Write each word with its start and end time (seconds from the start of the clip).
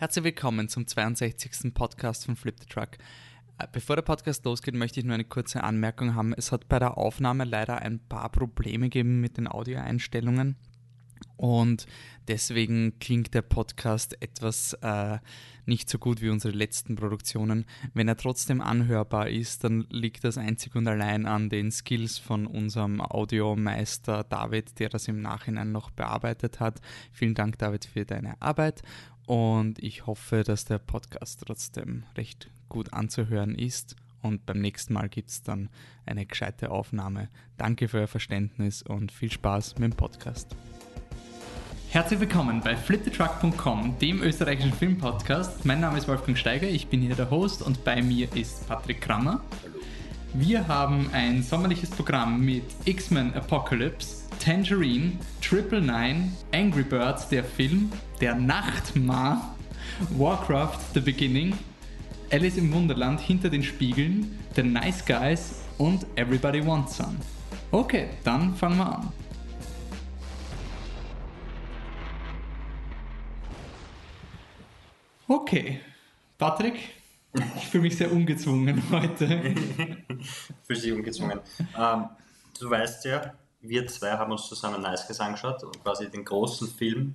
Herzlich 0.00 0.24
willkommen 0.24 0.66
zum 0.70 0.86
62. 0.86 1.74
Podcast 1.74 2.24
von 2.24 2.34
Flip 2.34 2.56
the 2.58 2.64
Truck. 2.64 2.92
Äh, 3.58 3.66
bevor 3.70 3.96
der 3.96 4.02
Podcast 4.02 4.46
losgeht, 4.46 4.74
möchte 4.74 4.98
ich 4.98 5.04
nur 5.04 5.12
eine 5.12 5.26
kurze 5.26 5.62
Anmerkung 5.62 6.14
haben. 6.14 6.32
Es 6.32 6.52
hat 6.52 6.70
bei 6.70 6.78
der 6.78 6.96
Aufnahme 6.96 7.44
leider 7.44 7.82
ein 7.82 7.98
paar 8.08 8.30
Probleme 8.30 8.86
gegeben 8.86 9.20
mit 9.20 9.36
den 9.36 9.46
Audioeinstellungen. 9.46 10.56
Und 11.36 11.86
deswegen 12.28 12.98
klingt 12.98 13.34
der 13.34 13.42
Podcast 13.42 14.16
etwas 14.22 14.72
äh, 14.80 15.18
nicht 15.66 15.90
so 15.90 15.98
gut 15.98 16.22
wie 16.22 16.30
unsere 16.30 16.56
letzten 16.56 16.96
Produktionen. 16.96 17.66
Wenn 17.92 18.08
er 18.08 18.16
trotzdem 18.16 18.62
anhörbar 18.62 19.28
ist, 19.28 19.64
dann 19.64 19.86
liegt 19.90 20.24
das 20.24 20.38
einzig 20.38 20.76
und 20.76 20.88
allein 20.88 21.26
an 21.26 21.50
den 21.50 21.70
Skills 21.70 22.16
von 22.16 22.46
unserem 22.46 23.02
Audiomeister 23.02 24.24
David, 24.24 24.78
der 24.78 24.88
das 24.88 25.08
im 25.08 25.20
Nachhinein 25.20 25.72
noch 25.72 25.90
bearbeitet 25.90 26.58
hat. 26.58 26.80
Vielen 27.12 27.34
Dank, 27.34 27.58
David, 27.58 27.84
für 27.84 28.06
deine 28.06 28.40
Arbeit. 28.40 28.82
Und 29.30 29.78
ich 29.78 30.08
hoffe, 30.08 30.42
dass 30.42 30.64
der 30.64 30.78
Podcast 30.78 31.44
trotzdem 31.46 32.02
recht 32.16 32.50
gut 32.68 32.92
anzuhören 32.92 33.54
ist. 33.54 33.94
Und 34.22 34.44
beim 34.44 34.60
nächsten 34.60 34.92
Mal 34.92 35.08
gibt 35.08 35.28
es 35.28 35.44
dann 35.44 35.68
eine 36.04 36.26
gescheite 36.26 36.72
Aufnahme. 36.72 37.28
Danke 37.56 37.86
für 37.86 37.98
euer 37.98 38.08
Verständnis 38.08 38.82
und 38.82 39.12
viel 39.12 39.30
Spaß 39.30 39.78
mit 39.78 39.92
dem 39.92 39.96
Podcast. 39.96 40.56
Herzlich 41.90 42.18
willkommen 42.18 42.60
bei 42.60 42.76
fliptetruck.com, 42.76 44.00
dem 44.00 44.20
österreichischen 44.20 44.72
Filmpodcast. 44.72 45.64
Mein 45.64 45.78
Name 45.78 45.98
ist 45.98 46.08
Wolfgang 46.08 46.36
Steiger, 46.36 46.66
ich 46.66 46.88
bin 46.88 47.00
hier 47.00 47.14
der 47.14 47.30
Host 47.30 47.62
und 47.62 47.84
bei 47.84 48.02
mir 48.02 48.34
ist 48.34 48.66
Patrick 48.66 49.00
Krammer. 49.00 49.44
Wir 50.34 50.66
haben 50.66 51.08
ein 51.12 51.44
sommerliches 51.44 51.90
Programm 51.90 52.44
mit 52.44 52.64
X-Men 52.84 53.32
Apocalypse, 53.34 54.19
Tangerine, 54.40 55.12
Triple 55.42 55.82
Nine, 55.82 56.32
Angry 56.52 56.82
Birds, 56.82 57.28
der 57.28 57.44
Film, 57.44 57.92
Der 58.22 58.34
Nachtmar, 58.34 59.54
Warcraft, 60.16 60.78
The 60.94 61.00
Beginning, 61.00 61.56
Alice 62.32 62.56
im 62.56 62.72
Wunderland, 62.72 63.20
Hinter 63.20 63.50
den 63.50 63.62
Spiegeln, 63.62 64.38
The 64.56 64.62
Nice 64.62 65.04
Guys 65.04 65.62
und 65.76 66.06
Everybody 66.16 66.66
Wants 66.66 66.96
Some. 66.96 67.16
Okay, 67.70 68.08
dann 68.24 68.54
fangen 68.54 68.78
wir 68.78 68.98
an. 68.98 69.12
Okay, 75.28 75.80
Patrick, 76.38 76.76
ich 77.56 77.66
fühle 77.66 77.82
mich 77.82 77.96
sehr 77.98 78.10
ungezwungen 78.10 78.82
heute. 78.90 79.54
Fühlst 80.66 80.84
dich 80.84 80.92
ungezwungen. 80.92 81.40
Ähm, 81.78 82.06
du 82.58 82.70
weißt 82.70 83.04
ja, 83.04 83.34
wir 83.60 83.86
zwei 83.86 84.12
haben 84.12 84.32
uns 84.32 84.48
zusammen 84.48 84.82
Nice 84.82 85.06
Guys 85.06 85.20
angeschaut 85.20 85.62
und 85.62 85.82
quasi 85.82 86.10
den 86.10 86.24
großen 86.24 86.68
Film, 86.68 87.14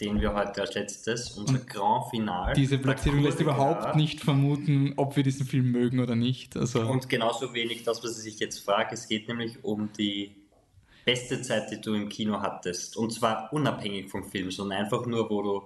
den 0.00 0.20
wir 0.20 0.32
heute 0.32 0.62
als 0.62 0.74
letztes, 0.74 1.32
unser 1.32 1.58
Grand 1.58 2.10
Finale. 2.10 2.54
Diese 2.54 2.78
Platzierung 2.78 3.20
lässt 3.20 3.40
überhaupt 3.40 3.96
nicht 3.96 4.20
vermuten, 4.20 4.94
ob 4.96 5.16
wir 5.16 5.22
diesen 5.22 5.46
Film 5.46 5.70
mögen 5.70 6.00
oder 6.00 6.14
nicht. 6.14 6.56
Also 6.56 6.80
und 6.80 7.08
genauso 7.08 7.52
wenig 7.52 7.82
das, 7.82 8.02
was 8.02 8.24
ich 8.24 8.38
jetzt 8.38 8.60
frage. 8.60 8.94
Es 8.94 9.08
geht 9.08 9.28
nämlich 9.28 9.64
um 9.64 9.90
die 9.98 10.36
beste 11.04 11.42
Zeit, 11.42 11.70
die 11.70 11.80
du 11.80 11.94
im 11.94 12.08
Kino 12.08 12.40
hattest. 12.40 12.96
Und 12.96 13.12
zwar 13.12 13.52
unabhängig 13.52 14.08
vom 14.08 14.24
Film, 14.24 14.50
sondern 14.50 14.78
einfach 14.78 15.06
nur, 15.06 15.28
wo 15.30 15.42
du 15.42 15.62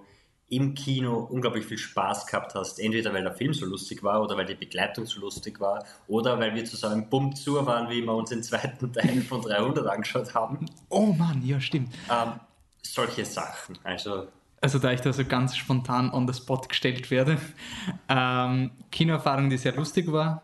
im 0.52 0.74
Kino 0.74 1.26
unglaublich 1.30 1.64
viel 1.64 1.78
Spaß 1.78 2.26
gehabt 2.26 2.54
hast. 2.54 2.78
Entweder 2.78 3.12
weil 3.14 3.22
der 3.22 3.32
Film 3.32 3.54
so 3.54 3.64
lustig 3.64 4.02
war 4.02 4.22
oder 4.22 4.36
weil 4.36 4.44
die 4.44 4.54
Begleitung 4.54 5.06
so 5.06 5.18
lustig 5.18 5.58
war 5.60 5.82
oder 6.08 6.38
weil 6.38 6.54
wir 6.54 6.64
zusammen 6.66 7.08
bumm 7.08 7.34
zu 7.34 7.54
waren, 7.64 7.88
wie 7.88 8.02
wir 8.02 8.14
uns 8.14 8.28
den 8.28 8.42
zweiten 8.42 8.92
Teil 8.92 9.22
von 9.22 9.40
300 9.40 9.86
angeschaut 9.86 10.34
haben. 10.34 10.66
Oh 10.90 11.06
Mann, 11.06 11.42
ja, 11.42 11.58
stimmt. 11.58 11.94
Ähm, 12.10 12.32
solche 12.82 13.24
Sachen. 13.24 13.78
Also, 13.82 14.28
also 14.60 14.78
da 14.78 14.92
ich 14.92 15.00
da 15.00 15.14
so 15.14 15.24
ganz 15.24 15.56
spontan 15.56 16.12
on 16.12 16.28
the 16.30 16.34
spot 16.34 16.60
gestellt 16.68 17.10
werde. 17.10 17.38
Ähm, 18.10 18.72
Kinoerfahrung, 18.90 19.48
die 19.48 19.56
sehr 19.56 19.74
lustig 19.74 20.12
war, 20.12 20.42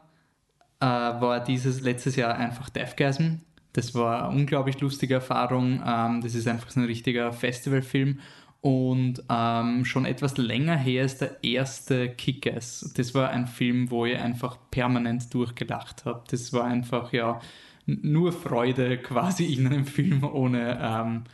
äh, 0.80 0.86
war 0.86 1.40
dieses 1.40 1.82
letztes 1.82 2.16
Jahr 2.16 2.34
einfach 2.34 2.70
Deathgasm. 2.70 3.40
Das 3.74 3.94
war 3.94 4.30
eine 4.30 4.38
unglaublich 4.38 4.80
lustige 4.80 5.14
Erfahrung. 5.14 5.82
Ähm, 5.86 6.22
das 6.22 6.34
ist 6.34 6.48
einfach 6.48 6.70
so 6.70 6.80
ein 6.80 6.86
richtiger 6.86 7.30
Festivalfilm. 7.34 8.20
Und 8.60 9.22
ähm, 9.28 9.84
schon 9.84 10.04
etwas 10.04 10.36
länger 10.36 10.76
her 10.76 11.04
ist 11.04 11.20
der 11.20 11.42
erste 11.44 12.10
Kick-Ass. 12.10 12.92
Das 12.96 13.14
war 13.14 13.30
ein 13.30 13.46
Film, 13.46 13.90
wo 13.90 14.04
ich 14.04 14.18
einfach 14.18 14.58
permanent 14.70 15.32
durchgelacht 15.32 16.04
habe. 16.04 16.24
Das 16.28 16.52
war 16.52 16.64
einfach 16.64 17.12
ja 17.12 17.40
nur 17.86 18.32
Freude 18.32 18.98
quasi 19.02 19.52
in 19.54 19.66
einem 19.66 19.86
Film 19.86 20.24
ohne, 20.24 20.78
ähm, 20.80 21.24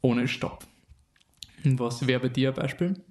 ohne 0.00 0.26
Stopp. 0.26 0.64
Was 1.64 2.06
wäre 2.06 2.20
bei 2.20 2.28
dir 2.28 2.48
ein 2.48 2.54
Beispiel? 2.54 3.04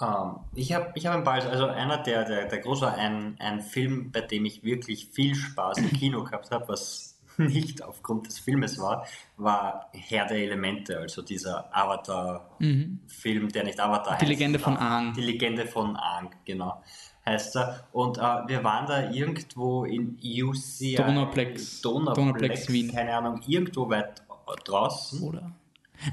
Um, 0.00 0.06
ähm, 0.06 0.34
ich 0.54 0.72
habe 0.72 0.92
ich 0.94 1.06
hab 1.06 1.14
ein 1.14 1.24
Beispiel, 1.24 1.52
also 1.52 1.66
einer 1.66 2.02
der, 2.02 2.24
der, 2.24 2.46
der 2.46 2.58
groß 2.58 2.82
war, 2.82 2.94
ein, 2.94 3.36
ein 3.38 3.60
Film, 3.60 4.12
bei 4.12 4.20
dem 4.20 4.44
ich 4.44 4.62
wirklich 4.62 5.08
viel 5.08 5.34
Spaß 5.34 5.78
im 5.78 5.90
Kino 5.90 6.24
gehabt 6.24 6.50
habe, 6.50 6.68
was 6.68 7.17
nicht 7.46 7.82
aufgrund 7.82 8.26
des 8.26 8.38
Filmes 8.38 8.78
war, 8.78 9.06
war 9.36 9.90
Herr 9.92 10.26
der 10.26 10.38
Elemente, 10.38 10.98
also 10.98 11.22
dieser 11.22 11.74
Avatar-Film, 11.74 13.44
mhm. 13.44 13.48
der 13.48 13.64
nicht 13.64 13.78
Avatar 13.80 14.14
heißt. 14.14 14.22
Die 14.22 14.26
Legende 14.26 14.58
von 14.58 14.76
Aang. 14.76 15.14
Die 15.14 15.22
Legende 15.22 15.66
von 15.66 15.96
Aang, 15.96 16.30
genau, 16.44 16.82
heißt 17.24 17.56
er. 17.56 17.86
Und 17.92 18.18
äh, 18.18 18.20
wir 18.20 18.64
waren 18.64 18.86
da 18.86 19.10
irgendwo 19.10 19.84
in 19.84 20.18
UCI. 20.22 20.96
Donauplex, 20.96 21.80
Donauplex 21.80 22.68
Wien. 22.70 22.92
Keine 22.92 23.16
Ahnung, 23.16 23.40
irgendwo 23.46 23.88
weit 23.88 24.22
draußen. 24.64 25.22
Oder? 25.22 25.52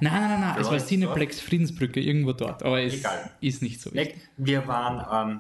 Nein, 0.02 0.14
nein, 0.14 0.30
nein, 0.30 0.40
nein. 0.42 0.56
es 0.60 0.70
war 0.70 0.78
Cineplex 0.78 1.38
dort. 1.38 1.48
Friedensbrücke, 1.48 2.00
irgendwo 2.00 2.34
dort. 2.34 2.64
Aber 2.64 2.82
es 2.82 2.96
Egal. 2.96 3.32
ist 3.42 3.62
nicht 3.62 3.82
so. 3.82 3.94
Wichtig. 3.94 4.30
Wir 4.38 4.68
waren 4.68 5.32
ähm, 5.32 5.40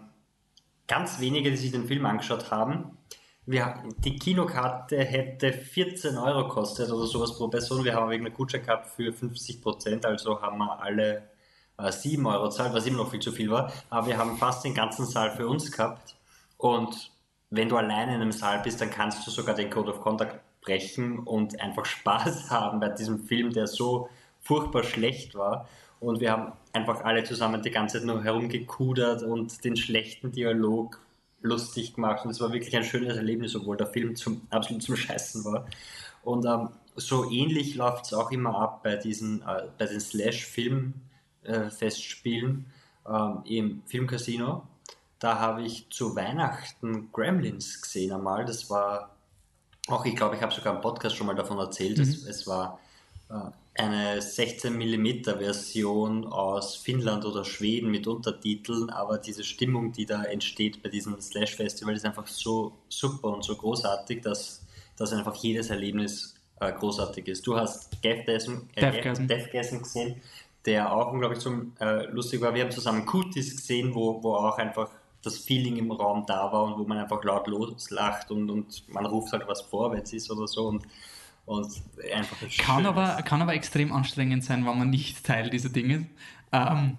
ganz 0.88 1.19
wenige, 1.19 1.52
die 1.52 1.57
sich 1.57 1.72
den 1.72 1.85
Film 1.85 2.06
angeschaut 2.06 2.52
haben 2.52 2.97
wir, 3.45 3.83
die 4.00 4.17
Kinokarte 4.17 4.97
hätte 4.97 5.53
14 5.53 6.17
Euro 6.17 6.47
kostet 6.47 6.91
oder 6.91 7.06
sowas 7.06 7.38
pro 7.38 7.47
Person. 7.47 7.83
Wir 7.83 7.94
haben 7.94 8.09
wegen 8.09 8.25
einer 8.25 8.35
Gutschein 8.35 8.63
gehabt 8.63 8.88
für 8.88 9.13
50 9.13 9.61
Prozent, 9.61 10.06
also 10.06 10.41
haben 10.41 10.57
wir 10.57 10.81
alle 10.81 11.29
äh, 11.78 11.91
7 11.91 12.25
Euro 12.25 12.50
zahlt, 12.50 12.73
was 12.73 12.88
immer 12.88 12.97
noch 12.97 13.11
viel 13.11 13.19
zu 13.19 13.31
viel 13.31 13.51
war. 13.51 13.72
Aber 13.89 14.07
wir 14.07 14.17
haben 14.17 14.38
fast 14.38 14.63
den 14.63 14.73
ganzen 14.73 15.05
Saal 15.05 15.31
für 15.31 15.47
uns 15.47 15.72
gehabt. 15.72 16.16
Und 16.57 17.11
wenn 17.51 17.69
du 17.69 17.78
alleine 17.78 18.16
in 18.16 18.22
einem 18.22 18.31
Saal 18.31 18.61
bist, 18.63 18.81
dann 18.81 18.89
kannst 18.89 19.25
du 19.25 19.31
sogar 19.31 19.55
den 19.55 19.69
Code 19.69 19.91
of 19.91 20.01
Contact 20.01 20.39
brechen 20.61 21.19
und 21.19 21.59
einfach 21.61 21.85
Spaß 21.85 22.50
haben 22.50 22.79
bei 22.79 22.89
diesem 22.89 23.19
Film, 23.19 23.51
der 23.53 23.67
so 23.67 24.09
furchtbar 24.41 24.84
schlecht 24.84 25.35
war. 25.35 25.67
Und 26.00 26.19
wir 26.19 26.31
haben 26.31 26.53
einfach 26.73 27.03
alle 27.03 27.23
zusammen 27.23 27.61
die 27.61 27.72
ganze 27.72 28.00
Zeit 28.00 28.07
nur 28.07 28.23
herumgekudert 28.23 29.23
und 29.23 29.63
den 29.63 29.78
schlechten 29.78 30.31
Dialog 30.31 31.00
lustig 31.45 31.94
gemacht 31.94 32.25
und 32.25 32.31
es 32.31 32.41
war 32.41 32.51
wirklich 32.51 32.75
ein 32.75 32.83
schönes 32.83 33.16
Erlebnis, 33.17 33.56
obwohl 33.56 33.78
der 33.78 33.85
Film 33.88 34.16
zum, 34.16 34.41
absolut 34.50 34.81
zum 34.83 34.97
Scheißen 34.97 35.45
war. 35.45 35.67
Und 36.23 36.45
ähm, 36.45 36.69
so 36.95 37.29
ähnlich 37.29 37.75
läuft 37.75 38.06
es 38.06 38.13
auch 38.13 38.31
immer 38.31 38.57
ab 38.59 38.81
bei 38.83 38.95
diesen, 38.95 39.41
äh, 39.44 39.67
bei 39.78 39.85
den 39.85 40.00
Slash-Film-Festspielen 40.00 42.66
äh, 43.07 43.57
im 43.57 43.84
Filmcasino. 43.85 44.66
Da 45.19 45.38
habe 45.39 45.61
ich 45.63 45.88
zu 45.89 46.16
Weihnachten 46.16 47.11
Gremlins 47.11 47.81
gesehen 47.81 48.11
einmal. 48.11 48.45
Das 48.45 48.69
war 48.69 49.16
auch, 49.88 50.05
ich 50.05 50.16
glaube, 50.16 50.35
ich 50.35 50.41
habe 50.41 50.53
sogar 50.53 50.75
im 50.75 50.81
Podcast 50.81 51.16
schon 51.16 51.28
mal 51.28 51.35
davon 51.35 51.59
erzählt. 51.59 51.97
Mhm. 51.97 52.03
Es, 52.03 52.25
es 52.25 52.47
war 52.47 52.79
äh, 53.29 53.51
eine 53.77 54.21
16 54.21 54.73
mm 54.73 55.23
Version 55.23 56.25
aus 56.25 56.77
Finnland 56.77 57.25
oder 57.25 57.43
Schweden 57.43 57.91
mit 57.91 58.07
Untertiteln, 58.07 58.89
aber 58.89 59.17
diese 59.17 59.43
Stimmung, 59.43 59.91
die 59.91 60.05
da 60.05 60.23
entsteht 60.23 60.81
bei 60.81 60.89
diesem 60.89 61.19
Slash 61.19 61.55
Festival, 61.55 61.93
ist 61.93 62.05
einfach 62.05 62.27
so 62.27 62.73
super 62.87 63.29
und 63.29 63.43
so 63.43 63.55
großartig, 63.55 64.21
dass, 64.21 64.65
dass 64.97 65.11
einfach 65.11 65.35
jedes 65.35 65.69
Erlebnis 65.69 66.35
äh, 66.61 66.71
großartig 66.71 67.27
ist. 67.27 67.45
Du 67.45 67.57
hast 67.57 68.01
Deathgasm, 68.01 68.69
äh, 68.75 68.91
Deathgasm 69.27 69.79
gesehen, 69.79 70.21
der 70.65 70.95
auch 70.95 71.11
unglaublich 71.11 71.41
so, 71.41 71.51
äh, 71.81 72.05
lustig 72.05 72.39
war. 72.39 72.53
Wir 72.53 72.63
haben 72.63 72.71
zusammen 72.71 73.05
Cuties 73.05 73.57
gesehen, 73.57 73.93
wo, 73.93 74.23
wo 74.23 74.35
auch 74.35 74.57
einfach 74.57 74.89
das 75.21 75.37
Feeling 75.37 75.75
im 75.78 75.91
Raum 75.91 76.23
da 76.25 76.51
war 76.51 76.63
und 76.63 76.79
wo 76.79 76.83
man 76.87 76.99
einfach 76.99 77.23
laut 77.25 77.47
loslacht 77.47 78.31
und, 78.31 78.49
und 78.49 78.87
man 78.87 79.05
ruft 79.05 79.33
halt 79.33 79.47
was 79.47 79.61
vor, 79.61 79.91
wenn 79.91 80.01
es 80.01 80.13
ist 80.13 80.31
oder 80.31 80.47
so 80.47 80.67
und 80.67 80.83
und 81.45 81.81
einfach 82.13 82.37
kann 82.57 82.85
aber, 82.85 83.21
kann 83.23 83.41
aber 83.41 83.53
extrem 83.53 83.91
anstrengend 83.91 84.43
sein, 84.43 84.65
wenn 84.65 84.77
man 84.77 84.89
nicht 84.89 85.23
Teil 85.23 85.49
dieser 85.49 85.69
Dinge 85.69 85.95
ist. 85.95 86.05
Ähm, 86.51 86.97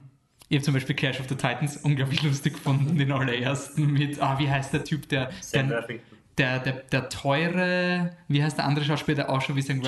ich 0.48 0.56
habe 0.56 0.64
zum 0.64 0.74
Beispiel 0.74 0.94
Clash 0.94 1.18
of 1.18 1.28
the 1.28 1.34
Titans 1.34 1.76
unglaublich 1.78 2.22
lustig 2.22 2.54
gefunden, 2.54 2.96
den 2.96 3.10
allerersten 3.10 3.92
mit, 3.92 4.20
ah, 4.20 4.38
wie 4.38 4.48
heißt 4.48 4.72
der 4.72 4.84
Typ, 4.84 5.08
der, 5.08 5.30
der, 5.52 5.88
der, 6.38 6.58
der, 6.58 6.72
der 6.92 7.08
teure, 7.08 8.10
wie 8.28 8.42
heißt 8.42 8.58
der 8.58 8.66
andere 8.66 8.84
Schauspieler, 8.84 9.16
der 9.16 9.30
auch 9.30 9.40
schon 9.40 9.56
wie 9.56 9.62
sein 9.62 9.82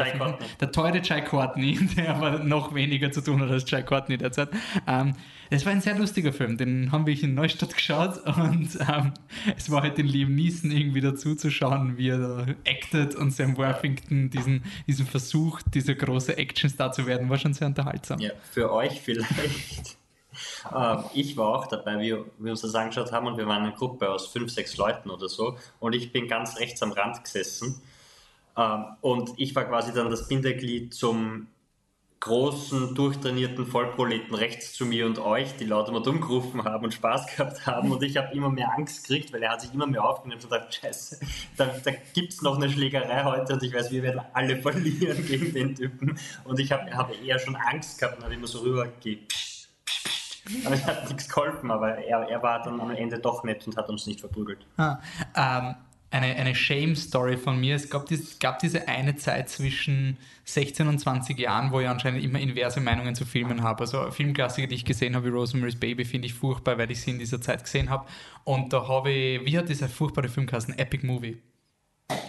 Der 0.61 0.73
teure 0.73 1.00
Jai 1.03 1.21
Courtney, 1.21 1.79
der 1.97 2.15
aber 2.15 2.39
noch 2.39 2.75
weniger 2.75 3.12
zu 3.12 3.21
tun 3.21 3.41
hat 3.41 3.50
als 3.50 3.71
Jai 3.71 3.83
Courtney 3.83 4.17
derzeit. 4.17 4.49
Ähm, 4.87 5.15
es 5.50 5.65
war 5.67 5.73
ein 5.73 5.81
sehr 5.81 5.97
lustiger 5.97 6.33
Film, 6.33 6.56
den 6.56 6.91
haben 6.93 7.06
wir 7.06 7.23
in 7.23 7.35
Neustadt 7.35 7.75
geschaut 7.75 8.19
und 8.27 8.79
ähm, 8.81 9.12
es 9.56 9.71
war 9.71 9.83
halt 9.83 9.99
den 9.99 10.06
Liam 10.06 10.35
Neeson 10.35 10.71
irgendwie 10.71 11.00
dazu 11.00 11.35
zu 11.35 11.50
schauen, 11.50 11.99
wie 11.99 12.09
er 12.09 12.19
da 12.19 12.47
actet 12.67 13.15
und 13.15 13.31
Sam 13.33 13.56
Worthington 13.59 14.31
diesen, 14.31 14.62
diesen 14.87 15.06
Versuch, 15.06 15.61
dieser 15.75 15.94
große 15.94 16.37
Actionstar 16.39 16.93
zu 16.93 17.06
werden, 17.06 17.29
war 17.29 17.39
schon 17.39 17.53
sehr 17.53 17.67
unterhaltsam. 17.67 18.21
Ja, 18.21 18.31
für 18.51 18.73
euch 18.73 19.01
vielleicht 19.01 19.98
ich 21.14 21.37
war 21.37 21.49
auch 21.49 21.67
dabei, 21.67 21.99
wie 22.00 22.17
wir 22.38 22.50
uns 22.50 22.61
das 22.61 22.75
angeschaut 22.75 23.12
haben 23.12 23.26
und 23.26 23.37
wir 23.37 23.46
waren 23.46 23.62
eine 23.62 23.73
Gruppe 23.73 24.11
aus 24.11 24.26
fünf, 24.29 24.52
sechs 24.52 24.76
Leuten 24.76 25.11
oder 25.11 25.29
so 25.29 25.56
und 25.81 25.94
ich 25.94 26.12
bin 26.12 26.29
ganz 26.29 26.58
rechts 26.58 26.82
am 26.82 26.93
Rand 26.93 27.25
gesessen 27.25 27.82
ähm, 28.56 28.85
und 29.00 29.32
ich 29.37 29.55
war 29.55 29.64
quasi 29.64 29.93
dann 29.93 30.11
das 30.11 30.29
Bindeglied 30.29 30.93
zum 30.93 31.49
großen, 32.20 32.94
durchtrainierten 32.94 33.67
Vollproleten 33.67 34.35
rechts 34.35 34.73
zu 34.73 34.85
mir 34.85 35.06
und 35.06 35.19
euch, 35.20 35.56
die 35.56 35.64
laut 35.64 35.88
immer 35.88 36.02
dumm 36.02 36.20
gerufen 36.20 36.64
haben 36.64 36.84
und 36.84 36.93
Spaß 36.93 37.26
gehabt 37.37 37.67
haben. 37.67 37.93
Und 37.93 38.02
ich 38.02 38.17
habe 38.17 38.34
immer 38.34 38.50
mehr 38.50 38.73
Angst 38.76 39.06
gekriegt, 39.06 39.32
weil 39.32 39.43
er 39.43 39.52
hat 39.52 39.61
sich 39.61 39.73
immer 39.73 39.87
mehr 39.87 40.05
aufgenommen 40.05 40.41
und 40.43 40.50
gedacht, 40.50 40.75
scheiße, 40.75 41.20
da, 41.56 41.67
da 41.67 41.91
gibt 42.14 42.32
es 42.32 42.43
noch 42.43 42.56
eine 42.56 42.69
Schlägerei 42.69 43.23
heute 43.25 43.52
und 43.52 43.62
ich 43.62 43.73
weiß, 43.73 43.93
wir 43.93 44.02
werden 44.02 44.20
alle 44.32 44.56
verlieren 44.56 45.25
gegen 45.26 45.52
den 45.55 45.75
Typen. 45.76 46.19
Und 46.44 46.58
ich 46.58 46.73
habe 46.73 46.91
hab 46.91 47.12
eher 47.23 47.38
schon 47.38 47.55
Angst 47.55 48.00
gehabt 48.00 48.19
und 48.19 48.25
habe 48.25 48.34
immer 48.34 48.49
so 48.49 48.61
rübergepscht. 48.61 49.57
Es 50.70 50.87
hat 50.87 51.08
nichts 51.08 51.29
geholfen, 51.29 51.70
aber 51.70 51.99
er, 51.99 52.29
er 52.29 52.43
war 52.43 52.62
dann 52.62 52.81
am 52.81 52.90
Ende 52.90 53.19
doch 53.19 53.44
nett 53.44 53.67
und 53.67 53.76
hat 53.76 53.88
uns 53.88 54.06
nicht 54.06 54.20
verprügelt. 54.20 54.67
Ah, 54.76 54.99
ähm, 55.35 55.75
eine, 56.11 56.35
eine 56.37 56.55
Shame-Story 56.55 57.37
von 57.37 57.61
mir. 57.61 57.76
Es 57.76 57.90
gab, 57.90 58.06
dies, 58.06 58.38
gab 58.38 58.58
diese 58.61 58.88
eine 58.88 59.17
Zeit 59.17 59.49
zwischen 59.50 60.17
16 60.44 60.88
und 60.88 60.99
20 60.99 61.38
Jahren, 61.38 61.70
wo 61.70 61.81
ich 61.81 61.88
anscheinend 61.88 62.25
immer 62.25 62.38
inverse 62.38 62.81
Meinungen 62.81 63.14
zu 63.14 63.26
Filmen 63.26 63.62
habe. 63.62 63.81
Also 63.81 64.11
Filmklassiker, 64.11 64.67
die 64.67 64.76
ich 64.76 64.85
gesehen 64.85 65.14
habe, 65.14 65.26
wie 65.26 65.31
Rosemary's 65.31 65.79
Baby, 65.79 66.05
finde 66.05 66.26
ich 66.26 66.35
furchtbar, 66.35 66.79
weil 66.79 66.91
ich 66.91 67.02
sie 67.02 67.11
in 67.11 67.19
dieser 67.19 67.41
Zeit 67.41 67.62
gesehen 67.62 67.91
habe. 67.91 68.06
Und 68.44 68.73
da 68.73 68.88
habe 68.88 69.11
ich, 69.11 69.44
wie 69.44 69.58
hat 69.58 69.69
dieser 69.69 69.88
furchtbare 69.88 70.29
Film 70.29 70.46
geheißen? 70.46 70.79
Epic 70.79 71.06
Movie. 71.06 71.43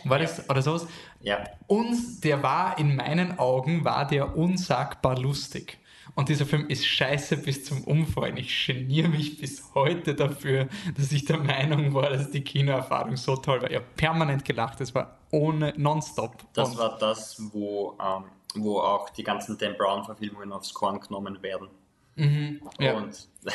War 0.04 0.20
das 0.20 0.40
ja. 0.40 0.44
oder 0.50 0.62
sowas? 0.62 0.88
Ja. 1.22 1.44
Und 1.68 2.24
der 2.24 2.44
war 2.44 2.78
in 2.78 2.98
meinen 2.98 3.40
Augen, 3.40 3.86
war 3.86 4.06
der 4.06 4.36
unsagbar 4.36 5.18
lustig. 5.18 5.78
Und 6.16 6.30
dieser 6.30 6.46
Film 6.46 6.68
ist 6.68 6.86
scheiße 6.86 7.38
bis 7.38 7.66
zum 7.66 7.84
Umfallen. 7.84 8.38
Ich 8.38 8.66
geniere 8.66 9.08
mich 9.10 9.38
bis 9.40 9.64
heute 9.74 10.16
dafür, 10.16 10.68
dass 10.98 11.12
ich 11.12 11.26
der 11.26 11.38
Meinung 11.38 11.94
war, 11.94 12.10
dass 12.10 12.32
die 12.32 12.42
Kinoerfahrung 12.42 13.16
so 13.16 13.36
toll 13.36 13.62
war. 13.62 13.70
Ich 13.70 13.76
habe 13.76 13.86
permanent 13.96 14.46
gelacht. 14.46 14.82
Es 14.82 14.94
war 14.94 15.20
ohne 15.32 15.74
nonstop. 15.78 16.36
Das 16.54 16.72
Und 16.72 16.78
war 16.78 16.98
das, 16.98 17.42
wo, 17.54 17.98
ähm, 18.00 18.26
wo 18.56 18.80
auch 18.80 19.10
die 19.12 19.24
ganzen 19.24 19.58
Dan 19.58 19.78
Brown-Verfilmungen 19.78 20.52
aufs 20.52 20.74
Korn 20.74 21.00
genommen 21.00 21.42
werden. 21.42 21.70
Mhm, 22.16 22.62
ja. 22.80 22.94
Und 22.94 23.28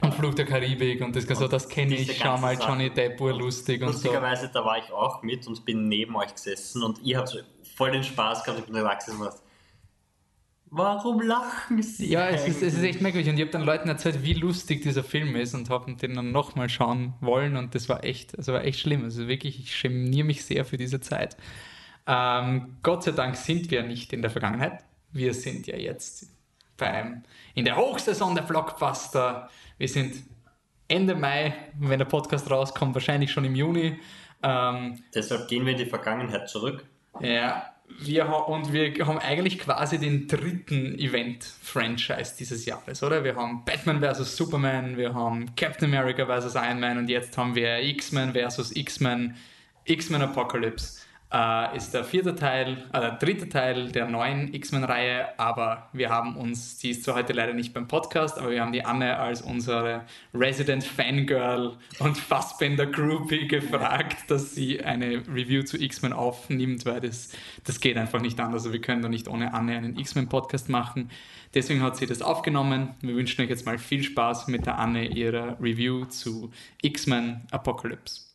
und 0.00 0.14
Flug 0.14 0.36
der 0.36 0.44
Karibik 0.44 1.00
und 1.00 1.14
das, 1.16 1.28
also, 1.28 1.48
das 1.48 1.68
kenne 1.68 1.94
ich, 1.94 2.18
schau 2.18 2.36
mal 2.38 2.58
Johnny 2.58 2.90
Depp 2.90 3.20
lustig 3.20 3.80
und 3.80 3.88
Lustigerweise, 3.88 4.46
so. 4.46 4.52
da 4.52 4.64
war 4.64 4.78
ich 4.78 4.90
auch 4.92 5.22
mit 5.22 5.46
und 5.46 5.64
bin 5.64 5.88
neben 5.88 6.16
euch 6.16 6.34
gesessen 6.34 6.82
und 6.82 7.00
ihr 7.02 7.18
habt 7.18 7.44
voll 7.76 7.92
den 7.92 8.04
Spaß 8.04 8.44
gehabt, 8.44 8.60
ich 8.60 8.66
bin 8.66 8.74
erwachsen 8.74 9.20
und 9.20 9.32
Warum 10.76 11.20
lachen 11.20 11.82
sie? 11.84 12.08
Ja, 12.10 12.28
es 12.28 12.48
ist, 12.48 12.60
es 12.60 12.74
ist 12.74 12.82
echt 12.82 13.00
merkwürdig. 13.00 13.30
Und 13.30 13.36
ich 13.36 13.42
habe 13.42 13.52
dann 13.52 13.62
Leuten 13.62 13.88
erzählt, 13.88 14.24
wie 14.24 14.32
lustig 14.32 14.82
dieser 14.82 15.04
Film 15.04 15.36
ist 15.36 15.54
und 15.54 15.70
habe 15.70 15.94
den 15.94 16.14
dann 16.14 16.32
nochmal 16.32 16.68
schauen 16.68 17.14
wollen. 17.20 17.56
Und 17.56 17.76
das 17.76 17.88
war 17.88 18.02
echt, 18.02 18.36
das 18.36 18.48
war 18.48 18.64
echt 18.64 18.80
schlimm. 18.80 19.04
Also 19.04 19.28
wirklich, 19.28 19.60
ich 19.60 19.80
geniere 19.80 20.26
mich 20.26 20.44
sehr 20.44 20.64
für 20.64 20.76
diese 20.76 21.00
Zeit. 21.00 21.36
Ähm, 22.08 22.78
Gott 22.82 23.04
sei 23.04 23.12
Dank 23.12 23.36
sind 23.36 23.70
wir 23.70 23.84
nicht 23.84 24.12
in 24.12 24.20
der 24.20 24.32
Vergangenheit. 24.32 24.82
Wir 25.12 25.32
sind 25.32 25.68
ja 25.68 25.76
jetzt 25.76 26.26
beim, 26.76 27.22
in 27.54 27.64
der 27.64 27.76
Hochsaison 27.76 28.34
der 28.34 28.42
Blockbuster. 28.42 29.48
Wir 29.78 29.88
sind 29.88 30.24
Ende 30.88 31.14
Mai, 31.14 31.54
wenn 31.78 32.00
der 32.00 32.06
Podcast 32.06 32.50
rauskommt, 32.50 32.94
wahrscheinlich 32.94 33.30
schon 33.30 33.44
im 33.44 33.54
Juni. 33.54 34.00
Ähm, 34.42 35.04
Deshalb 35.14 35.46
gehen 35.46 35.64
wir 35.64 35.72
in 35.72 35.78
die 35.78 35.86
Vergangenheit 35.86 36.48
zurück. 36.48 36.84
Ja, 37.20 37.73
wir 37.86 38.28
und 38.48 38.72
wir 38.72 39.06
haben 39.06 39.18
eigentlich 39.18 39.58
quasi 39.58 39.98
den 39.98 40.26
dritten 40.26 40.98
Event-Franchise 40.98 42.34
dieses 42.38 42.64
Jahres, 42.64 43.02
oder? 43.02 43.24
Wir 43.24 43.36
haben 43.36 43.64
Batman 43.64 44.00
vs. 44.00 44.36
Superman, 44.36 44.96
wir 44.96 45.14
haben 45.14 45.54
Captain 45.54 45.92
America 45.92 46.26
vs. 46.26 46.54
Iron 46.54 46.80
Man 46.80 46.98
und 46.98 47.08
jetzt 47.08 47.36
haben 47.36 47.54
wir 47.54 47.82
X-Men 47.82 48.32
vs. 48.32 48.74
X-Men, 48.74 49.36
X-Men 49.84 50.22
Apocalypse 50.22 51.00
äh, 51.34 51.76
ist 51.76 51.92
der 51.92 52.04
vierte 52.04 52.36
Teil, 52.36 52.84
äh, 52.92 53.00
der 53.00 53.12
dritte 53.16 53.48
Teil 53.48 53.90
der 53.90 54.06
neuen 54.06 54.54
X-Men-Reihe, 54.54 55.38
aber 55.38 55.88
wir 55.92 56.08
haben 56.08 56.36
uns, 56.36 56.78
die 56.78 56.90
ist 56.90 57.02
zwar 57.02 57.16
heute 57.16 57.32
leider 57.32 57.52
nicht 57.52 57.74
beim 57.74 57.88
Podcast, 57.88 58.38
aber 58.38 58.52
wir 58.52 58.60
haben 58.60 58.72
die 58.72 58.84
Anne 58.84 59.16
als 59.18 59.42
unsere 59.42 60.02
Resident 60.32 60.84
Fangirl 60.84 61.76
und 61.98 62.16
Fassbender 62.16 62.86
Groupie 62.86 63.48
gefragt, 63.48 64.30
dass 64.30 64.54
sie 64.54 64.84
eine 64.84 65.26
Review 65.26 65.64
zu 65.64 65.76
X-Men 65.76 66.12
aufnimmt, 66.12 66.86
weil 66.86 67.00
das, 67.00 67.32
das 67.64 67.80
geht 67.80 67.96
einfach 67.96 68.20
nicht 68.20 68.38
anders. 68.38 68.62
Also 68.62 68.72
wir 68.72 68.80
können 68.80 69.02
da 69.02 69.08
nicht 69.08 69.26
ohne 69.26 69.52
Anne 69.52 69.76
einen 69.76 69.98
X-Men-Podcast 69.98 70.68
machen. 70.68 71.10
Deswegen 71.52 71.82
hat 71.82 71.96
sie 71.96 72.06
das 72.06 72.22
aufgenommen. 72.22 72.94
Wir 73.00 73.16
wünschen 73.16 73.42
euch 73.42 73.48
jetzt 73.48 73.66
mal 73.66 73.78
viel 73.78 74.04
Spaß 74.04 74.46
mit 74.46 74.66
der 74.66 74.78
Anne 74.78 75.06
ihrer 75.06 75.60
Review 75.60 76.04
zu 76.04 76.52
X-Men 76.80 77.42
Apocalypse. 77.50 78.33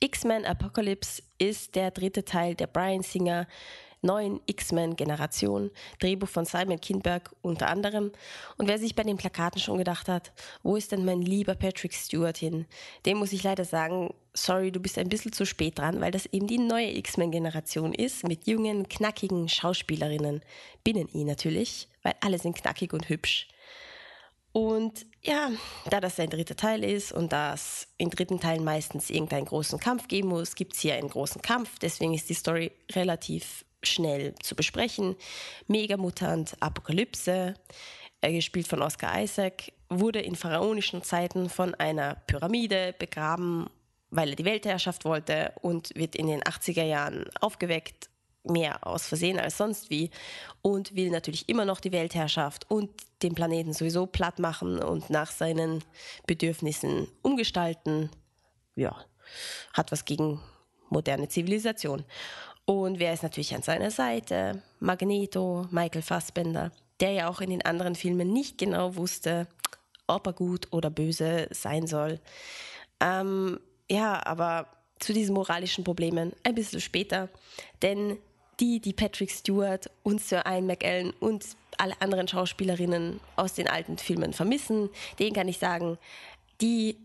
X-Men 0.00 0.46
Apocalypse 0.46 1.22
ist 1.38 1.74
der 1.74 1.90
dritte 1.90 2.24
Teil 2.24 2.54
der 2.54 2.66
Brian 2.66 3.02
Singer 3.02 3.46
neuen 4.02 4.40
X-Men-Generation, 4.46 5.70
Drehbuch 5.98 6.28
von 6.28 6.44
Simon 6.44 6.80
Kindberg 6.80 7.34
unter 7.42 7.68
anderem. 7.68 8.12
Und 8.56 8.66
wer 8.66 8.78
sich 8.78 8.94
bei 8.94 9.02
den 9.02 9.18
Plakaten 9.18 9.60
schon 9.60 9.78
gedacht 9.78 10.08
hat, 10.08 10.32
wo 10.62 10.76
ist 10.76 10.92
denn 10.92 11.04
mein 11.04 11.20
lieber 11.20 11.54
Patrick 11.54 11.92
Stewart 11.92 12.38
hin? 12.38 12.66
Dem 13.04 13.18
muss 13.18 13.32
ich 13.32 13.42
leider 13.42 13.64
sagen, 13.64 14.14
sorry, 14.32 14.72
du 14.72 14.80
bist 14.80 14.98
ein 14.98 15.08
bisschen 15.08 15.32
zu 15.32 15.44
spät 15.44 15.78
dran, 15.78 16.00
weil 16.00 16.12
das 16.12 16.26
eben 16.26 16.46
die 16.46 16.58
neue 16.58 16.96
X-Men-Generation 16.96 17.92
ist, 17.92 18.26
mit 18.26 18.46
jungen, 18.46 18.88
knackigen 18.88 19.48
Schauspielerinnen. 19.48 20.40
Binnen 20.82 21.08
ihn 21.08 21.26
natürlich, 21.26 21.88
weil 22.02 22.14
alle 22.20 22.38
sind 22.38 22.56
knackig 22.56 22.92
und 22.92 23.08
hübsch. 23.08 23.48
Und 24.52 25.06
ja, 25.22 25.50
da 25.88 26.00
das 26.00 26.18
ein 26.18 26.30
dritter 26.30 26.56
Teil 26.56 26.82
ist 26.82 27.12
und 27.12 27.32
da 27.32 27.54
es 27.54 27.88
in 27.98 28.10
dritten 28.10 28.40
Teilen 28.40 28.64
meistens 28.64 29.10
irgendeinen 29.10 29.44
großen 29.46 29.78
Kampf 29.78 30.08
geben 30.08 30.28
muss, 30.28 30.54
gibt 30.54 30.74
es 30.74 30.80
hier 30.80 30.94
einen 30.94 31.10
großen 31.10 31.42
Kampf. 31.42 31.78
Deswegen 31.78 32.14
ist 32.14 32.28
die 32.28 32.34
Story 32.34 32.72
relativ 32.92 33.64
schnell 33.82 34.34
zu 34.42 34.54
besprechen. 34.54 35.16
Megamutant 35.66 36.54
Apokalypse, 36.60 37.54
äh, 38.20 38.32
gespielt 38.32 38.68
von 38.68 38.82
Oscar 38.82 39.22
Isaac, 39.22 39.72
wurde 39.88 40.20
in 40.20 40.36
pharaonischen 40.36 41.02
Zeiten 41.02 41.48
von 41.48 41.74
einer 41.74 42.16
Pyramide 42.26 42.94
begraben, 42.98 43.68
weil 44.10 44.30
er 44.30 44.36
die 44.36 44.44
Weltherrschaft 44.44 45.04
wollte 45.04 45.52
und 45.62 45.94
wird 45.94 46.16
in 46.16 46.26
den 46.26 46.42
80er 46.42 46.84
Jahren 46.84 47.24
aufgeweckt 47.40 48.09
mehr 48.44 48.86
aus 48.86 49.06
Versehen 49.06 49.38
als 49.38 49.58
sonst 49.58 49.90
wie 49.90 50.10
und 50.62 50.94
will 50.94 51.10
natürlich 51.10 51.48
immer 51.48 51.64
noch 51.64 51.80
die 51.80 51.92
Weltherrschaft 51.92 52.70
und 52.70 52.90
den 53.22 53.34
Planeten 53.34 53.72
sowieso 53.72 54.06
platt 54.06 54.38
machen 54.38 54.82
und 54.82 55.10
nach 55.10 55.30
seinen 55.30 55.84
Bedürfnissen 56.26 57.08
umgestalten. 57.22 58.10
Ja, 58.76 58.96
hat 59.74 59.92
was 59.92 60.04
gegen 60.04 60.40
moderne 60.88 61.28
Zivilisation. 61.28 62.04
Und 62.64 62.98
wer 62.98 63.12
ist 63.12 63.22
natürlich 63.22 63.54
an 63.54 63.62
seiner 63.62 63.90
Seite? 63.90 64.62
Magneto, 64.78 65.66
Michael 65.70 66.02
Fassbender, 66.02 66.72
der 67.00 67.12
ja 67.12 67.28
auch 67.28 67.40
in 67.40 67.50
den 67.50 67.64
anderen 67.64 67.94
Filmen 67.94 68.32
nicht 68.32 68.58
genau 68.58 68.96
wusste, 68.96 69.48
ob 70.06 70.26
er 70.26 70.32
gut 70.32 70.68
oder 70.72 70.90
böse 70.90 71.48
sein 71.50 71.86
soll. 71.86 72.20
Ähm, 73.00 73.60
ja, 73.90 74.24
aber 74.24 74.66
zu 74.98 75.12
diesen 75.12 75.34
moralischen 75.34 75.84
Problemen 75.84 76.32
ein 76.44 76.54
bisschen 76.54 76.80
später, 76.80 77.28
denn 77.82 78.18
die, 78.60 78.80
die 78.80 78.92
Patrick 78.92 79.30
Stewart 79.30 79.90
und 80.02 80.20
Sir 80.20 80.44
Ian 80.46 80.66
McEllen 80.66 81.12
und 81.20 81.44
alle 81.78 82.00
anderen 82.00 82.28
Schauspielerinnen 82.28 83.20
aus 83.36 83.54
den 83.54 83.68
alten 83.68 83.96
Filmen 83.98 84.32
vermissen, 84.32 84.90
denen 85.18 85.34
kann 85.34 85.48
ich 85.48 85.58
sagen, 85.58 85.98
die 86.60 86.98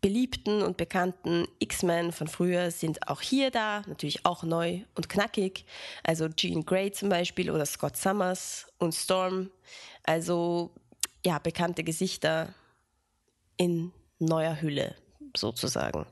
beliebten 0.00 0.62
und 0.62 0.76
bekannten 0.76 1.48
X-Men 1.58 2.12
von 2.12 2.28
früher 2.28 2.70
sind 2.70 3.08
auch 3.08 3.22
hier 3.22 3.50
da, 3.50 3.82
natürlich 3.86 4.26
auch 4.26 4.42
neu 4.42 4.82
und 4.94 5.08
knackig. 5.08 5.64
Also 6.02 6.28
Jean 6.28 6.64
Grey 6.66 6.92
zum 6.92 7.08
Beispiel 7.08 7.50
oder 7.50 7.64
Scott 7.64 7.96
Summers 7.96 8.66
und 8.78 8.94
Storm. 8.94 9.50
Also 10.02 10.70
ja, 11.24 11.38
bekannte 11.38 11.82
Gesichter 11.82 12.52
in 13.56 13.92
neuer 14.18 14.60
Hülle 14.60 14.94
sozusagen. 15.34 16.06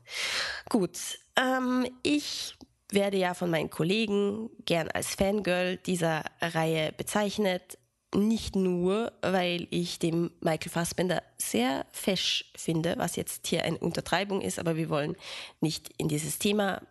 Gut, 0.69 0.97
ähm, 1.37 1.87
ich 2.01 2.55
werde 2.93 3.17
ja 3.17 3.33
von 3.33 3.49
meinen 3.49 3.69
Kollegen 3.69 4.49
gern 4.65 4.89
als 4.89 5.15
Fangirl 5.15 5.77
dieser 5.77 6.23
Reihe 6.41 6.91
bezeichnet. 6.91 7.77
Nicht 8.15 8.55
nur, 8.55 9.11
weil 9.21 9.67
ich 9.71 9.97
dem 9.97 10.31
Michael 10.39 10.71
Fassbender 10.71 11.23
sehr 11.37 11.85
fesch 11.91 12.51
finde, 12.55 12.95
was 12.97 13.15
jetzt 13.15 13.47
hier 13.47 13.63
eine 13.63 13.79
Untertreibung 13.79 14.41
ist, 14.41 14.59
aber 14.59 14.75
wir 14.75 14.89
wollen 14.89 15.15
nicht 15.61 15.89
in 15.97 16.07
dieses 16.07 16.37
Thema 16.37 16.81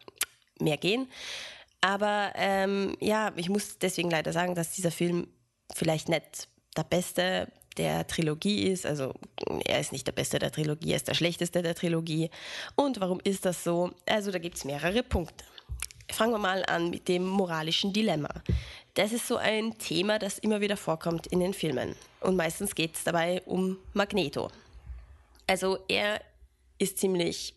mehr 0.58 0.76
gehen. 0.76 1.08
Aber 1.80 2.32
ähm, 2.36 2.96
ja, 3.00 3.32
ich 3.36 3.48
muss 3.48 3.78
deswegen 3.78 4.10
leider 4.10 4.32
sagen, 4.32 4.54
dass 4.54 4.72
dieser 4.72 4.90
Film 4.90 5.28
vielleicht 5.74 6.08
nicht 6.08 6.48
der 6.76 6.84
beste 6.84 7.48
der 7.76 8.06
Trilogie 8.06 8.64
ist. 8.64 8.86
Also 8.86 9.14
er 9.64 9.80
ist 9.80 9.92
nicht 9.92 10.06
der 10.06 10.12
beste 10.12 10.38
der 10.38 10.52
Trilogie, 10.52 10.90
er 10.90 10.96
ist 10.96 11.08
der 11.08 11.14
schlechteste 11.14 11.62
der 11.62 11.74
Trilogie. 11.74 12.30
Und 12.76 13.00
warum 13.00 13.20
ist 13.24 13.44
das 13.44 13.64
so? 13.64 13.90
Also 14.06 14.30
da 14.30 14.38
gibt 14.38 14.56
es 14.56 14.64
mehrere 14.64 15.02
Punkte. 15.02 15.44
Fangen 16.12 16.32
wir 16.32 16.38
mal 16.38 16.64
an 16.66 16.90
mit 16.90 17.08
dem 17.08 17.26
moralischen 17.26 17.92
Dilemma. 17.92 18.30
Das 18.94 19.12
ist 19.12 19.26
so 19.26 19.36
ein 19.36 19.78
Thema, 19.78 20.18
das 20.18 20.38
immer 20.38 20.60
wieder 20.60 20.76
vorkommt 20.76 21.26
in 21.26 21.40
den 21.40 21.54
Filmen. 21.54 21.96
Und 22.20 22.36
meistens 22.36 22.74
geht 22.74 22.94
es 22.96 23.04
dabei 23.04 23.42
um 23.46 23.78
Magneto. 23.94 24.50
Also 25.46 25.78
er 25.88 26.20
ist 26.78 26.98
ziemlich, 26.98 27.54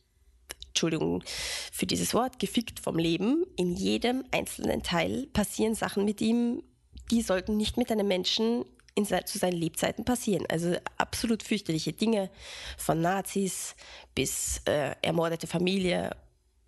Entschuldigung 0.70 1.24
für 1.72 1.86
dieses 1.86 2.14
Wort, 2.14 2.40
gefickt 2.40 2.80
vom 2.80 2.98
Leben. 2.98 3.46
In 3.58 3.76
jedem 3.76 4.24
einzelnen 4.32 4.82
Teil 4.82 5.28
passieren 5.34 5.76
Sachen 5.76 6.06
mit 6.06 6.22
ihm, 6.22 6.64
die 7.12 7.22
sollten 7.22 7.58
nicht 7.58 7.78
mit 7.78 7.92
einem 7.92 8.08
Menschen 8.08 8.66
in, 8.96 9.06
zu 9.06 9.38
seinen 9.38 9.58
Lebzeiten 9.58 10.06
passieren. 10.06 10.46
Also 10.50 10.76
absolut 10.98 11.44
fürchterliche 11.44 11.94
Dinge, 11.94 12.30
von 12.78 13.02
Nazis 13.02 13.76
bis 14.16 14.62
äh, 14.66 14.96
ermordete 15.02 15.48
Familie, 15.48 16.12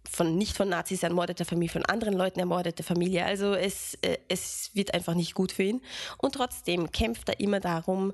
von 0.09 0.37
nicht 0.37 0.55
von 0.55 0.69
Nazis 0.69 1.03
ermordete 1.03 1.45
Familie, 1.45 1.73
von 1.73 1.85
anderen 1.85 2.13
Leuten 2.13 2.39
ermordete 2.39 2.83
Familie. 2.83 3.25
Also 3.25 3.53
es, 3.53 3.95
äh, 4.01 4.17
es 4.27 4.71
wird 4.73 4.93
einfach 4.93 5.13
nicht 5.13 5.33
gut 5.33 5.51
für 5.51 5.63
ihn. 5.63 5.81
Und 6.17 6.35
trotzdem 6.35 6.91
kämpft 6.91 7.29
er 7.29 7.39
immer 7.39 7.59
darum, 7.59 8.13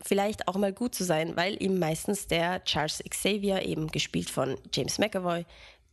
vielleicht 0.00 0.48
auch 0.48 0.56
mal 0.56 0.72
gut 0.72 0.94
zu 0.94 1.04
sein, 1.04 1.36
weil 1.36 1.60
ihm 1.62 1.78
meistens 1.78 2.26
der 2.26 2.62
Charles 2.64 3.02
Xavier, 3.08 3.62
eben 3.62 3.88
gespielt 3.88 4.30
von 4.30 4.56
James 4.72 4.98
McAvoy, 4.98 5.44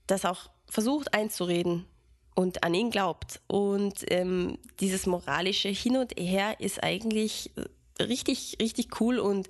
das 0.07 0.25
auch 0.25 0.49
versucht 0.67 1.13
einzureden, 1.13 1.85
und 2.35 2.63
an 2.63 2.73
ihn 2.73 2.91
glaubt. 2.91 3.41
Und 3.47 4.05
ähm, 4.11 4.59
dieses 4.79 5.07
moralische 5.07 5.69
Hin 5.69 5.97
und 5.97 6.11
Her 6.19 6.59
ist 6.59 6.83
eigentlich 6.83 7.51
richtig, 7.99 8.57
richtig 8.61 8.99
cool 8.99 9.17
und 9.17 9.49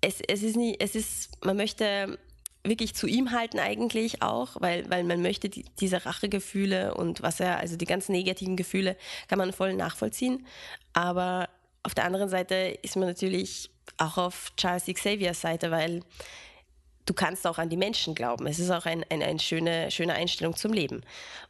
es, 0.00 0.20
es 0.26 0.42
ist 0.42 0.56
nie, 0.56 0.76
es 0.78 0.94
ist, 0.94 1.44
man 1.44 1.58
möchte 1.58 2.18
wirklich 2.64 2.94
zu 2.94 3.06
ihm 3.06 3.30
halten 3.30 3.58
eigentlich 3.58 4.22
auch, 4.22 4.56
weil, 4.60 4.88
weil 4.90 5.04
man 5.04 5.22
möchte 5.22 5.48
die, 5.48 5.64
diese 5.80 6.04
Rachegefühle 6.04 6.94
und 6.94 7.22
was 7.22 7.40
er, 7.40 7.58
also 7.58 7.76
die 7.76 7.86
ganzen 7.86 8.12
negativen 8.12 8.56
Gefühle 8.56 8.96
kann 9.28 9.38
man 9.38 9.52
voll 9.52 9.74
nachvollziehen. 9.74 10.46
Aber 10.92 11.48
auf 11.82 11.94
der 11.94 12.04
anderen 12.04 12.28
Seite 12.28 12.78
ist 12.82 12.96
man 12.96 13.08
natürlich 13.08 13.70
auch 13.96 14.18
auf 14.18 14.52
Charles 14.56 14.84
Xaviers 14.84 15.40
Seite, 15.40 15.70
weil 15.70 16.02
du 17.06 17.14
kannst 17.14 17.46
auch 17.46 17.58
an 17.58 17.70
die 17.70 17.76
Menschen 17.76 18.14
glauben. 18.14 18.46
Es 18.46 18.58
ist 18.58 18.70
auch 18.70 18.86
ein, 18.86 19.04
ein, 19.08 19.22
eine 19.22 19.38
schöne, 19.38 19.90
schöne 19.90 20.14
Einstellung 20.14 20.54
zum 20.54 20.72
Leben. 20.72 21.02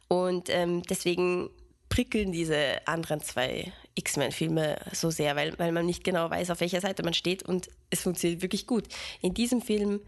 Und 0.07 0.49
ähm, 0.49 0.81
deswegen 0.83 1.49
prickeln 1.89 2.31
diese 2.31 2.87
anderen 2.87 3.19
zwei 3.19 3.73
X-Men-Filme 3.95 4.77
so 4.93 5.11
sehr, 5.11 5.35
weil, 5.35 5.59
weil 5.59 5.73
man 5.73 5.85
nicht 5.85 6.03
genau 6.03 6.29
weiß, 6.29 6.49
auf 6.49 6.61
welcher 6.61 6.79
Seite 6.79 7.03
man 7.03 7.13
steht 7.13 7.43
und 7.43 7.67
es 7.89 8.01
funktioniert 8.01 8.41
wirklich 8.41 8.65
gut. 8.65 8.85
In 9.21 9.33
diesem 9.33 9.61
Film 9.61 9.99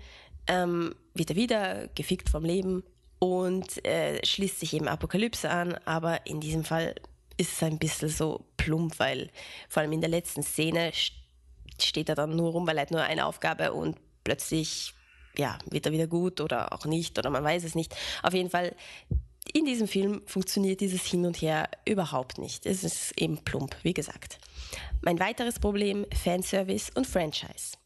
ähm, 0.48 0.96
wird 1.14 1.30
er 1.32 1.36
wieder 1.36 1.88
gefickt 1.96 2.30
vom 2.30 2.46
Leben 2.46 2.84
und 3.20 3.86
äh, 3.86 4.24
schließt 4.26 4.60
sich 4.60 4.74
eben 4.74 4.88
Apokalypse 4.88 5.50
an, 5.50 5.76
aber 5.86 6.26
in 6.26 6.42
diesem 6.42 6.64
Fall 6.64 6.96
ist 7.38 7.54
es 7.54 7.64
ein 7.64 7.80
bisschen 7.80 8.10
so 8.10 8.46
plump, 8.58 9.00
weil 9.00 9.30
vor 9.70 9.82
allem 9.82 9.94
in 9.94 10.02
der 10.02 10.10
letzten 10.10 10.44
Szene 10.44 10.92
steht 11.80 12.10
er 12.10 12.16
dann 12.16 12.36
nur 12.36 12.52
rum, 12.52 12.68
weil 12.68 12.78
er 12.78 12.84
hat 12.84 12.92
nur 12.92 13.02
eine 13.02 13.26
Aufgabe 13.26 13.74
und 13.74 13.98
plötzlich 14.24 14.94
ja, 15.38 15.58
wird 15.70 15.86
er 15.86 15.92
wieder 15.92 16.08
gut 16.08 16.42
oder 16.42 16.74
auch 16.74 16.86
nicht 16.86 17.18
oder 17.18 17.30
man 17.30 17.44
weiß 17.44 17.64
es 17.64 17.76
nicht. 17.76 17.96
Auf 18.22 18.34
jeden 18.34 18.50
Fall, 18.50 18.76
in 19.54 19.66
diesem 19.66 19.88
Film 19.88 20.22
funktioniert 20.26 20.82
dieses 20.82 21.06
Hin 21.06 21.26
und 21.26 21.42
Her 21.42 21.70
überhaupt 21.86 22.40
nicht. 22.40 22.66
Es 22.66 22.84
ist 22.84 23.14
eben 23.18 23.38
plump, 23.38 23.76
wie 23.84 23.94
gesagt. 23.94 24.40
Mein 25.02 25.20
weiteres 25.20 25.60
Problem, 25.60 26.06
Fanservice 26.24 26.92
und 26.96 27.06
Franchise. 27.06 27.78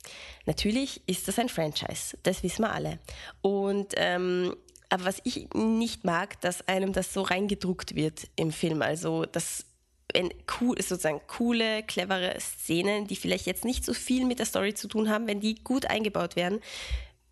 Natürlich 0.45 1.01
ist 1.07 1.27
das 1.27 1.39
ein 1.39 1.49
Franchise, 1.49 2.17
das 2.23 2.41
wissen 2.41 2.63
wir 2.63 2.71
alle. 2.71 2.99
Und 3.41 3.93
ähm, 3.97 4.55
aber 4.89 5.05
was 5.05 5.19
ich 5.25 5.49
nicht 5.53 6.05
mag, 6.05 6.39
dass 6.41 6.67
einem 6.67 6.93
das 6.93 7.13
so 7.13 7.21
reingedruckt 7.21 7.95
wird 7.95 8.27
im 8.35 8.51
Film. 8.51 8.81
Also, 8.81 9.25
dass 9.25 9.65
wenn 10.13 10.33
cool, 10.61 10.81
sozusagen 10.81 11.21
coole, 11.27 11.83
clevere 11.83 12.39
Szenen, 12.39 13.07
die 13.07 13.17
vielleicht 13.17 13.45
jetzt 13.45 13.65
nicht 13.65 13.83
so 13.83 13.93
viel 13.93 14.25
mit 14.25 14.39
der 14.39 14.45
Story 14.45 14.73
zu 14.73 14.87
tun 14.87 15.09
haben, 15.09 15.27
wenn 15.27 15.41
die 15.41 15.55
gut 15.55 15.85
eingebaut 15.87 16.35
werden, 16.37 16.61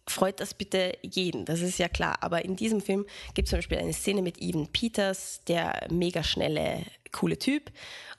freut 0.08 0.40
das 0.40 0.54
bitte 0.54 0.98
jeden, 1.02 1.46
das 1.46 1.62
ist 1.62 1.80
ja 1.80 1.88
klar. 1.88 2.18
Aber 2.22 2.46
in 2.46 2.56
diesem 2.56 2.82
Film 2.82 3.06
gibt 3.34 3.48
es 3.48 3.50
zum 3.50 3.60
Beispiel 3.60 3.78
eine 3.78 3.94
Szene 3.94 4.22
mit 4.22 4.42
Evan 4.42 4.68
Peters, 4.68 5.42
der 5.48 5.88
mega 5.90 6.24
schnelle, 6.24 6.84
coole 7.12 7.38
Typ. 7.38 7.72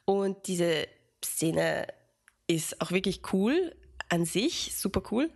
Und 0.04 0.46
diese 0.46 0.88
Szene 1.24 1.86
ist 2.46 2.80
auch 2.80 2.90
wirklich 2.90 3.20
cool 3.32 3.74
an 4.08 4.24
sich, 4.24 4.72
super 4.76 5.02
cool. 5.10 5.30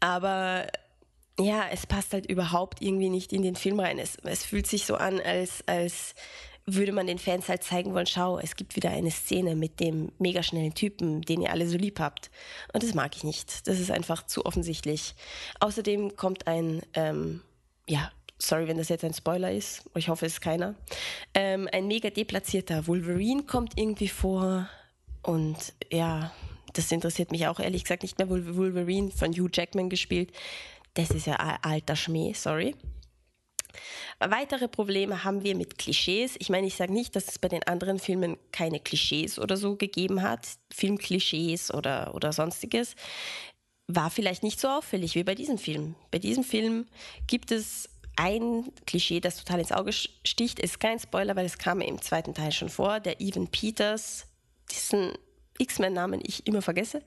Aber 0.00 0.66
ja, 1.38 1.66
es 1.70 1.86
passt 1.86 2.12
halt 2.12 2.26
überhaupt 2.26 2.80
irgendwie 2.80 3.10
nicht 3.10 3.32
in 3.32 3.42
den 3.42 3.56
Film 3.56 3.80
rein. 3.80 3.98
Es, 3.98 4.16
es 4.22 4.44
fühlt 4.44 4.66
sich 4.66 4.86
so 4.86 4.96
an, 4.96 5.20
als, 5.20 5.62
als 5.66 6.14
würde 6.66 6.92
man 6.92 7.06
den 7.06 7.18
Fans 7.18 7.48
halt 7.48 7.62
zeigen 7.62 7.94
wollen, 7.94 8.06
schau, 8.06 8.38
es 8.38 8.56
gibt 8.56 8.74
wieder 8.74 8.90
eine 8.90 9.10
Szene 9.10 9.54
mit 9.54 9.78
dem 9.78 10.10
mega 10.18 10.42
schnellen 10.42 10.74
Typen, 10.74 11.22
den 11.22 11.40
ihr 11.40 11.52
alle 11.52 11.68
so 11.68 11.78
lieb 11.78 12.00
habt. 12.00 12.30
Und 12.72 12.82
das 12.82 12.92
mag 12.92 13.16
ich 13.16 13.22
nicht. 13.22 13.68
Das 13.68 13.78
ist 13.78 13.92
einfach 13.92 14.26
zu 14.26 14.44
offensichtlich. 14.44 15.14
Außerdem 15.60 16.16
kommt 16.16 16.48
ein, 16.48 16.82
ähm, 16.94 17.40
ja, 17.88 18.10
sorry, 18.38 18.66
wenn 18.66 18.78
das 18.78 18.88
jetzt 18.88 19.04
ein 19.04 19.14
Spoiler 19.14 19.52
ist, 19.52 19.84
ich 19.94 20.08
hoffe, 20.08 20.26
es 20.26 20.34
ist 20.34 20.40
keiner, 20.40 20.74
ähm, 21.34 21.68
ein 21.72 21.86
mega 21.86 22.10
deplatzierter 22.10 22.86
Wolverine 22.88 23.44
kommt 23.44 23.78
irgendwie 23.78 24.08
vor 24.08 24.68
und 25.22 25.72
ja, 25.90 26.32
das 26.72 26.92
interessiert 26.92 27.30
mich 27.30 27.46
auch 27.46 27.58
ehrlich 27.58 27.84
gesagt 27.84 28.02
nicht 28.02 28.18
mehr. 28.18 28.28
Wolverine 28.28 29.10
von 29.10 29.32
Hugh 29.32 29.50
Jackman 29.52 29.88
gespielt. 29.88 30.32
Das 30.94 31.10
ist 31.10 31.26
ja 31.26 31.36
alter 31.62 31.96
Schmäh, 31.96 32.32
sorry. 32.34 32.74
Weitere 34.18 34.68
Probleme 34.68 35.24
haben 35.24 35.42
wir 35.42 35.54
mit 35.54 35.78
Klischees. 35.78 36.36
Ich 36.38 36.48
meine, 36.48 36.66
ich 36.66 36.76
sage 36.76 36.92
nicht, 36.92 37.16
dass 37.16 37.28
es 37.28 37.38
bei 37.38 37.48
den 37.48 37.62
anderen 37.64 37.98
Filmen 37.98 38.36
keine 38.52 38.80
Klischees 38.80 39.38
oder 39.38 39.56
so 39.56 39.76
gegeben 39.76 40.22
hat, 40.22 40.46
Filmklischees 40.72 41.72
oder, 41.72 42.14
oder 42.14 42.32
sonstiges. 42.32 42.94
War 43.88 44.10
vielleicht 44.10 44.42
nicht 44.42 44.58
so 44.58 44.68
auffällig 44.68 45.14
wie 45.14 45.24
bei 45.24 45.34
diesem 45.34 45.58
Film. 45.58 45.94
Bei 46.10 46.18
diesem 46.18 46.44
Film 46.44 46.86
gibt 47.26 47.52
es 47.52 47.88
ein 48.16 48.72
Klischee, 48.86 49.20
das 49.20 49.36
total 49.36 49.60
ins 49.60 49.72
Auge 49.72 49.92
sticht. 49.92 50.58
Ist 50.58 50.80
kein 50.80 50.98
Spoiler, 50.98 51.36
weil 51.36 51.46
es 51.46 51.58
kam 51.58 51.80
im 51.80 52.00
zweiten 52.00 52.34
Teil 52.34 52.52
schon 52.52 52.70
vor. 52.70 52.98
Der 53.00 53.20
Evan 53.20 53.48
Peters, 53.48 54.26
diesen 54.70 55.12
X-Men-Namen 55.58 56.20
ich 56.24 56.46
immer 56.46 56.62
vergesse, 56.62 57.02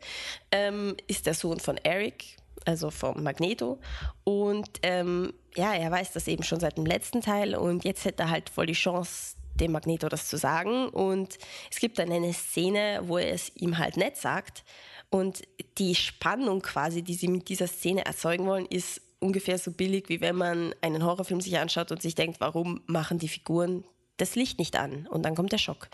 ähm, 0.52 0.96
ist 1.08 1.26
der 1.26 1.34
Sohn 1.34 1.60
von 1.60 1.78
Eric, 1.78 2.38
also 2.66 2.90
vom 2.90 3.24
Magneto. 3.24 3.80
Und 4.24 4.70
ähm, 4.84 5.34
ja, 5.56 5.74
er 5.74 5.92
weiß 5.92 6.14
das 6.14 6.28
eben 6.28 6.44
schon 6.44 6.60
seit 6.60 6.78
dem 6.78 6.86
letzten 6.86 7.22
Teil 7.22 7.56
und 7.56 7.84
jetzt 7.84 8.06
hätte 8.06 8.24
er 8.24 8.30
halt 8.30 8.50
voll 8.50 8.66
die 8.66 8.74
Chance, 8.74 9.36
dem 9.56 9.72
Magneto 9.72 10.08
das 10.10 10.28
zu 10.28 10.38
sagen. 10.38 10.90
Und 10.90 11.38
es 11.72 11.80
gibt 11.80 12.00
dann 12.00 12.12
eine 12.12 12.34
Szene, 12.34 13.02
wo 13.04 13.18
er 13.18 13.34
es 13.34 13.52
ihm 13.56 13.78
halt 13.78 13.98
nicht 13.98 14.18
sagt. 14.18 14.64
Und 15.10 15.42
die 15.78 15.96
Spannung 15.96 16.62
quasi, 16.62 17.02
die 17.02 17.16
sie 17.16 17.28
mit 17.28 17.50
dieser 17.50 17.68
Szene 17.68 18.06
erzeugen 18.06 18.46
wollen, 18.46 18.66
ist 18.66 19.02
ungefähr 19.20 19.58
so 19.58 19.72
billig, 19.72 20.08
wie 20.08 20.22
wenn 20.22 20.36
man 20.36 20.74
einen 20.82 21.04
Horrorfilm 21.04 21.42
sich 21.42 21.58
anschaut 21.58 21.92
und 21.92 22.02
sich 22.02 22.16
denkt, 22.16 22.40
warum 22.40 22.82
machen 22.86 23.20
die 23.20 23.28
Figuren 23.28 23.84
das 24.18 24.36
Licht 24.36 24.60
nicht 24.60 24.78
an? 24.78 25.08
Und 25.08 25.24
dann 25.24 25.36
kommt 25.36 25.52
der 25.52 25.58
Schock. 25.58 25.90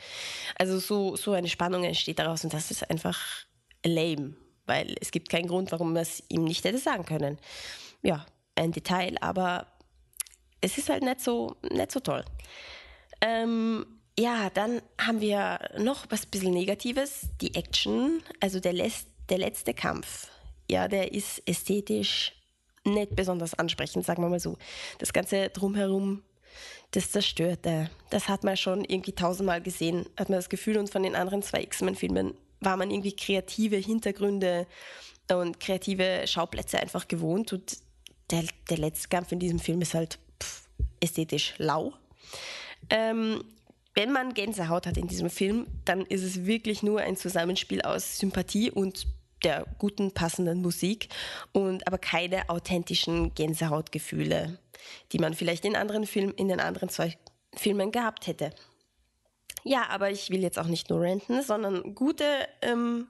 Also 0.57 0.79
so, 0.79 1.15
so 1.15 1.31
eine 1.31 1.47
Spannung 1.47 1.83
entsteht 1.83 2.19
daraus 2.19 2.43
und 2.43 2.53
das 2.53 2.71
ist 2.71 2.89
einfach 2.89 3.19
lame, 3.83 4.35
weil 4.65 4.95
es 5.01 5.11
gibt 5.11 5.29
keinen 5.29 5.47
Grund, 5.47 5.71
warum 5.71 5.93
man 5.93 6.01
es 6.01 6.23
ihm 6.29 6.43
nicht 6.43 6.63
hätte 6.63 6.77
sagen 6.77 7.05
können. 7.05 7.37
Ja, 8.01 8.25
ein 8.55 8.71
Detail, 8.71 9.15
aber 9.21 9.67
es 10.61 10.77
ist 10.77 10.89
halt 10.89 11.03
nicht 11.03 11.21
so, 11.21 11.55
nicht 11.71 11.91
so 11.91 11.99
toll. 11.99 12.23
Ähm, 13.21 13.85
ja, 14.17 14.49
dann 14.49 14.81
haben 14.99 15.21
wir 15.21 15.59
noch 15.77 16.05
was 16.09 16.25
bisschen 16.25 16.53
Negatives, 16.53 17.27
die 17.41 17.53
Action, 17.55 18.21
also 18.39 18.59
der, 18.59 18.73
der 19.29 19.37
letzte 19.37 19.73
Kampf. 19.73 20.29
Ja, 20.69 20.87
der 20.87 21.13
ist 21.13 21.47
ästhetisch 21.47 22.33
nicht 22.85 23.15
besonders 23.15 23.53
ansprechend, 23.55 24.05
sagen 24.05 24.23
wir 24.23 24.29
mal 24.29 24.39
so. 24.39 24.57
Das 24.99 25.11
Ganze 25.11 25.49
drumherum, 25.49 26.23
das 26.91 27.11
Zerstörte, 27.11 27.89
das 28.09 28.29
hat 28.29 28.43
man 28.43 28.55
schon 28.55 28.85
irgendwie 28.85 29.11
tausendmal 29.11 29.61
gesehen, 29.61 30.05
hat 30.17 30.29
man 30.29 30.37
das 30.37 30.49
Gefühl. 30.49 30.77
Und 30.77 30.89
von 30.89 31.03
den 31.03 31.15
anderen 31.15 31.41
zwei 31.41 31.61
X-Men-Filmen 31.61 32.35
war 32.59 32.77
man 32.77 32.91
irgendwie 32.91 33.15
kreative 33.15 33.77
Hintergründe 33.77 34.67
und 35.31 35.59
kreative 35.59 36.23
Schauplätze 36.25 36.79
einfach 36.79 37.07
gewohnt. 37.07 37.53
Und 37.53 37.77
der, 38.31 38.43
der 38.69 38.77
letzte 38.77 39.09
Kampf 39.09 39.31
in 39.31 39.39
diesem 39.39 39.59
Film 39.59 39.81
ist 39.81 39.93
halt 39.93 40.19
pff, 40.41 40.67
ästhetisch 40.99 41.53
lau. 41.57 41.93
Ähm, 42.89 43.43
wenn 43.93 44.11
man 44.11 44.33
Gänsehaut 44.33 44.87
hat 44.87 44.97
in 44.97 45.07
diesem 45.07 45.29
Film, 45.29 45.67
dann 45.85 46.01
ist 46.01 46.23
es 46.23 46.45
wirklich 46.45 46.83
nur 46.83 46.99
ein 46.99 47.15
Zusammenspiel 47.15 47.81
aus 47.81 48.17
Sympathie 48.17 48.69
und 48.69 49.07
der 49.43 49.65
guten, 49.77 50.11
passenden 50.11 50.61
Musik 50.61 51.09
und 51.53 51.87
aber 51.87 51.97
keine 51.97 52.49
authentischen 52.49 53.33
Gänsehautgefühle, 53.35 54.57
die 55.11 55.19
man 55.19 55.33
vielleicht 55.33 55.65
in 55.65 55.75
anderen 55.75 56.05
Filmen, 56.05 56.33
in 56.33 56.47
den 56.47 56.59
anderen 56.59 56.89
zwei 56.89 57.15
Filmen 57.55 57.91
gehabt 57.91 58.27
hätte. 58.27 58.51
Ja, 59.67 59.89
aber 59.89 60.11
ich 60.11 60.29
will 60.29 60.41
jetzt 60.41 60.59
auch 60.59 60.67
nicht 60.67 60.91
nur 60.91 61.01
renten, 61.01 61.41
sondern 61.41 61.95
gute, 61.95 62.47
ähm, 62.61 63.07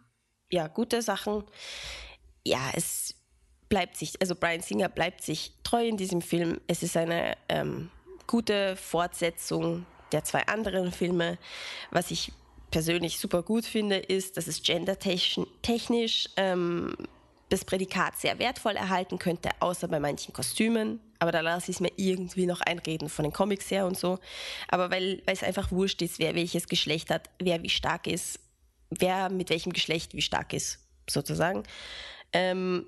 ja, 0.50 0.68
gute 0.68 1.02
Sachen. 1.02 1.44
Ja, 2.46 2.72
es 2.74 3.14
bleibt 3.68 3.98
sich, 3.98 4.14
also 4.22 4.36
Brian 4.36 4.62
Singer 4.62 4.88
bleibt 4.88 5.22
sich 5.22 5.52
treu 5.64 5.86
in 5.86 5.98
diesem 5.98 6.22
Film. 6.22 6.62
Es 6.68 6.82
ist 6.82 6.96
eine 6.96 7.36
ähm, 7.50 7.92
gute 8.26 8.78
Fortsetzung 8.78 9.86
der 10.14 10.24
zwei 10.24 10.48
anderen 10.48 10.94
Filme. 10.94 11.38
Was 11.92 12.10
ich 12.10 12.32
persönlich 12.72 13.20
super 13.20 13.44
gut 13.44 13.66
finde, 13.66 13.98
ist, 13.98 14.38
dass 14.38 14.48
es 14.48 14.64
gendertechnisch 14.64 16.30
ähm, 16.38 16.96
das 17.50 17.66
Prädikat 17.66 18.18
sehr 18.18 18.40
wertvoll 18.40 18.76
erhalten 18.76 19.20
könnte, 19.20 19.50
außer 19.60 19.88
bei 19.88 20.00
manchen 20.00 20.34
Kostümen. 20.34 21.00
Aber 21.20 21.32
da 21.32 21.42
lasse 21.42 21.72
ich 21.72 21.78
es 21.78 21.80
mir 21.80 21.92
irgendwie 21.96 22.46
noch 22.46 22.62
einreden 22.62 23.10
von 23.10 23.24
den 23.24 23.34
Comics 23.34 23.70
her 23.72 23.86
und 23.86 23.98
so. 23.98 24.20
Aber 24.68 24.92
weil, 24.92 25.22
es 25.26 25.44
einfach 25.44 25.72
wurscht 25.72 26.02
ist, 26.02 26.20
wer 26.20 26.36
welches 26.36 26.68
Geschlecht 26.68 27.10
hat, 27.10 27.30
wer 27.40 27.62
wie 27.64 27.70
stark 27.70 28.08
ist, 28.08 28.40
wer 28.90 29.30
mit 29.30 29.50
welchem 29.50 29.74
Geschlecht 29.74 30.14
wie 30.14 30.22
stark 30.22 30.54
ist, 30.54 30.80
sozusagen. 31.10 31.64
Ähm, 32.34 32.86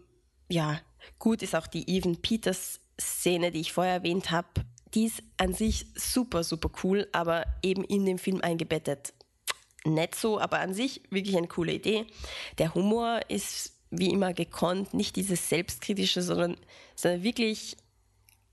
ja, 0.50 0.80
gut 1.20 1.42
ist 1.42 1.56
auch 1.56 1.68
die 1.68 1.88
Even 1.96 2.22
Peters 2.22 2.80
Szene, 3.00 3.52
die 3.52 3.62
ich 3.62 3.74
vorher 3.74 3.94
erwähnt 3.94 4.32
habe. 4.32 4.48
Die 4.94 5.06
ist 5.06 5.22
an 5.38 5.54
sich 5.54 5.86
super, 5.96 6.44
super 6.44 6.72
cool, 6.84 7.08
aber 7.12 7.46
eben 7.62 7.84
in 7.84 8.06
dem 8.06 8.18
Film 8.18 8.42
eingebettet. 8.42 9.14
Nicht 9.86 10.16
so, 10.16 10.40
aber 10.40 10.60
an 10.60 10.74
sich 10.74 11.02
wirklich 11.10 11.38
eine 11.38 11.48
coole 11.48 11.74
Idee. 11.74 12.08
Der 12.58 12.74
Humor 12.74 13.22
ist 13.30 13.77
wie 13.90 14.12
immer 14.12 14.34
gekonnt, 14.34 14.94
nicht 14.94 15.16
dieses 15.16 15.50
selbstkritische, 15.50 16.22
sondern, 16.22 16.58
sondern 16.96 17.24
wirklich 17.24 17.78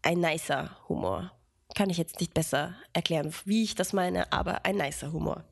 ein 0.02 0.20
nicer 0.20 0.76
Humor. 0.88 1.32
Kann 1.74 1.90
ich 1.90 1.98
jetzt 1.98 2.20
nicht 2.20 2.34
besser 2.34 2.74
erklären, 2.92 3.34
wie 3.44 3.64
ich 3.64 3.74
das 3.74 3.92
meine, 3.92 4.32
aber 4.32 4.64
ein 4.64 4.76
nicer 4.76 5.12
Humor. 5.12 5.44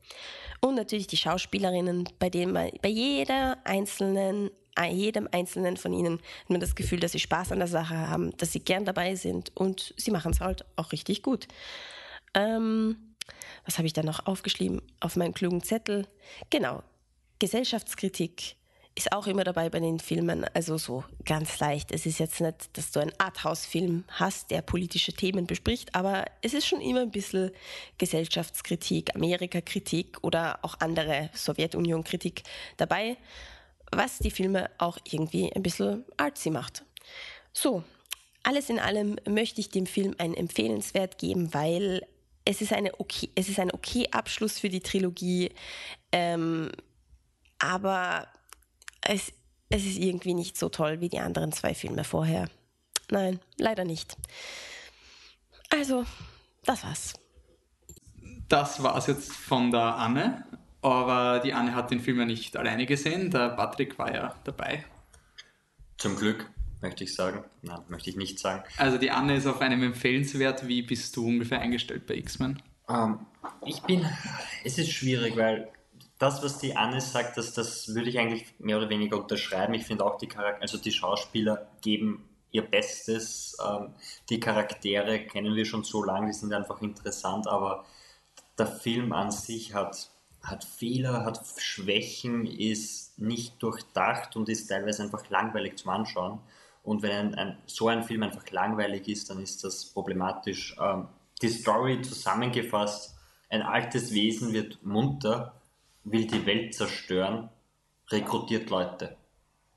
Und 0.61 0.75
natürlich 0.75 1.07
die 1.07 1.17
Schauspielerinnen, 1.17 2.07
bei 2.19 2.29
denen 2.29 2.53
man 2.53 2.71
bei 2.81 2.89
jeder 2.89 3.57
einzelnen, 3.65 4.49
jedem 4.89 5.27
einzelnen 5.31 5.75
von 5.75 5.93
ihnen 5.93 6.19
hat 6.43 6.49
man 6.49 6.61
das 6.61 6.75
Gefühl, 6.75 6.99
dass 6.99 7.11
sie 7.11 7.19
Spaß 7.19 7.51
an 7.51 7.59
der 7.59 7.67
Sache 7.67 7.97
haben, 7.97 8.35
dass 8.37 8.53
sie 8.53 8.61
gern 8.61 8.85
dabei 8.85 9.15
sind 9.15 9.51
und 9.55 9.93
sie 9.97 10.11
machen 10.11 10.31
es 10.31 10.39
halt 10.39 10.65
auch 10.77 10.93
richtig 10.93 11.21
gut. 11.21 11.47
Ähm, 12.33 13.15
was 13.65 13.77
habe 13.77 13.87
ich 13.87 13.93
da 13.93 14.03
noch 14.03 14.25
aufgeschrieben 14.25 14.81
auf 14.99 15.15
meinem 15.15 15.33
klugen 15.33 15.61
Zettel? 15.61 16.07
Genau, 16.49 16.81
Gesellschaftskritik 17.39 18.55
ist 18.95 19.11
auch 19.11 19.25
immer 19.25 19.43
dabei 19.43 19.69
bei 19.69 19.79
den 19.79 19.99
Filmen, 19.99 20.45
also 20.53 20.77
so 20.77 21.03
ganz 21.25 21.59
leicht. 21.59 21.91
Es 21.91 22.05
ist 22.05 22.19
jetzt 22.19 22.41
nicht, 22.41 22.77
dass 22.77 22.91
du 22.91 22.99
einen 22.99 23.13
Arthouse-Film 23.17 24.03
hast, 24.07 24.51
der 24.51 24.61
politische 24.61 25.13
Themen 25.13 25.47
bespricht, 25.47 25.95
aber 25.95 26.25
es 26.41 26.53
ist 26.53 26.67
schon 26.67 26.81
immer 26.81 27.01
ein 27.01 27.11
bisschen 27.11 27.51
Gesellschaftskritik, 27.97 29.15
Amerika-Kritik 29.15 30.17
oder 30.21 30.59
auch 30.61 30.75
andere 30.79 31.29
Sowjetunion-Kritik 31.33 32.43
dabei, 32.77 33.17
was 33.91 34.19
die 34.19 34.31
Filme 34.31 34.69
auch 34.77 34.97
irgendwie 35.09 35.51
ein 35.53 35.63
bisschen 35.63 36.05
artsy 36.17 36.51
macht. 36.51 36.83
So, 37.51 37.83
alles 38.43 38.69
in 38.69 38.79
allem 38.79 39.15
möchte 39.27 39.61
ich 39.61 39.69
dem 39.69 39.87
Film 39.87 40.13
einen 40.19 40.35
Empfehlenswert 40.35 41.17
geben, 41.17 41.53
weil 41.53 42.05
es 42.45 42.61
ist, 42.61 42.73
eine 42.73 42.99
okay, 42.99 43.29
es 43.35 43.49
ist 43.49 43.59
ein 43.59 43.71
okay 43.71 44.07
Abschluss 44.11 44.59
für 44.59 44.69
die 44.69 44.81
Trilogie, 44.81 45.51
ähm, 46.11 46.69
aber 47.57 48.27
es, 49.05 49.33
es 49.69 49.85
ist 49.85 49.97
irgendwie 49.97 50.33
nicht 50.33 50.57
so 50.57 50.69
toll 50.69 51.01
wie 51.01 51.09
die 51.09 51.19
anderen 51.19 51.51
zwei 51.51 51.73
Filme 51.73 52.03
vorher. 52.03 52.49
Nein, 53.09 53.39
leider 53.57 53.85
nicht. 53.85 54.15
Also, 55.69 56.05
das 56.65 56.83
war's. 56.83 57.13
Das 58.49 58.81
war's 58.83 59.07
jetzt 59.07 59.31
von 59.31 59.71
der 59.71 59.95
Anne. 59.95 60.45
Aber 60.81 61.39
die 61.39 61.53
Anne 61.53 61.73
hat 61.75 61.91
den 61.91 62.01
Film 62.01 62.19
ja 62.19 62.25
nicht 62.25 62.57
alleine 62.57 62.85
gesehen. 62.85 63.31
Der 63.31 63.49
Patrick 63.49 63.97
war 63.97 64.13
ja 64.13 64.35
dabei. 64.43 64.83
Zum 65.97 66.17
Glück, 66.17 66.49
möchte 66.81 67.05
ich 67.05 67.15
sagen. 67.15 67.45
Nein, 67.61 67.79
möchte 67.87 68.09
ich 68.09 68.17
nicht 68.17 68.37
sagen. 68.37 68.63
Also 68.77 68.97
die 68.97 69.09
Anne 69.09 69.37
ist 69.37 69.47
auf 69.47 69.61
einem 69.61 69.81
empfehlenswert. 69.81 70.67
Wie 70.67 70.81
bist 70.81 71.15
du 71.15 71.25
ungefähr 71.25 71.61
eingestellt 71.61 72.05
bei 72.05 72.15
X-Men? 72.15 72.61
Ähm, 72.89 73.25
ich 73.65 73.81
bin. 73.83 74.05
Es 74.65 74.77
ist 74.77 74.91
schwierig, 74.91 75.37
weil 75.37 75.71
das, 76.23 76.41
was 76.41 76.57
die 76.57 76.77
Anne 76.77 77.01
sagt, 77.01 77.35
das, 77.37 77.53
das 77.53 77.93
würde 77.93 78.09
ich 78.09 78.17
eigentlich 78.17 78.45
mehr 78.57 78.77
oder 78.77 78.89
weniger 78.89 79.17
unterschreiben. 79.19 79.73
Ich 79.73 79.83
finde 79.83 80.05
auch, 80.05 80.17
die, 80.17 80.27
Charakter 80.27 80.61
also 80.61 80.77
die 80.77 80.93
Schauspieler 80.93 81.67
geben 81.81 82.29
ihr 82.51 82.61
Bestes. 82.61 83.57
Ähm, 83.65 83.89
die 84.29 84.39
Charaktere 84.39 85.25
kennen 85.25 85.53
wir 85.53 85.65
schon 85.65 85.83
so 85.83 86.01
lange, 86.01 86.27
die 86.27 86.33
sind 86.33 86.53
einfach 86.53 86.81
interessant, 86.81 87.45
aber 87.47 87.83
der 88.57 88.67
Film 88.67 89.11
an 89.11 89.31
sich 89.31 89.73
hat, 89.73 90.11
hat 90.41 90.63
Fehler, 90.63 91.25
hat 91.25 91.41
Schwächen, 91.57 92.45
ist 92.45 93.19
nicht 93.19 93.61
durchdacht 93.61 94.37
und 94.37 94.47
ist 94.47 94.67
teilweise 94.67 95.03
einfach 95.03 95.29
langweilig 95.29 95.77
zum 95.77 95.91
Anschauen. 95.91 96.39
Und 96.83 97.01
wenn 97.01 97.11
ein, 97.11 97.35
ein, 97.35 97.57
so 97.65 97.89
ein 97.89 98.03
Film 98.03 98.23
einfach 98.23 98.49
langweilig 98.51 99.09
ist, 99.09 99.29
dann 99.29 99.41
ist 99.41 99.65
das 99.65 99.87
problematisch. 99.87 100.77
Ähm, 100.79 101.09
die 101.41 101.49
Story 101.49 102.01
zusammengefasst, 102.01 103.17
ein 103.49 103.61
altes 103.61 104.13
Wesen 104.13 104.53
wird 104.53 104.83
munter 104.83 105.59
will 106.03 106.27
die 106.27 106.45
Welt 106.45 106.73
zerstören, 106.73 107.49
rekrutiert 108.09 108.69
Leute. 108.69 109.17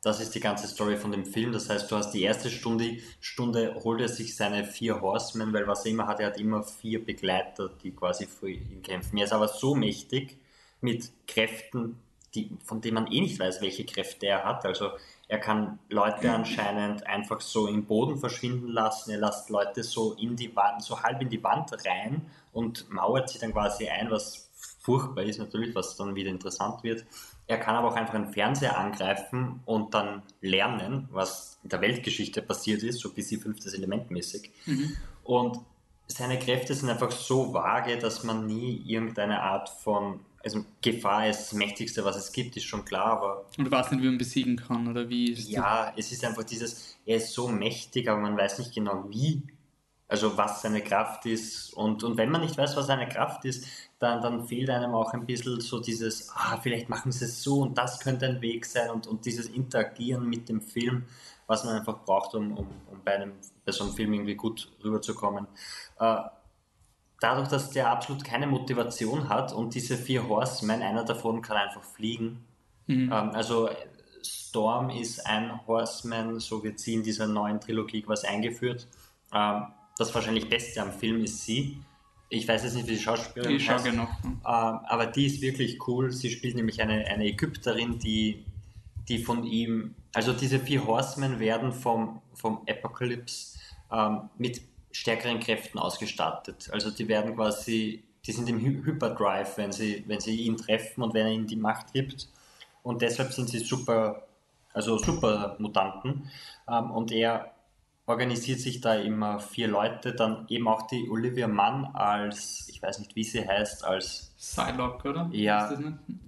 Das 0.02 0.20
ist 0.20 0.34
die 0.34 0.40
ganze 0.40 0.68
Story 0.68 0.96
von 0.96 1.10
dem 1.10 1.24
Film. 1.26 1.50
Das 1.52 1.68
heißt, 1.68 1.90
du 1.90 1.96
hast 1.96 2.12
die 2.12 2.22
erste 2.22 2.48
Stunde, 2.48 2.98
Stunde 3.20 3.74
holt 3.82 4.00
er 4.00 4.08
sich 4.08 4.36
seine 4.36 4.64
vier 4.64 5.00
Horsemen, 5.00 5.52
weil 5.52 5.66
was 5.66 5.84
er 5.84 5.90
immer 5.90 6.06
hat, 6.06 6.20
er 6.20 6.28
hat 6.28 6.38
immer 6.38 6.62
vier 6.62 7.04
Begleiter, 7.04 7.70
die 7.82 7.90
quasi 7.90 8.26
für 8.26 8.48
ihn 8.48 8.82
kämpfen. 8.82 9.18
Er 9.18 9.24
ist 9.24 9.32
aber 9.32 9.48
so 9.48 9.74
mächtig 9.74 10.38
mit 10.80 11.10
Kräften, 11.26 11.98
die, 12.36 12.50
von 12.64 12.80
denen 12.80 12.94
man 12.94 13.10
eh 13.10 13.20
nicht 13.20 13.40
weiß, 13.40 13.60
welche 13.62 13.84
Kräfte 13.84 14.26
er 14.26 14.44
hat. 14.44 14.64
Also 14.64 14.90
er 15.26 15.38
kann 15.38 15.80
Leute 15.88 16.30
anscheinend 16.30 17.04
einfach 17.06 17.40
so 17.40 17.66
im 17.66 17.86
Boden 17.86 18.16
verschwinden 18.18 18.68
lassen. 18.68 19.10
Er 19.10 19.18
lässt 19.18 19.50
Leute 19.50 19.82
so 19.82 20.12
in 20.12 20.36
die 20.36 20.54
Wand, 20.54 20.84
so 20.84 21.02
halb 21.02 21.20
in 21.20 21.30
die 21.30 21.42
Wand 21.42 21.72
rein 21.84 22.30
und 22.52 22.88
mauert 22.90 23.28
sie 23.30 23.40
dann 23.40 23.52
quasi 23.52 23.88
ein, 23.88 24.08
was 24.10 24.45
furchtbar 24.86 25.24
ist 25.24 25.38
natürlich, 25.38 25.74
was 25.74 25.96
dann 25.96 26.14
wieder 26.14 26.30
interessant 26.30 26.84
wird. 26.84 27.04
Er 27.48 27.58
kann 27.58 27.74
aber 27.74 27.88
auch 27.88 27.96
einfach 27.96 28.14
einen 28.14 28.32
Fernseher 28.32 28.78
angreifen 28.78 29.60
und 29.66 29.94
dann 29.94 30.22
lernen, 30.40 31.08
was 31.10 31.58
in 31.64 31.70
der 31.70 31.80
Weltgeschichte 31.80 32.40
passiert 32.40 32.84
ist, 32.84 33.00
so 33.00 33.12
bis 33.12 33.28
sie 33.28 33.36
fünftes 33.36 33.74
Element 33.74 34.12
mäßig. 34.12 34.52
Mhm. 34.64 34.96
Und 35.24 35.58
seine 36.06 36.38
Kräfte 36.38 36.72
sind 36.72 36.88
einfach 36.88 37.10
so 37.10 37.52
vage, 37.52 37.98
dass 37.98 38.22
man 38.22 38.46
nie 38.46 38.80
irgendeine 38.86 39.42
Art 39.42 39.68
von 39.68 40.20
also 40.44 40.64
Gefahr 40.80 41.28
ist 41.28 41.40
das 41.40 41.52
Mächtigste, 41.54 42.04
was 42.04 42.16
es 42.16 42.30
gibt, 42.30 42.56
ist 42.56 42.66
schon 42.66 42.84
klar, 42.84 43.06
aber. 43.06 43.46
Und 43.58 43.64
du 43.64 43.70
weißt 43.70 43.90
nicht, 43.90 44.02
wie 44.02 44.06
man 44.06 44.16
besiegen 44.16 44.54
kann, 44.54 44.86
oder 44.86 45.08
wie 45.08 45.32
ist 45.32 45.48
Ja, 45.48 45.92
es 45.96 46.12
ist 46.12 46.24
einfach 46.24 46.44
dieses, 46.44 46.96
er 47.04 47.16
ist 47.16 47.32
so 47.32 47.48
mächtig, 47.48 48.08
aber 48.08 48.20
man 48.20 48.36
weiß 48.36 48.60
nicht 48.60 48.72
genau 48.72 49.06
wie 49.10 49.42
also 50.08 50.36
was 50.36 50.62
seine 50.62 50.82
Kraft 50.82 51.26
ist. 51.26 51.72
Und, 51.74 52.04
und 52.04 52.16
wenn 52.16 52.30
man 52.30 52.40
nicht 52.40 52.56
weiß, 52.56 52.76
was 52.76 52.86
seine 52.86 53.08
Kraft 53.08 53.44
ist, 53.44 53.66
dann, 53.98 54.20
dann 54.20 54.46
fehlt 54.46 54.70
einem 54.70 54.94
auch 54.94 55.12
ein 55.12 55.26
bisschen 55.26 55.60
so 55.60 55.80
dieses, 55.80 56.30
ah, 56.34 56.58
vielleicht 56.62 56.88
machen 56.88 57.12
sie 57.12 57.24
es 57.24 57.42
so 57.42 57.60
und 57.62 57.76
das 57.78 58.00
könnte 58.00 58.26
ein 58.26 58.40
Weg 58.40 58.66
sein 58.66 58.90
und, 58.90 59.06
und 59.06 59.24
dieses 59.24 59.48
Interagieren 59.48 60.28
mit 60.28 60.48
dem 60.48 60.60
Film, 60.60 61.04
was 61.46 61.64
man 61.64 61.76
einfach 61.76 62.04
braucht, 62.04 62.34
um, 62.34 62.56
um, 62.56 62.66
um 62.90 63.02
bei, 63.04 63.14
einem, 63.14 63.32
bei 63.64 63.72
so 63.72 63.84
einem 63.84 63.94
Film 63.94 64.12
irgendwie 64.12 64.34
gut 64.34 64.70
rüberzukommen. 64.84 65.46
Äh, 65.98 66.16
dadurch, 67.20 67.48
dass 67.48 67.70
der 67.70 67.90
absolut 67.90 68.24
keine 68.24 68.46
Motivation 68.46 69.28
hat 69.28 69.52
und 69.52 69.74
diese 69.74 69.96
vier 69.96 70.28
Horsemen, 70.28 70.82
einer 70.82 71.04
davon 71.04 71.40
kann 71.42 71.56
einfach 71.56 71.82
fliegen. 71.82 72.44
Mhm. 72.86 73.10
Ähm, 73.12 73.30
also 73.32 73.70
Storm 74.22 74.90
ist 74.90 75.26
ein 75.26 75.66
Horseman, 75.66 76.38
so 76.40 76.62
wird 76.62 76.78
sie 76.78 76.94
in 76.94 77.02
dieser 77.02 77.26
neuen 77.26 77.60
Trilogie 77.60 78.02
quasi 78.02 78.26
eingeführt. 78.26 78.86
Ähm, 79.32 79.66
das 79.96 80.14
wahrscheinlich 80.14 80.48
Beste 80.48 80.82
am 80.82 80.92
Film 80.92 81.24
ist 81.24 81.44
sie. 81.44 81.78
Ich 82.28 82.46
weiß 82.46 82.64
jetzt 82.64 82.74
nicht, 82.74 82.88
wie 82.88 82.92
die 82.92 83.02
Schauspielerin 83.02 83.56
ich 83.56 83.68
heißt. 83.68 83.84
Genau. 83.84 84.08
Aber 84.42 85.06
die 85.06 85.26
ist 85.26 85.40
wirklich 85.40 85.86
cool. 85.86 86.10
Sie 86.10 86.30
spielt 86.30 86.56
nämlich 86.56 86.80
eine, 86.82 87.06
eine 87.06 87.24
Ägypterin, 87.24 87.98
die, 87.98 88.44
die 89.08 89.18
von 89.18 89.44
ihm, 89.44 89.94
also 90.12 90.32
diese 90.32 90.58
vier 90.58 90.86
Horsemen 90.86 91.38
werden 91.38 91.72
vom, 91.72 92.20
vom 92.34 92.62
Apocalypse 92.68 93.58
ähm, 93.92 94.28
mit 94.38 94.60
stärkeren 94.90 95.38
Kräften 95.40 95.78
ausgestattet. 95.78 96.68
Also 96.72 96.90
die 96.90 97.06
werden 97.06 97.36
quasi, 97.36 98.02
die 98.24 98.32
sind 98.32 98.48
im 98.48 98.60
Hyperdrive, 98.60 99.56
wenn 99.56 99.70
sie, 99.70 100.02
wenn 100.06 100.20
sie 100.20 100.36
ihn 100.40 100.56
treffen 100.56 101.02
und 101.02 101.14
wenn 101.14 101.26
er 101.26 101.32
ihnen 101.32 101.46
die 101.46 101.56
Macht 101.56 101.92
gibt. 101.92 102.28
Und 102.82 103.02
deshalb 103.02 103.32
sind 103.32 103.48
sie 103.48 103.60
super, 103.60 104.26
also 104.72 104.98
super 104.98 105.56
Mutanten. 105.58 106.28
Ähm, 106.68 106.90
und 106.90 107.12
er 107.12 107.52
organisiert 108.06 108.60
sich 108.60 108.80
da 108.80 108.94
immer 108.94 109.40
vier 109.40 109.68
Leute, 109.68 110.12
dann 110.12 110.46
eben 110.48 110.68
auch 110.68 110.86
die 110.86 111.08
Olivia 111.10 111.48
Mann 111.48 111.86
als, 111.86 112.68
ich 112.68 112.80
weiß 112.80 113.00
nicht, 113.00 113.16
wie 113.16 113.24
sie 113.24 113.46
heißt, 113.46 113.84
als 113.84 114.32
Psylocke, 114.38 115.10
oder? 115.10 115.28
Ja, 115.32 115.72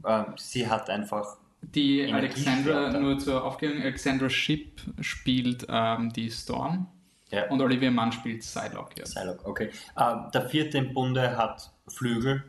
äh, 0.04 0.24
sie 0.36 0.68
hat 0.68 0.90
einfach 0.90 1.36
die 1.62 2.12
Alexandra, 2.12 2.98
nur 2.98 3.18
zur 3.18 3.44
Aufklärung, 3.44 3.80
Alexandra 3.80 4.28
Ship 4.28 4.80
spielt 5.00 5.66
ähm, 5.68 6.12
die 6.12 6.30
Storm 6.30 6.86
ja. 7.30 7.48
und 7.48 7.60
Olivia 7.60 7.90
Mann 7.90 8.10
spielt 8.10 8.40
Psylocke. 8.40 8.98
Ja. 8.98 9.04
Psylocke, 9.04 9.46
okay. 9.46 9.70
Äh, 9.96 10.14
der 10.34 10.48
vierte 10.48 10.78
im 10.78 10.92
Bunde 10.92 11.36
hat 11.36 11.70
Flügel, 11.86 12.44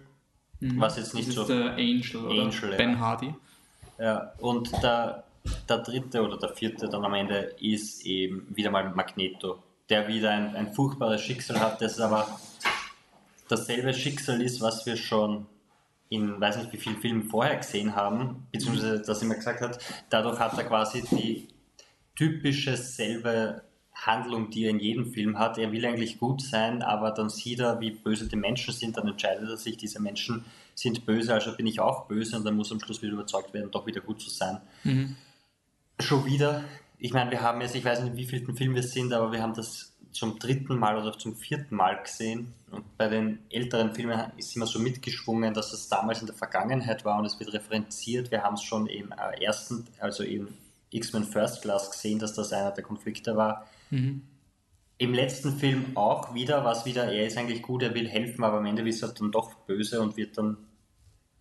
mhm. 0.59 0.79
was 0.79 0.97
jetzt 0.97 1.13
nicht 1.13 1.29
das 1.29 1.35
so... 1.35 1.41
Ist 1.41 1.49
der 1.49 1.73
Angel, 1.73 2.15
oder? 2.17 2.43
Angel, 2.43 2.77
Ben 2.77 2.91
ja. 2.93 2.99
Hardy. 2.99 3.35
Ja, 3.99 4.33
und 4.39 4.71
der 4.81 5.23
der 5.67 5.79
dritte 5.79 6.21
oder 6.21 6.37
der 6.37 6.49
vierte 6.49 6.89
dann 6.89 7.05
am 7.05 7.13
Ende 7.13 7.55
ist 7.59 8.05
eben 8.05 8.47
wieder 8.55 8.71
mal 8.71 8.89
Magneto, 8.93 9.61
der 9.89 10.07
wieder 10.07 10.31
ein, 10.31 10.55
ein 10.55 10.73
furchtbares 10.73 11.21
Schicksal 11.21 11.59
hat, 11.59 11.81
das 11.81 11.99
aber 11.99 12.39
dasselbe 13.47 13.93
Schicksal 13.93 14.41
ist, 14.41 14.61
was 14.61 14.85
wir 14.85 14.95
schon 14.95 15.45
in 16.09 16.41
weiß 16.41 16.57
nicht 16.57 16.73
wie 16.73 16.77
vielen 16.77 16.97
Filmen 16.97 17.23
vorher 17.23 17.57
gesehen 17.57 17.95
haben, 17.95 18.47
beziehungsweise 18.51 19.01
dass 19.01 19.19
er 19.19 19.25
immer 19.25 19.35
gesagt 19.35 19.61
hat, 19.61 19.79
dadurch 20.09 20.39
hat 20.39 20.57
er 20.57 20.63
quasi 20.63 21.03
die 21.03 21.47
typische 22.15 22.75
selbe 22.75 23.61
Handlung, 23.93 24.49
die 24.49 24.63
er 24.63 24.71
in 24.71 24.79
jedem 24.79 25.13
Film 25.13 25.37
hat. 25.37 25.57
Er 25.57 25.71
will 25.71 25.85
eigentlich 25.85 26.19
gut 26.19 26.41
sein, 26.41 26.81
aber 26.81 27.11
dann 27.11 27.29
sieht 27.29 27.59
er, 27.59 27.79
wie 27.79 27.91
böse 27.91 28.27
die 28.27 28.35
Menschen 28.35 28.73
sind, 28.73 28.97
dann 28.97 29.07
entscheidet 29.07 29.49
er 29.49 29.57
sich, 29.57 29.77
diese 29.77 30.01
Menschen 30.01 30.45
sind 30.73 31.05
böse, 31.05 31.33
also 31.33 31.55
bin 31.55 31.67
ich 31.67 31.79
auch 31.79 32.07
böse 32.07 32.37
und 32.37 32.45
dann 32.45 32.55
muss 32.55 32.71
am 32.71 32.79
Schluss 32.79 33.01
wieder 33.01 33.13
überzeugt 33.13 33.53
werden, 33.53 33.71
doch 33.71 33.85
wieder 33.85 34.01
gut 34.01 34.21
zu 34.21 34.29
sein. 34.29 34.59
Mhm. 34.83 35.15
Schon 35.99 36.25
wieder, 36.25 36.63
ich 36.97 37.13
meine, 37.13 37.31
wir 37.31 37.41
haben 37.41 37.61
jetzt, 37.61 37.75
ich 37.75 37.85
weiß 37.85 38.01
nicht, 38.01 38.15
wie 38.15 38.25
vielten 38.25 38.55
Film 38.55 38.75
wir 38.75 38.83
sind, 38.83 39.13
aber 39.13 39.31
wir 39.31 39.41
haben 39.41 39.53
das 39.53 39.93
zum 40.11 40.39
dritten 40.39 40.77
Mal 40.77 40.97
oder 40.97 41.17
zum 41.17 41.35
vierten 41.35 41.75
Mal 41.75 42.01
gesehen. 42.01 42.53
Und 42.71 42.97
bei 42.97 43.07
den 43.07 43.39
älteren 43.49 43.93
Filmen 43.93 44.31
ist 44.37 44.55
immer 44.55 44.65
so 44.65 44.79
mitgeschwungen, 44.79 45.53
dass 45.53 45.73
es 45.73 45.87
damals 45.87 46.21
in 46.21 46.27
der 46.27 46.35
Vergangenheit 46.35 47.05
war 47.05 47.19
und 47.19 47.25
es 47.25 47.39
wird 47.39 47.53
referenziert. 47.53 48.31
Wir 48.31 48.43
haben 48.43 48.55
es 48.55 48.63
schon 48.63 48.87
im 48.87 49.11
äh, 49.11 49.43
ersten, 49.43 49.85
also 49.99 50.23
im 50.23 50.49
X-Men 50.91 51.23
First 51.23 51.61
Class 51.61 51.91
gesehen, 51.91 52.19
dass 52.19 52.33
das 52.33 52.51
einer 52.51 52.71
der 52.71 52.83
Konflikte 52.83 53.35
war. 53.35 53.67
Mhm. 53.89 54.23
Im 54.97 55.13
letzten 55.13 55.57
Film 55.57 55.95
auch 55.95 56.33
wieder, 56.33 56.65
was 56.65 56.85
wieder, 56.85 57.11
er 57.11 57.25
ist 57.25 57.37
eigentlich 57.37 57.61
gut, 57.61 57.83
er 57.83 57.95
will 57.95 58.07
helfen, 58.07 58.43
aber 58.43 58.57
am 58.57 58.65
Ende 58.65 58.87
ist 58.87 59.01
er 59.01 59.09
dann 59.09 59.31
doch 59.31 59.53
böse 59.65 60.01
und 60.01 60.17
wird 60.17 60.37
dann, 60.37 60.57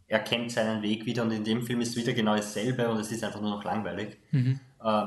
er 0.08 0.20
kennt 0.20 0.50
seinen 0.50 0.82
Weg 0.82 1.06
wieder 1.06 1.22
und 1.22 1.30
in 1.30 1.44
dem 1.44 1.62
Film 1.62 1.80
ist 1.80 1.96
wieder 1.96 2.14
genau 2.14 2.34
dasselbe 2.34 2.88
und 2.88 2.98
es 2.98 3.12
ist 3.12 3.22
einfach 3.22 3.40
nur 3.40 3.50
noch 3.50 3.64
langweilig. 3.64 4.16
Mhm. 4.32 4.58
Äh, 4.82 5.06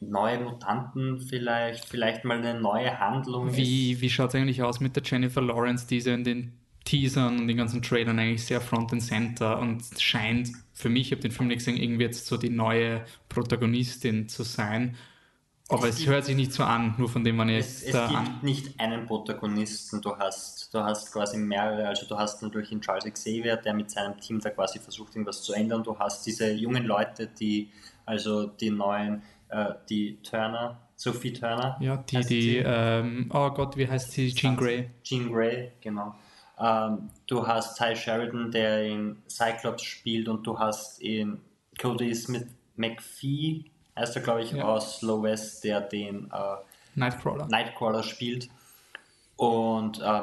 neue 0.00 0.40
Mutanten 0.40 1.20
vielleicht, 1.20 1.86
vielleicht 1.86 2.24
mal 2.24 2.38
eine 2.38 2.60
neue 2.60 2.98
Handlung. 3.00 3.56
Wie, 3.56 4.00
wie 4.00 4.10
schaut 4.10 4.30
es 4.30 4.34
eigentlich 4.34 4.62
aus 4.62 4.80
mit 4.80 4.96
der 4.96 5.02
Jennifer 5.02 5.40
Lawrence, 5.40 5.86
die 5.86 6.00
so 6.00 6.10
in 6.10 6.24
den 6.24 6.52
Teasern 6.84 7.38
und 7.38 7.48
den 7.48 7.56
ganzen 7.56 7.82
Trailern 7.82 8.18
eigentlich 8.18 8.44
sehr 8.44 8.60
front 8.60 8.92
and 8.92 9.02
center 9.02 9.58
und 9.58 9.82
scheint 9.98 10.50
für 10.72 10.88
mich, 10.88 11.08
ich 11.08 11.12
habe 11.12 11.22
den 11.22 11.30
Film 11.30 11.48
nicht 11.48 11.58
gesehen, 11.58 11.76
irgendwie 11.76 12.04
jetzt 12.04 12.26
so 12.26 12.36
die 12.36 12.50
neue 12.50 13.04
Protagonistin 13.28 14.28
zu 14.28 14.42
sein. 14.42 14.96
Aber 15.70 15.88
es, 15.88 16.00
es 16.00 16.06
hört 16.06 16.24
sich 16.24 16.36
nicht 16.36 16.52
so 16.52 16.64
an, 16.64 16.94
nur 16.98 17.08
von 17.08 17.24
dem 17.24 17.36
man 17.36 17.48
jetzt. 17.48 17.82
Es, 17.82 17.94
es 17.94 18.08
gibt 18.08 18.18
an 18.18 18.38
nicht 18.42 18.78
einen 18.80 19.06
Protagonisten, 19.06 20.00
du 20.00 20.16
hast, 20.16 20.72
du 20.74 20.80
hast 20.80 21.12
quasi 21.12 21.38
mehrere, 21.38 21.86
also 21.86 22.06
du 22.06 22.16
hast 22.16 22.42
natürlich 22.42 22.72
einen 22.72 22.80
Charles 22.80 23.04
Xavier, 23.04 23.56
der 23.56 23.74
mit 23.74 23.90
seinem 23.90 24.18
Team 24.18 24.40
da 24.40 24.50
quasi 24.50 24.78
versucht, 24.78 25.14
irgendwas 25.14 25.42
zu 25.42 25.52
ändern. 25.52 25.82
Du 25.82 25.98
hast 25.98 26.26
diese 26.26 26.50
jungen 26.52 26.84
Leute, 26.84 27.28
die, 27.28 27.70
also 28.04 28.46
die 28.46 28.70
neuen, 28.70 29.22
äh, 29.48 29.74
die 29.88 30.18
Turner, 30.22 30.80
Sophie 30.96 31.32
Turner. 31.32 31.78
Ja, 31.80 31.96
die, 31.96 32.20
die, 32.20 32.56
ähm, 32.58 33.30
oh 33.32 33.50
Gott, 33.50 33.76
wie 33.76 33.88
heißt 33.88 34.12
sie? 34.12 34.34
Jean 34.34 34.56
Grey. 34.56 34.90
Jean 35.02 35.32
Grey, 35.32 35.72
genau. 35.80 36.14
Ähm, 36.58 37.10
du 37.26 37.46
hast 37.46 37.78
Ty 37.78 37.96
Sheridan, 37.96 38.50
der 38.50 38.84
in 38.84 39.16
Cyclops 39.28 39.82
spielt 39.82 40.28
und 40.28 40.46
du 40.46 40.58
hast 40.58 41.00
in 41.00 41.40
Cody 41.80 42.14
Smith 42.14 42.46
McPhee, 42.76 43.64
heißt 43.96 44.16
er 44.16 44.22
glaube 44.22 44.42
ich, 44.42 44.52
ja. 44.52 44.64
aus 44.64 44.98
Slow 44.98 45.22
West, 45.22 45.64
der 45.64 45.80
den 45.80 46.30
äh, 46.32 46.56
Nightcrawler. 46.94 47.46
Nightcrawler 47.46 48.02
spielt. 48.02 48.48
Und 49.36 50.00
äh, 50.00 50.22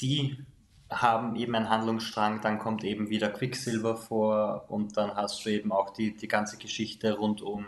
die 0.00 0.44
haben 0.90 1.36
eben 1.36 1.54
einen 1.54 1.70
Handlungsstrang, 1.70 2.40
dann 2.40 2.58
kommt 2.58 2.84
eben 2.84 3.10
wieder 3.10 3.30
Quicksilver 3.30 3.96
vor 3.96 4.64
und 4.68 4.96
dann 4.96 5.14
hast 5.14 5.44
du 5.44 5.50
eben 5.50 5.70
auch 5.70 5.90
die, 5.90 6.16
die 6.16 6.28
ganze 6.28 6.58
Geschichte 6.58 7.16
rund 7.16 7.42
um 7.42 7.66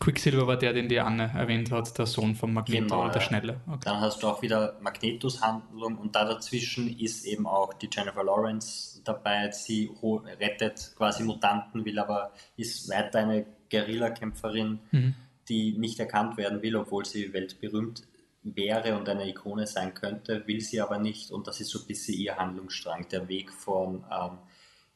Quicksilver 0.00 0.46
war 0.46 0.56
der, 0.56 0.72
den 0.72 0.88
die 0.88 0.98
Anne 0.98 1.30
erwähnt 1.34 1.70
hat, 1.70 1.96
der 1.96 2.06
Sohn 2.06 2.34
von 2.34 2.52
Magneto, 2.52 2.82
genau, 2.82 3.08
der 3.08 3.20
Schnelle. 3.20 3.60
Okay. 3.66 3.80
Dann 3.84 4.00
hast 4.00 4.22
du 4.22 4.26
auch 4.26 4.42
wieder 4.42 4.76
Magnetos 4.80 5.40
Handlung 5.40 5.96
und 5.98 6.14
da 6.16 6.24
dazwischen 6.24 6.98
ist 6.98 7.24
eben 7.24 7.46
auch 7.46 7.72
die 7.74 7.88
Jennifer 7.90 8.24
Lawrence 8.24 9.00
dabei. 9.04 9.50
Sie 9.52 9.90
rettet 10.40 10.92
quasi 10.96 11.22
Mutanten, 11.22 11.84
will 11.84 11.98
aber 11.98 12.32
ist 12.56 12.90
weiter 12.90 13.20
eine 13.20 13.46
Guerillakämpferin, 13.78 14.78
mhm. 14.90 15.14
die 15.48 15.76
nicht 15.78 15.98
erkannt 16.00 16.36
werden 16.36 16.62
will, 16.62 16.76
obwohl 16.76 17.04
sie 17.04 17.32
weltberühmt 17.32 18.02
wäre 18.42 18.96
und 18.96 19.08
eine 19.08 19.28
Ikone 19.28 19.66
sein 19.66 19.94
könnte, 19.94 20.46
will 20.46 20.60
sie 20.60 20.80
aber 20.80 20.98
nicht 20.98 21.30
und 21.30 21.46
das 21.46 21.60
ist 21.60 21.70
so 21.70 21.80
ein 21.80 21.86
bisschen 21.86 22.18
ihr 22.18 22.36
Handlungsstrang, 22.36 23.08
der 23.08 23.28
Weg 23.28 23.52
von 23.52 24.04
ähm, 24.10 24.38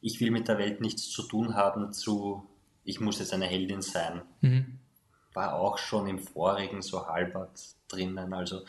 ich 0.01 0.19
will 0.19 0.31
mit 0.31 0.47
der 0.47 0.57
Welt 0.57 0.81
nichts 0.81 1.09
zu 1.09 1.23
tun 1.23 1.55
haben 1.55 1.91
zu 1.91 2.45
ich 2.83 2.99
muss 2.99 3.19
jetzt 3.19 3.33
eine 3.33 3.45
Heldin 3.45 3.81
sein. 3.81 4.21
Mhm 4.41 4.79
war 5.33 5.53
auch 5.53 5.77
schon 5.77 6.07
im 6.07 6.19
vorigen 6.19 6.81
so 6.81 7.07
halbert 7.07 7.75
drinnen. 7.87 8.33
Also, 8.33 8.65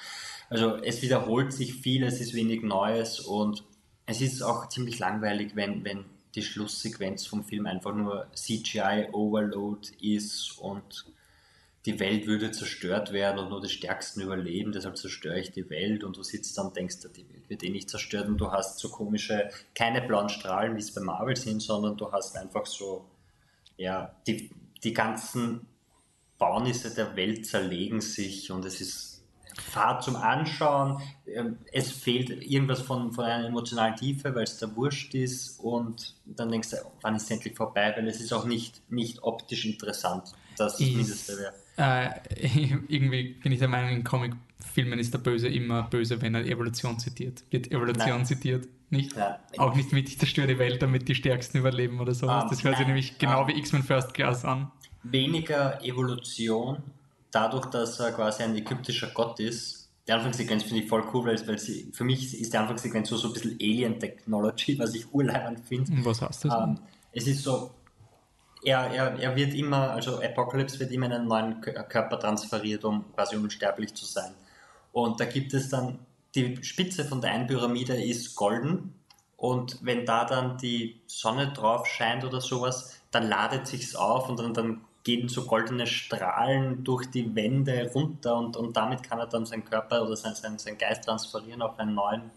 also 0.49 0.77
es 0.77 1.03
wiederholt 1.03 1.53
sich 1.53 1.75
viel, 1.75 2.05
es 2.05 2.21
ist 2.21 2.35
wenig 2.35 2.63
Neues 2.63 3.21
und 3.21 3.65
es 4.07 4.21
ist 4.21 4.43
auch 4.43 4.69
ziemlich 4.69 4.99
langweilig, 4.99 5.57
wenn, 5.57 5.85
wenn 5.85 6.05
die 6.35 6.43
Schlusssequenz 6.43 7.27
vom 7.27 7.45
Film 7.45 7.67
einfach 7.67 7.95
nur 7.95 8.27
CGI-Overload 8.35 9.89
ist 10.01 10.59
und 10.59 11.07
die 11.87 11.99
Welt 11.99 12.27
würde 12.27 12.51
zerstört 12.51 13.13
werden 13.13 13.39
und 13.39 13.49
nur 13.49 13.61
die 13.61 13.69
Stärksten 13.69 14.21
überleben, 14.21 14.73
deshalb 14.73 14.99
zerstöre 14.99 15.41
ich 15.41 15.51
die 15.51 15.69
Welt 15.71 16.05
und 16.05 16.17
du 16.17 16.23
sitzt 16.23 16.57
dann 16.59 16.67
und 16.67 16.77
denkst, 16.77 16.99
die 17.17 17.29
Welt 17.29 17.49
wird 17.49 17.63
eh 17.63 17.71
nicht 17.71 17.89
zerstört 17.89 18.29
und 18.29 18.39
du 18.39 18.53
hast 18.53 18.79
so 18.79 18.91
komische, 18.91 19.51
keine 19.75 20.03
blauen 20.03 20.29
Strahlen, 20.29 20.77
wie 20.77 20.81
es 20.81 20.93
bei 20.93 21.01
Marvel 21.01 21.37
sind, 21.37 21.61
sondern 21.61 21.97
du 21.97 22.13
hast 22.13 22.37
einfach 22.37 22.67
so, 22.67 23.07
ja, 23.79 24.15
die, 24.27 24.51
die 24.85 24.93
ganzen 24.93 25.67
Baunisse 26.37 26.95
der 26.95 27.17
Welt 27.17 27.47
zerlegen 27.47 28.03
sich 28.03 28.51
und 28.51 28.65
es 28.67 28.81
ist 28.81 29.10
Fahrt 29.61 30.03
zum 30.03 30.17
Anschauen. 30.17 31.01
Ähm, 31.27 31.59
es 31.73 31.91
fehlt 31.91 32.31
irgendwas 32.31 32.81
von, 32.81 33.13
von 33.13 33.25
einer 33.25 33.47
emotionalen 33.47 33.97
Tiefe, 33.97 34.35
weil 34.35 34.45
es 34.45 34.59
da 34.59 34.75
wurscht 34.75 35.15
ist 35.15 35.59
und 35.61 36.15
dann 36.27 36.51
denkst 36.51 36.71
du, 36.71 36.77
wann 37.03 37.15
ist 37.17 37.25
es 37.25 37.31
endlich 37.31 37.57
vorbei, 37.57 37.93
weil 37.97 38.09
es 38.09 38.21
ist 38.21 38.33
auch 38.33 38.45
nicht, 38.45 38.83
nicht 38.91 39.23
optisch 39.23 39.65
interessant. 39.65 40.33
Das 40.57 40.81
ist 40.81 40.95
Mindeste 40.95 41.35
wäre. 41.39 41.55
Äh, 41.77 42.77
irgendwie 42.89 43.35
bin 43.35 43.53
ich 43.53 43.59
der 43.59 43.69
Meinung, 43.69 43.91
in 43.91 44.05
Comicfilmen 44.05 44.99
ist 44.99 45.15
der 45.15 45.19
Böse 45.19 45.49
immer 45.49 45.85
böse, 45.85 46.21
wenn 46.21 46.35
er 46.35 46.45
Evolution 46.45 46.99
zitiert. 46.99 47.45
Wird 47.51 47.71
Evolution 47.71 48.09
Nein. 48.09 48.27
zitiert? 48.27 48.69
Nicht? 48.91 49.17
Ja. 49.17 49.39
Auch 49.57 49.77
nicht 49.77 49.93
mit, 49.93 50.09
ich 50.09 50.19
zerstöre 50.19 50.49
die 50.49 50.59
Welt, 50.59 50.83
damit 50.83 51.09
die 51.09 51.15
Stärksten 51.15 51.59
überleben 51.59 52.01
oder 52.01 52.13
sowas. 52.13 52.43
Um, 52.43 52.49
ähm, 52.49 52.51
das 52.51 52.65
hört 52.65 52.77
sich 52.77 52.87
nämlich 52.87 53.19
genau 53.19 53.43
um, 53.43 53.49
wie 53.49 53.57
X-Men 53.59 53.85
First 53.85 54.15
Class 54.15 54.45
an 54.45 54.73
weniger 55.03 55.83
Evolution, 55.85 56.83
dadurch, 57.31 57.67
dass 57.67 57.99
er 58.01 58.13
quasi 58.13 58.43
ein 58.43 58.57
ägyptischer 58.57 59.09
Gott 59.09 59.41
ist. 59.41 59.91
Die 60.07 60.13
Anfangssequenz 60.13 60.65
finde 60.65 60.83
ich 60.83 60.89
voll 60.89 61.05
cool, 61.13 61.27
weil, 61.27 61.47
weil 61.47 61.59
sie, 61.59 61.91
für 61.93 62.05
mich 62.05 62.41
ist 62.41 62.53
die 62.53 62.57
Anfangssequenz 62.57 63.09
so, 63.09 63.17
so 63.17 63.29
ein 63.29 63.35
bisschen 63.35 63.57
Alien-Technology, 63.61 64.79
was 64.79 64.95
ich 64.95 65.13
urleibend 65.13 65.61
finde. 65.61 65.93
Was 66.05 66.23
heißt 66.23 66.47
das? 66.47 66.55
Ähm, 66.55 66.79
es 67.13 67.27
ist 67.27 67.43
so, 67.43 67.71
er, 68.65 68.91
er, 68.91 69.19
er 69.19 69.37
wird 69.37 69.55
immer, 69.55 69.91
also 69.91 70.21
Apocalypse 70.21 70.79
wird 70.81 70.91
immer 70.91 71.07
in 71.07 71.13
einen 71.13 71.29
neuen 71.29 71.61
Körper 71.61 72.19
transferiert, 72.19 72.85
um 72.85 73.05
quasi 73.15 73.37
unsterblich 73.37 73.95
zu 73.95 74.05
sein. 74.05 74.33
Und 74.93 75.21
da 75.21 75.25
gibt 75.25 75.55
es 75.55 75.69
dann, 75.69 76.01
die 76.35 76.63
Spitze 76.63 77.05
von 77.05 77.21
der 77.21 77.33
einen 77.33 77.47
Pyramide 77.47 77.95
ist 78.03 78.35
golden 78.35 78.95
und 79.37 79.79
wenn 79.83 80.05
da 80.05 80.25
dann 80.25 80.59
die 80.59 81.01
Sonne 81.07 81.53
drauf 81.53 81.87
scheint 81.87 82.25
oder 82.25 82.41
sowas, 82.41 83.01
dann 83.11 83.29
ladet 83.29 83.67
sich's 83.67 83.95
auf 83.97 84.29
und 84.29 84.39
dann, 84.39 84.55
dann 84.55 84.81
gehen 85.03 85.29
so 85.29 85.47
goldene 85.47 85.87
Strahlen 85.87 86.85
durch 86.85 87.07
die 87.11 87.35
Wände 87.35 87.91
runter 87.95 88.37
und, 88.37 88.57
und 88.57 88.77
damit 88.77 89.03
kann 89.03 89.19
er 89.19 89.27
dann 89.27 89.47
seinen 89.47 89.65
Körper 89.65 90.03
oder 90.03 90.17
sein, 90.17 90.35
sein, 90.35 90.59
sein 90.59 90.77
Geist 90.77 91.05
transferieren 91.05 91.63
auf 91.63 91.79
einen 91.79 91.95
neuen 91.95 92.31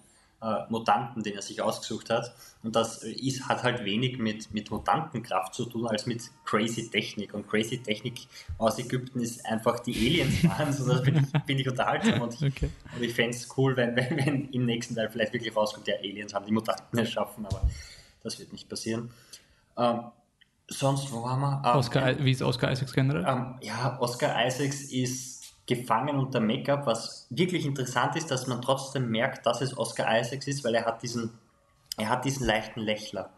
äh, 0.43 0.65
Mutanten, 0.69 1.23
den 1.23 1.35
er 1.35 1.41
sich 1.41 1.61
ausgesucht 1.61 2.09
hat. 2.09 2.33
Und 2.63 2.75
das 2.75 3.03
ist, 3.03 3.47
hat 3.47 3.63
halt 3.63 3.85
wenig 3.85 4.17
mit, 4.17 4.53
mit 4.53 4.69
Mutantenkraft 4.69 5.53
zu 5.53 5.65
tun, 5.65 5.87
als 5.87 6.05
mit 6.05 6.21
crazy 6.45 6.89
Technik. 6.89 7.33
Und 7.33 7.47
crazy 7.47 7.77
Technik 7.77 8.27
aus 8.57 8.77
Ägypten 8.77 9.21
ist 9.21 9.45
einfach 9.45 9.79
die 9.79 9.95
Aliens 9.95 10.43
waren. 10.59 10.73
so, 10.73 10.85
das 10.85 11.01
finde 11.01 11.21
ich, 11.21 11.43
find 11.45 11.59
ich 11.61 11.69
unterhaltsam. 11.69 12.21
Und 12.21 12.33
ich, 12.33 12.43
okay. 12.43 12.69
und 12.95 13.03
ich 13.03 13.13
fände 13.13 13.37
es 13.37 13.47
cool, 13.57 13.75
wenn, 13.77 13.95
wenn, 13.95 14.17
wenn 14.17 14.49
im 14.49 14.65
nächsten 14.65 14.95
Teil 14.95 15.09
vielleicht 15.09 15.33
wirklich 15.33 15.55
rauskommt, 15.55 15.87
ja, 15.87 15.95
Aliens 15.95 16.33
haben 16.33 16.45
die 16.45 16.51
Mutanten 16.51 16.99
erschaffen, 16.99 17.45
aber 17.45 17.61
das 18.21 18.37
wird 18.39 18.51
nicht 18.51 18.67
passieren. 18.67 19.11
Ähm, 19.77 20.01
sonst, 20.67 21.11
wo 21.11 21.23
waren 21.23 21.39
wir? 21.39 21.61
Ähm, 21.65 21.77
Oscar, 21.77 22.19
wie 22.19 22.31
ist 22.31 22.41
Oscar 22.41 22.71
Isaacs 22.71 22.93
generell? 22.93 23.25
Ähm, 23.27 23.55
ja, 23.61 23.97
Oscar 23.99 24.45
Isaacs 24.45 24.83
ist 24.91 25.43
gefangen 25.65 26.17
unter 26.17 26.39
Make-up, 26.39 26.85
was 26.85 27.27
wirklich 27.29 27.65
interessant 27.65 28.15
ist, 28.15 28.29
dass 28.29 28.47
man 28.47 28.61
trotzdem 28.61 29.09
merkt, 29.09 29.45
dass 29.45 29.61
es 29.61 29.77
Oscar 29.77 30.19
Isaacs 30.19 30.47
ist, 30.47 30.63
weil 30.63 30.75
er 30.75 30.85
hat 30.85 31.01
diesen, 31.01 31.31
er 31.97 32.09
hat 32.09 32.25
diesen 32.25 32.45
leichten 32.45 32.81
Lächler. 32.81 33.29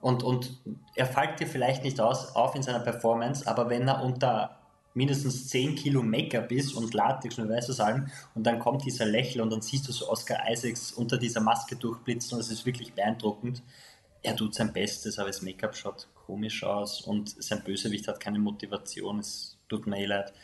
Und, 0.00 0.22
und 0.22 0.58
er 0.94 1.06
fällt 1.06 1.40
dir 1.40 1.46
vielleicht 1.46 1.82
nicht 1.82 2.00
aus, 2.00 2.34
auf 2.34 2.54
in 2.54 2.62
seiner 2.62 2.80
Performance, 2.80 3.46
aber 3.46 3.68
wenn 3.68 3.86
er 3.88 4.02
unter 4.02 4.58
mindestens 4.94 5.48
10 5.48 5.74
Kilo 5.74 6.02
Make-up 6.02 6.50
ist 6.50 6.72
und 6.72 6.94
Latex 6.94 7.38
und 7.38 7.48
weißes 7.48 7.78
allem 7.80 8.08
und 8.34 8.44
dann 8.44 8.58
kommt 8.58 8.84
dieser 8.84 9.04
Lächler 9.04 9.42
und 9.42 9.50
dann 9.50 9.60
siehst 9.60 9.86
du 9.86 9.92
so 9.92 10.08
Oscar 10.08 10.38
Isaacs 10.50 10.92
unter 10.92 11.18
dieser 11.18 11.40
Maske 11.40 11.76
durchblitzen 11.76 12.34
und 12.34 12.40
es 12.40 12.50
ist 12.50 12.64
wirklich 12.64 12.94
beeindruckend. 12.94 13.62
Er 14.22 14.34
tut 14.34 14.54
sein 14.54 14.72
Bestes, 14.72 15.18
aber 15.18 15.28
das 15.28 15.42
Make-up 15.42 15.76
schaut 15.76 16.08
komisch 16.28 16.62
aus 16.62 17.00
und 17.00 17.42
sein 17.42 17.64
Bösewicht 17.64 18.06
hat 18.06 18.20
keine 18.20 18.38
Motivation, 18.38 19.18
es 19.18 19.56
tut 19.66 19.86
mir 19.86 20.00
eh 20.00 20.04
leid. 20.04 20.34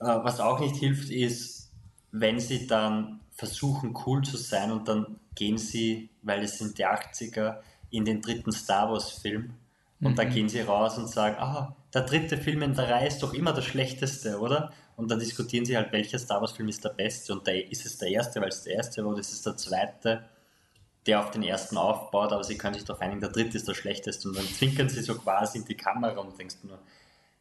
Äh, 0.00 0.06
was 0.06 0.40
auch 0.40 0.58
nicht 0.58 0.74
hilft, 0.74 1.08
ist, 1.08 1.70
wenn 2.10 2.40
sie 2.40 2.66
dann 2.66 3.20
versuchen 3.30 3.96
cool 4.04 4.22
zu 4.24 4.36
sein 4.36 4.72
und 4.72 4.88
dann 4.88 5.20
gehen 5.36 5.56
sie, 5.56 6.10
weil 6.22 6.42
es 6.42 6.58
sind 6.58 6.78
die 6.78 6.84
80er, 6.84 7.60
in 7.90 8.04
den 8.04 8.20
dritten 8.20 8.50
Star 8.50 8.90
Wars 8.90 9.10
Film 9.12 9.54
und 10.00 10.12
mhm. 10.12 10.16
da 10.16 10.24
gehen 10.24 10.48
sie 10.48 10.60
raus 10.62 10.98
und 10.98 11.08
sagen, 11.08 11.36
ah, 11.38 11.76
der 11.94 12.02
dritte 12.02 12.36
Film 12.36 12.62
in 12.62 12.74
der 12.74 12.90
Reihe 12.90 13.06
ist 13.06 13.22
doch 13.22 13.32
immer 13.32 13.52
der 13.52 13.62
schlechteste, 13.62 14.40
oder? 14.40 14.72
Und 14.96 15.12
dann 15.12 15.20
diskutieren 15.20 15.64
sie 15.64 15.76
halt, 15.76 15.92
welcher 15.92 16.18
Star 16.18 16.40
Wars 16.40 16.52
Film 16.52 16.68
ist 16.68 16.84
der 16.84 16.90
beste 16.90 17.32
und 17.32 17.46
da 17.46 17.52
ist 17.52 17.86
es 17.86 17.98
der 17.98 18.08
erste, 18.08 18.40
weil 18.40 18.48
es 18.48 18.64
der 18.64 18.74
erste 18.74 19.04
war, 19.04 19.12
oder 19.12 19.20
ist 19.20 19.32
es 19.32 19.42
der 19.42 19.56
zweite, 19.56 20.24
der 21.08 21.20
auf 21.20 21.30
den 21.30 21.42
ersten 21.42 21.78
aufbaut, 21.78 22.32
aber 22.32 22.44
sie 22.44 22.58
können 22.58 22.74
sich 22.74 22.84
doch 22.84 23.00
einigen, 23.00 23.20
der 23.20 23.30
dritte 23.30 23.56
ist 23.56 23.66
der 23.66 23.74
schlechteste 23.74 24.28
und 24.28 24.36
dann 24.36 24.44
zwinkern 24.44 24.90
sie 24.90 25.00
so 25.00 25.14
quasi 25.16 25.58
in 25.58 25.64
die 25.64 25.76
Kamera 25.76 26.20
und 26.20 26.38
denkst 26.38 26.56
nur, 26.62 26.78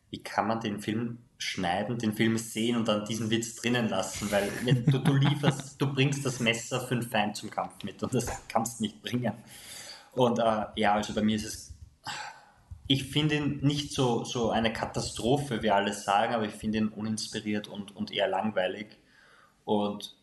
wie 0.09 0.23
kann 0.23 0.47
man 0.47 0.61
den 0.61 0.79
Film 0.79 1.17
schneiden, 1.37 1.97
den 1.97 2.13
Film 2.13 2.37
sehen 2.37 2.77
und 2.77 2.87
dann 2.87 3.03
diesen 3.03 3.29
Witz 3.29 3.55
drinnen 3.57 3.89
lassen, 3.89 4.31
weil 4.31 4.49
du, 4.85 4.99
du 4.99 5.13
lieferst, 5.13 5.81
du 5.81 5.93
bringst 5.93 6.25
das 6.25 6.39
Messer 6.39 6.79
für 6.79 6.95
einen 6.95 7.03
Feind 7.03 7.35
zum 7.35 7.49
Kampf 7.49 7.83
mit 7.83 8.01
und 8.01 8.13
das 8.13 8.27
kannst 8.47 8.79
du 8.79 8.83
nicht 8.83 9.03
bringen. 9.03 9.33
Und 10.13 10.39
äh, 10.39 10.65
ja, 10.77 10.93
also 10.93 11.13
bei 11.13 11.21
mir 11.21 11.35
ist 11.35 11.45
es, 11.45 11.73
ich 12.87 13.03
finde 13.03 13.35
ihn 13.35 13.59
nicht 13.61 13.91
so, 13.91 14.23
so 14.23 14.49
eine 14.49 14.71
Katastrophe, 14.71 15.61
wie 15.61 15.71
alle 15.71 15.93
sagen, 15.93 16.33
aber 16.33 16.45
ich 16.45 16.53
finde 16.53 16.77
ihn 16.77 16.87
uninspiriert 16.87 17.67
und, 17.67 17.93
und 17.93 18.11
eher 18.11 18.29
langweilig. 18.29 18.97
Und 19.65 20.15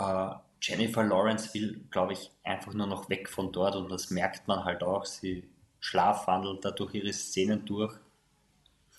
äh, 0.00 0.34
Jennifer 0.60 1.02
Lawrence 1.02 1.54
will, 1.54 1.80
glaube 1.90 2.12
ich, 2.12 2.30
einfach 2.44 2.74
nur 2.74 2.86
noch 2.86 3.08
weg 3.08 3.28
von 3.28 3.52
dort 3.52 3.76
und 3.76 3.90
das 3.90 4.10
merkt 4.10 4.46
man 4.46 4.64
halt 4.64 4.82
auch. 4.82 5.04
Sie 5.04 5.44
schlafwandelt 5.80 6.64
da 6.64 6.70
durch 6.70 6.94
ihre 6.94 7.12
Szenen 7.12 7.64
durch 7.64 7.94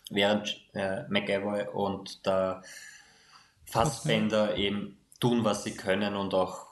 während 0.09 0.61
äh, 0.73 1.03
McAvoy 1.09 1.67
und 1.67 2.25
der 2.25 2.63
Fassbender 3.65 4.55
eben 4.57 4.97
tun, 5.19 5.45
was 5.45 5.63
sie 5.63 5.75
können 5.75 6.15
und 6.15 6.33
auch 6.33 6.67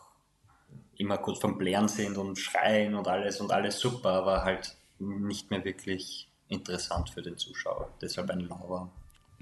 immer 0.97 1.17
kurz 1.17 1.39
vom 1.39 1.57
Blären 1.57 1.87
sind 1.87 2.17
und 2.17 2.37
schreien 2.37 2.95
und 2.95 3.07
alles 3.07 3.39
und 3.39 3.51
alles 3.51 3.79
super, 3.79 4.09
aber 4.09 4.43
halt 4.43 4.75
nicht 4.99 5.49
mehr 5.49 5.63
wirklich 5.63 6.27
interessant 6.49 7.09
für 7.09 7.21
den 7.21 7.37
Zuschauer. 7.37 7.89
Deshalb 8.01 8.29
ein 8.31 8.41
Lauer. 8.41 8.91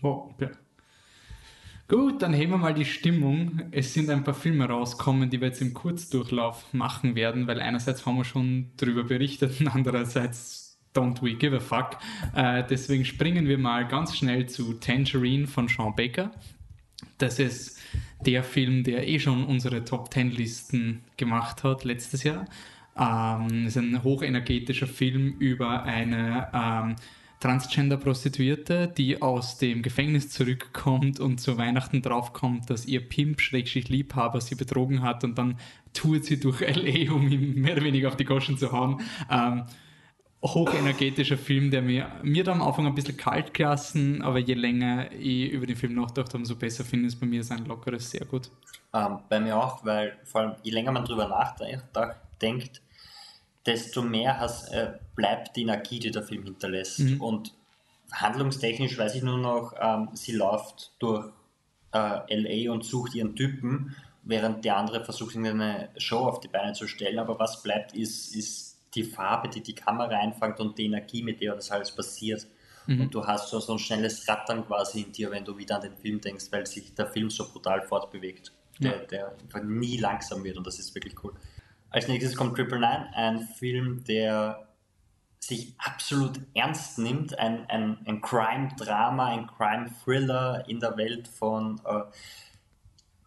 Oh, 0.04 0.30
okay. 0.34 0.52
Gut, 1.90 2.22
dann 2.22 2.34
heben 2.34 2.52
wir 2.52 2.58
mal 2.58 2.74
die 2.74 2.84
Stimmung. 2.84 3.62
Es 3.72 3.94
sind 3.94 4.10
ein 4.10 4.26
paar 4.26 4.34
Filme 4.34 4.66
rausgekommen, 4.66 5.30
die 5.30 5.40
wir 5.40 5.48
jetzt 5.48 5.62
im 5.62 5.74
Kurzdurchlauf 5.74 6.74
machen 6.74 7.16
werden, 7.16 7.48
weil 7.48 7.62
einerseits 7.62 8.06
haben 8.06 8.18
wir 8.18 8.26
schon 8.26 8.72
darüber 8.76 9.06
berichtet 9.06 9.62
und 9.62 9.70
andererseits 9.70 10.78
Don't 10.94 11.22
We 11.22 11.36
Give 11.36 11.56
a 11.56 11.60
Fuck. 11.62 11.98
Äh, 12.36 12.66
deswegen 12.70 13.06
springen 13.06 13.48
wir 13.48 13.58
mal 13.58 13.88
ganz 13.88 14.18
schnell 14.18 14.48
zu 14.48 14.74
Tangerine 14.74 15.48
von 15.48 15.70
Sean 15.70 15.96
Baker. 15.96 16.32
Das 17.20 17.40
ist 17.40 17.80
der 18.26 18.44
Film, 18.44 18.84
der 18.84 19.08
eh 19.08 19.18
schon 19.20 19.46
unsere 19.46 19.86
Top 19.86 20.14
10 20.14 20.32
Listen 20.32 21.04
gemacht 21.16 21.64
hat 21.64 21.86
letztes 21.86 22.24
Jahr. 22.24 22.48
Ähm, 23.00 23.68
ist 23.68 23.78
ein 23.78 24.04
hochenergetischer 24.04 24.88
Film 24.88 25.38
über 25.40 25.84
eine 25.84 26.50
ähm, 26.54 26.96
Transgender-Prostituierte, 27.40 28.88
die 28.88 29.22
aus 29.22 29.58
dem 29.58 29.84
Gefängnis 29.84 30.30
zurückkommt 30.30 31.20
und 31.20 31.40
zu 31.40 31.58
Weihnachten 31.58 32.02
draufkommt, 32.02 32.70
dass 32.70 32.86
ihr 32.86 33.08
Pimp-Liebhaber 33.08 34.42
sie 34.42 34.56
betrogen 34.56 35.04
hat 35.04 35.24
und 35.24 35.38
dann 35.38 35.60
tourt 35.94 36.26
sie 36.26 36.40
durch 36.40 36.62
L.A., 36.62 37.14
um 37.14 37.28
ihm 37.28 37.62
mehr 37.62 37.74
oder 37.74 37.84
weniger 37.84 38.08
auf 38.08 38.18
die 38.18 38.26
Goschen 38.26 38.58
zu 38.58 38.72
hauen. 38.72 39.02
Ähm, 39.30 39.66
hochenergetischer 40.44 41.38
Film, 41.38 41.72
der 41.72 41.82
mir, 41.82 42.12
mir 42.24 42.44
da 42.44 42.52
am 42.52 42.62
Anfang 42.62 42.86
ein 42.88 42.96
bisschen 42.96 43.18
kalt 43.18 43.54
gelassen, 43.54 44.22
aber 44.22 44.40
je 44.40 44.54
länger 44.54 45.12
ich 45.12 45.52
über 45.52 45.66
den 45.66 45.76
Film 45.76 45.96
nachgedacht 45.96 46.30
habe, 46.30 46.40
umso 46.40 46.56
besser 46.56 46.84
finde 46.84 47.08
ich 47.08 47.14
es 47.14 47.20
bei 47.20 47.26
mir 47.26 47.44
sein 47.44 47.66
lockeres 47.66 48.10
sehr 48.10 48.26
gut. 48.26 48.50
Ähm, 48.94 49.20
bei 49.30 49.40
mir 49.40 49.58
auch, 49.58 49.84
weil 49.86 50.18
vor 50.24 50.42
allem 50.42 50.56
je 50.64 50.72
länger 50.72 50.92
man 50.92 51.06
drüber 51.06 51.28
nachdenkt, 51.28 52.82
desto 53.68 54.02
mehr 54.02 54.40
has, 54.40 54.70
äh, 54.70 54.94
bleibt 55.16 55.56
die 55.56 55.64
Energie, 55.64 56.00
die 56.00 56.12
der 56.12 56.24
Film 56.24 56.44
hinterlässt. 56.44 57.00
Mhm. 57.00 57.22
Und 57.22 57.54
handlungstechnisch 58.12 58.98
weiß 58.98 59.16
ich 59.16 59.24
nur 59.24 59.38
noch, 59.38 59.74
ähm, 59.80 60.10
sie 60.14 60.32
läuft 60.32 60.94
durch 61.00 61.26
äh, 61.94 62.36
LA 62.36 62.72
und 62.72 62.86
sucht 62.86 63.14
ihren 63.14 63.36
Typen, 63.36 63.96
während 64.24 64.64
der 64.66 64.78
andere 64.78 65.04
versucht, 65.04 65.36
eine 65.36 65.90
Show 65.98 66.20
auf 66.20 66.40
die 66.40 66.48
Beine 66.48 66.74
zu 66.74 66.88
stellen. 66.88 67.20
Aber 67.20 67.38
was 67.40 67.62
bleibt, 67.62 67.94
ist, 67.94 68.36
ist 68.36 68.78
die 68.96 69.04
Farbe, 69.04 69.50
die 69.50 69.62
die 69.62 69.76
Kamera 69.76 70.18
einfängt 70.18 70.60
und 70.60 70.78
die 70.78 70.86
Energie, 70.86 71.22
mit 71.22 71.42
der 71.42 71.56
das 71.56 71.70
alles 71.70 71.92
passiert. 71.92 72.48
Mhm. 72.88 73.02
Und 73.02 73.14
du 73.14 73.26
hast 73.26 73.50
so, 73.50 73.60
so 73.60 73.74
ein 73.74 73.80
schnelles 73.80 74.28
Rattern 74.30 74.66
quasi 74.66 75.02
in 75.02 75.12
dir, 75.12 75.30
wenn 75.30 75.44
du 75.44 75.58
wieder 75.58 75.76
an 75.76 75.82
den 75.82 75.98
Film 75.98 76.22
denkst, 76.22 76.46
weil 76.52 76.66
sich 76.66 76.96
der 76.96 77.08
Film 77.08 77.30
so 77.30 77.50
brutal 77.50 77.82
fortbewegt, 77.82 78.54
der, 78.80 79.08
ja. 79.12 79.32
der 79.52 79.64
nie 79.64 79.98
langsam 79.98 80.44
wird 80.44 80.58
und 80.58 80.66
das 80.66 80.80
ist 80.80 80.96
wirklich 80.96 81.22
cool. 81.24 81.34
Als 81.90 82.08
nächstes 82.08 82.36
kommt 82.36 82.56
Triple 82.56 82.80
Nine, 82.80 83.10
ein 83.14 83.40
Film, 83.40 84.04
der 84.04 84.68
sich 85.40 85.74
absolut 85.78 86.40
ernst 86.54 87.00
nimmt, 87.00 87.38
ein, 87.40 87.70
ein, 87.70 88.00
ein 88.06 88.22
Crime-Drama, 88.22 89.28
ein 89.28 89.48
Crime-Thriller 89.48 90.66
in 90.68 90.80
der 90.80 90.98
Welt 90.98 91.28
von 91.28 91.80
äh, 91.86 92.02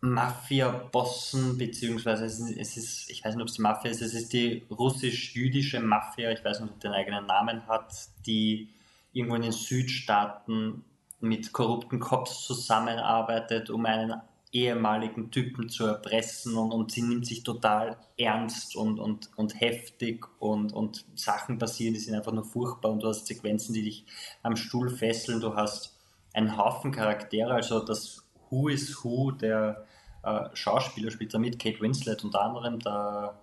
Mafia-Bossen, 0.03 1.57
beziehungsweise 1.57 2.25
es 2.25 2.38
ist, 2.38 2.57
es 2.57 2.77
ist, 2.77 3.11
ich 3.11 3.25
weiß 3.25 3.35
nicht, 3.35 3.42
ob 3.42 3.49
es 3.49 3.55
die 3.55 3.62
Mafia 3.62 3.90
ist, 3.90 4.03
es 4.03 4.14
ist 4.14 4.33
die 4.33 4.66
russisch-jüdische 4.70 5.81
Mafia, 5.81 6.31
ich 6.31 6.44
weiß 6.44 6.61
nicht, 6.61 6.73
ob 6.73 6.81
den 6.81 6.92
eigenen 6.92 7.27
Namen 7.27 7.66
hat, 7.66 7.94
die 8.27 8.70
irgendwo 9.12 9.37
in 9.37 9.42
den 9.42 9.53
Südstaaten 9.53 10.85
mit 11.20 11.53
korrupten 11.53 12.01
Cops 12.01 12.44
zusammenarbeitet, 12.44 13.70
um 13.70 13.85
einen 13.85 14.14
ehemaligen 14.52 15.30
Typen 15.30 15.68
zu 15.68 15.86
erpressen 15.86 16.56
und, 16.56 16.72
und 16.72 16.90
sie 16.90 17.02
nimmt 17.02 17.26
sich 17.26 17.42
total 17.42 17.96
ernst 18.18 18.74
und, 18.74 18.98
und, 18.98 19.30
und 19.36 19.60
heftig 19.60 20.26
und, 20.40 20.72
und 20.72 21.06
Sachen 21.14 21.58
passieren, 21.58 21.94
die 21.94 22.00
sind 22.00 22.14
einfach 22.14 22.32
nur 22.32 22.44
furchtbar 22.44 22.90
und 22.90 23.02
du 23.02 23.08
hast 23.08 23.26
Sequenzen, 23.26 23.74
die 23.74 23.84
dich 23.84 24.04
am 24.42 24.56
Stuhl 24.56 24.90
fesseln, 24.90 25.40
du 25.40 25.54
hast 25.54 25.96
einen 26.32 26.56
Haufen 26.56 26.90
Charaktere, 26.90 27.54
also 27.54 27.80
das 27.80 28.24
Who 28.48 28.68
is 28.68 29.04
Who 29.04 29.30
der 29.30 29.86
äh, 30.24 30.48
Schauspieler 30.54 31.10
spielt 31.10 31.32
da 31.32 31.38
mit, 31.38 31.58
Kate 31.58 31.80
Winslet 31.80 32.24
unter 32.24 32.42
anderem, 32.42 32.80
der 32.80 33.38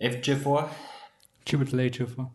FJ4. 0.00 0.68
Jubilee 1.46 1.88
J4. 1.88 2.26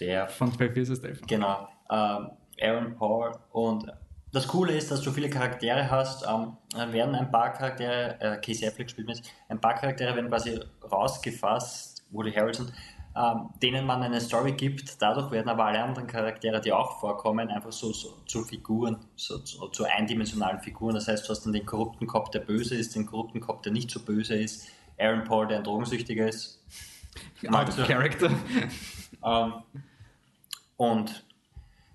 Der. 0.00 0.28
Von 0.28 0.52
12 0.52 0.76
Years 0.76 1.02
Genau. 1.26 1.68
Ähm, 1.90 2.30
Aaron 2.60 2.96
Paul. 2.96 3.32
Und 3.52 3.92
das 4.32 4.48
Coole 4.48 4.72
ist, 4.72 4.90
dass 4.90 5.02
du 5.02 5.10
viele 5.10 5.28
Charaktere 5.28 5.90
hast. 5.90 6.24
Ähm, 6.26 6.56
werden 6.92 7.14
ein 7.14 7.30
paar 7.30 7.52
Charaktere, 7.52 8.16
äh, 8.20 8.36
Casey 8.38 8.66
Affleck 8.66 8.90
spielt 8.90 9.06
mit, 9.06 9.22
ein 9.48 9.60
paar 9.60 9.74
Charaktere 9.74 10.14
werden 10.16 10.28
quasi 10.28 10.58
rausgefasst, 10.90 12.04
Woody 12.10 12.32
Harrelson, 12.32 12.72
ähm, 13.14 13.50
denen 13.62 13.86
man 13.86 14.02
eine 14.02 14.20
Story 14.20 14.52
gibt. 14.52 15.00
Dadurch 15.02 15.30
werden 15.30 15.48
aber 15.50 15.66
alle 15.66 15.82
anderen 15.82 16.06
Charaktere, 16.06 16.60
die 16.60 16.72
auch 16.72 16.98
vorkommen, 16.98 17.50
einfach 17.50 17.72
so, 17.72 17.92
so 17.92 18.22
zu 18.26 18.42
Figuren, 18.42 18.96
so, 19.16 19.36
so, 19.44 19.68
zu 19.68 19.84
eindimensionalen 19.84 20.60
Figuren. 20.60 20.94
Das 20.94 21.08
heißt, 21.08 21.26
du 21.26 21.30
hast 21.30 21.44
dann 21.44 21.52
den 21.52 21.66
korrupten 21.66 22.06
Kopf, 22.06 22.30
der 22.30 22.40
böse 22.40 22.74
ist, 22.74 22.94
den 22.94 23.04
korrupten 23.04 23.40
Kopf, 23.40 23.62
der 23.62 23.72
nicht 23.72 23.90
so 23.90 24.00
böse 24.00 24.34
ist, 24.34 24.66
Aaron 24.98 25.24
Paul, 25.24 25.46
der 25.46 25.58
ein 25.58 25.64
Drogensüchtiger 25.64 26.26
ist. 26.26 26.58
Out 27.48 27.68
of. 27.68 28.32
Ähm, 29.24 29.52
und 30.76 31.24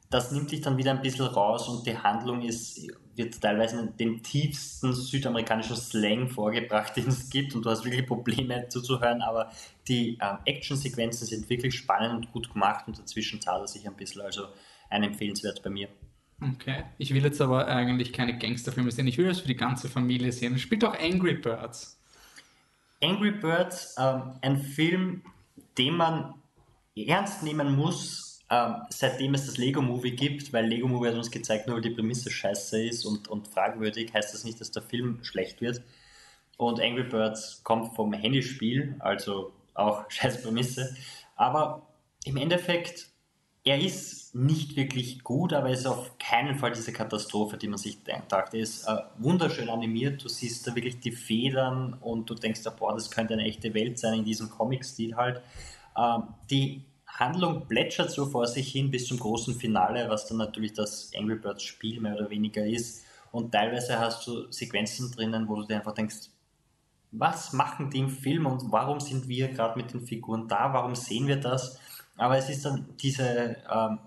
das 0.09 0.31
nimmt 0.31 0.51
dich 0.51 0.61
dann 0.61 0.77
wieder 0.77 0.91
ein 0.91 1.01
bisschen 1.01 1.25
raus 1.25 1.67
und 1.67 1.85
die 1.85 1.97
Handlung 1.97 2.41
ist, 2.41 2.87
wird 3.15 3.41
teilweise 3.41 3.79
in 3.79 3.97
den 3.97 4.23
tiefsten 4.23 4.93
südamerikanischen 4.93 5.75
Slang 5.75 6.29
vorgebracht, 6.29 6.95
den 6.95 7.07
es 7.07 7.29
gibt 7.29 7.55
und 7.55 7.65
du 7.65 7.69
hast 7.69 7.83
wirklich 7.83 8.05
Probleme 8.05 8.69
zuzuhören, 8.69 9.21
aber 9.21 9.51
die 9.87 10.17
ähm, 10.21 10.37
Actionsequenzen 10.45 11.27
sind 11.27 11.49
wirklich 11.49 11.75
spannend 11.75 12.15
und 12.15 12.31
gut 12.31 12.51
gemacht 12.53 12.87
und 12.87 12.97
dazwischen 12.97 13.41
zahlt 13.41 13.63
er 13.63 13.67
sich 13.67 13.87
ein 13.87 13.95
bisschen, 13.95 14.21
also 14.21 14.47
ein 14.89 15.03
empfehlenswert 15.03 15.61
bei 15.61 15.69
mir. 15.69 15.89
Okay, 16.39 16.83
ich 16.99 17.13
will 17.13 17.23
jetzt 17.23 17.41
aber 17.41 17.67
eigentlich 17.67 18.13
keine 18.13 18.37
Gangsterfilme 18.37 18.91
sehen, 18.91 19.07
ich 19.07 19.17
will 19.17 19.27
das 19.27 19.41
für 19.41 19.47
die 19.47 19.55
ganze 19.55 19.89
Familie 19.89 20.31
sehen. 20.31 20.53
Es 20.53 20.61
spielt 20.61 20.85
auch 20.85 20.97
Angry 20.97 21.33
Birds. 21.33 21.99
Angry 23.01 23.31
Birds, 23.31 23.95
ähm, 23.99 24.33
ein 24.41 24.57
Film, 24.57 25.23
den 25.77 25.95
man 25.95 26.35
ernst 26.95 27.43
nehmen 27.43 27.75
muss, 27.75 28.26
ähm, 28.49 28.75
seitdem 28.89 29.33
es 29.33 29.45
das 29.45 29.57
Lego 29.57 29.81
Movie 29.81 30.15
gibt, 30.15 30.53
weil 30.53 30.65
Lego 30.65 30.87
Movie 30.87 31.09
hat 31.09 31.15
uns 31.15 31.31
gezeigt, 31.31 31.67
nur 31.67 31.77
weil 31.77 31.81
die 31.81 31.89
Prämisse 31.89 32.31
scheiße 32.31 32.81
ist 32.81 33.05
und, 33.05 33.27
und 33.27 33.47
fragwürdig, 33.47 34.13
heißt 34.13 34.33
das 34.33 34.45
nicht, 34.45 34.61
dass 34.61 34.71
der 34.71 34.83
Film 34.83 35.19
schlecht 35.23 35.59
wird. 35.59 35.81
Und 36.55 36.79
Angry 36.79 37.03
Birds 37.03 37.61
kommt 37.63 37.93
vom 37.95 38.13
Handyspiel, 38.13 38.95
also 38.99 39.51
auch 39.73 40.05
scheiß 40.09 40.41
Prämisse. 40.43 40.95
Aber 41.35 41.87
im 42.23 42.37
Endeffekt, 42.37 43.09
er 43.65 43.79
ist 43.79 44.33
nicht 44.33 44.77
wirklich 44.77 45.23
gut, 45.23 45.51
aber 45.51 45.67
er 45.67 45.73
ist 45.73 45.85
auf 45.85 46.17
keinen 46.17 46.55
Fall 46.55 46.71
diese 46.71 46.93
Katastrophe, 46.93 47.57
die 47.57 47.67
man 47.67 47.77
sich 47.77 47.99
dachte. 48.03 48.57
Er 48.57 48.63
ist 48.63 48.87
äh, 48.87 48.95
wunderschön 49.17 49.69
animiert, 49.69 50.23
du 50.23 50.29
siehst 50.29 50.65
da 50.65 50.73
wirklich 50.73 50.99
die 51.01 51.11
Federn 51.11 51.95
und 51.95 52.29
du 52.29 52.33
denkst, 52.33 52.61
boah, 52.79 52.93
das 52.93 53.11
könnte 53.11 53.33
eine 53.33 53.43
echte 53.43 53.73
Welt 53.73 53.99
sein 53.99 54.19
in 54.19 54.25
diesem 54.25 54.49
Comic-Stil 54.49 55.17
halt. 55.17 55.41
Ähm, 55.97 56.23
die 56.49 56.85
Handlung 57.17 57.67
plätschert 57.67 58.11
so 58.11 58.27
vor 58.27 58.47
sich 58.47 58.71
hin 58.71 58.91
bis 58.91 59.07
zum 59.07 59.19
großen 59.19 59.55
Finale, 59.55 60.09
was 60.09 60.27
dann 60.27 60.37
natürlich 60.37 60.73
das 60.73 61.11
Angry 61.17 61.35
Birds 61.35 61.63
Spiel 61.63 61.99
mehr 61.99 62.15
oder 62.15 62.29
weniger 62.29 62.65
ist. 62.65 63.03
Und 63.31 63.51
teilweise 63.51 63.99
hast 63.99 64.25
du 64.27 64.51
Sequenzen 64.51 65.11
drinnen, 65.11 65.47
wo 65.47 65.55
du 65.55 65.63
dir 65.63 65.77
einfach 65.77 65.93
denkst, 65.93 66.29
was 67.11 67.53
machen 67.53 67.89
die 67.89 67.99
im 67.99 68.09
Film 68.09 68.45
und 68.45 68.71
warum 68.71 68.99
sind 68.99 69.27
wir 69.27 69.47
gerade 69.49 69.79
mit 69.79 69.93
den 69.93 70.01
Figuren 70.01 70.47
da, 70.47 70.73
warum 70.73 70.95
sehen 70.95 71.27
wir 71.27 71.37
das? 71.37 71.79
Aber 72.17 72.37
es 72.37 72.49
ist 72.49 72.65
dann 72.65 72.85
diese, 72.99 73.57
ähm, 73.71 73.99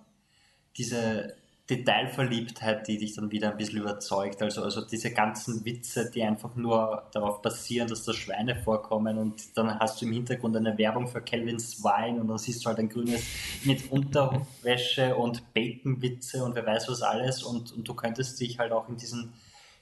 diese 0.77 1.35
Detailverliebtheit, 1.71 2.89
die 2.89 2.99
dich 2.99 3.15
dann 3.15 3.31
wieder 3.31 3.53
ein 3.53 3.57
bisschen 3.57 3.81
überzeugt. 3.81 4.43
Also, 4.43 4.63
also 4.63 4.85
diese 4.85 5.13
ganzen 5.13 5.65
Witze, 5.65 6.11
die 6.11 6.23
einfach 6.23 6.57
nur 6.57 7.05
darauf 7.13 7.41
basieren, 7.41 7.89
dass 7.89 8.05
da 8.05 8.13
Schweine 8.13 8.57
vorkommen 8.57 9.17
und 9.17 9.57
dann 9.57 9.79
hast 9.79 10.01
du 10.01 10.07
im 10.07 10.13
Hintergrund 10.13 10.57
eine 10.57 10.77
Werbung 10.77 11.07
für 11.07 11.21
Calvin's 11.21 11.83
Wine 11.83 12.21
und 12.21 12.29
dann 12.29 12.39
siehst 12.39 12.65
du 12.65 12.69
halt 12.69 12.79
ein 12.79 12.89
grünes 12.89 13.23
mit 13.65 13.91
Unterwäsche 13.91 15.15
und 15.15 15.55
Baconwitze 15.55 16.45
und 16.45 16.55
wer 16.57 16.67
weiß 16.67 16.89
was 16.89 17.03
alles 17.03 17.43
und, 17.43 17.73
und 17.73 17.87
du 17.87 17.95
könntest 17.95 18.41
dich 18.41 18.59
halt 18.59 18.73
auch 18.73 18.89
in 18.89 18.97
diesen 18.97 19.33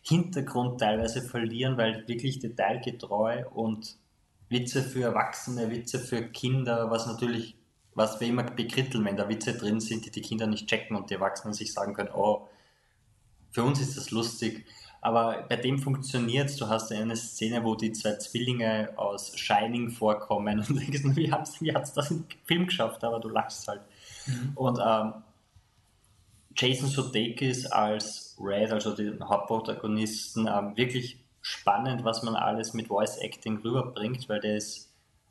Hintergrund 0.03 0.81
teilweise 0.81 1.23
verlieren, 1.23 1.77
weil 1.77 2.07
wirklich 2.07 2.39
detailgetreu 2.39 3.45
und 3.55 3.97
Witze 4.49 4.83
für 4.83 5.03
Erwachsene, 5.03 5.71
Witze 5.71 5.99
für 5.99 6.23
Kinder, 6.23 6.91
was 6.91 7.07
natürlich 7.07 7.57
was 7.99 8.21
wir 8.21 8.29
immer 8.29 8.45
bekritteln, 8.45 9.05
wenn 9.05 9.17
da 9.17 9.29
Witze 9.29 9.55
drin 9.55 9.81
sind, 9.81 10.07
die 10.07 10.11
die 10.11 10.23
Kinder 10.23 10.47
nicht 10.47 10.69
checken 10.69 10.97
und 10.97 11.11
die 11.11 11.15
Erwachsenen 11.15 11.53
sich 11.53 11.73
sagen 11.73 11.95
können, 11.95 12.11
oh, 12.15 12.49
für 13.51 13.63
uns 13.63 13.81
ist 13.81 13.97
das 13.97 14.11
lustig. 14.11 14.65
Aber 15.01 15.45
bei 15.49 15.57
dem 15.57 15.79
funktioniert 15.79 16.49
es. 16.49 16.57
Du 16.57 16.69
hast 16.69 16.91
eine 16.93 17.17
Szene, 17.17 17.65
wo 17.65 17.75
die 17.75 17.93
zwei 17.93 18.17
Zwillinge 18.17 18.93
aus 18.97 19.37
Shining 19.39 19.91
vorkommen 19.91 20.59
und 20.69 20.79
denkst, 20.79 21.03
wie 21.17 21.31
hat 21.31 21.49
es 21.49 21.61
wie 21.61 21.73
das 21.73 22.11
im 22.11 22.25
Film 22.45 22.67
geschafft? 22.67 23.05
Aber 23.05 23.21
du 23.21 23.29
lachst 23.29 23.69
halt. 23.69 23.83
Mhm. 24.27 24.53
Und 24.55 24.79
ähm, 24.85 25.15
Jason 26.57 26.89
Sudeikis 26.89 27.67
als 27.67 28.37
Red, 28.41 28.73
also 28.73 28.95
den 28.95 29.23
Hauptprotagonisten, 29.29 30.49
ähm, 30.49 30.77
wirklich 30.77 31.19
spannend, 31.41 32.05
was 32.05 32.23
man 32.23 32.35
alles 32.35 32.75
mit 32.75 32.89
Voice 32.89 33.17
Acting 33.19 33.59
rüberbringt, 33.59 34.29
weil 34.29 34.41
der 34.41 34.57
ist 34.57 34.88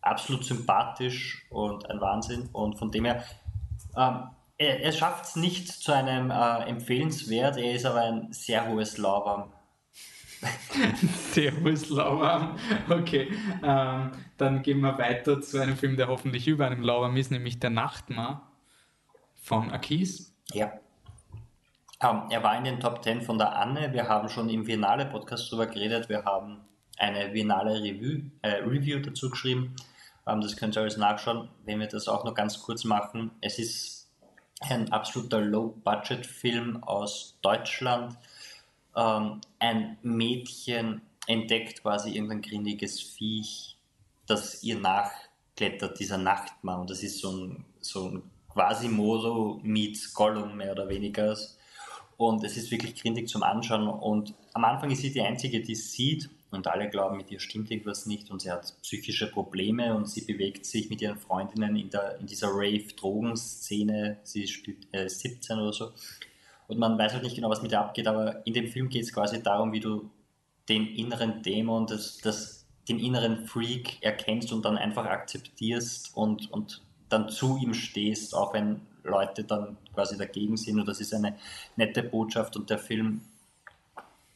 absolut 0.09 0.43
sympathisch 0.43 1.45
und 1.49 1.89
ein 1.89 2.01
Wahnsinn. 2.01 2.49
Und 2.53 2.77
von 2.77 2.91
dem 2.91 3.05
her, 3.05 3.23
ähm, 3.95 4.29
er, 4.57 4.81
er 4.81 4.91
schafft 4.91 5.25
es 5.25 5.35
nicht 5.35 5.67
zu 5.67 5.91
einem 5.91 6.31
äh, 6.31 6.63
empfehlenswert, 6.69 7.57
er 7.57 7.73
ist 7.73 7.85
aber 7.85 8.01
ein 8.01 8.31
sehr 8.31 8.67
hohes 8.67 8.97
Lauwarm. 8.97 9.51
sehr 11.31 11.51
hohes 11.61 11.89
Lauwarm. 11.89 12.57
Okay, 12.89 13.31
ähm, 13.63 14.11
dann 14.37 14.61
gehen 14.61 14.81
wir 14.81 14.97
weiter 14.97 15.41
zu 15.41 15.59
einem 15.61 15.77
Film, 15.77 15.97
der 15.97 16.07
hoffentlich 16.07 16.47
über 16.47 16.67
einem 16.67 16.83
Lauwarm 16.83 17.17
ist, 17.17 17.31
nämlich 17.31 17.59
Der 17.59 17.69
Nachtmar 17.69 18.51
von 19.35 19.71
Akis. 19.71 20.33
Ja. 20.53 20.73
Ähm, 22.01 22.23
er 22.29 22.43
war 22.43 22.55
in 22.57 22.63
den 22.63 22.79
Top 22.79 23.03
10 23.03 23.21
von 23.21 23.37
der 23.37 23.55
Anne. 23.55 23.91
Wir 23.93 24.07
haben 24.07 24.29
schon 24.29 24.49
im 24.49 24.65
Biennale-Podcast 24.65 25.51
darüber 25.51 25.65
geredet. 25.65 26.09
Wir 26.09 26.23
haben 26.25 26.59
eine 26.97 27.29
Biennale 27.29 27.81
Review, 27.81 28.21
äh, 28.41 28.57
Review 28.57 28.99
dazu 28.99 29.29
geschrieben. 29.29 29.75
Ähm, 30.27 30.41
das 30.41 30.57
könnt 30.57 30.75
ihr 30.75 30.81
alles 30.81 30.97
nachschauen, 30.97 31.47
wenn 31.65 31.79
wir 31.79 31.87
das 31.87 32.07
auch 32.07 32.23
noch 32.23 32.35
ganz 32.35 32.61
kurz 32.61 32.83
machen. 32.83 33.31
Es 33.41 33.59
ist 33.59 34.09
ein 34.59 34.91
absoluter 34.91 35.39
Low-Budget-Film 35.39 36.83
aus 36.83 37.37
Deutschland. 37.41 38.17
Ähm, 38.95 39.41
ein 39.59 39.97
Mädchen 40.01 41.01
entdeckt 41.27 41.81
quasi 41.81 42.11
irgendein 42.11 42.41
grindiges 42.41 43.01
Viech, 43.01 43.77
das 44.25 44.63
ihr 44.63 44.79
nachklettert, 44.79 45.99
dieser 45.99 46.17
Nachtmann. 46.17 46.81
Und 46.81 46.89
das 46.89 47.03
ist 47.03 47.19
so 47.19 47.31
ein, 47.31 47.65
so 47.79 48.09
ein 48.09 48.23
Quasimodo 48.49 49.59
meets 49.63 50.13
Gollum 50.13 50.57
mehr 50.57 50.71
oder 50.71 50.89
weniger. 50.89 51.37
Und 52.17 52.43
es 52.43 52.57
ist 52.57 52.71
wirklich 52.71 52.99
grindig 52.99 53.29
zum 53.29 53.43
Anschauen. 53.43 53.87
Und 53.87 54.33
am 54.53 54.65
Anfang 54.65 54.89
ist 54.89 55.01
sie 55.01 55.11
die 55.11 55.21
Einzige, 55.21 55.61
die 55.61 55.73
es 55.73 55.91
sieht 55.91 56.29
und 56.57 56.67
alle 56.67 56.89
glauben, 56.89 57.17
mit 57.17 57.31
ihr 57.31 57.39
stimmt 57.39 57.71
irgendwas 57.71 58.05
nicht 58.05 58.31
und 58.31 58.41
sie 58.41 58.51
hat 58.51 58.73
psychische 58.81 59.31
Probleme 59.31 59.95
und 59.95 60.09
sie 60.09 60.21
bewegt 60.21 60.65
sich 60.65 60.89
mit 60.89 61.01
ihren 61.01 61.17
Freundinnen 61.17 61.75
in, 61.75 61.89
der, 61.89 62.19
in 62.19 62.25
dieser 62.25 62.49
Rave-Drogenszene. 62.49 64.17
Sie 64.23 64.47
spielt 64.47 64.87
äh, 64.91 65.07
17 65.07 65.57
oder 65.57 65.71
so. 65.71 65.91
Und 66.67 66.79
man 66.79 66.97
weiß 66.97 67.13
halt 67.13 67.23
nicht 67.23 67.35
genau, 67.35 67.49
was 67.49 67.61
mit 67.61 67.71
ihr 67.71 67.79
abgeht, 67.79 68.07
aber 68.07 68.45
in 68.45 68.53
dem 68.53 68.67
Film 68.67 68.89
geht 68.89 69.03
es 69.03 69.13
quasi 69.13 69.41
darum, 69.41 69.71
wie 69.71 69.79
du 69.79 70.09
den 70.67 70.87
inneren 70.87 71.41
Dämon, 71.43 71.87
das, 71.87 72.17
das, 72.17 72.65
den 72.89 72.99
inneren 72.99 73.45
Freak 73.45 74.01
erkennst 74.01 74.51
und 74.51 74.65
dann 74.65 74.77
einfach 74.77 75.05
akzeptierst 75.05 76.17
und, 76.17 76.51
und 76.51 76.81
dann 77.07 77.29
zu 77.29 77.57
ihm 77.57 77.73
stehst, 77.73 78.35
auch 78.35 78.53
wenn 78.53 78.81
Leute 79.03 79.43
dann 79.43 79.77
quasi 79.93 80.17
dagegen 80.17 80.57
sind. 80.57 80.79
Und 80.79 80.87
das 80.87 80.99
ist 80.99 81.13
eine 81.13 81.37
nette 81.75 82.03
Botschaft 82.03 82.57
und 82.57 82.69
der 82.69 82.79
Film 82.79 83.21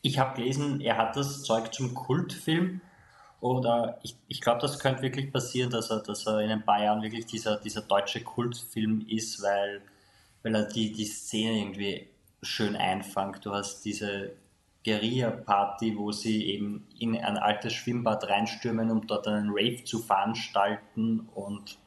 ich 0.01 0.19
habe 0.19 0.35
gelesen, 0.35 0.81
er 0.81 0.97
hat 0.97 1.15
das 1.15 1.43
Zeug 1.43 1.73
zum 1.73 1.93
Kultfilm. 1.93 2.81
Oder 3.39 3.99
ich, 4.03 4.15
ich 4.27 4.41
glaube, 4.41 4.61
das 4.61 4.79
könnte 4.79 5.01
wirklich 5.01 5.31
passieren, 5.31 5.71
dass 5.71 5.89
er, 5.89 6.01
dass 6.01 6.27
er 6.27 6.41
in 6.41 6.51
ein 6.51 6.63
paar 6.65 6.83
Jahren 6.83 7.01
wirklich 7.01 7.25
dieser, 7.25 7.57
dieser 7.57 7.81
deutsche 7.81 8.23
Kultfilm 8.23 9.05
ist, 9.07 9.41
weil, 9.41 9.81
weil 10.43 10.55
er 10.55 10.65
die, 10.65 10.91
die 10.91 11.05
Szene 11.05 11.59
irgendwie 11.59 12.07
schön 12.43 12.75
einfängt. 12.75 13.45
Du 13.45 13.51
hast 13.51 13.83
diese 13.83 14.33
Guerilla-Party, 14.85 15.97
wo 15.97 16.11
sie 16.11 16.45
eben 16.47 16.87
in 16.99 17.15
ein 17.15 17.37
altes 17.37 17.73
Schwimmbad 17.73 18.27
reinstürmen, 18.27 18.89
um 18.91 19.05
dort 19.05 19.27
einen 19.27 19.49
Rave 19.49 19.83
zu 19.83 19.99
veranstalten 19.99 21.27
und 21.35 21.77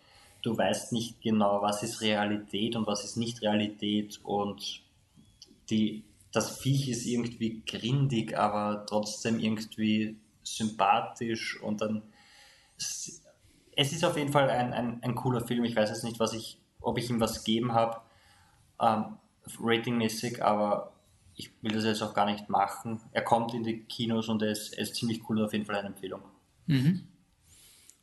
du 0.42 0.56
weißt 0.56 0.92
nicht 0.92 1.20
genau, 1.20 1.62
was 1.62 1.82
ist 1.82 2.00
Realität 2.00 2.76
und 2.76 2.86
was 2.86 3.04
ist 3.04 3.16
nicht 3.16 3.42
Realität 3.42 4.20
und 4.22 4.82
die 5.70 6.04
das 6.34 6.58
Viech 6.58 6.88
ist 6.88 7.06
irgendwie 7.06 7.62
grindig, 7.64 8.36
aber 8.36 8.84
trotzdem 8.86 9.38
irgendwie 9.38 10.18
sympathisch 10.42 11.60
und 11.62 11.80
dann 11.80 12.02
es 12.76 13.92
ist 13.92 14.04
auf 14.04 14.16
jeden 14.16 14.32
Fall 14.32 14.50
ein, 14.50 14.72
ein, 14.72 15.02
ein 15.02 15.14
cooler 15.14 15.40
Film. 15.40 15.64
Ich 15.64 15.76
weiß 15.76 15.90
jetzt 15.90 16.04
nicht, 16.04 16.20
was 16.20 16.32
ich, 16.32 16.58
ob 16.80 16.98
ich 16.98 17.08
ihm 17.08 17.20
was 17.20 17.44
gegeben 17.44 17.72
habe, 17.72 18.00
ähm, 18.80 19.16
ratingmäßig, 19.60 20.44
aber 20.44 20.92
ich 21.36 21.50
will 21.62 21.72
das 21.72 21.84
jetzt 21.84 22.02
auch 22.02 22.14
gar 22.14 22.26
nicht 22.26 22.48
machen. 22.48 23.00
Er 23.12 23.22
kommt 23.22 23.54
in 23.54 23.62
die 23.62 23.84
Kinos 23.84 24.28
und 24.28 24.42
er 24.42 24.50
ist, 24.50 24.74
er 24.74 24.82
ist 24.82 24.96
ziemlich 24.96 25.28
cool, 25.28 25.42
auf 25.42 25.52
jeden 25.52 25.64
Fall 25.64 25.76
eine 25.76 25.88
Empfehlung. 25.88 26.22
Mhm. 26.66 27.06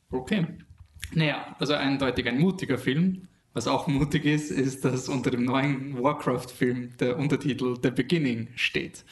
Okay. 0.10 0.48
Naja, 1.13 1.56
also 1.60 1.74
eindeutig 1.74 2.28
ein 2.28 2.39
mutiger 2.39 2.78
Film. 2.78 3.28
Was 3.54 3.68
auch 3.68 3.88
mutig 3.88 4.26
ist, 4.26 4.50
ist, 4.50 4.86
dass 4.86 5.10
unter 5.10 5.30
dem 5.30 5.44
neuen 5.44 6.02
Warcraft-Film 6.02 6.98
der 7.00 7.18
Untertitel 7.18 7.76
The 7.82 7.92
Beginning 7.92 8.48
steht. 8.56 9.04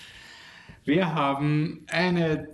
Wir 0.86 1.14
haben 1.14 1.82
eine, 1.88 2.48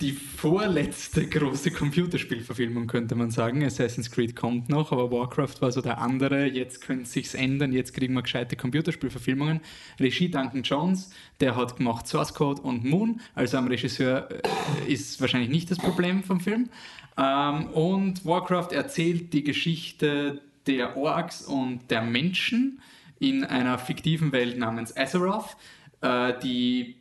die 0.00 0.10
vorletzte 0.10 1.28
große 1.28 1.70
Computerspielverfilmung, 1.70 2.88
könnte 2.88 3.14
man 3.14 3.30
sagen. 3.30 3.64
Assassin's 3.64 4.10
Creed 4.10 4.34
kommt 4.34 4.68
noch, 4.68 4.90
aber 4.90 5.12
Warcraft 5.12 5.60
war 5.60 5.70
so 5.70 5.80
der 5.80 5.98
andere. 5.98 6.46
Jetzt 6.46 6.80
könnte 6.80 7.04
es 7.04 7.12
sich 7.12 7.32
ändern, 7.36 7.72
jetzt 7.72 7.94
kriegen 7.94 8.14
wir 8.14 8.22
gescheite 8.22 8.56
Computerspielverfilmungen. 8.56 9.60
Regie 10.00 10.30
Duncan 10.30 10.64
Jones, 10.64 11.10
der 11.38 11.54
hat 11.54 11.76
gemacht 11.76 12.08
Source 12.08 12.34
Code 12.34 12.62
und 12.62 12.84
Moon, 12.84 13.20
also 13.36 13.58
am 13.58 13.68
Regisseur 13.68 14.28
äh, 14.30 14.92
ist 14.92 15.20
wahrscheinlich 15.20 15.50
nicht 15.50 15.70
das 15.70 15.78
Problem 15.78 16.24
vom 16.24 16.40
Film. 16.40 16.68
Ähm, 17.16 17.66
und 17.68 18.24
Warcraft 18.24 18.72
erzählt 18.72 19.32
die 19.32 19.44
Geschichte 19.44 20.40
der 20.68 20.96
Orks 20.96 21.42
und 21.42 21.90
der 21.90 22.02
Menschen 22.02 22.80
in 23.18 23.44
einer 23.44 23.78
fiktiven 23.78 24.32
Welt 24.32 24.58
namens 24.58 24.96
Azeroth. 24.96 25.56
Äh, 26.00 26.38
die 26.40 26.97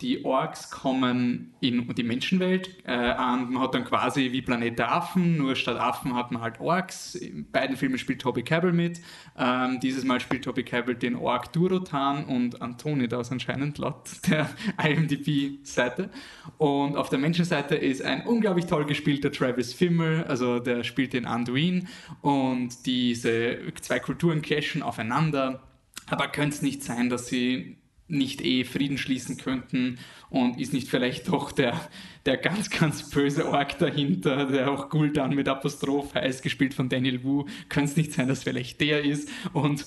die 0.00 0.24
Orks 0.24 0.70
kommen 0.70 1.54
in 1.60 1.94
die 1.94 2.02
Menschenwelt 2.02 2.68
und 2.86 3.50
man 3.50 3.60
hat 3.60 3.74
dann 3.74 3.84
quasi 3.84 4.32
wie 4.32 4.42
Planet 4.42 4.78
der 4.78 4.92
Affen, 4.94 5.36
nur 5.36 5.56
statt 5.56 5.78
Affen 5.78 6.14
hat 6.14 6.32
man 6.32 6.42
halt 6.42 6.60
Orks. 6.60 7.14
In 7.14 7.50
beiden 7.50 7.76
Filmen 7.76 7.98
spielt 7.98 8.20
Toby 8.20 8.42
Cabell 8.42 8.72
mit. 8.72 9.00
Um, 9.34 9.80
dieses 9.80 10.04
Mal 10.04 10.20
spielt 10.20 10.44
Toby 10.44 10.62
Cabell 10.62 10.94
den 10.94 11.16
Ork 11.16 11.52
Durotan 11.52 12.24
und 12.24 12.62
Antonidas 12.62 13.30
anscheinend 13.32 13.78
laut 13.78 14.10
der 14.28 14.48
IMDb-Seite. 14.82 16.10
Und 16.58 16.96
auf 16.96 17.08
der 17.08 17.18
Menschenseite 17.18 17.74
ist 17.76 18.02
ein 18.02 18.26
unglaublich 18.26 18.66
toll 18.66 18.86
gespielter 18.86 19.32
Travis 19.32 19.74
Fimmel, 19.74 20.24
also 20.24 20.60
der 20.60 20.84
spielt 20.84 21.12
den 21.12 21.26
Anduin 21.26 21.88
und 22.22 22.86
diese 22.86 23.58
zwei 23.80 23.98
Kulturen 23.98 24.42
clashen 24.42 24.82
aufeinander. 24.82 25.62
Aber 26.06 26.28
könnte 26.28 26.56
es 26.56 26.62
nicht 26.62 26.82
sein, 26.82 27.08
dass 27.08 27.26
sie 27.26 27.78
nicht 28.06 28.44
eh 28.44 28.64
Frieden 28.64 28.98
schließen 28.98 29.36
könnten 29.36 29.98
und 30.30 30.60
ist 30.60 30.72
nicht 30.72 30.88
vielleicht 30.88 31.28
doch 31.28 31.52
der, 31.52 31.80
der 32.26 32.36
ganz, 32.36 32.70
ganz 32.70 33.10
böse 33.10 33.48
Ork 33.48 33.78
dahinter, 33.78 34.46
der 34.46 34.70
auch 34.70 34.90
Guldan 34.90 35.34
mit 35.34 35.48
Apostroph 35.48 36.14
heißt, 36.14 36.42
gespielt 36.42 36.74
von 36.74 36.88
Daniel 36.88 37.24
Wu, 37.24 37.46
könnte 37.68 37.90
es 37.90 37.96
nicht 37.96 38.12
sein, 38.12 38.28
dass 38.28 38.42
vielleicht 38.42 38.80
der 38.80 39.04
ist 39.04 39.28
und 39.52 39.86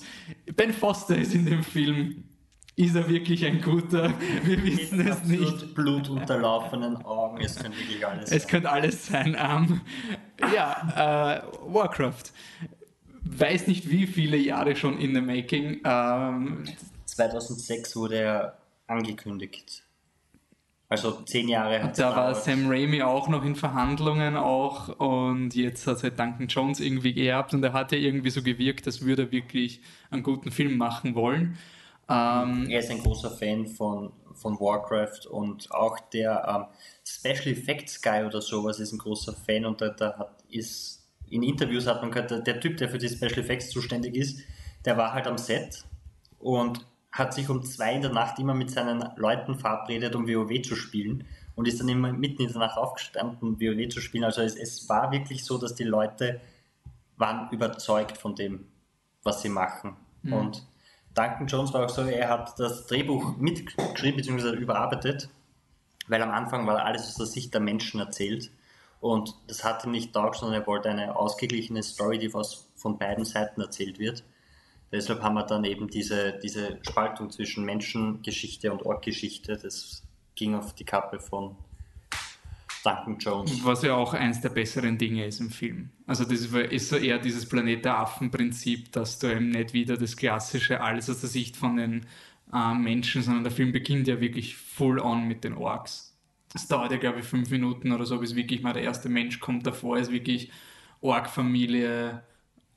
Ben 0.56 0.72
Foster 0.72 1.16
ist 1.16 1.34
in 1.34 1.46
dem 1.46 1.62
Film 1.62 2.24
ist 2.78 2.94
er 2.94 3.08
wirklich 3.08 3.44
ein 3.44 3.60
guter? 3.60 4.12
Wir 4.44 4.62
wissen 4.62 5.00
es 5.00 5.24
nicht. 5.24 5.74
Blutunterlaufenen 5.74 6.96
Augen, 6.98 7.40
es 7.40 7.56
könnte 7.56 7.76
wirklich 7.76 8.06
alles 8.06 8.30
sein. 8.30 8.38
Es 8.38 8.46
könnte 8.46 8.70
alles 8.70 9.06
sein. 9.06 9.34
Um, 9.34 9.80
ja, 10.54 11.42
äh, 11.42 11.72
Warcraft. 11.72 12.32
Weiß 13.24 13.66
nicht, 13.66 13.90
wie 13.90 14.06
viele 14.06 14.36
Jahre 14.36 14.76
schon 14.76 14.96
in 15.00 15.12
the 15.12 15.20
making. 15.20 15.80
Ähm, 15.84 16.64
2006 17.08 17.96
wurde 17.96 18.18
er 18.18 18.58
angekündigt. 18.86 19.84
Also 20.90 21.20
zehn 21.26 21.48
Jahre 21.48 21.82
hat 21.82 21.98
Da 21.98 22.16
war 22.16 22.34
Sam 22.34 22.66
Raimi 22.66 23.02
auch 23.02 23.28
noch 23.28 23.44
in 23.44 23.56
Verhandlungen 23.56 24.36
auch 24.36 24.88
und 24.98 25.54
jetzt 25.54 25.86
hat 25.86 26.02
halt 26.02 26.18
Duncan 26.18 26.46
Jones 26.46 26.80
irgendwie 26.80 27.12
geerbt 27.12 27.52
und 27.52 27.62
er 27.62 27.74
hat 27.74 27.92
ja 27.92 27.98
irgendwie 27.98 28.30
so 28.30 28.42
gewirkt, 28.42 28.86
als 28.86 29.02
würde 29.02 29.24
er 29.24 29.32
wirklich 29.32 29.82
einen 30.10 30.22
guten 30.22 30.50
Film 30.50 30.78
machen 30.78 31.14
wollen. 31.14 31.58
Ähm, 32.08 32.70
er 32.70 32.80
ist 32.80 32.90
ein 32.90 33.02
großer 33.02 33.30
Fan 33.30 33.66
von, 33.66 34.12
von 34.32 34.58
Warcraft 34.58 35.26
und 35.30 35.70
auch 35.72 35.98
der 36.10 36.42
ähm, 36.48 36.64
Special 37.04 37.52
Effects 37.52 38.00
Guy 38.00 38.24
oder 38.24 38.40
sowas 38.40 38.80
ist 38.80 38.92
ein 38.92 38.98
großer 38.98 39.34
Fan 39.34 39.66
und 39.66 39.82
da, 39.82 39.90
da 39.90 40.16
hat, 40.16 40.42
ist 40.48 41.06
in 41.28 41.42
Interviews 41.42 41.86
hat 41.86 42.00
man 42.00 42.10
gehört, 42.10 42.46
der 42.46 42.60
Typ, 42.60 42.78
der 42.78 42.88
für 42.88 42.96
die 42.96 43.10
Special 43.10 43.40
Effects 43.40 43.68
zuständig 43.68 44.16
ist, 44.16 44.40
der 44.86 44.96
war 44.96 45.12
halt 45.12 45.26
am 45.26 45.36
Set 45.36 45.84
und 46.38 46.86
hat 47.18 47.34
sich 47.34 47.48
um 47.48 47.64
zwei 47.64 47.94
in 47.94 48.02
der 48.02 48.12
Nacht 48.12 48.38
immer 48.38 48.54
mit 48.54 48.70
seinen 48.70 49.04
Leuten 49.16 49.58
verabredet, 49.58 50.14
um 50.14 50.28
WoW 50.28 50.62
zu 50.62 50.76
spielen 50.76 51.24
und 51.56 51.66
ist 51.66 51.80
dann 51.80 51.88
immer 51.88 52.12
mitten 52.12 52.42
in 52.42 52.48
der 52.48 52.58
Nacht 52.58 52.78
aufgestanden, 52.78 53.38
um 53.40 53.60
WoW 53.60 53.88
zu 53.88 54.00
spielen. 54.00 54.24
Also 54.24 54.42
es, 54.42 54.54
es 54.54 54.88
war 54.88 55.10
wirklich 55.10 55.44
so, 55.44 55.58
dass 55.58 55.74
die 55.74 55.84
Leute 55.84 56.40
waren 57.16 57.50
überzeugt 57.50 58.16
von 58.16 58.36
dem, 58.36 58.68
was 59.24 59.42
sie 59.42 59.48
machen. 59.48 59.96
Mhm. 60.22 60.32
Und 60.32 60.66
Duncan 61.14 61.48
Jones 61.48 61.74
war 61.74 61.84
auch 61.84 61.88
so, 61.88 62.02
er 62.02 62.28
hat 62.28 62.58
das 62.60 62.86
Drehbuch 62.86 63.36
mitgeschrieben 63.36 64.16
bzw. 64.16 64.50
überarbeitet, 64.56 65.28
weil 66.06 66.22
am 66.22 66.30
Anfang 66.30 66.66
war 66.66 66.84
alles 66.84 67.08
aus 67.08 67.16
der 67.16 67.26
Sicht 67.26 67.52
der 67.52 67.60
Menschen 67.60 67.98
erzählt. 67.98 68.52
Und 69.00 69.34
das 69.48 69.64
hat 69.64 69.84
ihm 69.84 69.90
nicht 69.90 70.12
taugt, 70.12 70.36
sondern 70.36 70.60
er 70.60 70.66
wollte 70.66 70.88
eine 70.88 71.16
ausgeglichene 71.16 71.82
Story, 71.82 72.18
die 72.18 72.30
von 72.30 72.98
beiden 72.98 73.24
Seiten 73.24 73.60
erzählt 73.60 73.98
wird. 73.98 74.22
Deshalb 74.90 75.22
haben 75.22 75.34
wir 75.34 75.44
dann 75.44 75.64
eben 75.64 75.88
diese, 75.88 76.38
diese 76.42 76.78
Spaltung 76.82 77.30
zwischen 77.30 77.64
Menschengeschichte 77.64 78.72
und 78.72 78.84
Ortgeschichte. 78.86 79.58
Das 79.58 80.02
ging 80.34 80.54
auf 80.54 80.74
die 80.74 80.84
Kappe 80.84 81.20
von 81.20 81.56
Duncan 82.84 83.18
Jones. 83.18 83.64
Was 83.64 83.82
ja 83.82 83.94
auch 83.94 84.14
eins 84.14 84.40
der 84.40 84.48
besseren 84.50 84.96
Dinge 84.96 85.26
ist 85.26 85.40
im 85.40 85.50
Film. 85.50 85.90
Also 86.06 86.24
das 86.24 86.40
ist 86.40 86.88
so 86.88 86.96
eher 86.96 87.18
dieses 87.18 87.46
Planet 87.46 87.84
der 87.84 87.98
Affen-Prinzip, 87.98 88.92
dass 88.92 89.18
du 89.18 89.26
eben 89.26 89.50
nicht 89.50 89.72
wieder 89.72 89.96
das 89.96 90.16
klassische 90.16 90.80
alles 90.80 91.10
aus 91.10 91.20
der 91.20 91.28
Sicht 91.28 91.56
von 91.56 91.76
den 91.76 92.06
äh, 92.52 92.74
Menschen, 92.74 93.22
sondern 93.22 93.44
der 93.44 93.52
Film 93.52 93.72
beginnt 93.72 94.08
ja 94.08 94.20
wirklich 94.20 94.56
full 94.56 94.98
on 95.00 95.26
mit 95.26 95.44
den 95.44 95.54
Orks. 95.54 96.16
Es 96.54 96.66
dauert 96.66 96.92
ja, 96.92 96.96
glaube 96.96 97.20
ich, 97.20 97.26
fünf 97.26 97.50
Minuten 97.50 97.92
oder 97.92 98.06
so, 98.06 98.18
bis 98.18 98.34
wirklich 98.34 98.62
mal 98.62 98.72
der 98.72 98.82
erste 98.82 99.10
Mensch 99.10 99.38
kommt 99.38 99.66
davor, 99.66 99.98
ist 99.98 100.10
wirklich 100.10 100.50
Ork-Familie, 101.02 102.22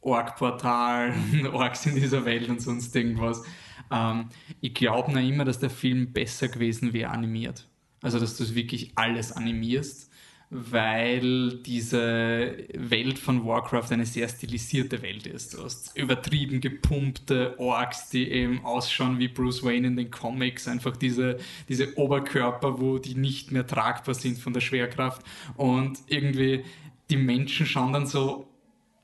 Org-Portal, 0.02 1.14
Orgs 1.54 1.86
in 1.86 1.96
dieser 1.96 2.26
Welt 2.26 2.50
und 2.50 2.62
sonst 2.62 2.96
irgendwas. 2.96 3.44
Ähm, 3.92 4.30
ich 4.60 4.74
glaube 4.74 5.12
noch 5.12 5.22
immer, 5.22 5.46
dass 5.46 5.60
der 5.60 5.70
Film 5.70 6.12
besser 6.12 6.48
gewesen 6.48 6.94
wäre 6.94 7.12
animiert. 7.12 7.68
Also, 8.02 8.20
dass 8.20 8.36
du 8.36 8.56
wirklich 8.56 8.94
alles 8.96 9.32
animierst, 9.32 10.10
weil 10.50 11.60
diese 11.60 12.58
Welt 12.74 13.20
von 13.20 13.46
Warcraft 13.46 13.92
eine 13.92 14.06
sehr 14.06 14.28
stilisierte 14.28 15.02
Welt 15.02 15.28
ist. 15.28 15.54
Du 15.54 15.64
hast 15.64 15.96
übertrieben 15.96 16.60
gepumpte 16.60 17.58
Orks, 17.60 18.10
die 18.10 18.30
eben 18.30 18.66
ausschauen 18.66 19.20
wie 19.20 19.30
Bruce 19.30 19.64
Wayne 19.64 19.88
in 19.88 19.96
den 19.96 20.12
Comics. 20.12 20.68
Einfach 20.68 20.98
diese, 20.98 21.38
diese 21.70 21.96
Oberkörper, 21.98 22.82
wo 22.82 22.98
die 22.98 23.16
nicht 23.16 23.52
mehr 23.52 23.66
tragbar 23.66 24.16
sind 24.16 24.40
von 24.40 24.52
der 24.52 24.62
Schwerkraft. 24.62 25.22
Und 25.56 26.00
irgendwie 26.08 26.66
die 27.10 27.18
Menschen 27.18 27.66
schauen 27.66 27.94
dann 27.94 28.08
so 28.08 28.51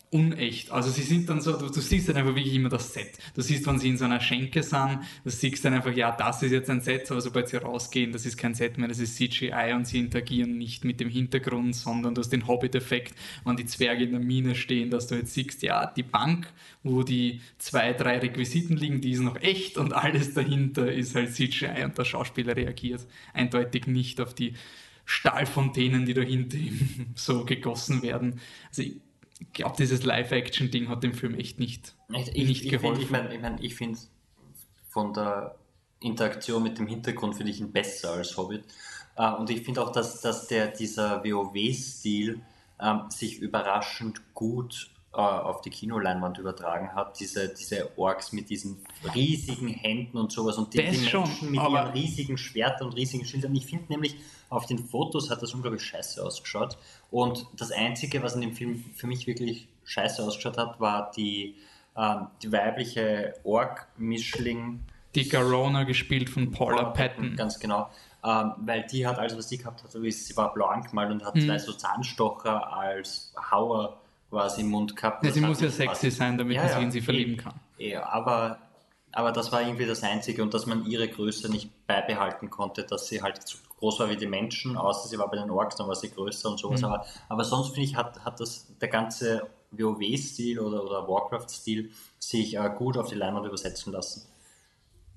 unecht. 0.10 0.72
Also 0.72 0.90
sie 0.90 1.02
sind 1.02 1.28
dann 1.30 1.42
so, 1.42 1.58
du, 1.58 1.68
du, 1.68 1.82
siehst 1.82 2.08
dann 2.08 2.16
einfach 2.16 2.34
wirklich 2.34 2.54
immer 2.54 2.70
das 2.70 2.94
Set. 2.94 3.18
Du 3.36 3.42
siehst, 3.42 3.68
wenn 3.68 3.78
sie 3.78 3.90
in 3.90 3.98
so 3.98 4.06
einer 4.06 4.22
Schenke 4.22 4.64
sind, 4.64 5.00
du 5.24 5.30
siehst 5.30 5.66
dann 5.66 5.74
einfach, 5.74 5.94
ja, 5.94 6.12
das 6.12 6.42
ist 6.44 6.52
jetzt 6.52 6.70
ein 6.70 6.82
Set, 6.82 7.12
aber 7.12 7.20
sobald 7.20 7.50
sie 7.50 7.58
rausgehen, 7.58 8.14
das 8.14 8.26
ist 8.26 8.38
kein 8.38 8.56
Set 8.56 8.78
mehr, 8.78 8.88
das 8.88 9.00
ist 9.00 9.18
CGI 9.18 9.74
und 9.76 9.86
sie 9.86 10.00
interagieren 10.00 10.58
nicht 10.58 10.86
mit 10.86 11.02
dem 11.02 11.10
Hintergrund, 11.10 11.76
sondern 11.76 12.16
du 12.16 12.22
hast 12.22 12.30
den 12.30 12.48
Hobbit-Effekt, 12.48 13.16
wenn 13.44 13.58
die 13.58 13.66
Zwerge 13.66 14.06
in 14.06 14.12
der 14.12 14.22
Mine 14.22 14.56
stehen, 14.56 14.90
dass 14.90 15.08
du 15.08 15.16
jetzt 15.16 15.34
siehst, 15.34 15.62
ja, 15.62 15.86
die 15.86 16.04
Bank, 16.04 16.54
wo 16.84 17.04
die 17.04 17.42
zwei, 17.58 17.92
drei 17.92 18.20
Requisiten 18.20 18.78
liegen, 18.78 19.02
die 19.02 19.12
ist 19.12 19.20
noch 19.20 19.42
echt 19.42 19.78
und 19.78 19.94
alles 19.94 20.34
dahinter 20.34 20.92
ist 20.92 21.16
halt 21.16 21.34
CGI 21.34 21.84
und 21.84 21.98
der 21.98 22.06
Schauspieler 22.06 22.56
reagiert 22.56 23.06
eindeutig 23.34 23.88
nicht 23.88 24.22
auf 24.22 24.34
die 24.34 24.54
Stahlfontänen, 25.06 26.06
die 26.06 26.14
dahinter 26.14 26.58
so 27.16 27.46
gegossen 27.46 28.02
werden. 28.02 28.40
Also 28.70 28.84
ich, 28.84 28.98
ich 29.40 29.54
glaube, 29.54 29.76
dieses 29.78 30.04
Live-Action-Ding 30.04 30.90
hat 30.90 31.04
dem 31.04 31.14
Film 31.14 31.36
echt 31.36 31.60
nicht, 31.60 31.96
ich, 32.10 32.34
nicht 32.34 32.66
ich, 32.66 32.70
geholfen. 32.70 33.02
Ich 33.02 33.10
meine, 33.10 33.34
ich, 33.34 33.42
mein, 33.42 33.58
ich 33.62 33.76
finde 33.76 34.00
von 34.90 35.14
der 35.14 35.56
Interaktion 36.00 36.64
mit 36.64 36.78
dem 36.80 36.88
Hintergrund 36.88 37.36
finde 37.36 37.52
ich 37.52 37.60
ihn 37.60 37.72
besser 37.72 38.14
als 38.14 38.36
Hobbit. 38.38 38.64
Uh, 39.20 39.36
und 39.40 39.50
ich 39.50 39.62
finde 39.62 39.82
auch, 39.82 39.92
dass, 39.92 40.22
dass 40.22 40.48
der, 40.48 40.68
dieser 40.68 41.24
WoW-Stil 41.24 42.40
ähm, 42.80 43.02
sich 43.10 43.40
überraschend 43.40 44.22
gut 44.36 44.92
äh, 45.18 45.20
auf 45.20 45.62
die 45.62 45.72
Kinoleinwand 45.72 46.38
übertragen 46.38 46.94
hat. 46.94 47.20
Diese, 47.20 47.50
diese 47.50 47.90
Orks 47.98 48.34
mit 48.34 48.52
diesen 48.52 48.78
riesigen 49.16 49.68
Händen 49.68 50.16
und 50.16 50.32
sowas 50.32 50.58
und 50.58 50.76
die, 50.76 50.78
die 50.78 50.84
Menschen 50.84 51.08
schon, 51.08 51.52
mit 51.52 51.60
ihren 51.60 51.88
riesigen 51.88 52.38
Schwertern 52.38 52.90
und 52.90 52.94
riesigen 52.94 53.26
Schildern. 53.26 53.56
Ich 53.56 53.66
finde 53.66 53.86
nämlich, 53.90 54.16
auf 54.50 54.68
den 54.68 54.78
Fotos 54.78 55.32
hat 55.32 55.42
das 55.42 55.56
unglaublich 55.56 55.82
scheiße 55.82 56.24
ausgeschaut. 56.24 56.78
Und 57.10 57.48
das 57.58 57.72
Einzige, 57.72 58.22
was 58.22 58.36
in 58.36 58.42
dem 58.42 58.54
Film 58.54 58.86
für 58.96 59.08
mich 59.08 59.26
wirklich 59.26 59.68
scheiße 59.86 60.22
ausgeschaut 60.24 60.60
hat, 60.60 60.80
war 60.80 61.10
die, 61.18 61.56
ähm, 61.98 62.28
die 62.44 62.52
weibliche 62.52 63.34
Ork-Mischling. 63.44 64.84
Die 65.16 65.28
Garona 65.28 65.84
gespielt 65.84 66.30
von 66.30 66.52
Paula. 66.52 66.92
Patton. 66.92 67.36
Ganz 67.36 67.60
genau. 67.60 67.90
Ähm, 68.24 68.52
weil 68.58 68.84
die 68.84 69.08
hat 69.08 69.18
alles, 69.18 69.36
was 69.36 69.50
sie 69.50 69.58
gehabt 69.58 69.84
hat, 69.84 69.92
sie 69.92 70.38
war 70.38 70.54
blau 70.54 70.68
angemalt 70.68 71.10
und 71.10 71.26
hat 71.26 71.34
mhm. 71.34 71.46
zwei 71.48 71.58
so 71.58 71.74
Zahnstocher 71.74 72.72
als 72.72 73.34
Hauer 73.50 74.00
quasi 74.30 74.62
im 74.62 74.70
Mund 74.70 74.96
gehabt. 74.96 75.24
Ja, 75.24 75.32
sie 75.32 75.42
muss 75.42 75.62
ja 75.62 75.70
sexy 75.70 76.12
sein, 76.12 76.38
damit 76.38 76.56
ja, 76.56 76.64
man 76.64 76.72
sich 76.72 76.82
in 76.82 76.92
sie 76.92 77.02
verlieben 77.02 77.34
eh, 77.34 77.38
kann. 77.38 77.54
Ja, 77.78 78.10
aber, 78.10 78.60
aber 79.12 79.32
das 79.32 79.52
war 79.52 79.62
irgendwie 79.62 79.86
das 79.86 80.04
Einzige 80.04 80.44
und 80.44 80.54
dass 80.54 80.66
man 80.66 80.86
ihre 80.86 81.08
Größe 81.08 81.50
nicht 81.50 81.70
beibehalten 81.88 82.50
konnte, 82.50 82.84
dass 82.84 83.08
sie 83.08 83.22
halt 83.22 83.42
zu 83.48 83.58
groß 83.80 84.00
war 84.00 84.10
wie 84.10 84.18
die 84.18 84.28
Menschen, 84.28 84.76
außer 84.76 85.08
sie 85.08 85.18
war 85.18 85.30
bei 85.30 85.38
den 85.38 85.50
Orks, 85.50 85.76
dann 85.76 85.88
war 85.88 85.96
sie 85.96 86.10
größer 86.10 86.50
und 86.50 86.58
sowas. 86.58 86.82
Mhm. 86.82 86.88
Aber, 86.88 87.06
aber 87.30 87.44
sonst 87.44 87.70
finde 87.70 87.82
ich, 87.84 87.96
hat, 87.96 88.24
hat 88.26 88.40
das 88.40 88.68
der 88.82 88.90
ganze 88.90 89.48
WoW-Stil 89.72 90.60
oder, 90.60 90.84
oder 90.84 91.08
Warcraft-Stil 91.08 91.92
sich 92.20 92.58
äh, 92.58 92.70
gut 92.76 92.98
auf 92.98 93.10
die 93.10 93.16
Leinwand 93.16 93.46
übersetzen 93.46 93.94
lassen. 93.94 94.28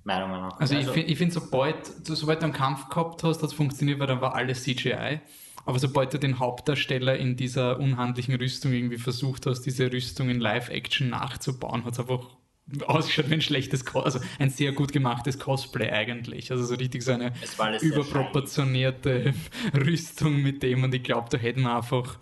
Meiner 0.05 0.27
Meinung 0.27 0.49
nach. 0.49 0.61
Also, 0.61 0.77
also 0.77 0.95
ich 0.95 1.19
finde, 1.19 1.35
sobald, 1.35 1.87
sobald 2.07 2.41
du 2.41 2.45
einen 2.45 2.55
Kampf 2.55 2.89
gehabt 2.89 3.23
hast, 3.23 3.43
hat 3.43 3.51
es 3.51 3.55
funktioniert, 3.55 3.99
weil 3.99 4.07
dann 4.07 4.21
war 4.21 4.35
alles 4.35 4.63
CGI. 4.63 5.21
Aber 5.65 5.79
sobald 5.79 6.13
du 6.15 6.19
den 6.19 6.39
Hauptdarsteller 6.39 7.17
in 7.17 7.37
dieser 7.37 7.79
unhandlichen 7.79 8.35
Rüstung 8.35 8.73
irgendwie 8.73 8.99
versucht 8.99 9.47
hast, 9.47 9.63
diese 9.63 9.93
Rüstung 9.93 10.31
in 10.31 10.41
Live-Action 10.41 11.11
nachzubauen, 11.11 11.85
hat 11.85 11.95
es 11.95 12.01
einfach 12.01 12.27
ausgeschaut 12.87 13.31
wie 13.31 13.35
ein 13.35 13.41
schlechtes, 13.41 13.85
also 13.95 14.21
ein 14.39 14.51
sehr 14.51 14.73
gut 14.73 14.93
gemachtes 14.93 15.39
Cosplay 15.39 15.91
eigentlich. 15.91 16.51
Also 16.51 16.65
so 16.65 16.75
richtig 16.75 17.03
so 17.03 17.13
eine 17.13 17.33
überproportionierte 17.81 19.35
Rüstung 19.75 20.43
mit 20.43 20.63
dem 20.63 20.85
und 20.85 20.95
ich 20.95 21.03
glaube, 21.03 21.29
da 21.31 21.39
hätten 21.39 21.63
wir 21.63 21.77
einfach 21.77 22.19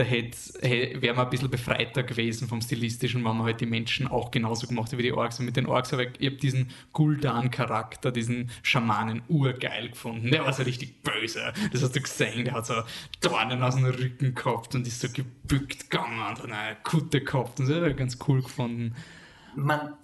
da 0.00 0.10
wäre 0.10 1.14
man 1.14 1.26
ein 1.26 1.30
bisschen 1.30 1.50
befreiter 1.50 2.02
gewesen 2.02 2.48
vom 2.48 2.62
Stilistischen, 2.62 3.22
wenn 3.24 3.36
man 3.36 3.42
halt 3.42 3.60
die 3.60 3.66
Menschen 3.66 4.06
auch 4.08 4.30
genauso 4.30 4.66
gemacht 4.66 4.90
hat 4.90 4.98
wie 4.98 5.02
die 5.02 5.12
Orks. 5.12 5.38
Und 5.38 5.44
mit 5.44 5.56
den 5.56 5.66
Orks 5.66 5.92
habe 5.92 6.04
ich, 6.04 6.10
ich 6.18 6.26
habe 6.26 6.36
diesen 6.36 6.70
Guldan-Charakter, 6.92 8.10
diesen 8.10 8.50
Schamanen 8.62 9.22
urgeil 9.28 9.90
gefunden. 9.90 10.30
Der 10.30 10.44
war 10.44 10.52
so 10.52 10.62
richtig 10.62 11.02
böse. 11.02 11.52
Das 11.72 11.82
hast 11.82 11.94
du 11.94 12.00
gesehen. 12.00 12.46
Der 12.46 12.54
hat 12.54 12.66
so 12.66 12.82
Dornen 13.20 13.62
aus 13.62 13.76
dem 13.76 13.84
Rücken 13.84 14.34
gehabt 14.34 14.74
und 14.74 14.86
ist 14.86 15.00
so 15.00 15.08
gebückt 15.08 15.90
gegangen 15.90 16.18
und 16.42 16.50
eine 16.50 16.76
Kutte 16.82 17.20
gehabt. 17.20 17.60
Und 17.60 17.68
das 17.68 17.76
habe 17.76 17.90
ich 17.90 17.96
ganz 17.96 18.18
cool 18.26 18.42
gefunden. 18.42 18.94
Man, 19.54 19.94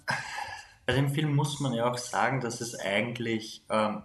bei 0.85 0.93
dem 0.93 1.09
Film 1.09 1.35
muss 1.35 1.59
man 1.59 1.73
ja 1.73 1.89
auch 1.89 1.97
sagen, 1.97 2.39
dass 2.41 2.61
es 2.61 2.75
eigentlich 2.75 3.63
ähm, 3.69 4.03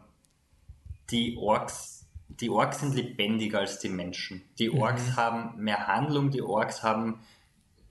die 1.10 1.36
Orks 1.36 2.01
die 2.40 2.50
Orks 2.50 2.80
sind 2.80 2.94
lebendiger 2.94 3.60
als 3.60 3.78
die 3.78 3.88
Menschen. 3.88 4.42
Die 4.58 4.70
mhm. 4.70 4.78
Orks 4.78 5.06
mhm. 5.08 5.16
haben 5.16 5.62
mehr 5.62 5.86
Handlung, 5.86 6.30
die 6.30 6.42
Orks 6.42 6.82
haben 6.82 7.20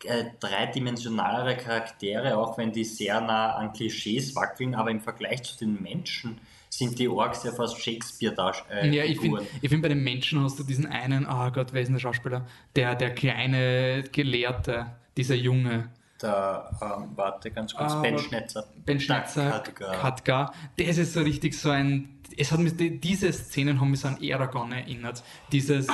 äh, 0.03 0.25
dreidimensionalere 0.39 1.57
Charaktere, 1.57 2.37
auch 2.37 2.57
wenn 2.57 2.71
die 2.71 2.83
sehr 2.83 3.21
nah 3.21 3.55
an 3.55 3.73
Klischees 3.73 4.35
wackeln, 4.35 4.73
aber 4.73 4.89
im 4.89 5.01
Vergleich 5.01 5.43
zu 5.43 5.57
den 5.57 5.81
Menschen 5.81 6.39
sind 6.69 6.97
die 6.97 7.07
Orks 7.07 7.43
ja 7.43 7.51
fast 7.51 7.79
Shakespeare 7.79 8.33
da. 8.33 8.51
Äh, 8.71 8.89
ja, 8.95 9.03
ich 9.03 9.19
finde, 9.19 9.43
find, 9.43 9.81
bei 9.81 9.89
den 9.89 10.03
Menschen 10.03 10.41
hast 10.41 10.57
du 10.57 10.63
diesen 10.63 10.87
einen, 10.87 11.27
oh 11.27 11.51
Gott, 11.51 11.73
wer 11.73 11.81
ist 11.81 11.87
denn 11.87 11.95
der 11.95 11.99
Schauspieler? 11.99 12.47
Der, 12.75 12.95
der 12.95 13.13
kleine 13.13 14.03
Gelehrte, 14.11 14.87
dieser 15.17 15.35
Junge. 15.35 15.89
Der, 16.21 16.69
ähm, 16.81 17.09
warte 17.15 17.51
ganz 17.51 17.73
kurz, 17.73 17.93
uh, 17.93 18.01
Ben 18.01 18.17
Schnetzer. 18.17 18.65
Ben 18.85 18.99
Schnetzer, 18.99 19.63
Katka. 19.73 20.53
Der 20.77 20.87
ist 20.87 21.13
so 21.13 21.21
richtig 21.21 21.53
so 21.57 21.69
ein 21.69 22.21
es 22.37 22.51
hat 22.51 22.59
mich, 22.59 22.73
diese 22.77 23.31
Szenen 23.33 23.79
haben 23.79 23.91
mich 23.91 24.01
so 24.01 24.07
an 24.07 24.17
Aragon 24.21 24.71
erinnert. 24.71 25.23
Dieses, 25.51 25.87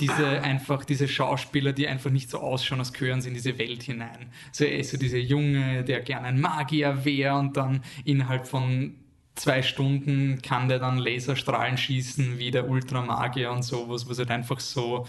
diese 0.00 0.42
einfach, 0.42 0.84
diese 0.84 1.08
Schauspieler, 1.08 1.72
die 1.72 1.86
einfach 1.86 2.10
nicht 2.10 2.30
so 2.30 2.40
ausschauen, 2.40 2.80
als 2.80 2.92
gehören 2.92 3.20
sie 3.20 3.28
in 3.28 3.34
diese 3.34 3.58
Welt 3.58 3.82
hinein. 3.82 4.30
So, 4.52 4.64
er 4.64 4.78
ist 4.78 4.90
so 4.90 4.96
dieser 4.96 5.18
Junge, 5.18 5.84
der 5.84 6.00
gerne 6.00 6.28
ein 6.28 6.40
Magier 6.40 7.04
wäre 7.04 7.36
und 7.36 7.56
dann 7.56 7.82
innerhalb 8.04 8.46
von 8.46 8.94
zwei 9.34 9.62
Stunden 9.62 10.40
kann 10.42 10.68
der 10.68 10.78
dann 10.78 10.98
Laserstrahlen 10.98 11.76
schießen 11.76 12.38
wie 12.38 12.50
der 12.50 12.68
Ultramagier 12.68 13.50
und 13.50 13.62
sowas, 13.62 14.08
was 14.08 14.18
halt 14.18 14.30
einfach 14.30 14.60
so 14.60 15.06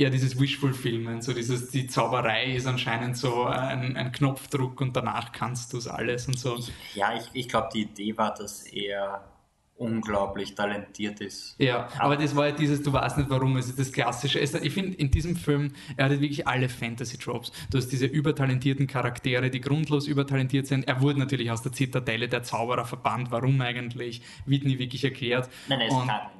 ja, 0.00 0.08
dieses 0.08 0.40
Wishful-Filmen, 0.40 1.20
so 1.20 1.34
dieses, 1.34 1.68
die 1.68 1.86
Zauberei 1.86 2.54
ist 2.54 2.66
anscheinend 2.66 3.18
so 3.18 3.44
ein, 3.44 3.98
ein 3.98 4.12
Knopfdruck 4.12 4.80
und 4.80 4.96
danach 4.96 5.30
kannst 5.30 5.74
du 5.74 5.76
es 5.76 5.86
alles 5.86 6.26
und 6.26 6.38
so. 6.38 6.58
Ja, 6.94 7.14
ich, 7.14 7.24
ich 7.34 7.48
glaube, 7.50 7.68
die 7.74 7.82
Idee 7.82 8.16
war, 8.16 8.32
dass 8.32 8.62
er 8.62 9.22
unglaublich 9.76 10.54
talentiert 10.54 11.20
ist. 11.20 11.54
Ja, 11.58 11.88
aber, 11.98 12.16
das 12.16 12.34
war 12.34 12.46
ja 12.46 12.52
dieses, 12.52 12.82
du 12.82 12.94
weißt 12.94 13.18
nicht 13.18 13.28
warum, 13.28 13.56
also 13.56 13.74
das 13.76 13.92
Klassische. 13.92 14.38
Ich 14.38 14.72
finde, 14.72 14.96
in 14.96 15.10
diesem 15.10 15.36
Film, 15.36 15.72
er 15.98 16.06
hat 16.06 16.12
wirklich 16.12 16.48
alle 16.48 16.70
Fantasy-Tropes. 16.70 17.52
Du 17.70 17.76
hast 17.76 17.88
diese 17.88 18.06
übertalentierten 18.06 18.86
Charaktere, 18.86 19.50
die 19.50 19.60
grundlos 19.60 20.06
übertalentiert 20.06 20.66
sind. 20.66 20.88
Er 20.88 21.02
wurde 21.02 21.18
natürlich 21.18 21.50
aus 21.50 21.60
der 21.60 21.72
Zitadelle 21.72 22.26
der 22.26 22.42
Zauberer 22.42 22.86
verbannt. 22.86 23.30
Warum 23.30 23.60
eigentlich? 23.60 24.22
Wird 24.46 24.64
nie 24.64 24.78
wirklich 24.78 25.04
erklärt. 25.04 25.50
Nein, 25.68 25.80
er 25.80 25.88
ist 25.88 26.06
kein 26.06 26.39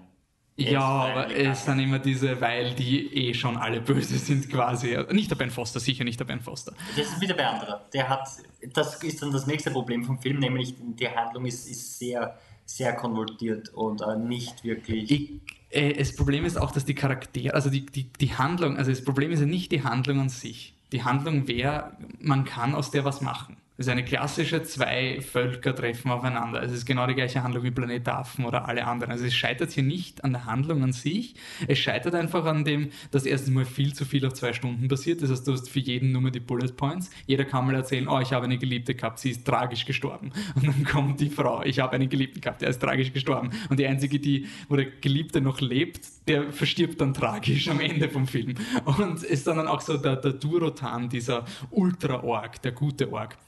ja, 0.61 0.81
aber 0.81 1.35
es 1.35 1.65
sind 1.65 1.79
immer 1.79 1.99
diese, 1.99 2.41
weil 2.41 2.75
die 2.75 3.15
eh 3.15 3.35
schon 3.35 3.57
alle 3.57 3.81
böse 3.81 4.19
sind 4.19 4.51
quasi. 4.51 4.97
Nicht 5.11 5.31
der 5.31 5.37
Ben 5.37 5.51
Foster, 5.51 5.81
sicher 5.81 6.05
nicht 6.05 6.21
der 6.21 6.25
Ben 6.25 6.41
Foster. 6.41 6.73
Das 6.97 7.07
ist 7.07 7.21
wieder 7.21 7.35
bei 7.35 7.47
anderer. 7.47 7.85
Der 7.93 8.09
hat, 8.09 8.29
das 8.73 9.03
ist 9.03 9.23
dann 9.23 9.33
das 9.33 9.47
nächste 9.47 9.71
Problem 9.71 10.05
vom 10.05 10.19
Film, 10.19 10.39
nämlich 10.39 10.75
die 10.79 11.09
Handlung 11.09 11.47
ist, 11.47 11.69
ist 11.69 11.99
sehr 11.99 12.39
sehr 12.77 12.95
konvolutiert 12.95 13.71
und 13.71 14.01
äh, 14.01 14.17
nicht 14.17 14.65
wirklich. 14.65 15.11
Ich, 15.11 15.31
äh, 15.71 15.93
das 15.95 16.15
Problem 16.15 16.45
ist 16.45 16.57
auch, 16.57 16.71
dass 16.71 16.85
die 16.85 16.95
Charaktere, 16.95 17.55
also 17.55 17.71
die, 17.71 17.85
die, 17.87 18.05
die 18.05 18.35
Handlung, 18.35 18.77
also 18.77 18.91
das 18.91 19.05
Problem 19.05 19.31
ist 19.33 19.41
ja 19.41 19.47
nicht 19.47 19.73
die 19.73 19.83
Handlung 19.83 20.21
an 20.21 20.29
sich. 20.29 20.75
Die 20.93 21.03
Handlung 21.05 21.49
wäre, 21.49 21.97
man 22.21 22.45
kann 22.45 22.75
aus 22.75 22.91
der 22.91 23.05
was 23.05 23.21
machen. 23.21 23.57
Das 23.81 23.87
ist 23.87 23.93
eine 23.93 24.05
klassische 24.05 24.63
zwei 24.63 25.23
Völker 25.23 25.75
treffen 25.75 26.11
aufeinander. 26.11 26.63
Es 26.63 26.71
ist 26.71 26.85
genau 26.85 27.07
die 27.07 27.15
gleiche 27.15 27.43
Handlung 27.43 27.65
wie 27.65 27.71
Planet 27.71 28.07
Affen 28.09 28.45
oder 28.45 28.69
alle 28.69 28.87
anderen. 28.87 29.11
Also 29.11 29.25
es 29.25 29.35
scheitert 29.35 29.71
hier 29.71 29.83
nicht 29.83 30.23
an 30.23 30.33
der 30.33 30.45
Handlung 30.45 30.83
an 30.83 30.93
sich. 30.93 31.35
Es 31.67 31.79
scheitert 31.79 32.15
einfach 32.15 32.45
an 32.45 32.67
dem, 32.67 32.91
dass 33.11 33.25
erstens 33.25 33.55
mal 33.55 33.65
viel 33.65 33.95
zu 33.95 34.05
viel 34.05 34.27
auf 34.27 34.35
zwei 34.35 34.53
Stunden 34.53 34.87
passiert. 34.87 35.23
Das 35.23 35.31
heißt, 35.31 35.49
du 35.49 35.53
hast 35.53 35.71
für 35.71 35.79
jeden 35.79 36.13
nur 36.13 36.31
die 36.31 36.41
Bullet 36.41 36.73
Points. 36.77 37.09
Jeder 37.27 37.47
kann 37.47 37.65
mal 37.65 37.75
erzählen, 37.75 38.07
oh, 38.07 38.21
ich 38.21 38.35
habe 38.35 38.45
eine 38.45 38.59
Geliebte 38.59 38.95
gehabt, 38.95 39.19
sie 39.19 39.31
ist 39.31 39.47
tragisch 39.47 39.87
gestorben. 39.87 40.31
Und 40.57 40.67
dann 40.67 40.85
kommt 40.85 41.19
die 41.19 41.31
Frau, 41.31 41.63
ich 41.63 41.79
habe 41.79 41.95
einen 41.95 42.11
Geliebten 42.11 42.43
gehabt, 42.43 42.61
der 42.61 42.69
ist 42.69 42.83
tragisch 42.83 43.15
gestorben. 43.15 43.49
Und 43.71 43.81
die 43.81 43.87
einzige, 43.87 44.21
die, 44.21 44.47
wo 44.69 44.77
der 44.77 44.91
Geliebte 45.01 45.41
noch 45.41 45.63
lebt, 45.63 46.07
der 46.29 46.53
verstirbt 46.53 47.01
dann 47.01 47.15
tragisch 47.15 47.67
am 47.71 47.81
Ende 47.81 48.11
vom 48.11 48.27
Film. 48.27 48.57
Und 48.85 49.23
ist 49.23 49.47
dann 49.47 49.67
auch 49.67 49.81
so 49.81 49.97
der, 49.97 50.17
der 50.17 50.35
Durotan, 50.35 51.09
dieser 51.09 51.47
Ultra-Org, 51.71 52.61
der 52.61 52.73
gute 52.73 53.11
Org 53.11 53.39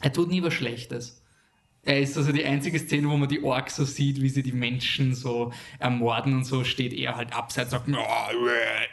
er 0.00 0.12
tut 0.12 0.28
nie 0.28 0.42
was 0.42 0.54
Schlechtes. 0.54 1.22
Er 1.82 2.00
ist 2.00 2.16
also 2.16 2.32
die 2.32 2.44
einzige 2.44 2.80
Szene, 2.80 3.08
wo 3.08 3.16
man 3.16 3.28
die 3.28 3.44
Orks 3.44 3.76
so 3.76 3.84
sieht, 3.84 4.20
wie 4.20 4.28
sie 4.28 4.42
die 4.42 4.52
Menschen 4.52 5.14
so 5.14 5.52
ermorden 5.78 6.34
und 6.34 6.44
so, 6.44 6.64
steht 6.64 6.92
er 6.92 7.14
halt 7.14 7.32
abseits, 7.32 7.70
sagt, 7.70 7.88
oh, 7.88 8.46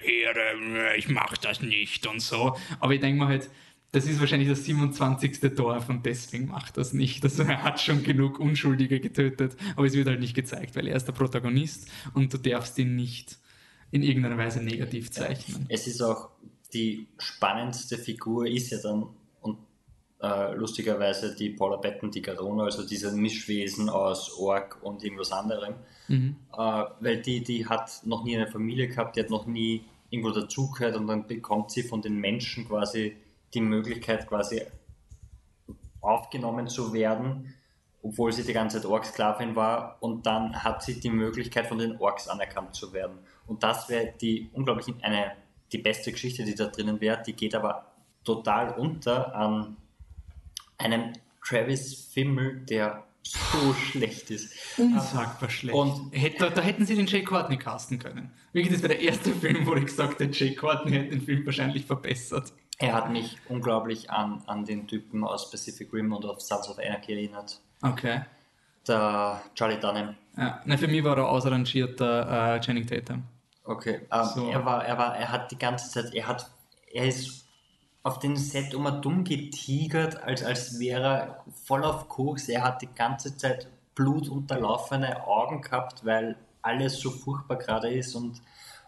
Ehre, 0.05 0.95
ich 0.95 1.09
mach 1.09 1.35
das 1.37 1.61
nicht 1.61 2.05
und 2.05 2.21
so. 2.21 2.55
Aber 2.79 2.93
ich 2.93 3.01
denke 3.01 3.23
mir 3.23 3.27
halt, 3.27 3.49
das 3.93 4.05
ist 4.05 4.19
wahrscheinlich 4.19 4.49
das 4.49 4.65
27. 4.65 5.55
Dorf 5.55 5.89
und 5.89 6.05
deswegen 6.05 6.47
macht 6.47 6.77
das 6.77 6.93
nicht. 6.93 7.23
Also 7.23 7.43
er 7.43 7.63
hat 7.63 7.81
schon 7.81 8.03
genug 8.03 8.39
Unschuldige 8.39 8.99
getötet, 8.99 9.55
aber 9.75 9.87
es 9.87 9.93
wird 9.93 10.07
halt 10.07 10.19
nicht 10.19 10.35
gezeigt, 10.35 10.75
weil 10.75 10.87
er 10.87 10.95
ist 10.95 11.05
der 11.05 11.13
Protagonist 11.13 11.89
und 12.13 12.31
du 12.31 12.37
darfst 12.37 12.77
ihn 12.77 12.95
nicht 12.95 13.37
in 13.89 14.03
irgendeiner 14.03 14.37
Weise 14.37 14.61
negativ 14.63 15.11
zeichnen. 15.11 15.65
Es 15.69 15.87
ist 15.87 16.01
auch 16.01 16.29
die 16.73 17.07
spannendste 17.19 17.97
Figur 17.97 18.47
ist 18.47 18.71
ja 18.71 18.79
dann 18.81 19.05
äh, 20.23 20.53
lustigerweise 20.53 21.35
die 21.35 21.49
Paula 21.49 21.75
Betten, 21.75 22.09
die 22.09 22.21
Garona, 22.21 22.63
also 22.63 22.87
diese 22.87 23.11
Mischwesen 23.11 23.89
aus 23.89 24.39
Ork 24.39 24.79
und 24.81 25.03
irgendwas 25.03 25.33
anderem. 25.33 25.75
Mhm. 26.07 26.37
Äh, 26.53 26.85
weil 27.01 27.21
die, 27.21 27.43
die 27.43 27.67
hat 27.67 28.01
noch 28.05 28.23
nie 28.23 28.37
eine 28.37 28.47
Familie 28.47 28.87
gehabt, 28.87 29.17
die 29.17 29.19
hat 29.19 29.29
noch 29.29 29.45
nie 29.45 29.83
irgendwo 30.09 30.31
dazugehört 30.31 30.95
und 30.95 31.07
dann 31.07 31.27
bekommt 31.27 31.71
sie 31.71 31.83
von 31.83 32.01
den 32.01 32.15
Menschen 32.15 32.67
quasi 32.67 33.17
die 33.53 33.61
Möglichkeit, 33.61 34.27
quasi 34.27 34.61
aufgenommen 35.99 36.69
zu 36.69 36.93
werden, 36.93 37.53
obwohl 38.01 38.31
sie 38.31 38.43
die 38.43 38.53
ganze 38.53 38.77
Zeit 38.77 38.89
Ork-Sklavin 38.89 39.55
war 39.57 39.97
und 39.99 40.25
dann 40.25 40.63
hat 40.63 40.83
sie 40.83 40.99
die 40.99 41.09
Möglichkeit, 41.09 41.67
von 41.67 41.79
den 41.79 41.97
Orks 41.97 42.29
anerkannt 42.29 42.75
zu 42.75 42.93
werden. 42.93 43.19
Und 43.45 43.63
das 43.63 43.89
wäre 43.89 44.13
die 44.21 44.49
unglaublich 44.53 44.93
eine, 45.01 45.33
die 45.71 45.77
beste 45.79 46.11
Geschichte, 46.11 46.45
die 46.45 46.55
da 46.55 46.67
drinnen 46.67 47.01
wäre, 47.01 47.21
die 47.21 47.33
geht 47.33 47.55
aber 47.55 47.87
total 48.23 48.73
unter 48.77 49.35
an 49.35 49.75
einem 50.83 51.13
Travis 51.45 52.09
Fimmel, 52.13 52.61
der 52.65 53.03
so 53.23 53.73
schlecht 53.73 54.29
ist. 54.31 54.53
Unsagbar 54.77 55.49
schlecht. 55.49 55.75
Und 55.75 56.11
hätte, 56.11 56.51
da 56.51 56.61
hätten 56.61 56.85
sie 56.85 56.95
den 56.95 57.07
Jay 57.07 57.23
Courtney 57.23 57.57
casten 57.57 57.99
können. 57.99 58.31
Wirklich, 58.51 58.73
das 58.73 58.83
wäre 58.83 58.93
der 58.93 59.01
erste 59.01 59.31
Film, 59.41 59.65
wo 59.65 59.75
ich 59.75 59.85
gesagt 59.85 60.19
habe, 60.19 60.25
Jay 60.31 60.55
Courtney 60.55 60.91
hätte 60.91 61.09
den 61.09 61.21
Film 61.21 61.45
wahrscheinlich 61.45 61.85
verbessert. 61.85 62.51
Er 62.79 62.93
hat 62.93 63.11
mich 63.11 63.37
unglaublich 63.49 64.09
an, 64.09 64.41
an 64.47 64.65
den 64.65 64.87
Typen 64.87 65.23
aus 65.23 65.49
Pacific 65.49 65.93
Rim 65.93 66.11
und 66.11 66.25
auf 66.25 66.41
Sons 66.41 66.67
of 66.69 66.79
Anarchy 66.79 67.13
erinnert. 67.13 67.61
Okay. 67.81 68.21
Der 68.87 69.41
Charlie 69.55 69.79
Dunham. 69.79 70.15
Ja, 70.37 70.61
nein, 70.65 70.77
für 70.77 70.87
mich 70.87 71.03
war 71.03 71.17
er 71.17 71.29
ausrangierter 71.29 72.55
äh, 72.55 72.59
Channing 72.59 72.85
Tatum. 72.85 73.23
Okay, 73.63 74.01
um, 74.11 74.25
so. 74.25 74.49
er 74.49 74.65
war, 74.65 74.83
er 74.85 74.97
war, 74.97 75.15
er 75.15 75.31
hat 75.31 75.51
die 75.51 75.57
ganze 75.57 75.89
Zeit, 75.89 76.13
er 76.13 76.27
hat, 76.27 76.49
er 76.91 77.05
ist 77.05 77.42
auf 78.03 78.19
dem 78.19 78.35
Set 78.35 78.73
immer 78.73 78.91
dumm 78.91 79.23
getigert, 79.23 80.21
als, 80.21 80.43
als 80.43 80.79
wäre 80.79 81.03
er 81.03 81.43
voll 81.63 81.85
auf 81.85 82.09
Koks. 82.09 82.49
Er 82.49 82.63
hat 82.63 82.81
die 82.81 82.93
ganze 82.93 83.37
Zeit 83.37 83.67
blutunterlaufene 83.95 85.25
Augen 85.25 85.61
gehabt, 85.61 86.05
weil 86.05 86.35
alles 86.61 86.99
so 86.99 87.11
furchtbar 87.11 87.57
gerade 87.57 87.89
ist. 87.89 88.13
Und, 88.15 88.41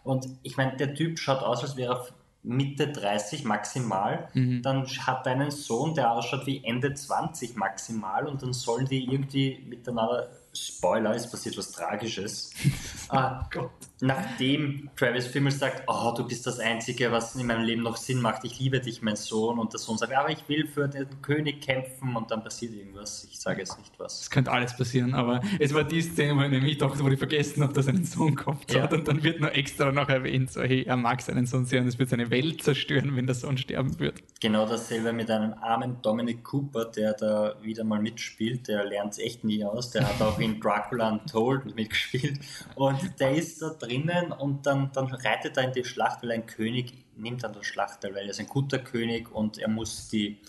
und 0.04 0.28
ich 0.42 0.58
meine, 0.58 0.76
der 0.76 0.94
Typ 0.94 1.18
schaut 1.18 1.42
aus, 1.42 1.62
als 1.62 1.76
wäre 1.76 1.94
er 1.94 2.06
Mitte 2.42 2.88
30 2.88 3.44
maximal. 3.44 4.28
Mhm. 4.34 4.62
Dann 4.62 4.86
hat 4.86 5.26
er 5.26 5.32
einen 5.32 5.50
Sohn, 5.50 5.94
der 5.94 6.12
ausschaut 6.12 6.46
wie 6.46 6.62
Ende 6.62 6.92
20 6.92 7.56
maximal. 7.56 8.26
Und 8.26 8.42
dann 8.42 8.52
sollen 8.52 8.86
die 8.86 9.04
irgendwie 9.04 9.64
miteinander 9.66 10.28
Spoiler, 10.56 11.14
es 11.14 11.30
passiert 11.30 11.56
was 11.58 11.72
Tragisches. 11.72 12.52
uh, 13.12 13.68
nachdem 14.00 14.90
Travis 14.96 15.26
Fimmel 15.26 15.52
sagt, 15.52 15.84
oh, 15.86 16.12
du 16.16 16.26
bist 16.26 16.46
das 16.46 16.58
Einzige, 16.58 17.10
was 17.12 17.34
in 17.34 17.46
meinem 17.46 17.64
Leben 17.64 17.82
noch 17.82 17.96
Sinn 17.96 18.20
macht, 18.20 18.44
ich 18.44 18.58
liebe 18.58 18.80
dich, 18.80 19.00
mein 19.02 19.16
Sohn, 19.16 19.58
und 19.58 19.72
der 19.72 19.80
Sohn 19.80 19.96
sagt, 19.96 20.12
aber 20.12 20.30
ich 20.30 20.48
will 20.48 20.66
für 20.66 20.88
den 20.88 21.06
König 21.22 21.62
kämpfen, 21.62 22.14
und 22.14 22.30
dann 22.30 22.42
passiert 22.42 22.74
irgendwas, 22.74 23.26
ich 23.30 23.38
sage 23.38 23.60
jetzt 23.60 23.78
nicht 23.78 23.92
was. 23.98 24.22
Es 24.22 24.30
könnte 24.30 24.50
alles 24.52 24.76
passieren, 24.76 25.14
aber 25.14 25.40
es 25.58 25.72
war 25.72 25.84
die 25.84 26.02
Szene, 26.02 26.36
wo 26.36 26.42
ich 26.42 26.50
nämlich 26.50 26.78
dachte, 26.78 27.02
wo 27.02 27.08
ich 27.08 27.18
vergessen 27.18 27.62
habe, 27.62 27.72
dass 27.72 27.86
er 27.86 27.94
einen 27.94 28.04
Sohn 28.04 28.34
gehabt 28.34 28.72
ja. 28.72 28.88
und 28.90 29.08
dann 29.08 29.22
wird 29.22 29.40
noch 29.40 29.50
extra 29.50 29.90
noch 29.92 30.08
erwähnt, 30.08 30.52
so, 30.52 30.62
hey, 30.62 30.82
er 30.82 30.96
mag 30.96 31.22
seinen 31.22 31.46
Sohn 31.46 31.64
sehr, 31.64 31.80
und 31.80 31.88
es 31.88 31.98
wird 31.98 32.10
seine 32.10 32.30
Welt 32.30 32.62
zerstören, 32.62 33.16
wenn 33.16 33.26
der 33.26 33.34
Sohn 33.34 33.56
sterben 33.56 33.98
wird. 33.98 34.22
Genau 34.40 34.66
dasselbe 34.66 35.12
mit 35.12 35.30
einem 35.30 35.54
armen 35.54 36.02
Dominic 36.02 36.44
Cooper, 36.44 36.84
der 36.84 37.14
da 37.14 37.56
wieder 37.62 37.84
mal 37.84 38.00
mitspielt, 38.00 38.68
der 38.68 38.84
lernt 38.84 39.12
es 39.12 39.18
echt 39.18 39.42
nie 39.44 39.64
aus, 39.64 39.90
der 39.90 40.06
hat 40.06 40.20
auch 40.20 40.38
in 40.38 40.45
Dracula 40.54 41.08
Untold 41.10 41.74
mitgespielt 41.74 42.40
und 42.74 43.20
der 43.20 43.32
ist 43.32 43.60
da 43.62 43.70
drinnen 43.70 44.32
und 44.32 44.66
dann, 44.66 44.90
dann 44.92 45.06
reitet 45.06 45.56
er 45.56 45.64
in 45.64 45.72
die 45.72 45.84
Schlacht, 45.84 46.22
weil 46.22 46.32
ein 46.32 46.46
König 46.46 46.92
nimmt 47.16 47.44
an 47.44 47.52
der 47.52 47.62
Schlacht 47.62 48.00
teil, 48.00 48.14
weil 48.14 48.24
er 48.24 48.30
ist 48.30 48.40
ein 48.40 48.46
guter 48.46 48.78
König 48.78 49.32
und 49.32 49.58
er 49.58 49.68
muss 49.68 50.08
die 50.08 50.40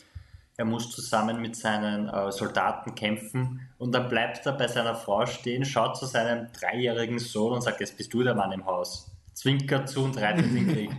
er 0.60 0.66
muss 0.66 0.90
zusammen 0.90 1.40
mit 1.40 1.56
seinen 1.56 2.10
äh, 2.10 2.32
Soldaten 2.32 2.96
kämpfen 2.96 3.70
und 3.78 3.92
dann 3.94 4.10
bleibt 4.10 4.44
er 4.48 4.54
bei 4.54 4.68
seiner 4.68 4.96
Frau 4.96 5.26
stehen, 5.28 5.64
schaut 5.64 5.98
zu 5.98 6.08
seinem 6.08 6.52
dreijährigen 6.52 7.20
Sohn 7.20 7.54
und 7.54 7.62
sagt, 7.62 7.80
jetzt 7.80 7.96
bist 7.96 8.12
du 8.12 8.24
der 8.24 8.34
Mann 8.34 8.52
im 8.52 8.66
Haus. 8.66 9.12
Zwinkert 9.34 9.88
zu 9.88 10.04
und 10.04 10.18
reitet 10.18 10.46
den 10.46 10.68
Krieg. 10.68 10.90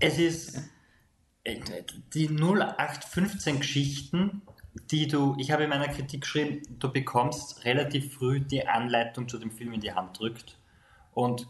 es 0.00 0.18
ist 0.18 0.58
äh, 1.44 1.60
die 2.12 2.28
0815 2.28 3.60
Geschichten 3.60 4.42
die 4.90 5.06
du, 5.06 5.34
ich 5.38 5.50
habe 5.50 5.64
in 5.64 5.70
meiner 5.70 5.88
Kritik 5.88 6.22
geschrieben, 6.22 6.62
du 6.78 6.90
bekommst 6.90 7.64
relativ 7.64 8.14
früh 8.14 8.40
die 8.40 8.66
Anleitung 8.66 9.28
zu 9.28 9.38
dem 9.38 9.50
Film 9.50 9.72
in 9.72 9.80
die 9.80 9.92
Hand 9.92 10.18
drückt. 10.18 10.56
Und 11.14 11.48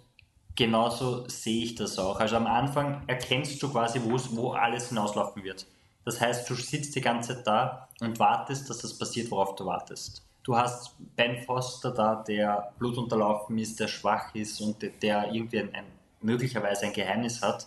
genauso 0.55 1.29
sehe 1.29 1.65
ich 1.65 1.75
das 1.75 1.99
auch. 1.99 2.21
Also 2.21 2.37
am 2.37 2.47
Anfang 2.47 3.03
erkennst 3.07 3.63
du 3.63 3.71
quasi, 3.71 4.01
wo 4.05 4.53
alles 4.53 4.89
hinauslaufen 4.89 5.45
wird. 5.45 5.67
Das 6.05 6.21
heißt, 6.21 6.49
du 6.49 6.55
sitzt 6.55 6.97
die 6.97 7.01
ganze 7.01 7.35
Zeit 7.35 7.47
da 7.47 7.89
und 8.01 8.19
wartest, 8.19 8.71
dass 8.71 8.79
das 8.79 8.97
passiert, 8.97 9.31
worauf 9.31 9.55
du 9.57 9.67
wartest. 9.67 10.23
Du 10.43 10.57
hast 10.57 10.95
Ben 11.17 11.43
Foster 11.43 11.91
da, 11.91 12.25
der 12.27 12.73
blutunterlaufen 12.79 13.59
ist, 13.59 13.79
der 13.79 13.89
schwach 13.89 14.35
ist 14.35 14.61
und 14.63 14.77
der 15.03 15.31
irgendwie 15.33 15.59
ein, 15.59 15.75
ein, 15.75 15.85
möglicherweise 16.23 16.87
ein 16.87 16.95
Geheimnis 16.95 17.43
hat. 17.43 17.67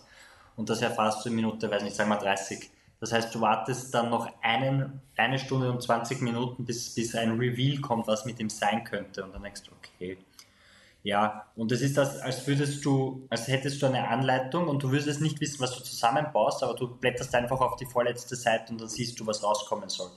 Und 0.56 0.68
das 0.68 0.82
erfährst 0.82 1.24
du 1.24 1.28
in 1.28 1.36
Minute, 1.36 1.70
weiß 1.70 1.84
nicht, 1.84 1.94
sagen 1.94 2.10
wir 2.10 2.16
30. 2.16 2.68
Das 3.02 3.12
heißt, 3.12 3.34
du 3.34 3.40
wartest 3.40 3.92
dann 3.92 4.10
noch 4.10 4.28
einen, 4.42 5.00
eine 5.16 5.36
Stunde 5.36 5.72
und 5.72 5.82
20 5.82 6.20
Minuten, 6.20 6.64
bis, 6.64 6.94
bis 6.94 7.16
ein 7.16 7.36
Reveal 7.36 7.80
kommt, 7.80 8.06
was 8.06 8.24
mit 8.26 8.38
ihm 8.38 8.48
sein 8.48 8.84
könnte. 8.84 9.24
Und 9.24 9.34
dann 9.34 9.42
denkst 9.42 9.64
du, 9.64 9.72
okay. 9.72 10.18
Ja, 11.02 11.48
und 11.56 11.72
es 11.72 11.80
ist 11.80 11.96
das, 11.96 12.20
als 12.20 12.46
würdest 12.46 12.84
du, 12.84 13.26
als 13.28 13.48
hättest 13.48 13.82
du 13.82 13.86
eine 13.86 14.06
Anleitung 14.06 14.68
und 14.68 14.84
du 14.84 14.92
würdest 14.92 15.20
nicht 15.20 15.40
wissen, 15.40 15.58
was 15.58 15.76
du 15.76 15.82
zusammenbaust, 15.82 16.62
aber 16.62 16.74
du 16.74 16.94
blätterst 16.94 17.34
einfach 17.34 17.60
auf 17.60 17.74
die 17.74 17.86
vorletzte 17.86 18.36
Seite 18.36 18.72
und 18.72 18.80
dann 18.80 18.88
siehst 18.88 19.18
du, 19.18 19.26
was 19.26 19.42
rauskommen 19.42 19.88
soll. 19.88 20.12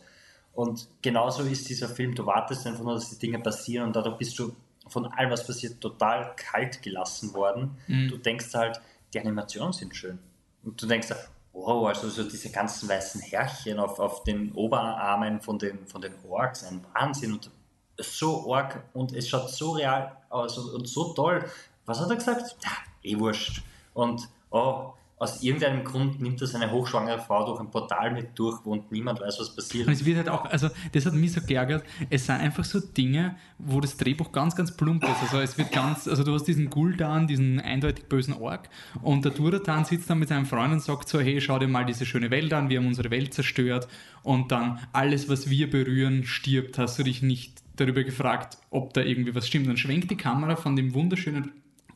Und 0.54 0.88
genauso 1.02 1.42
ist 1.42 1.68
dieser 1.68 1.90
Film, 1.90 2.14
du 2.14 2.28
wartest 2.28 2.68
einfach 2.68 2.84
nur, 2.84 2.94
dass 2.94 3.10
die 3.10 3.18
Dinge 3.18 3.40
passieren 3.40 3.88
und 3.88 3.96
dadurch 3.96 4.18
bist 4.18 4.38
du 4.38 4.56
von 4.88 5.08
allem, 5.08 5.32
was 5.32 5.48
passiert, 5.48 5.82
total 5.82 6.36
kalt 6.36 6.84
gelassen 6.84 7.34
worden. 7.34 7.80
Mhm. 7.88 8.10
Du 8.10 8.18
denkst 8.18 8.54
halt, 8.54 8.80
die 9.12 9.20
Animationen 9.20 9.74
sind 9.74 9.96
schön. 9.96 10.20
Und 10.64 10.80
du 10.80 10.86
denkst, 10.86 11.10
wow, 11.56 11.88
also 11.88 12.10
so 12.10 12.24
diese 12.24 12.52
ganzen 12.52 12.90
weißen 12.90 13.22
Härchen 13.22 13.80
auf, 13.80 13.98
auf 14.00 14.24
den 14.24 14.52
Oberarmen 14.54 15.40
von 15.40 15.58
den, 15.58 15.88
von 15.88 16.02
den 16.02 16.14
Orks, 16.28 16.66
ein 16.66 16.86
Wahnsinn 16.94 17.34
und 17.34 17.50
so 17.98 18.54
arg 18.54 18.84
und 18.94 19.14
es 19.14 19.30
schaut 19.30 19.50
so 19.50 19.72
real 19.72 20.18
aus 20.30 20.58
und, 20.58 20.74
und 20.74 20.88
so 20.88 21.14
toll. 21.14 21.46
Was 21.86 22.02
hat 22.02 22.10
er 22.10 22.18
gesagt? 22.18 22.58
Ja, 22.62 22.72
eh 23.04 23.18
wurscht. 23.18 23.64
Und 23.94 24.28
oh, 24.50 24.94
aus 25.18 25.42
irgendeinem 25.42 25.86
Grund 25.86 26.22
nimmt 26.22 26.42
er 26.42 26.48
seine 26.48 26.70
hochschwangere 26.72 27.20
Frau 27.20 27.46
durch 27.46 27.60
ein 27.62 27.72
Portal 27.72 28.12
mit 28.12 28.38
durch, 28.38 28.60
wo 28.66 28.76
niemand 28.90 29.22
weiß, 29.22 29.40
was 29.40 29.56
passiert. 29.56 29.88
Und 29.88 29.94
es 29.94 30.04
wird 30.04 30.18
halt 30.18 30.30
auch, 30.30 30.44
also 30.46 30.70
das 30.92 31.06
hat 31.06 31.14
mich 31.14 31.32
so 31.32 31.42
geärgert, 31.42 31.86
es 32.10 32.26
sind 32.26 32.36
einfach 32.36 32.66
so 32.66 32.82
Dinge, 32.82 33.38
wo 33.58 33.80
das 33.80 33.96
Drehbuch 33.96 34.34
ganz, 34.34 34.56
ganz 34.58 34.76
plump 34.76 35.04
ist. 35.04 35.22
Also 35.22 35.40
es 35.40 35.58
wird 35.58 35.72
ganz, 35.72 36.08
also 36.10 36.24
du 36.24 36.34
hast 36.34 36.44
diesen 36.44 36.70
Guldan, 36.70 37.28
diesen 37.28 37.62
eindeutig 37.62 38.06
bösen 38.06 38.34
Ork 38.34 38.70
und 39.02 39.24
der 39.24 39.32
Duratan 39.32 39.86
sitzt 39.86 40.10
dann 40.10 40.20
mit 40.20 40.28
seinem 40.28 40.46
Freund 40.46 40.74
und 40.74 40.82
sagt 40.82 41.08
so, 41.08 41.22
hey, 41.22 41.40
schau 41.40 41.60
dir 41.60 41.70
mal 41.70 41.86
diese 41.86 42.06
schöne 42.06 42.30
Welt 42.30 42.52
an, 42.52 42.70
wir 42.70 42.80
haben 42.80 42.88
unsere 42.88 43.10
Welt 43.10 43.34
zerstört 43.34 43.88
und 44.24 44.52
dann 44.52 44.80
alles, 44.92 45.30
was 45.30 45.50
wir 45.50 45.70
berühren, 45.70 46.26
stirbt. 46.26 46.78
Hast 46.78 47.00
du 47.00 47.04
dich 47.04 47.22
nicht 47.22 47.62
darüber 47.78 48.04
gefragt, 48.04 48.58
ob 48.70 48.94
da 48.94 49.02
irgendwie 49.02 49.34
was 49.34 49.48
stimmt? 49.48 49.68
Dann 49.68 49.78
schwenkt 49.78 50.12
die 50.12 50.18
Kamera 50.18 50.58
von 50.58 50.76
dem 50.76 50.94
wunderschönen 50.94 51.52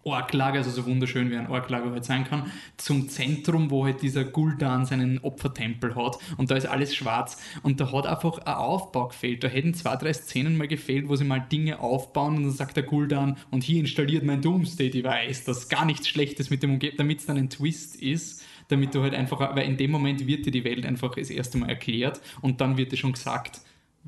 Orklager, 0.09 0.57
also 0.57 0.71
so 0.71 0.85
wunderschön 0.85 1.29
wie 1.31 1.37
ein 1.37 1.47
Orklager 1.47 1.91
halt 1.91 2.05
sein 2.05 2.25
kann, 2.25 2.51
zum 2.77 3.09
Zentrum, 3.09 3.69
wo 3.69 3.85
halt 3.85 4.01
dieser 4.01 4.23
Guldan 4.23 4.85
seinen 4.85 5.19
Opfertempel 5.19 5.95
hat 5.95 6.17
und 6.37 6.51
da 6.51 6.55
ist 6.55 6.65
alles 6.65 6.95
schwarz 6.95 7.41
und 7.63 7.79
da 7.79 7.91
hat 7.91 8.05
einfach 8.05 8.39
ein 8.39 8.53
Aufbau 8.53 9.07
gefehlt. 9.09 9.43
Da 9.43 9.47
hätten 9.47 9.73
zwei, 9.73 9.95
drei 9.95 10.13
Szenen 10.13 10.57
mal 10.57 10.67
gefehlt, 10.67 11.07
wo 11.07 11.15
sie 11.15 11.25
mal 11.25 11.39
Dinge 11.39 11.79
aufbauen 11.79 12.37
und 12.37 12.43
dann 12.43 12.51
sagt 12.51 12.77
der 12.77 12.83
Guldan 12.83 13.37
und 13.51 13.63
hier 13.63 13.79
installiert 13.79 14.23
mein 14.23 14.41
Doomsday 14.41 14.89
Device, 14.89 15.43
das 15.43 15.69
gar 15.69 15.85
nichts 15.85 16.07
Schlechtes 16.07 16.49
mit 16.49 16.63
dem 16.63 16.73
umgeht, 16.79 16.99
damit 16.99 17.19
es 17.19 17.25
dann 17.25 17.37
ein 17.37 17.49
Twist 17.49 17.95
ist, 17.97 18.43
damit 18.69 18.95
du 18.95 19.01
halt 19.01 19.13
einfach, 19.13 19.55
weil 19.55 19.67
in 19.67 19.77
dem 19.77 19.91
Moment 19.91 20.25
wird 20.25 20.45
dir 20.45 20.51
die 20.51 20.63
Welt 20.63 20.85
einfach 20.85 21.15
das 21.15 21.29
erste 21.29 21.57
Mal 21.57 21.69
erklärt 21.69 22.21
und 22.41 22.61
dann 22.61 22.77
wird 22.77 22.91
dir 22.91 22.97
schon 22.97 23.13
gesagt, 23.13 23.61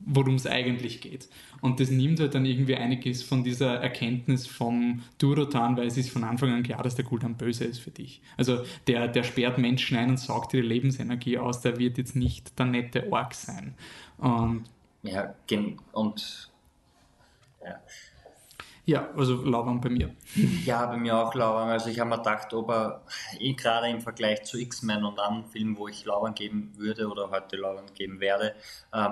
worum 0.06 0.36
es 0.36 0.48
eigentlich 0.48 1.02
geht. 1.02 1.30
Und 1.62 1.80
das 1.80 1.90
nimmt 1.90 2.20
halt 2.20 2.34
dann 2.34 2.46
irgendwie 2.46 2.76
einiges 2.76 3.24
von 3.24 3.44
dieser 3.44 3.76
Erkenntnis 3.76 4.48
vom 4.48 5.04
Durotan, 5.18 5.78
weil 5.78 5.88
es 5.88 5.98
ist 5.98 6.10
von 6.10 6.24
Anfang 6.24 6.52
an 6.52 6.64
klar, 6.64 6.82
dass 6.84 6.96
der 6.96 7.06
Guldan 7.06 7.36
böse 7.36 7.66
ist 7.66 7.80
für 7.80 7.92
dich. 7.92 8.22
Also 8.38 8.64
der, 8.88 9.08
der 9.08 9.24
sperrt 9.24 9.58
Menschen 9.58 9.98
ein 9.98 10.10
und 10.10 10.18
saugt 10.18 10.54
ihre 10.54 10.66
Lebensenergie 10.66 11.38
aus, 11.38 11.62
der 11.62 11.78
wird 11.78 11.98
jetzt 11.98 12.16
nicht 12.16 12.58
der 12.58 12.66
nette 12.66 13.12
Ork 13.12 13.34
sein. 13.34 13.76
Und 14.18 14.64
ja, 15.04 15.34
und 15.94 16.52
ja. 17.64 17.80
Ja, 18.86 19.10
also 19.16 19.36
Lauwang 19.44 19.80
bei 19.80 19.90
mir. 19.90 20.16
Ja, 20.66 20.86
bei 20.88 20.98
mir 20.98 21.16
auch 21.16 21.34
Lauwang. 21.36 21.70
Also 21.70 21.90
ich 21.90 22.00
habe 22.00 22.10
mir 22.10 22.18
gedacht, 22.18 22.52
ob 22.54 22.70
er 22.70 23.04
gerade 23.40 23.90
im 23.90 24.02
Vergleich 24.02 24.44
zu 24.44 24.60
X-Men 24.60 25.06
und 25.06 25.20
anderen 25.20 25.46
Filmen, 25.46 25.78
wo 25.78 25.88
ich 25.88 26.04
Lauwang 26.04 26.34
geben 26.34 26.74
würde 26.76 27.08
oder 27.08 27.30
heute 27.30 27.58
Lauwang 27.58 27.94
geben 27.94 28.20
werde, 28.20 28.56
äh, 28.92 29.10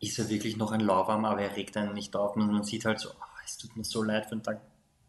ist 0.00 0.18
er 0.18 0.28
wirklich 0.28 0.56
noch 0.56 0.72
ein 0.72 0.80
Lauwarm, 0.80 1.24
aber 1.24 1.42
er 1.42 1.56
regt 1.56 1.76
einen 1.76 1.94
nicht 1.94 2.16
auf. 2.16 2.34
Und 2.34 2.50
man 2.50 2.64
sieht 2.64 2.84
halt 2.84 2.98
so, 2.98 3.10
oh, 3.10 3.24
es 3.44 3.58
tut 3.58 3.76
mir 3.76 3.84
so 3.84 4.02
leid 4.02 4.26
für 4.26 4.36
den, 4.36 4.42
Dun 4.42 4.56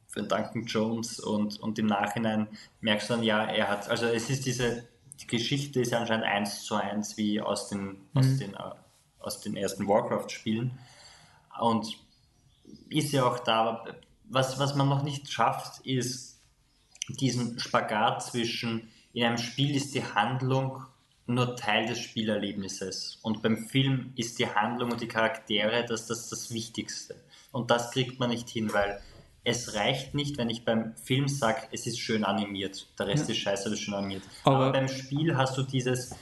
für 0.08 0.22
den 0.22 0.30
Duncan 0.30 0.66
Jones 0.66 1.20
und, 1.20 1.60
und 1.62 1.80
im 1.80 1.86
Nachhinein 1.86 2.48
merkst 2.82 3.10
du 3.10 3.14
dann, 3.16 3.24
ja, 3.24 3.46
er 3.46 3.70
hat, 3.70 3.90
also 3.90 4.06
es 4.06 4.30
ist 4.30 4.46
diese, 4.46 4.88
die 5.22 5.28
Geschichte 5.28 5.80
ist 5.80 5.94
anscheinend 5.94 6.26
eins 6.26 6.64
zu 6.64 6.76
eins 6.76 7.16
wie 7.16 7.40
aus 7.40 7.70
den, 7.70 7.84
mhm. 7.84 7.98
aus 8.16 8.38
den, 8.38 8.54
uh, 8.54 8.74
aus 9.20 9.40
den 9.40 9.56
ersten 9.56 9.88
Warcraft-Spielen 9.88 10.78
und 11.60 11.96
ist 12.90 13.14
ja 13.14 13.26
auch 13.26 13.40
da, 13.40 13.86
was, 14.26 14.60
was 14.60 14.76
man 14.76 14.90
noch 14.90 15.04
nicht 15.04 15.32
schafft, 15.32 15.86
ist 15.86 16.40
diesen 17.08 17.60
Spagat 17.60 18.24
zwischen, 18.24 18.90
in 19.14 19.26
einem 19.26 19.38
Spiel 19.38 19.76
ist 19.76 19.94
die 19.94 20.04
Handlung 20.04 20.84
nur 21.34 21.56
Teil 21.56 21.88
des 21.88 22.00
Spielerlebnisses. 22.00 23.20
Und 23.22 23.42
beim 23.42 23.58
Film 23.68 24.14
ist 24.16 24.40
die 24.40 24.48
Handlung 24.48 24.92
und 24.92 25.02
die 25.02 25.08
Charaktere 25.08 25.86
das, 25.86 26.08
das, 26.08 26.30
das 26.30 26.54
Wichtigste. 26.54 27.16
Und 27.52 27.72
das 27.72 27.92
kriegt 27.92 28.20
man 28.20 28.30
nicht 28.30 28.50
hin, 28.50 28.72
weil 28.74 29.02
es 29.44 29.74
reicht 29.74 30.14
nicht, 30.14 30.38
wenn 30.38 30.50
ich 30.50 30.66
beim 30.66 30.96
Film 30.96 31.28
sage, 31.28 31.62
es 31.72 31.88
ist 31.88 32.00
schön 32.00 32.24
animiert. 32.24 32.88
Der 33.00 33.08
Rest 33.08 33.28
ja. 33.28 33.34
ist 33.34 33.42
scheiße, 33.42 33.66
aber 33.66 33.74
ist 33.74 33.82
schön 33.82 33.94
animiert. 33.94 34.24
Aber, 34.44 34.58
aber, 34.58 34.72
beim 34.72 34.88
Spiel 34.88 35.36
hast 35.36 35.58
du 35.58 35.64
dieses, 35.64 36.16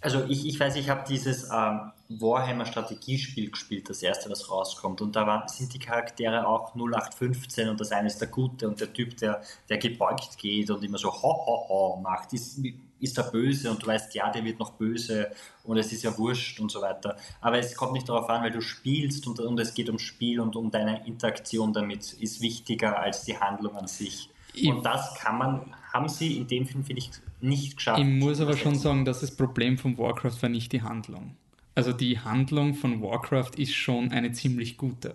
also 0.00 0.24
ich, 0.28 0.46
ich 0.46 0.58
weiß, 0.58 0.76
ich 0.76 0.88
habe 0.88 1.04
dieses 1.08 1.48
ähm, 1.52 1.92
Warhammer 2.08 2.66
Strategiespiel 2.66 3.50
gespielt, 3.50 3.88
das 3.90 4.02
erste, 4.02 4.30
was 4.30 4.50
rauskommt. 4.50 5.00
Und 5.00 5.16
da 5.16 5.26
war, 5.26 5.48
sind 5.48 5.74
die 5.74 5.78
Charaktere 5.78 6.46
auch 6.46 6.74
0815 6.74 7.68
und 7.68 7.80
das 7.80 7.90
eine 7.90 8.08
ist 8.08 8.20
der 8.20 8.28
Gute 8.28 8.68
und 8.68 8.80
der 8.80 8.92
Typ, 8.92 9.16
der, 9.16 9.42
der 9.68 9.78
gebeugt 9.78 10.38
geht 10.38 10.70
und 10.70 10.84
immer 10.84 10.98
so 10.98 11.10
ho 11.10 11.46
ho 11.46 11.68
ho 11.68 12.00
macht, 12.00 12.32
ist 12.32 12.60
ist 13.02 13.18
er 13.18 13.24
böse 13.24 13.70
und 13.70 13.82
du 13.82 13.86
weißt, 13.88 14.14
ja, 14.14 14.30
der 14.30 14.44
wird 14.44 14.58
noch 14.58 14.72
böse 14.72 15.30
und 15.64 15.76
es 15.76 15.92
ist 15.92 16.04
ja 16.04 16.16
wurscht 16.16 16.60
und 16.60 16.70
so 16.70 16.80
weiter. 16.80 17.16
Aber 17.40 17.58
es 17.58 17.74
kommt 17.74 17.92
nicht 17.92 18.08
darauf 18.08 18.28
an, 18.30 18.42
weil 18.42 18.52
du 18.52 18.60
spielst 18.60 19.26
und, 19.26 19.40
und 19.40 19.58
es 19.58 19.74
geht 19.74 19.88
ums 19.88 20.02
Spiel 20.02 20.40
und 20.40 20.56
um 20.56 20.70
deine 20.70 21.06
Interaktion 21.06 21.72
damit 21.72 22.12
ist 22.14 22.40
wichtiger 22.40 22.98
als 22.98 23.24
die 23.24 23.38
Handlung 23.38 23.76
an 23.76 23.88
sich. 23.88 24.30
Ich 24.54 24.68
und 24.68 24.84
das 24.84 25.14
kann 25.16 25.38
man, 25.38 25.74
haben 25.92 26.08
sie 26.08 26.36
in 26.36 26.46
dem 26.46 26.66
Film, 26.66 26.84
finde 26.84 27.00
ich, 27.00 27.10
nicht 27.40 27.76
geschafft. 27.76 27.98
Ich 27.98 28.06
muss 28.06 28.40
aber 28.40 28.56
schon 28.56 28.76
sagen, 28.76 29.04
dass 29.04 29.20
das 29.20 29.34
Problem 29.34 29.78
von 29.78 29.98
Warcraft 29.98 30.40
war 30.40 30.48
nicht 30.48 30.72
die 30.72 30.82
Handlung. 30.82 31.36
Also 31.74 31.92
die 31.92 32.20
Handlung 32.20 32.74
von 32.74 33.02
Warcraft 33.02 33.52
ist 33.56 33.74
schon 33.74 34.12
eine 34.12 34.32
ziemlich 34.32 34.76
gute. 34.76 35.14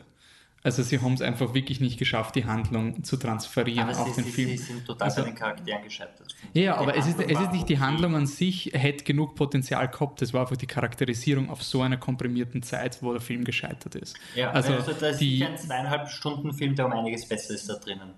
Also 0.67 0.83
sie 0.83 0.99
haben 0.99 1.13
es 1.13 1.21
einfach 1.21 1.53
wirklich 1.53 1.79
nicht 1.79 1.97
geschafft, 1.97 2.35
die 2.35 2.43
Handlung 2.43 3.01
zu 3.01 3.15
transferieren 3.15 3.87
aber 3.87 4.01
auf 4.01 4.09
sie, 4.09 4.15
den 4.15 4.25
sie, 4.25 4.31
Film. 4.31 4.49
Sie 4.49 4.57
sind 4.57 4.85
total 4.85 5.07
also, 5.07 5.21
bei 5.21 5.29
den 5.29 5.35
Charakteren 5.35 5.81
gescheitert. 5.81 6.35
Ja, 6.51 6.75
aber 6.75 6.97
es 6.97 7.07
ist, 7.07 7.21
es 7.21 7.39
ist 7.39 7.53
nicht 7.53 7.69
die 7.69 7.79
Handlung 7.79 8.17
an 8.17 8.27
sich, 8.27 8.71
hätte 8.73 9.05
genug 9.05 9.35
Potenzial 9.35 9.87
gehabt. 9.87 10.21
Das 10.21 10.33
war 10.33 10.41
einfach 10.41 10.57
die 10.57 10.67
Charakterisierung 10.67 11.49
auf 11.49 11.63
so 11.63 11.83
einer 11.83 11.95
komprimierten 11.95 12.63
Zeit, 12.63 13.01
wo 13.01 13.13
der 13.13 13.21
Film 13.21 13.45
gescheitert 13.45 13.95
ist. 13.95 14.17
Ja, 14.35 14.51
also, 14.51 14.73
also 14.73 14.91
da 14.91 15.07
ist 15.07 15.21
die, 15.21 15.41
ein 15.45 15.57
zweieinhalb 15.57 16.09
Stunden 16.09 16.51
Film, 16.51 16.75
der 16.75 16.87
um 16.87 16.91
einiges 16.91 17.25
besser 17.25 17.53
ist 17.53 17.69
da 17.69 17.75
drinnen. 17.75 18.13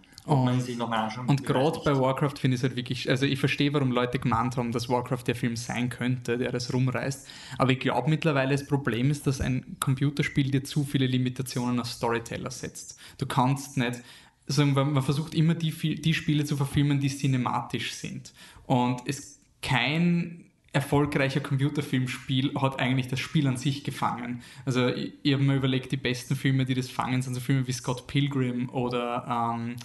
Und, 1.21 1.29
und 1.29 1.45
gerade 1.45 1.79
bei 1.83 1.97
Warcraft 1.97 2.35
finde 2.39 2.55
ich 2.55 2.59
es 2.59 2.63
halt 2.63 2.75
wirklich, 2.75 3.09
also 3.09 3.25
ich 3.25 3.39
verstehe, 3.39 3.73
warum 3.73 3.91
Leute 3.91 4.19
gemeint 4.19 4.57
haben, 4.57 4.71
dass 4.71 4.87
Warcraft 4.89 5.23
der 5.25 5.35
Film 5.35 5.55
sein 5.55 5.89
könnte, 5.89 6.37
der 6.37 6.51
das 6.51 6.73
rumreißt. 6.73 7.27
Aber 7.57 7.71
ich 7.71 7.79
glaube 7.79 8.09
mittlerweile, 8.09 8.51
das 8.51 8.67
Problem 8.67 9.09
ist, 9.11 9.25
dass 9.27 9.41
ein 9.41 9.77
Computerspiel 9.79 10.51
dir 10.51 10.63
zu 10.63 10.83
viele 10.83 11.07
Limitationen 11.07 11.79
als 11.79 11.91
Storyteller 11.91 12.51
setzt. 12.51 12.99
Du 13.17 13.25
kannst 13.25 13.77
nicht, 13.77 14.01
also 14.47 14.65
man 14.65 15.01
versucht 15.01 15.33
immer 15.33 15.55
die, 15.55 15.71
die 15.71 16.13
Spiele 16.13 16.45
zu 16.45 16.57
verfilmen, 16.57 16.99
die 16.99 17.09
cinematisch 17.09 17.93
sind. 17.93 18.33
Und 18.65 19.01
es 19.05 19.39
kein 19.61 20.45
erfolgreicher 20.71 21.39
Computerfilmspiel 21.39 22.53
hat 22.55 22.79
eigentlich 22.79 23.07
das 23.07 23.19
Spiel 23.19 23.47
an 23.47 23.57
sich 23.57 23.83
gefangen. 23.83 24.43
Also 24.65 24.87
ich, 24.89 25.13
ich 25.23 25.33
habe 25.33 25.43
mir 25.43 25.55
überlegt, 25.55 25.91
die 25.91 25.97
besten 25.97 26.35
Filme, 26.35 26.65
die 26.65 26.75
das 26.75 26.89
fangen, 26.89 27.21
sind 27.21 27.33
so 27.33 27.39
Filme 27.39 27.67
wie 27.67 27.71
Scott 27.71 28.05
Pilgrim 28.07 28.69
oder 28.69 29.55
ähm, 29.55 29.75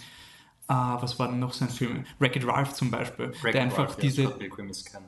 Uh, 0.67 0.99
was 0.99 1.19
war 1.19 1.27
denn 1.27 1.39
noch 1.39 1.53
so 1.53 1.65
ein 1.65 1.71
Film? 1.71 2.05
Wreck-It 2.17 2.47
Ralph 2.47 2.73
zum 2.73 2.89
Beispiel. 2.89 3.31
Wreck 3.41 3.51
der 3.51 3.61
einfach 3.61 3.89
Ralph, 3.89 3.97
diese. 3.97 4.23
Ja, 4.23 4.29
ist 4.69 4.91
kein 4.91 5.03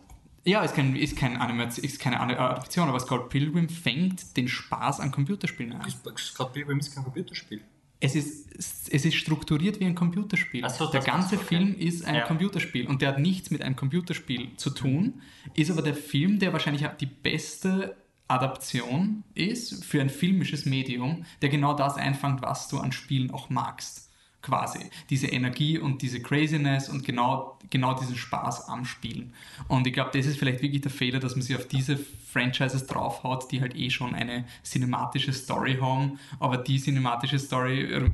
ja, 0.47 0.61
ist, 0.63 0.75
kein, 0.75 0.95
ist, 0.95 1.17
kein 1.17 1.35
Animation, 1.35 1.83
ist 1.83 1.99
keine 1.99 2.21
Adaption, 2.21 2.87
aber 2.87 3.01
Scott 3.01 3.27
Pilgrim 3.27 3.67
fängt 3.67 4.37
den 4.37 4.47
Spaß 4.47 5.01
an 5.01 5.11
Computerspielen 5.11 5.73
an. 5.73 5.85
Scott 6.17 6.53
Pilgrim 6.53 6.79
ist 6.79 6.95
kein 6.95 7.03
Computerspiel. 7.03 7.61
Es 7.99 8.15
ist, 8.15 8.47
es 8.57 9.03
ist 9.03 9.15
strukturiert 9.15 9.81
wie 9.81 9.85
ein 9.85 9.95
Computerspiel. 9.95 10.69
So, 10.69 10.89
der 10.89 11.01
ganze 11.01 11.35
okay. 11.35 11.45
Film 11.45 11.75
ist 11.77 12.05
ein 12.05 12.15
ja. 12.15 12.21
Computerspiel 12.21 12.87
und 12.87 13.01
der 13.01 13.09
hat 13.09 13.19
nichts 13.19 13.51
mit 13.51 13.61
einem 13.61 13.75
Computerspiel 13.75 14.55
zu 14.55 14.69
tun, 14.69 15.21
ist 15.53 15.69
aber 15.69 15.81
der 15.81 15.95
Film, 15.95 16.39
der 16.39 16.53
wahrscheinlich 16.53 16.87
die 17.01 17.07
beste 17.07 17.97
Adaption 18.29 19.25
ist 19.33 19.83
für 19.83 19.99
ein 19.99 20.09
filmisches 20.09 20.65
Medium, 20.65 21.25
der 21.41 21.49
genau 21.49 21.73
das 21.73 21.97
einfängt, 21.97 22.41
was 22.41 22.69
du 22.69 22.77
an 22.77 22.93
Spielen 22.93 23.31
auch 23.31 23.49
magst 23.49 24.06
quasi. 24.47 24.79
Diese 25.09 25.27
Energie 25.27 25.77
und 25.77 26.01
diese 26.01 26.21
Craziness 26.21 26.87
und 26.87 27.03
genau, 27.03 27.57
genau 27.69 27.93
diesen 27.93 28.15
Spaß 28.15 28.69
am 28.69 28.85
Spielen. 28.85 29.33
Und 29.67 29.85
ich 29.85 29.93
glaube, 29.93 30.11
das 30.13 30.25
ist 30.25 30.39
vielleicht 30.39 30.61
wirklich 30.61 30.81
der 30.81 30.91
Fehler, 30.91 31.19
dass 31.19 31.35
man 31.35 31.41
sich 31.41 31.55
auf 31.55 31.67
diese 31.67 31.97
Franchises 31.97 32.87
draufhaut, 32.87 33.51
die 33.51 33.59
halt 33.61 33.75
eh 33.75 33.89
schon 33.89 34.15
eine 34.15 34.45
cinematische 34.63 35.33
Story 35.33 35.77
haben, 35.81 36.19
aber 36.39 36.57
die 36.57 36.79
cinematische 36.79 37.39
Story 37.39 38.09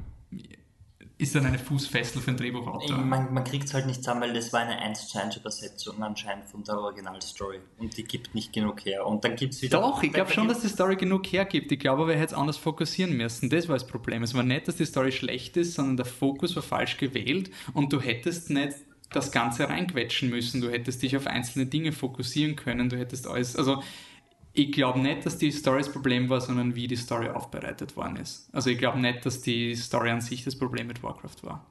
ist 1.23 1.35
dann 1.35 1.45
eine 1.45 1.59
Fußfessel 1.59 2.21
für 2.21 2.31
ein 2.31 2.37
Drehbuchautor. 2.37 2.97
Man, 2.97 3.33
man 3.33 3.43
kriegt 3.43 3.65
es 3.65 3.73
halt 3.73 3.85
nicht 3.85 4.03
zusammen, 4.03 4.21
weil 4.21 4.33
das 4.33 4.53
war 4.53 4.61
eine 4.61 4.77
1 4.79 5.07
zu 5.07 5.19
1 5.19 5.37
Übersetzung 5.37 6.01
anscheinend 6.03 6.45
von 6.45 6.63
der 6.63 6.77
Originalstory 6.77 7.59
und 7.79 7.97
die 7.97 8.03
gibt 8.03 8.35
nicht 8.35 8.53
genug 8.53 8.85
her. 8.85 9.05
Und 9.05 9.23
dann 9.23 9.35
gibt 9.35 9.53
es 9.53 9.61
wieder. 9.61 9.79
Doch, 9.79 10.03
ich 10.03 10.13
glaube 10.13 10.31
schon, 10.31 10.47
dass 10.47 10.61
die 10.61 10.67
Story 10.67 10.95
genug 10.95 11.25
hergibt. 11.27 11.71
Ich 11.71 11.79
glaube 11.79 12.03
aber, 12.03 12.13
er 12.13 12.19
hätte 12.19 12.33
es 12.33 12.39
anders 12.39 12.57
fokussieren 12.57 13.17
müssen. 13.17 13.49
Das 13.49 13.67
war 13.67 13.75
das 13.75 13.87
Problem. 13.87 14.23
Es 14.23 14.33
war 14.33 14.43
nicht, 14.43 14.67
dass 14.67 14.75
die 14.75 14.85
Story 14.85 15.11
schlecht 15.11 15.57
ist, 15.57 15.75
sondern 15.75 15.97
der 15.97 16.05
Fokus 16.05 16.55
war 16.55 16.63
falsch 16.63 16.97
gewählt 16.97 17.51
und 17.73 17.91
du 17.91 17.99
hättest 17.99 18.49
nicht 18.49 18.77
das 19.11 19.31
Ganze 19.31 19.69
reinquetschen 19.69 20.29
müssen. 20.29 20.61
Du 20.61 20.69
hättest 20.69 21.03
dich 21.03 21.15
auf 21.15 21.27
einzelne 21.27 21.65
Dinge 21.65 21.91
fokussieren 21.91 22.55
können. 22.55 22.89
Du 22.89 22.97
hättest 22.97 23.27
alles. 23.27 23.55
Also 23.55 23.81
ich 24.53 24.71
glaube 24.71 24.99
nicht, 24.99 25.25
dass 25.25 25.37
die 25.37 25.51
Story 25.51 25.79
das 25.79 25.91
Problem 25.91 26.29
war, 26.29 26.39
sondern 26.39 26.75
wie 26.75 26.87
die 26.87 26.95
Story 26.95 27.29
aufbereitet 27.29 27.95
worden 27.97 28.17
ist. 28.17 28.49
Also 28.53 28.69
ich 28.69 28.77
glaube 28.77 28.99
nicht, 28.99 29.25
dass 29.25 29.41
die 29.41 29.75
Story 29.75 30.11
an 30.11 30.21
sich 30.21 30.43
das 30.43 30.57
Problem 30.57 30.87
mit 30.87 31.01
Warcraft 31.01 31.41
war. 31.41 31.65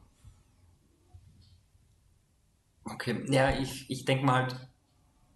Okay, 2.85 3.23
ja, 3.29 3.57
ich, 3.57 3.89
ich 3.89 4.05
denke 4.05 4.27
mal 4.27 4.49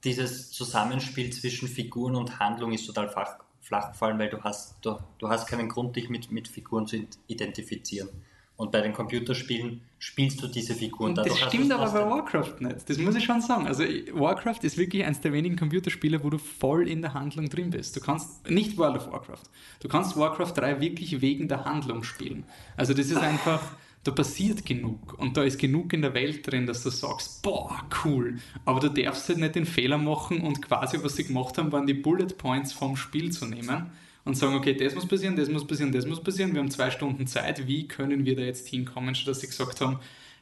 dieses 0.03 0.51
Zusammenspiel 0.51 1.33
zwischen 1.33 1.69
Figuren 1.69 2.17
und 2.17 2.41
Handlung 2.41 2.73
ist 2.73 2.87
total 2.87 3.09
flach, 3.09 3.39
flach 3.61 3.93
gefallen, 3.93 4.19
weil 4.19 4.29
du 4.29 4.43
hast, 4.43 4.85
du, 4.85 4.99
du 5.19 5.29
hast 5.29 5.47
keinen 5.47 5.69
Grund, 5.69 5.95
dich 5.95 6.09
mit, 6.09 6.33
mit 6.33 6.49
Figuren 6.49 6.89
zu 6.89 7.07
identifizieren. 7.29 8.09
Und 8.57 8.73
bei 8.73 8.81
den 8.81 8.95
Computerspielen 8.95 9.83
spielst 9.99 10.43
du 10.43 10.47
diese 10.47 10.75
Figuren. 10.75 11.11
Und 11.11 11.19
das 11.19 11.39
stimmt 11.39 11.71
aber 11.73 11.91
bei 11.91 12.11
Warcraft 12.11 12.61
nicht. 12.61 12.89
Das 12.89 12.97
muss 12.97 13.15
ich 13.15 13.25
schon 13.25 13.43
sagen. 13.43 13.67
Also 13.67 13.85
Warcraft 14.13 14.61
ist 14.63 14.79
wirklich 14.79 15.05
eines 15.05 15.21
der 15.21 15.35
wenigen 15.35 15.57
Computerspiele, 15.57 16.25
wo 16.25 16.31
du 16.31 16.39
voll 16.39 16.89
in 16.89 17.03
der 17.03 17.13
Handlung 17.13 17.51
drin 17.51 17.69
bist. 17.69 17.97
Du 17.97 18.01
kannst 18.01 18.49
nicht 18.49 18.79
World 18.79 18.97
of 18.97 19.13
Warcraft. 19.13 19.43
Du 19.81 19.89
kannst 19.89 20.17
Warcraft 20.17 20.53
3 20.55 20.81
wirklich 20.81 21.21
wegen 21.21 21.49
der 21.49 21.67
Handlung 21.67 22.03
spielen. 22.03 22.45
Also 22.79 22.95
das 22.95 23.07
ist 23.07 23.19
einfach, 23.19 23.63
da 24.05 24.11
passiert 24.11 24.65
genug 24.65 25.19
und 25.19 25.37
da 25.37 25.43
ist 25.43 25.59
genug 25.59 25.93
in 25.93 26.01
der 26.01 26.15
Welt 26.15 26.51
drin, 26.51 26.67
dass 26.67 26.83
du 26.83 26.89
sagst, 26.89 27.43
boah, 27.43 27.83
cool. 28.05 28.39
Aber 28.65 28.81
du 28.81 28.89
darfst 28.89 29.29
halt 29.29 29.39
nicht 29.39 29.55
den 29.55 29.67
Fehler 29.67 29.99
machen 29.99 30.41
und 30.41 30.63
quasi, 30.63 30.99
was 31.03 31.17
sie 31.17 31.25
gemacht 31.25 31.59
haben, 31.59 31.73
waren 31.73 31.87
die 31.87 31.95
Bullet 31.95 32.39
Points 32.39 32.73
vom 32.73 32.97
Spiel 32.97 33.33
zu 33.33 33.45
nehmen 33.45 33.91
und 34.27 34.35
sagen, 34.35 34.57
okay, 34.57 34.75
das 34.75 34.95
muss 34.95 35.07
passieren, 35.07 35.37
das 35.37 35.49
muss 35.49 35.67
passieren, 35.67 35.93
das 35.93 36.05
muss 36.05 36.23
passieren, 36.23 36.53
wir 36.53 36.61
haben 36.61 36.71
zwei 36.71 36.91
Stunden 36.91 37.27
Zeit, 37.27 37.67
wie 37.67 37.89
können 37.89 38.27
wir 38.27 38.37
da 38.37 38.43
jetzt 38.43 38.69
hinkommen, 38.69 39.15
statt 39.15 39.29
dass 39.29 39.41
sie 39.41 39.47
gesagt 39.47 39.81
haben, 39.81 40.01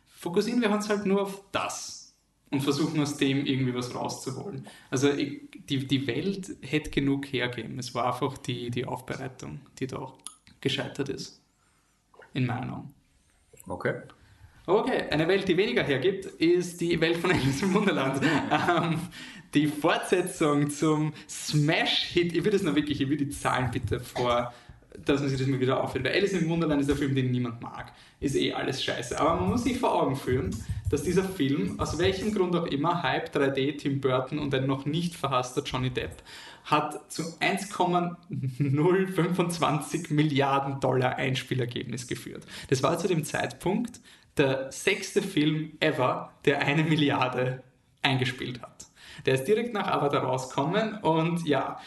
fokussieren 0.09 0.61
wir 0.63 0.71
uns 0.71 0.89
halt 0.89 1.05
nur 1.05 1.23
auf 1.23 1.43
das 1.53 2.15
und 2.51 2.63
versuchen 2.63 2.99
aus 3.01 3.19
dem 3.19 3.45
irgendwie 3.45 3.75
was 3.75 3.95
rauszuholen. 3.95 4.67
Also 4.91 5.13
die, 5.13 5.87
die 5.87 6.07
Welt 6.07 6.51
hätte 6.63 6.91
genug 6.91 7.27
hergeben, 7.27 7.79
es 7.79 7.95
war 7.95 8.07
einfach 8.07 8.39
die, 8.39 8.71
die 8.71 8.87
Aufbereitung, 8.87 9.61
die 9.79 9.87
da 9.87 10.13
gescheitert 10.63 11.11
ist, 11.11 11.43
in 12.33 12.47
meinen 12.47 12.71
Augen. 12.71 12.95
Okay. 13.67 14.01
Okay, 14.67 15.11
eine 15.11 15.29
Welt, 15.29 15.47
die 15.47 15.59
weniger 15.59 15.83
hergibt, 15.83 16.25
ist 16.25 16.81
die 16.81 16.99
Welt 16.99 17.19
von 17.19 17.33
Alice 17.33 17.61
im 17.61 17.75
Wunderland. 17.75 18.23
ähm, 18.51 18.99
die 19.55 19.69
Fortsetzung 19.69 20.71
zum 20.71 21.13
Smash-Hit, 21.29 22.35
ich 22.35 22.45
will 22.45 22.53
das 22.53 22.63
noch 22.63 22.75
wirklich, 22.75 23.01
ich 23.01 23.09
will 23.09 23.17
die 23.17 23.31
Zahlen 23.31 23.71
bitte 23.71 24.01
vor, 24.01 24.53
dass 25.05 25.21
man 25.21 25.29
sich 25.29 25.39
das 25.39 25.47
mal 25.49 25.61
wieder 25.61 25.83
auffällt. 25.83 26.05
Weil 26.05 26.13
Alice 26.13 26.33
im 26.33 26.49
Wunderland 26.49 26.81
ist 26.81 26.91
ein 26.91 26.97
Film, 26.97 27.15
den 27.15 27.31
niemand 27.31 27.61
mag. 27.61 27.93
Ist 28.21 28.37
eh 28.37 28.53
alles 28.53 28.83
scheiße. 28.83 29.21
Aber 29.21 29.39
man 29.41 29.51
muss 29.51 29.65
sich 29.65 29.79
vor 29.79 29.95
Augen 29.95 30.17
führen, 30.17 30.57
dass 30.91 31.03
dieser 31.03 31.25
Film, 31.25 31.79
aus 31.81 31.99
welchem 31.99 32.33
Grund 32.33 32.55
auch 32.55 32.67
immer, 32.67 33.03
Hype, 33.03 33.35
3D, 33.35 33.79
Tim 33.79 34.01
Burton 34.01 34.39
und 34.39 34.55
ein 34.55 34.67
noch 34.67 34.87
nicht 34.87 35.17
verhasster 35.17 35.65
Johnny 35.65 35.91
Depp, 35.91 36.23
hat 36.65 37.13
zu 37.13 37.25
1,025 37.41 40.11
Milliarden 40.11 40.79
Dollar 40.81 41.17
Einspielergebnis 41.17 42.07
geführt. 42.07 42.47
Das 42.71 42.83
war 42.83 42.99
zu 42.99 43.09
dem 43.09 43.25
Zeitpunkt 43.25 44.01
der 44.37 44.73
sechste 44.73 45.23
Film 45.23 45.73
ever, 45.81 46.33
der 46.45 46.63
eine 46.63 46.85
Milliarde 46.85 47.63
eingespielt 48.03 48.63
hat. 48.63 48.84
Der 49.27 49.35
ist 49.35 49.45
direkt 49.45 49.75
nach 49.75 49.87
Avatar 49.87 50.23
rausgekommen 50.23 50.99
und 51.03 51.47
ja, 51.47 51.79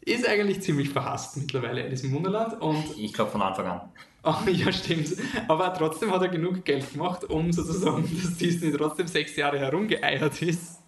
ist 0.00 0.26
eigentlich 0.26 0.62
ziemlich 0.62 0.90
verhasst 0.90 1.36
mittlerweile, 1.36 1.82
Alice 1.82 2.04
im 2.04 2.12
Wunderland. 2.12 2.60
Und 2.60 2.84
ich 2.96 3.12
glaube 3.12 3.32
von 3.32 3.42
Anfang 3.42 3.66
an. 3.66 3.80
Oh, 4.28 4.34
ja, 4.50 4.72
stimmt. 4.72 5.10
Aber 5.46 5.72
trotzdem 5.72 6.10
hat 6.10 6.20
er 6.20 6.26
genug 6.26 6.64
Geld 6.64 6.92
gemacht, 6.92 7.22
um 7.22 7.52
sozusagen, 7.52 8.02
dass 8.20 8.36
Disney 8.36 8.72
trotzdem 8.72 9.06
sechs 9.06 9.36
Jahre 9.36 9.56
herumgeeiert 9.60 10.42
ist 10.42 10.80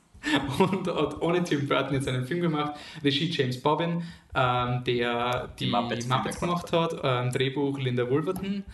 und 0.58 0.88
hat 0.88 1.22
ohne 1.22 1.44
Tim 1.44 1.66
Burton 1.68 1.94
jetzt 1.94 2.08
einen 2.08 2.26
Film 2.26 2.40
gemacht. 2.40 2.72
Regie 3.02 3.30
James 3.30 3.60
Bobbin, 3.60 4.02
ähm, 4.34 4.82
der 4.84 5.48
die, 5.58 5.66
die 5.66 5.70
Muppets, 5.70 6.08
Muppets 6.08 6.40
gemacht 6.40 6.72
hat, 6.72 6.96
ähm, 7.02 7.30
Drehbuch 7.30 7.78
Linda 7.78 8.10
Wolverton, 8.10 8.64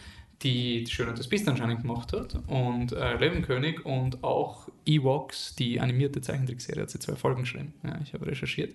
die 0.42 0.86
Schön 0.86 1.08
und 1.08 1.18
das 1.18 1.28
Biest 1.28 1.48
anscheinend 1.48 1.82
gemacht 1.82 2.12
hat 2.12 2.36
und 2.46 2.92
äh, 2.92 3.14
Löwenkönig 3.14 3.84
und 3.84 4.22
auch 4.22 4.68
Ewoks, 4.84 5.54
die 5.54 5.80
animierte 5.80 6.20
Zeichentrickserie, 6.20 6.82
hat 6.82 6.90
sie 6.90 6.98
zwei 6.98 7.16
Folgen 7.16 7.42
geschrieben. 7.42 7.72
Ja, 7.82 7.98
ich 8.02 8.12
habe 8.12 8.26
recherchiert. 8.26 8.74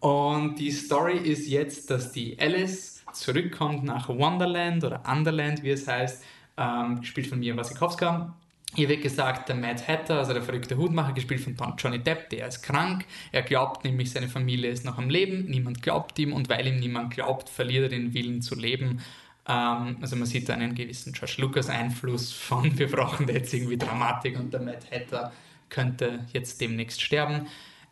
Und 0.00 0.56
die 0.56 0.70
Story 0.70 1.18
ist 1.18 1.48
jetzt, 1.48 1.90
dass 1.90 2.12
die 2.12 2.38
Alice 2.38 3.04
zurückkommt 3.12 3.84
nach 3.84 4.08
Wonderland 4.08 4.84
oder 4.84 5.02
Underland, 5.10 5.62
wie 5.62 5.70
es 5.70 5.88
heißt, 5.88 6.22
ähm, 6.56 7.00
gespielt 7.00 7.26
von 7.26 7.40
Mia 7.40 7.56
Wasikowska. 7.56 8.36
Hier 8.74 8.88
wird 8.88 9.02
gesagt, 9.02 9.50
der 9.50 9.56
Mad 9.56 9.82
Hatter, 9.86 10.18
also 10.18 10.32
der 10.32 10.42
verrückte 10.42 10.78
Hutmacher, 10.78 11.12
gespielt 11.12 11.40
von 11.40 11.54
Johnny 11.76 11.98
Depp, 11.98 12.30
der 12.30 12.48
ist 12.48 12.62
krank. 12.62 13.04
Er 13.30 13.42
glaubt 13.42 13.84
nämlich, 13.84 14.10
seine 14.10 14.28
Familie 14.28 14.70
ist 14.70 14.86
noch 14.86 14.96
am 14.96 15.10
Leben. 15.10 15.44
Niemand 15.44 15.82
glaubt 15.82 16.18
ihm 16.18 16.32
und 16.32 16.48
weil 16.48 16.66
ihm 16.66 16.78
niemand 16.78 17.12
glaubt, 17.12 17.50
verliert 17.50 17.84
er 17.84 17.88
den 17.90 18.14
Willen 18.14 18.40
zu 18.40 18.54
leben 18.54 19.02
also 19.44 20.16
man 20.16 20.26
sieht 20.26 20.48
einen 20.50 20.74
gewissen 20.74 21.12
George 21.12 21.34
Lucas 21.38 21.68
Einfluss 21.68 22.32
von 22.32 22.78
wir 22.78 22.90
brauchen 22.90 23.26
da 23.26 23.32
jetzt 23.32 23.52
irgendwie 23.52 23.76
Dramatik 23.76 24.38
und 24.38 24.52
der 24.52 24.60
Mad 24.60 24.86
Hatter 24.90 25.32
könnte 25.68 26.26
jetzt 26.32 26.60
demnächst 26.60 27.00
sterben. 27.00 27.46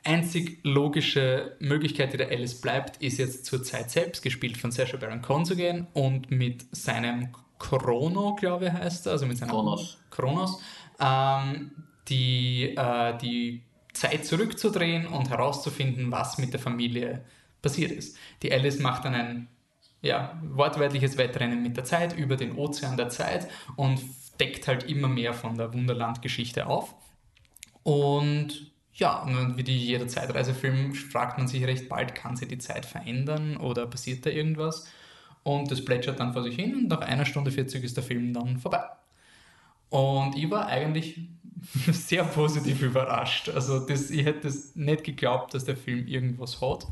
Einzig 0.05 0.61
logische 0.62 1.57
Möglichkeit, 1.59 2.12
die 2.12 2.16
der 2.16 2.30
Alice 2.30 2.61
bleibt, 2.61 3.03
ist 3.03 3.18
jetzt 3.18 3.44
zur 3.44 3.62
Zeit 3.62 3.90
selbst 3.90 4.22
gespielt 4.22 4.57
von 4.57 4.70
Sacha 4.70 4.96
Baron 4.96 5.20
Cohen 5.20 5.44
zu 5.44 5.57
gehen 5.57 5.88
und 5.92 6.30
mit 6.30 6.64
seinem 6.74 7.28
Chrono, 7.59 8.34
glaube 8.36 8.66
ich, 8.66 8.72
heißt 8.72 9.07
er, 9.07 9.12
also 9.12 9.26
mit 9.26 9.36
seinem 9.36 9.51
Chronos, 9.51 9.98
Chronos 10.11 10.62
ähm, 10.98 11.72
die, 12.09 12.74
äh, 12.76 13.18
die 13.18 13.62
Zeit 13.92 14.24
zurückzudrehen 14.24 15.07
und 15.07 15.28
herauszufinden, 15.28 16.11
was 16.11 16.38
mit 16.38 16.53
der 16.53 16.61
Familie 16.61 17.24
passiert 17.61 17.92
ist. 17.92 18.16
Die 18.42 18.53
Alice 18.53 18.78
macht 18.78 19.05
dann 19.05 19.14
ein 19.14 19.48
ja, 20.03 20.40
wortwörtliches 20.42 21.18
Wettrennen 21.18 21.62
mit 21.62 21.76
der 21.76 21.84
Zeit 21.84 22.16
über 22.16 22.36
den 22.36 22.53
Ozean 22.53 22.96
der 22.96 23.09
Zeit 23.09 23.48
und 23.76 24.01
deckt 24.38 24.66
halt 24.66 24.84
immer 24.84 25.09
mehr 25.09 25.34
von 25.34 25.57
der 25.57 25.72
Wunderland-Geschichte 25.72 26.66
auf. 26.66 26.94
Und 27.82 28.70
ja, 28.94 29.26
wie 29.57 29.62
die 29.62 29.78
jeder 29.78 30.09
Zeitreisefilm 30.09 30.94
fragt 30.94 31.38
man 31.38 31.48
sich 31.48 31.64
recht 31.64 31.88
bald, 31.88 32.14
kann 32.14 32.36
sich 32.36 32.48
die 32.48 32.59
Zeit 32.59 32.86
verändern 32.86 33.57
oder 33.57 33.86
passiert 33.86 34.26
da 34.26 34.30
irgendwas? 34.30 34.86
Und 35.42 35.70
das 35.70 35.84
plätschert 35.84 36.20
dann 36.20 36.32
vor 36.32 36.42
sich 36.42 36.57
hin 36.57 36.74
und 36.74 36.88
nach 36.88 37.01
einer 37.01 37.24
Stunde 37.24 37.51
40 37.51 37.82
ist 37.82 37.96
der 37.96 38.05
Film 38.05 38.32
dann 38.32 38.59
vorbei. 38.59 38.84
Und 39.88 40.36
ich 40.36 40.51
war 40.51 40.66
eigentlich 40.66 41.20
sehr 41.92 42.24
positiv 42.24 42.82
überrascht. 42.82 43.48
Also 43.48 43.80
das, 43.86 44.11
ich 44.11 44.24
hätte 44.24 44.48
es 44.48 44.76
nicht 44.76 45.05
geglaubt, 45.05 45.55
dass 45.55 45.64
der 45.64 45.76
Film 45.76 46.07
irgendwas 46.07 46.61
hat. 46.61 46.86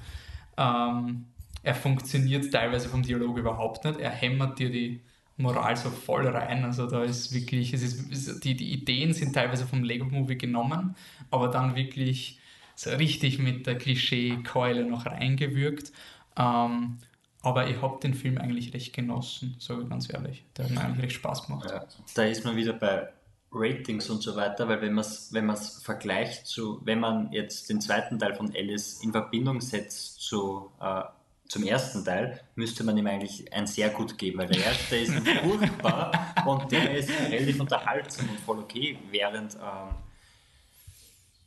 Ähm, 0.56 1.26
er 1.62 1.74
funktioniert 1.74 2.52
teilweise 2.52 2.88
vom 2.88 3.02
Dialog 3.02 3.38
überhaupt 3.38 3.84
nicht. 3.84 4.00
Er 4.00 4.10
hämmert 4.10 4.58
dir 4.58 4.70
die 4.70 5.00
Moral 5.36 5.76
so 5.76 5.90
voll 5.90 6.26
rein. 6.26 6.64
Also 6.64 6.86
da 6.86 7.02
ist 7.02 7.32
wirklich, 7.32 7.72
es 7.72 7.82
ist, 7.82 8.44
die, 8.44 8.56
die 8.56 8.72
Ideen 8.72 9.12
sind 9.14 9.34
teilweise 9.34 9.66
vom 9.66 9.84
Lego-Movie 9.84 10.36
genommen, 10.36 10.96
aber 11.30 11.48
dann 11.48 11.76
wirklich 11.76 12.40
so 12.74 12.90
richtig 12.90 13.38
mit 13.38 13.66
der 13.66 13.78
Klischee-Keule 13.78 14.84
noch 14.84 15.06
reingewürgt. 15.06 15.92
Ähm, 16.36 16.98
aber 17.42 17.68
ich 17.68 17.80
habe 17.80 18.00
den 18.00 18.14
Film 18.14 18.38
eigentlich 18.38 18.74
recht 18.74 18.92
genossen, 18.92 19.56
sage 19.58 19.82
ich 19.82 19.88
ganz 19.88 20.12
ehrlich. 20.12 20.44
Der 20.56 20.64
hat 20.64 20.72
mir 20.72 20.80
eigentlich 20.80 21.04
recht 21.04 21.16
Spaß 21.16 21.46
gemacht. 21.46 21.70
Ja, 21.70 21.84
da 22.14 22.24
ist 22.24 22.44
man 22.44 22.56
wieder 22.56 22.72
bei 22.72 23.08
Ratings 23.52 24.10
und 24.10 24.22
so 24.22 24.36
weiter, 24.36 24.68
weil 24.68 24.80
wenn 24.82 24.92
man 24.92 25.04
es 25.04 25.32
wenn 25.32 25.56
vergleicht 25.56 26.46
zu, 26.46 26.80
wenn 26.84 27.00
man 27.00 27.32
jetzt 27.32 27.70
den 27.70 27.80
zweiten 27.80 28.18
Teil 28.18 28.34
von 28.34 28.52
Alice 28.54 29.02
in 29.02 29.12
Verbindung 29.12 29.60
setzt 29.60 30.20
zu 30.20 30.70
äh, 30.80 31.02
zum 31.48 31.62
ersten 31.62 32.04
Teil 32.04 32.40
müsste 32.54 32.84
man 32.84 32.96
ihm 32.96 33.06
eigentlich 33.06 33.52
ein 33.52 33.66
sehr 33.66 33.88
gut 33.88 34.18
geben, 34.18 34.38
weil 34.38 34.48
der 34.48 34.64
erste 34.64 34.96
ist 34.96 35.14
furchtbar 35.42 36.34
und 36.46 36.70
der 36.70 36.96
ist 36.96 37.10
relativ 37.10 37.60
unterhaltsam 37.60 38.28
und 38.28 38.40
voll 38.40 38.58
okay, 38.58 38.98
während 39.10 39.54
ähm, 39.54 39.94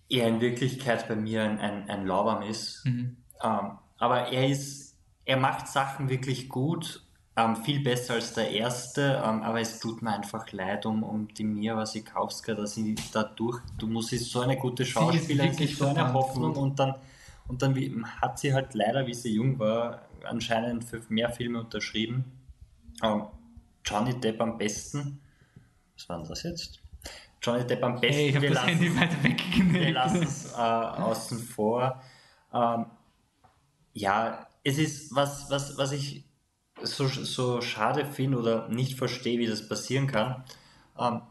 er 0.09 0.27
in 0.27 0.41
Wirklichkeit 0.41 1.07
bei 1.07 1.15
mir 1.15 1.43
ein, 1.43 1.59
ein, 1.59 1.89
ein 1.89 2.07
Lauwarm 2.07 2.41
ist. 2.41 2.83
Mhm. 2.85 3.17
Ähm, 3.43 3.71
aber 3.97 4.31
er 4.31 4.47
ist, 4.49 4.95
er 5.25 5.37
macht 5.37 5.67
Sachen 5.67 6.09
wirklich 6.09 6.49
gut, 6.49 7.03
ähm, 7.37 7.55
viel 7.57 7.81
besser 7.81 8.15
als 8.15 8.33
der 8.33 8.49
erste, 8.51 9.21
ähm, 9.23 9.43
aber 9.43 9.61
es 9.61 9.79
tut 9.79 10.01
mir 10.01 10.13
einfach 10.13 10.51
leid 10.51 10.85
um, 10.85 11.03
um 11.03 11.27
die 11.27 11.43
Mia 11.43 11.77
Wasikowska, 11.77 12.55
dass 12.55 12.73
sie 12.73 12.95
dadurch, 13.13 13.61
du 13.77 13.87
musst 13.87 14.09
sie 14.09 14.17
so 14.17 14.41
eine 14.41 14.57
gute 14.57 14.83
Schauspielerin, 14.83 15.67
so 15.67 15.85
eine 15.85 16.11
Hoffnung 16.11 16.55
und 16.55 16.79
dann 16.79 16.95
und 17.51 17.61
dann 17.61 18.05
hat 18.21 18.39
sie 18.39 18.53
halt 18.53 18.73
leider, 18.75 19.05
wie 19.07 19.13
sie 19.13 19.33
jung 19.33 19.59
war, 19.59 20.07
anscheinend 20.23 20.85
für 20.85 21.01
mehr 21.09 21.29
Filme 21.29 21.59
unterschrieben. 21.59 22.23
Ähm, 23.03 23.25
Johnny 23.83 24.17
Depp 24.17 24.39
am 24.39 24.57
besten. 24.57 25.19
Was 25.97 26.07
war 26.07 26.19
denn 26.19 26.29
das 26.29 26.43
jetzt? 26.43 26.79
Johnny 27.41 27.67
Depp 27.67 27.83
am 27.83 27.99
besten. 27.99 28.15
Hey, 28.15 28.41
wir, 28.41 28.51
lassen, 28.51 28.79
wir 29.73 29.91
lassen 29.91 30.23
es 30.23 30.53
äh, 30.53 30.55
außen 30.55 31.39
vor. 31.39 32.01
Ähm, 32.53 32.85
ja, 33.91 34.47
es 34.63 34.77
ist 34.77 35.13
was, 35.13 35.49
was, 35.49 35.77
was 35.77 35.91
ich 35.91 36.23
so, 36.81 37.05
so 37.07 37.59
schade 37.59 38.05
finde 38.05 38.37
oder 38.37 38.69
nicht 38.69 38.97
verstehe, 38.97 39.39
wie 39.39 39.47
das 39.47 39.67
passieren 39.67 40.07
kann. 40.07 40.45
Ähm, 40.97 41.21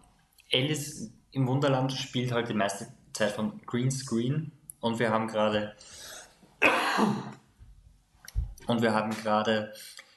Alice 0.53 1.15
im 1.31 1.49
Wunderland 1.49 1.95
spielt 1.95 2.33
halt 2.33 2.51
die 2.51 2.55
meiste 2.55 2.89
Zeit 3.15 3.33
von 3.33 3.63
Greenscreen 3.65 4.53
und 4.81 4.99
wir 4.99 5.11
haben 5.11 5.29
gerade 5.29 5.75
Und 8.67 8.83
wir 8.83 8.95
haben 8.95 9.11
gerade 9.11 9.73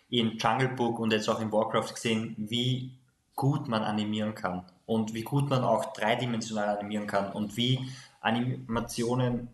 in 0.10 0.38
Jungle 0.38 0.70
Book 0.70 1.00
und 1.00 1.12
jetzt 1.12 1.30
auch 1.30 1.40
in 1.40 1.52
Warcraft 1.52 1.94
gesehen, 1.94 2.36
wie 2.38 2.98
gut 3.36 3.68
man 3.68 3.84
animieren 3.84 4.36
kann 4.36 4.64
und 4.86 5.14
wie 5.14 5.24
gut 5.24 5.50
man 5.50 5.64
auch 5.64 5.94
dreidimensional 5.94 6.78
animieren 6.78 7.08
kann 7.08 7.32
und 7.32 7.58
wie 7.58 7.90
Animationen 8.22 9.50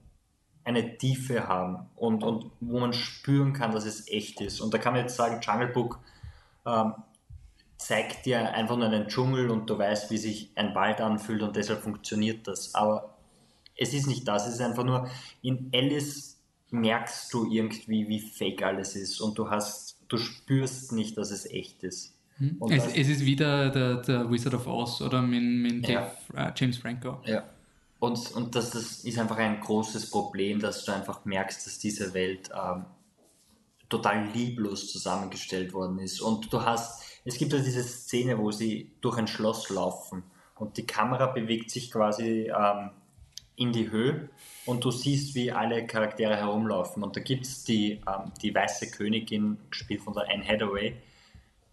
eine 0.66 0.98
Tiefe 0.98 1.48
haben 1.48 1.90
und, 1.96 2.24
und 2.24 2.52
wo 2.60 2.80
man 2.80 2.94
spüren 2.94 3.54
kann, 3.54 3.72
dass 3.72 3.86
es 3.86 4.08
echt 4.10 4.42
ist. 4.42 4.60
Und 4.60 4.74
da 4.74 4.78
kann 4.78 4.94
man 4.94 5.04
jetzt 5.04 5.16
sagen, 5.16 5.40
Jungle 5.42 5.70
Book 5.70 6.00
ähm, 6.66 6.94
zeigt 7.78 8.26
dir 8.26 8.54
einfach 8.54 8.76
nur 8.76 8.88
einen 8.88 9.08
Dschungel 9.08 9.50
und 9.50 9.70
du 9.70 9.78
weißt, 9.78 10.12
wie 10.12 10.18
sich 10.18 10.52
ein 10.56 10.76
Wald 10.76 11.00
anfühlt 11.00 11.42
und 11.42 11.56
deshalb 11.56 11.82
funktioniert 11.82 12.48
das. 12.48 12.76
Aber 12.76 13.16
es 13.78 13.94
ist 13.94 14.08
nicht 14.08 14.28
das, 14.28 14.46
es 14.46 14.56
ist 14.56 14.62
einfach 14.62 14.84
nur, 14.84 15.10
in 15.42 15.72
Alice 15.74 16.39
merkst 16.72 17.34
du 17.34 17.52
irgendwie, 17.52 18.08
wie 18.08 18.20
fake 18.20 18.64
alles 18.64 18.96
ist 18.96 19.20
und 19.22 19.38
du 19.38 19.50
hast, 19.50 19.98
du 20.08 20.18
spürst 20.18 20.92
nicht, 20.92 21.18
dass 21.18 21.32
es 21.32 21.46
echt 21.46 21.84
ist. 21.84 22.16
Hm. 22.38 22.58
Es, 22.70 22.88
es, 22.88 23.10
ist 23.10 23.26
wieder 23.26 23.70
der, 23.70 23.96
der, 23.98 24.32
Wizard 24.32 24.54
of 24.54 24.68
Oz 24.68 25.02
oder 25.02 25.22
mit, 25.22 25.44
mit 25.44 25.88
ja. 25.88 26.12
Dave, 26.32 26.50
uh, 26.50 26.52
James 26.56 26.78
Franco. 26.78 27.22
Ja. 27.26 27.44
Und, 28.00 28.32
und 28.32 28.56
das, 28.56 28.72
das 28.72 29.04
ist 29.04 29.20
einfach 29.20 29.38
ein 29.38 29.60
großes 29.60 30.10
Problem, 30.10 30.60
dass 30.60 30.86
du 30.86 30.94
einfach 30.94 31.26
merkst, 31.26 31.66
dass 31.66 31.80
diese 31.80 32.14
Welt 32.14 32.50
ähm, 32.54 32.86
total 33.90 34.30
lieblos 34.34 34.90
zusammengestellt 34.90 35.74
worden 35.74 36.00
ist. 36.00 36.22
Und 36.22 36.52
du 36.54 36.64
hast, 36.64 37.04
es 37.26 37.38
gibt 37.38 37.52
ja 37.52 37.60
diese 37.60 37.84
Szene, 37.84 38.38
wo 38.38 38.52
sie 38.52 38.92
durch 39.02 39.18
ein 39.18 39.28
Schloss 39.28 39.70
laufen 39.70 40.24
und 40.56 40.78
die 40.78 40.86
Kamera 40.86 41.28
bewegt 41.28 41.72
sich 41.72 41.92
quasi 41.92 42.52
ähm, 42.56 42.92
in 43.60 43.74
die 43.74 43.92
Höhe 43.92 44.30
und 44.66 44.84
du 44.84 44.92
siehst, 44.92 45.36
wie 45.36 45.52
alle 45.52 45.86
Charaktere 45.86 46.36
herumlaufen. 46.36 47.04
Und 47.04 47.16
da 47.16 47.20
gibt 47.20 47.46
es 47.46 47.64
die, 47.64 48.02
ähm, 48.08 48.32
die 48.42 48.56
weiße 48.56 48.90
Königin, 48.92 49.58
gespielt 49.70 50.02
von 50.02 50.14
der 50.14 50.30
Anne 50.30 50.48
Hathaway, 50.48 50.96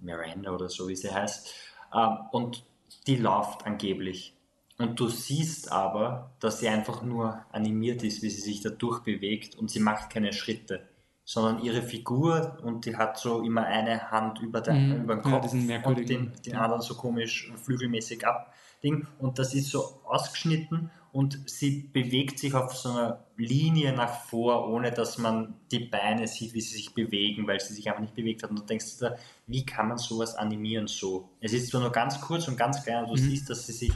Miranda 0.01 0.51
oder 0.51 0.69
so 0.69 0.89
wie 0.89 0.97
sie 0.97 1.13
heißt, 1.13 1.55
ähm, 1.95 2.19
und 2.33 2.65
die 3.07 3.17
läuft 3.17 3.67
angeblich. 3.67 4.35
Und 4.79 5.01
du 5.01 5.09
siehst 5.09 5.73
aber, 5.73 6.33
dass 6.41 6.59
sie 6.59 6.69
einfach 6.69 7.03
nur 7.03 7.45
animiert 7.51 8.03
ist, 8.03 8.23
wie 8.23 8.31
sie 8.31 8.43
sich 8.43 8.61
da 8.61 8.69
durchbewegt 8.69 9.57
und 9.57 9.71
sie 9.71 9.81
macht 9.81 10.11
keine 10.11 10.33
Schritte, 10.33 10.83
sondern 11.25 11.65
ihre 11.65 11.83
Figur 11.83 12.59
und 12.63 12.85
die 12.85 12.97
hat 12.97 13.17
so 13.17 13.43
immer 13.43 13.65
eine 13.65 14.11
Hand 14.11 14.41
über, 14.41 14.61
den, 14.61 14.89
mhm. 14.89 15.05
über 15.05 15.15
den 15.15 15.23
Kopf 15.23 15.55
ja, 15.55 15.83
und 15.83 16.09
den, 16.09 16.33
den 16.45 16.57
anderen 16.57 16.83
so 16.83 16.95
komisch 16.95 17.51
flügelmäßig 17.65 18.27
ab. 18.27 18.53
Ding. 18.83 19.07
Und 19.19 19.39
das 19.39 19.55
ist 19.55 19.71
so 19.71 20.01
ausgeschnitten 20.05 20.91
und 21.17 21.49
sie 21.49 21.89
bewegt 21.95 22.39
sich 22.39 22.53
auf 22.53 22.75
so 22.75 22.91
einer 22.91 23.25
Linie 23.39 23.95
nach 23.95 24.27
vor, 24.27 24.69
ohne 24.69 24.93
dass 24.93 25.17
man 25.17 25.55
die 25.73 25.79
Beine 25.79 26.29
sieht, 26.29 26.53
wie 26.53 26.61
sie 26.61 26.75
sich 26.75 26.93
bewegen, 26.93 27.47
weil 27.47 27.59
sie 27.59 27.73
sich 27.73 27.89
einfach 27.89 28.03
nicht 28.03 28.15
bewegt 28.15 28.43
hat. 28.43 28.51
Und 28.51 28.59
du 28.59 28.65
denkst 28.67 28.99
dir, 28.99 29.17
wie 29.47 29.65
kann 29.65 29.89
man 29.89 29.97
sowas 29.97 30.35
animieren 30.35 30.89
so? 30.89 31.31
Es 31.41 31.55
ist 31.55 31.71
zwar 31.71 31.81
nur 31.81 31.91
ganz 31.91 32.21
kurz 32.21 32.49
und 32.49 32.59
ganz 32.59 32.85
klein, 32.85 33.05
und 33.05 33.17
du 33.17 33.23
mhm. 33.23 33.31
siehst, 33.31 33.49
dass 33.49 33.67
sie 33.67 33.73
sich 33.73 33.93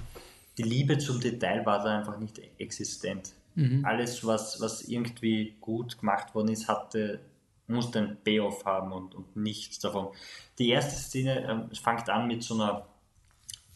die 0.56 0.62
Liebe 0.62 0.96
zum 0.96 1.20
Detail 1.20 1.66
war 1.66 1.84
da 1.84 1.98
einfach 1.98 2.18
nicht 2.18 2.40
existent. 2.56 3.34
Mhm. 3.54 3.84
Alles, 3.84 4.26
was, 4.26 4.58
was 4.62 4.80
irgendwie 4.88 5.56
gut 5.60 5.98
gemacht 5.98 6.34
worden 6.34 6.48
ist, 6.48 6.68
hatte, 6.68 7.20
musste 7.66 7.98
ein 7.98 8.16
Payoff 8.24 8.64
haben 8.64 8.92
und, 8.92 9.14
und 9.14 9.36
nichts 9.36 9.78
davon. 9.78 10.08
Die 10.58 10.70
erste 10.70 10.96
Szene 10.96 11.46
ähm, 11.46 11.68
fängt 11.74 12.08
an 12.08 12.26
mit 12.26 12.42
so, 12.42 12.54
einer, 12.54 12.86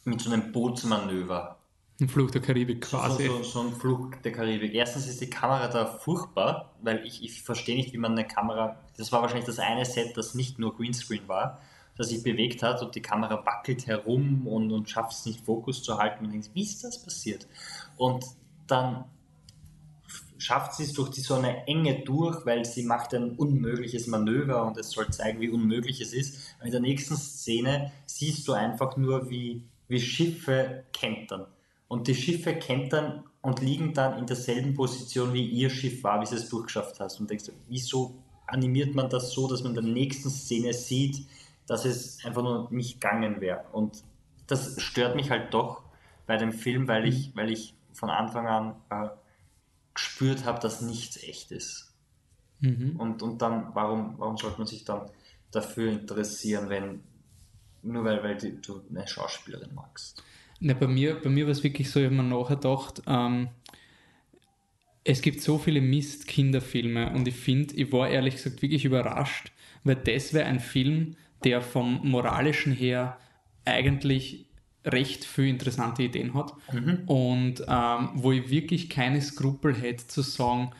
mit 0.04 0.22
so 0.22 0.32
einem 0.32 0.50
Bootsmanöver. 0.50 1.58
Ein 2.00 2.08
Flug 2.08 2.32
der 2.32 2.42
Karibik 2.42 2.82
quasi. 2.82 3.26
So, 3.26 3.36
so, 3.36 3.42
so, 3.42 3.60
ein 3.60 3.72
Flug 3.72 4.22
der 4.22 4.32
Karibik. 4.32 4.74
Erstens 4.74 5.06
ist 5.06 5.20
die 5.20 5.30
Kamera 5.30 5.68
da 5.68 5.86
furchtbar, 5.86 6.74
weil 6.82 7.06
ich, 7.06 7.22
ich 7.22 7.42
verstehe 7.42 7.76
nicht, 7.76 7.92
wie 7.92 7.98
man 7.98 8.12
eine 8.12 8.26
Kamera. 8.26 8.80
Das 8.96 9.12
war 9.12 9.22
wahrscheinlich 9.22 9.46
das 9.46 9.60
eine 9.60 9.84
Set, 9.84 10.16
das 10.16 10.34
nicht 10.34 10.58
nur 10.58 10.76
Greenscreen 10.76 11.28
war 11.28 11.60
das 11.96 12.08
sich 12.08 12.22
bewegt 12.22 12.62
hat 12.62 12.82
und 12.82 12.94
die 12.94 13.02
Kamera 13.02 13.44
wackelt 13.44 13.86
herum 13.86 14.46
und, 14.46 14.72
und 14.72 14.90
schafft 14.90 15.12
es 15.12 15.26
nicht 15.26 15.44
Fokus 15.44 15.82
zu 15.82 15.98
halten 15.98 16.24
und 16.24 16.32
denkt, 16.32 16.50
wie 16.54 16.62
ist 16.62 16.82
das 16.82 17.02
passiert? 17.02 17.46
Und 17.96 18.24
dann 18.66 19.04
schafft 20.38 20.74
sie 20.74 20.84
es 20.84 20.92
durch 20.92 21.10
die 21.10 21.20
so 21.20 21.34
eine 21.34 21.66
Enge 21.66 22.00
durch, 22.00 22.44
weil 22.44 22.64
sie 22.64 22.82
macht 22.82 23.14
ein 23.14 23.36
unmögliches 23.36 24.06
Manöver 24.08 24.66
und 24.66 24.76
es 24.76 24.90
soll 24.90 25.08
zeigen, 25.10 25.40
wie 25.40 25.48
unmöglich 25.48 26.00
es 26.00 26.12
ist. 26.12 26.56
Und 26.58 26.66
in 26.66 26.72
der 26.72 26.80
nächsten 26.80 27.16
Szene 27.16 27.92
siehst 28.06 28.46
du 28.48 28.52
einfach 28.52 28.96
nur, 28.96 29.30
wie, 29.30 29.62
wie 29.88 30.00
Schiffe 30.00 30.84
kentern. 30.92 31.46
Und 31.88 32.08
die 32.08 32.14
Schiffe 32.14 32.54
kentern 32.54 33.24
und 33.42 33.60
liegen 33.60 33.92
dann 33.92 34.18
in 34.18 34.26
derselben 34.26 34.74
Position, 34.74 35.32
wie 35.32 35.46
ihr 35.46 35.70
Schiff 35.70 36.02
war, 36.02 36.20
wie 36.20 36.26
sie 36.26 36.36
es 36.36 36.48
durchgeschafft 36.48 36.98
hast. 37.00 37.20
Und 37.20 37.30
denkst, 37.30 37.50
wieso 37.68 38.16
animiert 38.46 38.94
man 38.94 39.10
das 39.10 39.32
so, 39.32 39.48
dass 39.48 39.62
man 39.62 39.76
in 39.76 39.84
der 39.84 39.92
nächsten 39.92 40.30
Szene 40.30 40.72
sieht, 40.72 41.26
dass 41.66 41.84
es 41.84 42.24
einfach 42.24 42.42
nur 42.42 42.68
nicht 42.70 43.00
gegangen 43.00 43.40
wäre. 43.40 43.64
Und 43.72 44.02
das 44.46 44.80
stört 44.80 45.16
mich 45.16 45.30
halt 45.30 45.52
doch 45.54 45.82
bei 46.26 46.36
dem 46.36 46.52
Film, 46.52 46.88
weil 46.88 47.06
ich, 47.06 47.34
weil 47.36 47.50
ich 47.50 47.74
von 47.92 48.10
Anfang 48.10 48.46
an 48.46 48.74
äh, 48.90 49.08
gespürt 49.94 50.44
habe, 50.44 50.60
dass 50.60 50.80
nichts 50.80 51.22
echt 51.22 51.52
ist. 51.52 51.92
Mhm. 52.60 52.96
Und, 52.98 53.22
und 53.22 53.42
dann, 53.42 53.74
warum, 53.74 54.14
warum 54.18 54.36
sollte 54.36 54.58
man 54.58 54.66
sich 54.66 54.84
dann 54.84 55.10
dafür 55.50 55.92
interessieren, 55.92 56.68
wenn 56.68 57.02
nur 57.82 58.04
weil, 58.04 58.22
weil 58.22 58.36
die, 58.36 58.60
du 58.60 58.82
eine 58.90 59.06
Schauspielerin 59.06 59.74
magst? 59.74 60.22
Ne, 60.64 60.74
bei 60.74 60.86
mir, 60.86 61.20
bei 61.20 61.28
mir 61.28 61.44
war 61.44 61.52
es 61.52 61.62
wirklich 61.62 61.90
so, 61.90 62.00
ich 62.00 62.06
habe 62.06 62.14
mir 62.14 62.22
nachher 62.22 62.56
gedacht, 62.56 63.02
ähm, 63.06 63.48
es 65.04 65.20
gibt 65.20 65.42
so 65.42 65.58
viele 65.58 65.82
Mist-Kinderfilme 65.82 67.12
und 67.12 67.28
ich 67.28 67.34
finde, 67.34 67.74
ich 67.74 67.92
war 67.92 68.08
ehrlich 68.08 68.36
gesagt 68.36 68.62
wirklich 68.62 68.86
überrascht, 68.86 69.52
weil 69.84 69.96
das 69.96 70.32
wäre 70.32 70.46
ein 70.46 70.60
Film, 70.60 71.16
der 71.44 71.60
vom 71.60 72.00
moralischen 72.08 72.72
her 72.72 73.18
eigentlich 73.66 74.46
recht 74.86 75.26
viele 75.26 75.48
interessante 75.48 76.04
Ideen 76.04 76.32
hat 76.32 76.54
mhm. 76.72 77.02
und 77.08 77.62
ähm, 77.68 78.08
wo 78.14 78.32
ich 78.32 78.48
wirklich 78.48 78.88
keine 78.88 79.20
Skrupel 79.20 79.74
hätte 79.74 80.06
zu 80.06 80.22
sagen, 80.22 80.70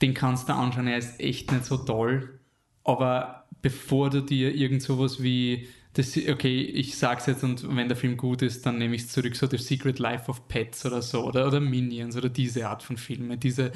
den 0.00 0.14
kannst 0.14 0.48
du 0.48 0.54
anschauen, 0.54 0.86
er 0.86 0.96
ist 0.96 1.20
echt 1.20 1.52
nicht 1.52 1.66
so 1.66 1.76
toll, 1.76 2.40
aber 2.82 3.37
bevor 3.62 4.10
du 4.10 4.22
dir 4.22 4.54
irgend 4.54 4.82
sowas 4.82 5.22
wie 5.22 5.68
das, 5.94 6.16
okay, 6.16 6.60
ich 6.60 6.96
sag's 6.96 7.26
jetzt 7.26 7.42
und 7.42 7.76
wenn 7.76 7.88
der 7.88 7.96
Film 7.96 8.16
gut 8.16 8.42
ist, 8.42 8.64
dann 8.64 8.78
nehme 8.78 8.94
ich 8.94 9.02
es 9.02 9.08
zurück, 9.08 9.34
so 9.34 9.48
The 9.48 9.56
Secret 9.56 9.98
Life 9.98 10.30
of 10.30 10.46
Pets 10.46 10.86
oder 10.86 11.02
so 11.02 11.24
oder, 11.24 11.46
oder 11.46 11.60
Minions 11.60 12.16
oder 12.16 12.28
diese 12.28 12.68
Art 12.68 12.82
von 12.82 12.96
Filme, 12.96 13.36
diese 13.36 13.72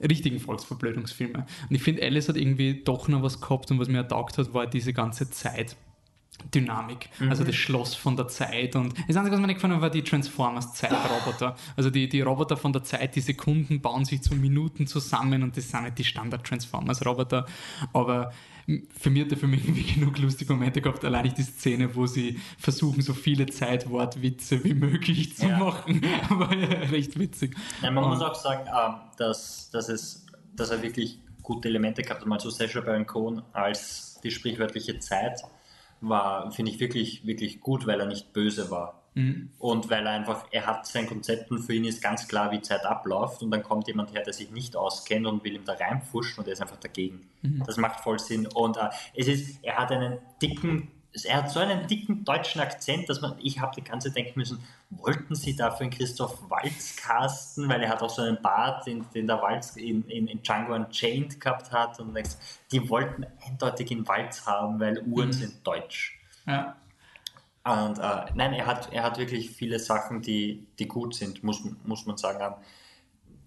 richtigen 0.00 0.38
Volksverblödungsfilme. 0.40 1.46
Und 1.68 1.76
ich 1.76 1.82
finde, 1.82 2.02
Alice 2.02 2.28
hat 2.28 2.36
irgendwie 2.36 2.82
doch 2.82 3.08
noch 3.08 3.22
was 3.22 3.40
gehabt 3.40 3.70
und 3.70 3.78
was 3.78 3.88
mir 3.88 3.98
ertaugt 3.98 4.38
hat, 4.38 4.54
war 4.54 4.66
diese 4.66 4.92
ganze 4.92 5.30
Zeit. 5.30 5.76
Dynamik, 6.54 7.08
mhm. 7.18 7.30
also 7.30 7.44
das 7.44 7.54
Schloss 7.54 7.94
von 7.94 8.14
der 8.14 8.28
Zeit 8.28 8.76
und 8.76 8.92
das 9.08 9.16
Einzige, 9.16 9.32
was 9.32 9.40
mir 9.40 9.46
nicht 9.46 9.56
gefallen 9.56 9.72
hat, 9.74 9.80
war 9.80 9.90
die 9.90 10.02
Transformers 10.02 10.74
Zeitroboter. 10.74 11.56
Also 11.76 11.88
die, 11.88 12.10
die 12.10 12.20
Roboter 12.20 12.58
von 12.58 12.74
der 12.74 12.84
Zeit, 12.84 13.16
die 13.16 13.22
Sekunden 13.22 13.80
bauen 13.80 14.04
sich 14.04 14.20
zu 14.20 14.34
Minuten 14.34 14.86
zusammen 14.86 15.42
und 15.42 15.56
das 15.56 15.70
sind 15.70 15.84
nicht 15.84 15.98
die 15.98 16.04
Standard 16.04 16.46
Transformers 16.46 17.04
Roboter, 17.06 17.46
aber 17.94 18.32
für 18.98 19.10
mich 19.10 19.22
hat 19.22 19.30
der 19.30 19.38
Film 19.38 19.54
irgendwie 19.54 19.82
genug 19.94 20.18
lustige 20.18 20.52
Momente 20.52 20.80
gehabt, 20.80 21.04
allein 21.04 21.32
die 21.32 21.42
Szene, 21.42 21.94
wo 21.94 22.06
sie 22.06 22.40
versuchen, 22.58 23.00
so 23.00 23.14
viele 23.14 23.46
Zeitwortwitze 23.46 24.62
wie 24.64 24.74
möglich 24.74 25.36
zu 25.36 25.46
ja. 25.46 25.58
machen. 25.58 26.02
Aber 26.30 26.54
ja, 26.54 26.68
recht 26.90 27.18
witzig. 27.18 27.54
Ja, 27.82 27.90
man 27.90 28.04
um, 28.04 28.10
muss 28.10 28.20
auch 28.20 28.34
sagen, 28.34 28.66
ähm, 28.66 29.00
dass, 29.18 29.70
dass, 29.70 29.88
es, 29.88 30.26
dass 30.54 30.70
er 30.70 30.82
wirklich 30.82 31.20
gute 31.42 31.68
Elemente 31.68 32.02
gehabt 32.02 32.22
hat. 32.22 32.26
Mal 32.26 32.40
so 32.40 32.50
Sacha 32.50 32.80
Baron 32.80 33.06
Cohen 33.06 33.42
als 33.52 34.20
die 34.24 34.32
sprichwörtliche 34.32 34.98
Zeit 34.98 35.42
war, 36.00 36.50
finde 36.50 36.72
ich 36.72 36.80
wirklich, 36.80 37.24
wirklich 37.26 37.60
gut, 37.60 37.86
weil 37.86 38.00
er 38.00 38.06
nicht 38.06 38.32
böse 38.32 38.70
war. 38.70 39.05
Mhm. 39.16 39.48
Und 39.58 39.88
weil 39.88 40.06
er 40.06 40.12
einfach, 40.12 40.44
er 40.50 40.66
hat 40.66 40.86
sein 40.86 41.06
Konzept 41.06 41.50
und 41.50 41.60
für 41.60 41.72
ihn 41.72 41.86
ist 41.86 42.02
ganz 42.02 42.28
klar, 42.28 42.52
wie 42.52 42.60
Zeit 42.60 42.84
abläuft 42.84 43.42
und 43.42 43.50
dann 43.50 43.62
kommt 43.62 43.88
jemand 43.88 44.12
her, 44.12 44.22
der 44.22 44.34
sich 44.34 44.50
nicht 44.50 44.76
auskennt 44.76 45.26
und 45.26 45.42
will 45.42 45.54
ihm 45.54 45.64
da 45.64 45.72
reinpfuschen 45.72 46.40
und 46.40 46.46
er 46.46 46.52
ist 46.52 46.60
einfach 46.60 46.76
dagegen. 46.76 47.26
Mhm. 47.40 47.62
Das 47.66 47.78
macht 47.78 48.00
voll 48.00 48.18
Sinn. 48.18 48.46
Und 48.46 48.76
äh, 48.76 48.90
es 49.14 49.26
ist, 49.26 49.64
er 49.64 49.78
hat 49.78 49.90
einen 49.90 50.18
dicken, 50.42 50.90
er 51.24 51.38
hat 51.38 51.50
so 51.50 51.60
einen 51.60 51.86
dicken 51.86 52.26
deutschen 52.26 52.60
Akzent, 52.60 53.08
dass 53.08 53.22
man, 53.22 53.36
ich 53.42 53.58
habe 53.58 53.74
die 53.74 53.82
ganze 53.82 54.08
Zeit 54.08 54.18
denken 54.18 54.38
müssen, 54.38 54.62
wollten 54.90 55.34
sie 55.34 55.56
dafür 55.56 55.84
einen 55.84 55.90
Christoph 55.90 56.50
Waltz 56.50 56.96
casten, 56.96 57.70
weil 57.70 57.82
er 57.82 57.88
hat 57.88 58.02
auch 58.02 58.10
so 58.10 58.20
einen 58.20 58.42
Bart, 58.42 58.86
den, 58.86 59.06
den 59.14 59.26
der 59.26 59.40
Waltz 59.40 59.76
in, 59.76 60.06
in, 60.10 60.26
in 60.26 60.42
Django 60.42 60.74
Unchained 60.74 61.40
gehabt 61.40 61.72
hat 61.72 61.98
und 62.00 62.12
denkst, 62.12 62.36
die 62.70 62.86
wollten 62.90 63.24
eindeutig 63.46 63.90
ihn 63.90 64.06
Waltz 64.06 64.44
haben, 64.44 64.78
weil 64.78 64.98
Uhren 65.06 65.28
mhm. 65.28 65.32
sind 65.32 65.66
deutsch. 65.66 66.20
Ja. 66.46 66.76
Und 67.66 67.98
äh, 67.98 68.26
nein, 68.36 68.52
er 68.52 68.64
hat, 68.64 68.92
er 68.92 69.02
hat 69.02 69.18
wirklich 69.18 69.50
viele 69.50 69.80
Sachen, 69.80 70.22
die, 70.22 70.64
die 70.78 70.86
gut 70.86 71.16
sind, 71.16 71.42
muss, 71.42 71.62
muss 71.84 72.06
man 72.06 72.16
sagen. 72.16 72.54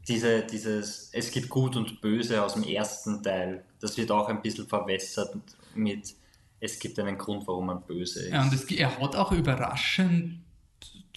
Diese, 0.09 0.41
dieses, 0.41 1.09
es 1.13 1.31
gibt 1.31 1.47
Gut 1.47 1.77
und 1.77 2.01
Böse 2.01 2.43
aus 2.43 2.55
dem 2.55 2.63
ersten 2.63 3.23
Teil, 3.23 3.63
das 3.79 3.95
wird 3.95 4.11
auch 4.11 4.27
ein 4.27 4.41
bisschen 4.41 4.67
verwässert 4.67 5.35
mit, 5.73 6.15
es 6.59 6.79
gibt 6.79 6.99
einen 6.99 7.17
Grund, 7.17 7.47
warum 7.47 7.67
man 7.67 7.81
böse 7.83 8.25
ist. 8.25 8.33
Ja, 8.33 8.41
und 8.41 8.51
es, 8.51 8.65
er 8.65 8.99
hat 8.99 9.15
auch 9.15 9.31
überraschend 9.31 10.41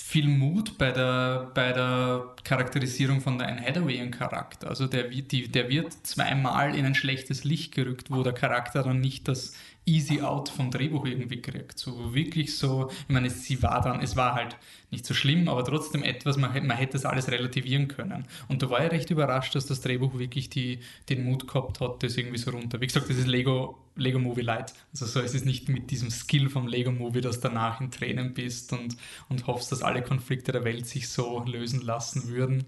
viel 0.00 0.28
Mut 0.28 0.78
bei 0.78 0.92
der, 0.92 1.50
bei 1.54 1.72
der 1.72 2.34
Charakterisierung 2.44 3.20
von 3.20 3.38
der 3.38 3.48
Anne 3.48 3.62
Hathaway 3.62 3.96
ihren 3.96 4.10
Charakter. 4.10 4.68
Also 4.68 4.86
der, 4.86 5.08
die, 5.08 5.48
der 5.48 5.68
wird 5.68 5.92
zweimal 6.06 6.76
in 6.76 6.84
ein 6.84 6.94
schlechtes 6.94 7.44
Licht 7.44 7.74
gerückt, 7.74 8.10
wo 8.10 8.22
der 8.22 8.32
Charakter 8.32 8.82
dann 8.82 9.00
nicht 9.00 9.26
das 9.26 9.54
easy 9.84 10.20
out 10.20 10.48
vom 10.48 10.70
Drehbuch 10.70 11.06
irgendwie 11.06 11.42
kriegt. 11.42 11.78
So 11.78 12.14
wirklich 12.14 12.56
so, 12.56 12.90
ich 12.90 13.08
meine, 13.12 13.30
sie 13.30 13.62
war 13.62 13.80
dann, 13.80 14.00
es 14.00 14.16
war 14.16 14.34
halt 14.34 14.56
nicht 14.90 15.04
so 15.04 15.14
schlimm, 15.14 15.48
aber 15.48 15.64
trotzdem 15.64 16.02
etwas, 16.02 16.36
man, 16.36 16.52
man 16.66 16.76
hätte 16.76 16.92
das 16.92 17.04
alles 17.04 17.28
relativieren 17.28 17.88
können. 17.88 18.26
Und 18.48 18.62
da 18.62 18.70
war 18.70 18.84
ich 18.84 18.92
recht 18.92 19.10
überrascht, 19.10 19.54
dass 19.54 19.66
das 19.66 19.80
Drehbuch 19.80 20.18
wirklich 20.18 20.50
die, 20.50 20.80
den 21.08 21.24
Mut 21.24 21.48
gehabt 21.48 21.80
hat, 21.80 22.02
das 22.02 22.16
irgendwie 22.16 22.38
so 22.38 22.50
runter. 22.50 22.80
Wie 22.80 22.86
gesagt, 22.86 23.10
das 23.10 23.16
ist 23.16 23.26
Lego, 23.26 23.78
Lego 23.96 24.18
Movie 24.18 24.42
Light. 24.42 24.72
Also 24.92 25.06
so, 25.06 25.20
es 25.20 25.34
ist 25.34 25.46
nicht 25.46 25.68
mit 25.68 25.90
diesem 25.90 26.10
Skill 26.10 26.48
vom 26.48 26.68
Lego 26.68 26.92
Movie, 26.92 27.20
dass 27.20 27.40
danach 27.40 27.80
in 27.80 27.90
Tränen 27.90 28.34
bist 28.34 28.72
und, 28.72 28.96
und 29.28 29.46
hoffst, 29.46 29.72
dass 29.72 29.82
alle 29.82 30.02
Konflikte 30.02 30.52
der 30.52 30.64
Welt 30.64 30.86
sich 30.86 31.08
so 31.08 31.42
lösen 31.44 31.82
lassen 31.82 32.28
würden. 32.28 32.64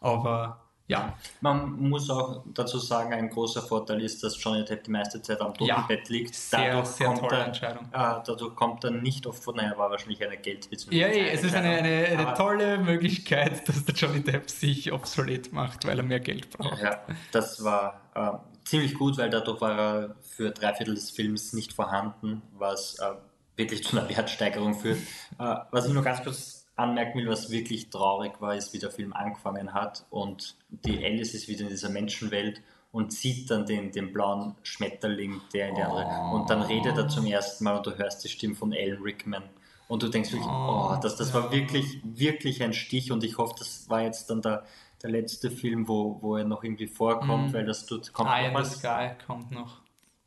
Aber 0.00 0.61
ja. 0.92 1.14
Man 1.40 1.88
muss 1.88 2.08
auch 2.10 2.42
dazu 2.54 2.78
sagen, 2.78 3.12
ein 3.12 3.30
großer 3.30 3.62
Vorteil 3.62 4.02
ist, 4.02 4.22
dass 4.22 4.42
Johnny 4.42 4.64
Depp 4.64 4.84
die 4.84 4.90
meiste 4.90 5.20
Zeit 5.20 5.40
am 5.40 5.54
Totenbett 5.54 6.08
ja, 6.08 6.12
liegt. 6.12 6.34
Sehr, 6.34 6.72
dadurch, 6.72 6.86
sehr 6.86 7.06
kommt 7.08 7.20
tolle 7.20 7.36
er, 7.36 7.46
Entscheidung. 7.46 7.84
Äh, 7.86 8.20
dadurch 8.24 8.54
kommt 8.54 8.84
er 8.84 8.90
nicht 8.90 9.26
oft 9.26 9.42
vor, 9.42 9.54
naja, 9.54 9.76
war 9.76 9.90
wahrscheinlich 9.90 10.22
eine 10.24 10.36
Geld 10.36 10.68
Ja, 10.90 11.08
ja 11.08 11.24
es 11.26 11.42
ist 11.42 11.54
eine, 11.54 11.68
eine, 11.68 12.06
eine 12.06 12.34
tolle 12.34 12.78
Möglichkeit, 12.78 13.68
dass 13.68 13.84
der 13.84 13.94
Johnny 13.94 14.22
Depp 14.22 14.50
sich 14.50 14.92
obsolet 14.92 15.52
macht, 15.52 15.86
weil 15.86 15.98
er 15.98 16.04
mehr 16.04 16.20
Geld 16.20 16.50
braucht. 16.50 16.82
Ja, 16.82 17.00
das 17.32 17.64
war 17.64 18.00
äh, 18.14 18.32
ziemlich 18.64 18.94
gut, 18.94 19.18
weil 19.18 19.30
dadurch 19.30 19.60
war 19.60 19.78
er 19.78 20.16
für 20.20 20.50
drei 20.50 20.74
Viertel 20.74 20.94
des 20.94 21.10
Films 21.10 21.52
nicht 21.52 21.72
vorhanden, 21.72 22.42
was 22.52 22.98
äh, 22.98 23.14
wirklich 23.56 23.84
zu 23.84 23.98
einer 23.98 24.08
Wertsteigerung 24.08 24.74
führt. 24.74 24.98
Äh, 25.38 25.56
was 25.70 25.86
ich 25.86 25.92
nur 25.92 26.02
ganz 26.02 26.22
kurz 26.22 26.61
anmerken 26.82 27.18
will, 27.18 27.28
was 27.28 27.50
wirklich 27.50 27.90
traurig 27.90 28.40
war, 28.40 28.54
ist, 28.54 28.72
wie 28.72 28.78
der 28.78 28.90
Film 28.90 29.12
angefangen 29.12 29.72
hat 29.72 30.04
und 30.10 30.56
die 30.68 31.04
Alice 31.04 31.34
ist 31.34 31.48
wieder 31.48 31.62
in 31.62 31.68
dieser 31.68 31.88
Menschenwelt 31.88 32.60
und 32.90 33.12
sieht 33.12 33.50
dann 33.50 33.64
den, 33.64 33.90
den 33.90 34.12
blauen 34.12 34.54
Schmetterling, 34.62 35.40
der 35.54 35.70
in 35.70 35.74
der 35.76 35.88
andere, 35.88 36.06
oh. 36.06 36.36
und 36.36 36.50
dann 36.50 36.62
redet 36.62 36.96
er 36.98 37.08
zum 37.08 37.26
ersten 37.26 37.64
Mal 37.64 37.76
und 37.76 37.86
du 37.86 37.96
hörst 37.96 38.22
die 38.24 38.28
Stimme 38.28 38.54
von 38.54 38.72
Alan 38.72 39.02
Rickman 39.02 39.44
und 39.88 40.02
du 40.02 40.08
denkst 40.08 40.32
wirklich, 40.32 40.50
oh, 40.50 40.90
oh 40.92 40.98
das, 41.02 41.16
das 41.16 41.32
war 41.32 41.50
wirklich, 41.52 42.00
wirklich 42.04 42.62
ein 42.62 42.72
Stich 42.72 43.12
und 43.12 43.24
ich 43.24 43.38
hoffe, 43.38 43.54
das 43.58 43.88
war 43.88 44.02
jetzt 44.02 44.28
dann 44.28 44.42
der, 44.42 44.64
der 45.02 45.10
letzte 45.10 45.50
Film, 45.50 45.88
wo, 45.88 46.18
wo 46.20 46.36
er 46.36 46.44
noch 46.44 46.64
irgendwie 46.64 46.86
vorkommt, 46.86 47.52
mm. 47.52 47.54
weil 47.54 47.64
das 47.64 47.86
tut, 47.86 48.12
kommt 48.12 48.30
Eye 48.30 48.48
in 48.48 48.64
the 48.64 48.70
Sky 48.70 49.10
kommt 49.26 49.50
noch 49.50 49.82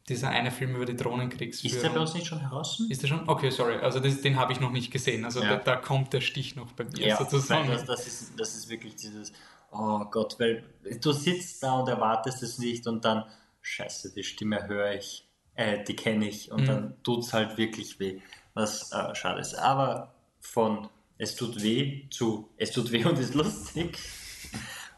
dieser 0.08 0.30
eine 0.30 0.52
Film 0.52 0.76
über 0.76 0.86
die 0.86 0.96
Drohnenkriegsführung. 0.96 1.76
Ist 1.76 1.84
der 1.84 1.90
bei 1.90 2.00
uns 2.00 2.14
nicht 2.14 2.28
schon 2.28 2.40
heraus? 2.40 2.80
Ist 2.90 3.02
der 3.02 3.08
schon? 3.08 3.28
Okay, 3.28 3.50
sorry. 3.50 3.78
Also 3.78 4.00
das, 4.00 4.22
den 4.22 4.38
habe 4.38 4.54
ich 4.54 4.60
noch 4.60 4.72
nicht 4.72 4.92
gesehen. 4.92 5.26
Also 5.26 5.42
ja. 5.42 5.56
da, 5.56 5.58
da, 5.58 5.76
kommt 5.78 6.14
der 6.14 6.22
Stich 6.22 6.56
noch 6.56 6.72
bei 6.74 6.84
mir 6.84 7.08
ja, 7.08 7.18
sozusagen. 7.18 7.68
Das, 7.70 7.86
das, 7.86 8.06
ist, 8.06 8.40
das 8.40 8.56
ist 8.56 8.70
wirklich 8.70 8.96
dieses, 8.96 9.34
oh 9.72 10.06
Gott, 10.12 10.40
weil 10.40 10.64
du 11.02 11.12
sitzt 11.12 11.64
da 11.64 11.80
und 11.80 11.90
erwartest 11.90 12.44
es 12.44 12.60
nicht 12.60 12.86
und 12.86 13.04
dann, 13.04 13.24
scheiße, 13.62 14.14
die 14.14 14.24
Stimme 14.24 14.68
höre 14.68 14.94
ich, 14.94 15.28
äh, 15.56 15.84
die 15.84 15.96
kenne 15.96 16.28
ich 16.28 16.52
und 16.52 16.62
mhm. 16.62 16.68
dann 16.68 17.04
tut 17.04 17.24
es 17.24 17.34
halt 17.34 17.58
wirklich 17.58 18.00
weh, 18.00 18.22
was 18.54 18.92
äh, 18.92 19.16
schade 19.16 19.42
ist. 19.42 19.56
Aber 19.56 20.14
von 20.40 20.88
es 21.18 21.36
tut 21.36 21.64
weh 21.64 22.08
zu 22.12 22.50
es 22.58 22.72
tut 22.72 22.92
weh 22.92 23.04
und 23.06 23.18
ist 23.18 23.34
lustig, 23.34 23.98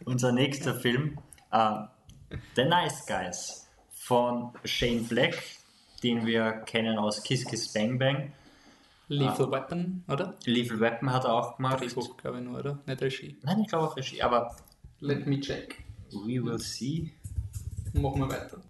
unser 0.04 0.34
nächster 0.34 0.76
Film, 0.76 1.18
äh, 1.52 1.84
The 2.58 2.66
Nice 2.66 3.06
Guys 3.06 3.67
von 4.08 4.54
Shane 4.64 5.04
Black, 5.04 5.36
den 6.02 6.26
wir 6.26 6.52
kennen 6.66 6.98
aus 6.98 7.22
Kiss 7.24 7.46
Kiss 7.46 7.74
Bang 7.74 8.00
Bang. 8.00 8.32
Lethal 9.10 9.48
uh, 9.48 9.52
Weapon, 9.52 10.04
oder? 10.08 10.34
Lethal 10.46 10.80
Weapon 10.80 11.12
hat 11.12 11.26
er 11.26 11.34
auch 11.34 11.58
gemacht. 11.58 11.82
Drehbuch, 11.82 12.16
glaube 12.16 12.38
ich 12.38 12.44
nur, 12.44 12.60
oder? 12.60 12.80
Nicht 12.86 13.02
Regie. 13.02 13.38
Nein, 13.44 13.60
ich 13.62 13.68
glaube 13.68 13.86
auch 13.86 13.98
Regie, 13.98 14.22
aber... 14.22 14.56
Let 15.02 15.28
me 15.28 15.40
check. 15.40 15.84
We 16.12 16.44
will 16.44 16.60
see. 16.60 17.12
Machen 17.94 18.22
wir 18.22 18.30
weiter. 18.30 18.62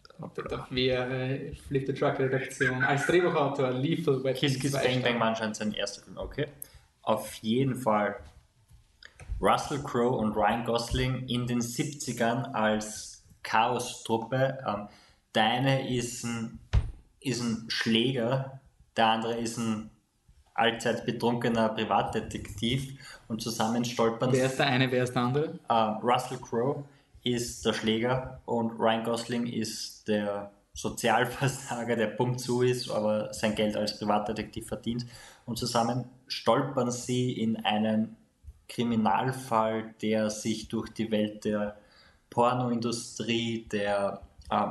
Da 0.49 0.67
wäre 0.71 1.51
Flip 1.67 1.85
the 1.85 1.93
Truck 1.93 2.17
Redaktion 2.17 2.83
als 2.83 3.05
Drehbuchautor 3.05 3.71
Lethal 3.71 4.23
Weapon. 4.23 4.39
Kiss 4.39 4.59
Kiss 4.59 4.71
Bang 4.71 5.03
Bang 5.03 5.19
war 5.19 5.27
anscheinend 5.27 5.55
sein 5.55 5.73
erster 5.73 6.01
Film, 6.01 6.17
okay. 6.17 6.47
Auf 7.03 7.35
jeden 7.35 7.75
Fall 7.75 8.15
Russell 9.39 9.83
Crowe 9.83 10.17
und 10.17 10.35
Ryan 10.35 10.65
Gosling 10.65 11.27
in 11.27 11.45
den 11.45 11.61
70ern 11.61 12.53
als 12.53 13.23
Chaos-Truppe. 13.43 14.57
Ähm, 14.67 14.87
der 15.35 15.43
eine 15.43 15.95
ist 15.95 16.23
ein, 16.23 16.59
ist 17.19 17.41
ein 17.41 17.65
Schläger, 17.69 18.59
der 18.95 19.07
andere 19.07 19.37
ist 19.37 19.57
ein 19.57 19.89
allzeit 20.53 21.05
betrunkener 21.05 21.69
Privatdetektiv 21.69 22.99
und 23.27 23.41
zusammen 23.41 23.85
stolpern. 23.85 24.31
Wer 24.31 24.47
ist 24.47 24.57
der 24.57 24.67
eine, 24.67 24.91
wer 24.91 25.03
ist 25.03 25.13
der 25.13 25.21
andere? 25.21 25.59
Uh, 25.69 25.99
Russell 26.03 26.39
Crowe 26.39 26.83
ist 27.23 27.65
der 27.65 27.73
Schläger 27.73 28.41
und 28.45 28.71
Ryan 28.79 29.03
Gosling 29.03 29.45
ist 29.45 30.07
der 30.07 30.51
Sozialversager, 30.73 31.95
der 31.95 32.07
pumpt 32.07 32.39
zu 32.39 32.61
ist, 32.61 32.89
aber 32.89 33.33
sein 33.33 33.55
Geld 33.55 33.75
als 33.75 33.97
Privatdetektiv 33.97 34.67
verdient. 34.67 35.05
Und 35.45 35.57
zusammen 35.57 36.05
stolpern 36.27 36.91
sie 36.91 37.31
in 37.31 37.57
einen 37.57 38.15
Kriminalfall, 38.69 39.95
der 40.01 40.29
sich 40.29 40.67
durch 40.67 40.89
die 40.89 41.11
Welt 41.11 41.45
der 41.45 41.77
Pornoindustrie, 42.29 43.65
der 43.71 44.21
äh, 44.49 44.67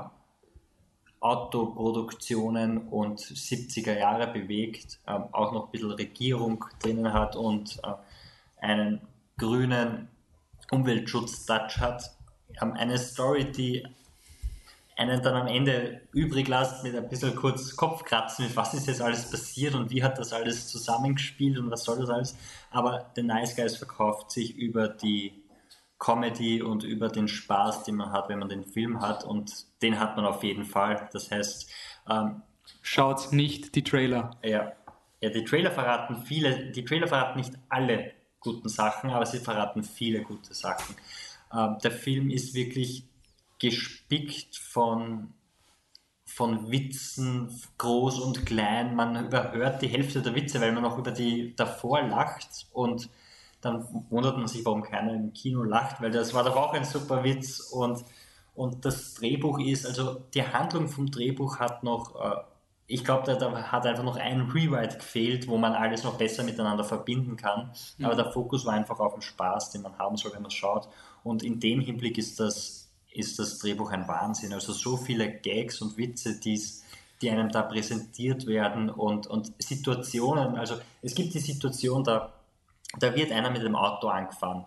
Autoproduktionen 1.21 2.89
und 2.89 3.21
70er 3.21 3.99
Jahre 3.99 4.27
bewegt, 4.29 5.01
äh, 5.07 5.13
auch 5.13 5.53
noch 5.53 5.67
ein 5.67 5.71
bisschen 5.71 5.93
Regierung 5.93 6.65
drinnen 6.81 7.13
hat 7.13 7.37
und 7.37 7.79
äh, 7.83 8.65
einen 8.65 9.01
grünen 9.39 10.09
Umweltschutz-Touch 10.71 11.79
hat. 11.79 12.17
Ähm, 12.61 12.73
eine 12.73 12.99
Story, 12.99 13.51
die 13.51 13.87
einen 14.97 15.23
dann 15.23 15.35
am 15.35 15.47
Ende 15.47 16.01
übrig 16.13 16.49
lässt 16.49 16.83
mit 16.83 16.97
ein 16.97 17.09
bisschen 17.09 17.37
kurz 17.37 17.77
Kopfkratzen, 17.77 18.47
mit 18.47 18.57
was 18.57 18.73
ist 18.73 18.87
jetzt 18.87 19.03
alles 19.03 19.31
passiert 19.31 19.75
und 19.75 19.91
wie 19.91 20.03
hat 20.03 20.19
das 20.19 20.33
alles 20.33 20.69
zusammengespielt 20.69 21.59
und 21.59 21.71
was 21.71 21.85
soll 21.85 21.99
das 21.99 22.09
alles. 22.09 22.37
Aber 22.71 23.11
The 23.15 23.23
Nice 23.23 23.55
Guys 23.57 23.77
verkauft 23.77 24.31
sich 24.31 24.57
über 24.57 24.89
die 24.89 25.35
Comedy 25.99 26.63
und 26.63 26.85
über 26.85 27.09
den 27.09 27.29
Spaß, 27.29 27.85
den 27.85 27.97
man 27.97 28.13
hat, 28.13 28.29
wenn 28.29 28.39
man 28.39 28.49
den 28.49 28.65
Film 28.65 29.01
hat. 29.01 29.25
Und 29.25 29.67
den 29.83 29.99
hat 29.99 30.17
man 30.17 30.27
auf 30.27 30.43
jeden 30.43 30.65
Fall. 30.65 31.09
Das 31.13 31.31
heißt. 31.31 31.71
Ähm, 32.09 32.43
Schaut 32.83 33.33
nicht 33.33 33.75
die 33.75 33.85
Trailer. 33.85 34.37
Ja. 34.43 34.73
ja, 35.21 35.31
die 35.31 35.45
Trailer 35.45 35.71
verraten 35.71 36.17
viele, 36.25 36.71
die 36.73 36.85
Trailer 36.85 37.09
verraten 37.09 37.39
nicht 37.39 37.53
alle 37.69 38.13
guten 38.41 38.69
Sachen, 38.69 39.11
aber 39.11 39.27
sie 39.27 39.39
verraten 39.39 39.83
viele 39.83 40.23
gute 40.23 40.55
Sachen. 40.55 40.95
Ähm, 41.53 41.79
der 41.83 41.91
Film 41.91 42.31
ist 42.31 42.55
wirklich 42.55 43.05
gespickt 43.59 44.57
von, 44.57 45.33
von 46.25 46.71
Witzen, 46.71 47.61
groß 47.79 48.21
und 48.21 48.45
klein. 48.47 48.95
Man 48.95 49.27
überhört 49.27 49.83
die 49.83 49.89
Hälfte 49.89 50.23
der 50.23 50.35
Witze, 50.35 50.61
weil 50.61 50.73
man 50.73 50.85
auch 50.85 50.99
über 50.99 51.11
die 51.11 51.55
davor 51.57 52.03
lacht 52.03 52.67
und 52.73 53.09
dann 53.67 54.05
wundert 54.11 54.37
man 54.37 54.47
sich, 54.47 54.65
warum 54.65 54.83
keiner 54.83 55.13
im 55.15 55.33
Kino 55.33 55.63
lacht, 55.63 56.01
weil 56.01 56.11
das 56.11 56.33
war 56.33 56.45
doch 56.45 56.57
auch 56.57 56.73
ein 56.73 56.85
super 56.85 57.25
Witz. 57.25 57.61
Und, 57.61 58.05
und 58.55 58.85
das 58.85 59.15
Drehbuch 59.15 59.59
ist, 59.59 59.87
also 59.87 60.23
die 60.35 60.47
Handlung 60.47 60.89
vom 60.89 61.11
Drehbuch 61.11 61.59
hat 61.59 61.83
noch, 61.83 62.15
äh, 62.21 62.37
ich 62.87 63.05
glaube, 63.05 63.25
da, 63.27 63.35
da, 63.35 63.53
hat 63.73 63.87
einfach 63.87 64.05
noch 64.05 64.17
ein 64.17 64.43
Rewrite 64.43 64.99
gefehlt, 64.99 65.49
wo 65.49 65.59
man 65.59 65.73
alles 65.73 66.05
noch 66.05 66.17
besser 66.17 66.45
miteinander 66.45 66.85
verbinden 66.85 67.37
kann, 67.37 67.73
mhm. 67.99 68.05
aber 68.05 68.15
der 68.15 68.33
Fokus 68.33 68.65
war 68.65 68.75
einfach 68.75 69.01
auf 69.01 69.15
den 69.15 69.23
Spaß, 69.23 69.71
den 69.71 69.83
man 69.83 69.99
haben 69.99 70.17
soll, 70.17 70.33
wenn 70.33 70.43
man 70.43 70.51
schaut. 70.51 70.89
Und 71.25 71.43
in 71.43 71.59
dem 71.59 71.81
Hinblick 71.81 72.17
ist 72.19 72.39
das, 72.39 72.89
ist 73.13 73.39
das 73.39 73.59
Drehbuch 73.59 73.91
ein 73.91 74.07
Wahnsinn, 74.07 74.53
also 74.53 74.73
so 74.73 74.97
viele 74.97 75.31
Gags 75.31 75.83
und 75.83 75.99
Witze, 75.99 76.39
die's 76.39 76.85
die 77.23 77.31
einem 77.31 77.49
da 77.49 77.63
präsentiert 77.63 78.47
werden 78.47 78.91
und, 78.91 79.27
und 79.27 79.53
Situationen, 79.59 80.57
also 80.57 80.75
es 81.01 81.15
gibt 81.15 81.33
die 81.33 81.39
Situation, 81.39 82.05
da 82.05 82.36
da 82.99 83.15
wird 83.15 83.33
einer 83.33 83.51
mit 83.51 83.63
dem 83.63 83.77
Auto 83.77 84.09
angefahren 84.09 84.65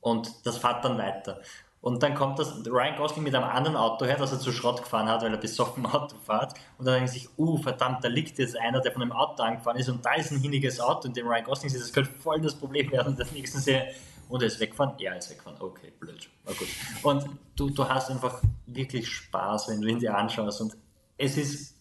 und 0.00 0.46
das 0.46 0.58
fährt 0.58 0.84
dann 0.84 0.98
weiter. 0.98 1.40
Und 1.80 2.00
dann 2.04 2.14
kommt 2.14 2.38
das 2.38 2.64
Ryan 2.64 2.96
Gosling 2.96 3.24
mit 3.24 3.34
einem 3.34 3.44
anderen 3.44 3.76
Auto 3.76 4.04
her, 4.04 4.16
das 4.16 4.30
er 4.30 4.38
zu 4.38 4.52
Schrott 4.52 4.82
gefahren 4.82 5.08
hat, 5.08 5.22
weil 5.22 5.32
er 5.32 5.36
besoffen 5.36 5.84
Auto 5.92 6.14
fährt. 6.24 6.54
Und 6.78 6.86
dann 6.86 6.94
denkt 6.94 7.10
sich, 7.10 7.28
uh, 7.36 7.56
verdammt, 7.58 8.04
da 8.04 8.08
liegt 8.08 8.38
jetzt 8.38 8.56
einer, 8.56 8.80
der 8.80 8.92
von 8.92 9.02
einem 9.02 9.10
Auto 9.10 9.42
angefahren 9.42 9.76
ist 9.78 9.88
und 9.88 10.04
da 10.04 10.14
ist 10.14 10.30
ein 10.30 10.38
hinniges 10.38 10.78
Auto 10.80 11.08
und 11.08 11.16
dem 11.16 11.26
Ryan 11.26 11.44
Gosling 11.44 11.70
sieht, 11.70 11.80
das 11.80 11.92
könnte 11.92 12.12
voll 12.20 12.40
das 12.40 12.54
Problem 12.54 12.90
werden. 12.92 13.08
Und 13.08 13.18
das 13.18 13.32
nächste 13.32 13.58
Serie, 13.58 13.92
und 14.28 14.40
er 14.42 14.46
ist 14.46 14.60
weggefahren? 14.60 14.94
Ja, 14.98 15.10
er 15.10 15.18
ist 15.18 15.28
weggefahren. 15.30 15.60
Okay, 15.60 15.92
blöd. 15.98 16.28
Na 16.46 16.52
gut. 16.52 16.68
Und 17.02 17.38
du, 17.56 17.68
du 17.70 17.88
hast 17.88 18.10
einfach 18.10 18.40
wirklich 18.66 19.08
Spaß, 19.08 19.68
wenn 19.68 19.80
du 19.80 19.88
ihn 19.88 19.98
dir 19.98 20.16
anschaust. 20.16 20.60
Und 20.60 20.76
es 21.18 21.36
ist 21.36 21.74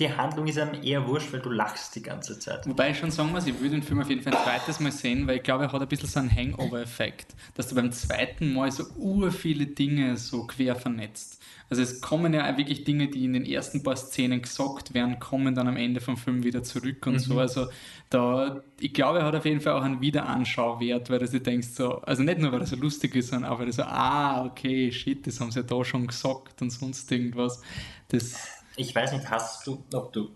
die 0.00 0.12
Handlung 0.12 0.48
ist 0.48 0.58
einem 0.58 0.82
eher 0.82 1.06
wurscht, 1.06 1.32
weil 1.32 1.40
du 1.40 1.50
lachst 1.50 1.94
die 1.94 2.02
ganze 2.02 2.36
Zeit. 2.38 2.66
Wobei 2.66 2.90
ich 2.90 2.98
schon 2.98 3.12
sagen 3.12 3.30
muss, 3.30 3.46
ich 3.46 3.54
würde 3.60 3.70
den 3.70 3.82
Film 3.82 4.00
auf 4.00 4.08
jeden 4.08 4.22
Fall 4.22 4.34
ein 4.34 4.42
zweites 4.42 4.80
Mal 4.80 4.90
sehen, 4.90 5.26
weil 5.28 5.36
ich 5.36 5.42
glaube, 5.44 5.64
er 5.64 5.72
hat 5.72 5.80
ein 5.80 5.86
bisschen 5.86 6.08
so 6.08 6.18
einen 6.18 6.34
Hangover-Effekt, 6.34 7.34
dass 7.54 7.68
du 7.68 7.76
beim 7.76 7.92
zweiten 7.92 8.52
Mal 8.52 8.72
so 8.72 8.84
ur 8.96 9.30
viele 9.30 9.66
Dinge 9.66 10.16
so 10.16 10.46
quer 10.48 10.74
vernetzt. 10.74 11.40
Also 11.70 11.82
es 11.82 12.00
kommen 12.00 12.34
ja 12.34 12.52
auch 12.52 12.56
wirklich 12.56 12.84
Dinge, 12.84 13.08
die 13.08 13.24
in 13.24 13.32
den 13.32 13.46
ersten 13.46 13.82
paar 13.82 13.96
Szenen 13.96 14.42
gesagt 14.42 14.94
werden, 14.94 15.18
kommen 15.18 15.54
dann 15.54 15.68
am 15.68 15.76
Ende 15.76 16.00
vom 16.00 16.16
Film 16.16 16.42
wieder 16.42 16.62
zurück 16.62 17.06
und 17.06 17.14
mhm. 17.14 17.18
so. 17.18 17.38
Also 17.38 17.68
da, 18.10 18.62
ich 18.80 18.92
glaube, 18.92 19.20
er 19.20 19.26
hat 19.26 19.34
auf 19.34 19.44
jeden 19.44 19.60
Fall 19.60 19.74
auch 19.74 19.82
einen 19.82 20.00
Wiederanschauwert, 20.00 21.08
weil 21.08 21.20
du 21.20 21.28
dir 21.28 21.40
denkst 21.40 21.68
so, 21.68 22.00
also 22.02 22.22
nicht 22.22 22.38
nur, 22.38 22.52
weil 22.52 22.60
er 22.60 22.66
so 22.66 22.76
lustig 22.76 23.14
ist, 23.14 23.28
sondern 23.28 23.50
auch, 23.50 23.60
weil 23.60 23.66
du 23.66 23.72
so, 23.72 23.84
ah, 23.84 24.44
okay, 24.44 24.90
shit, 24.90 25.26
das 25.26 25.40
haben 25.40 25.52
sie 25.52 25.60
ja 25.60 25.66
da 25.66 25.84
schon 25.84 26.06
gesagt 26.06 26.60
und 26.60 26.70
sonst 26.70 27.10
irgendwas. 27.10 27.62
Das 28.08 28.53
ich 28.76 28.94
weiß 28.94 29.12
nicht, 29.12 29.28
hast 29.30 29.66
du, 29.66 29.84
ob 29.92 30.12
du 30.12 30.30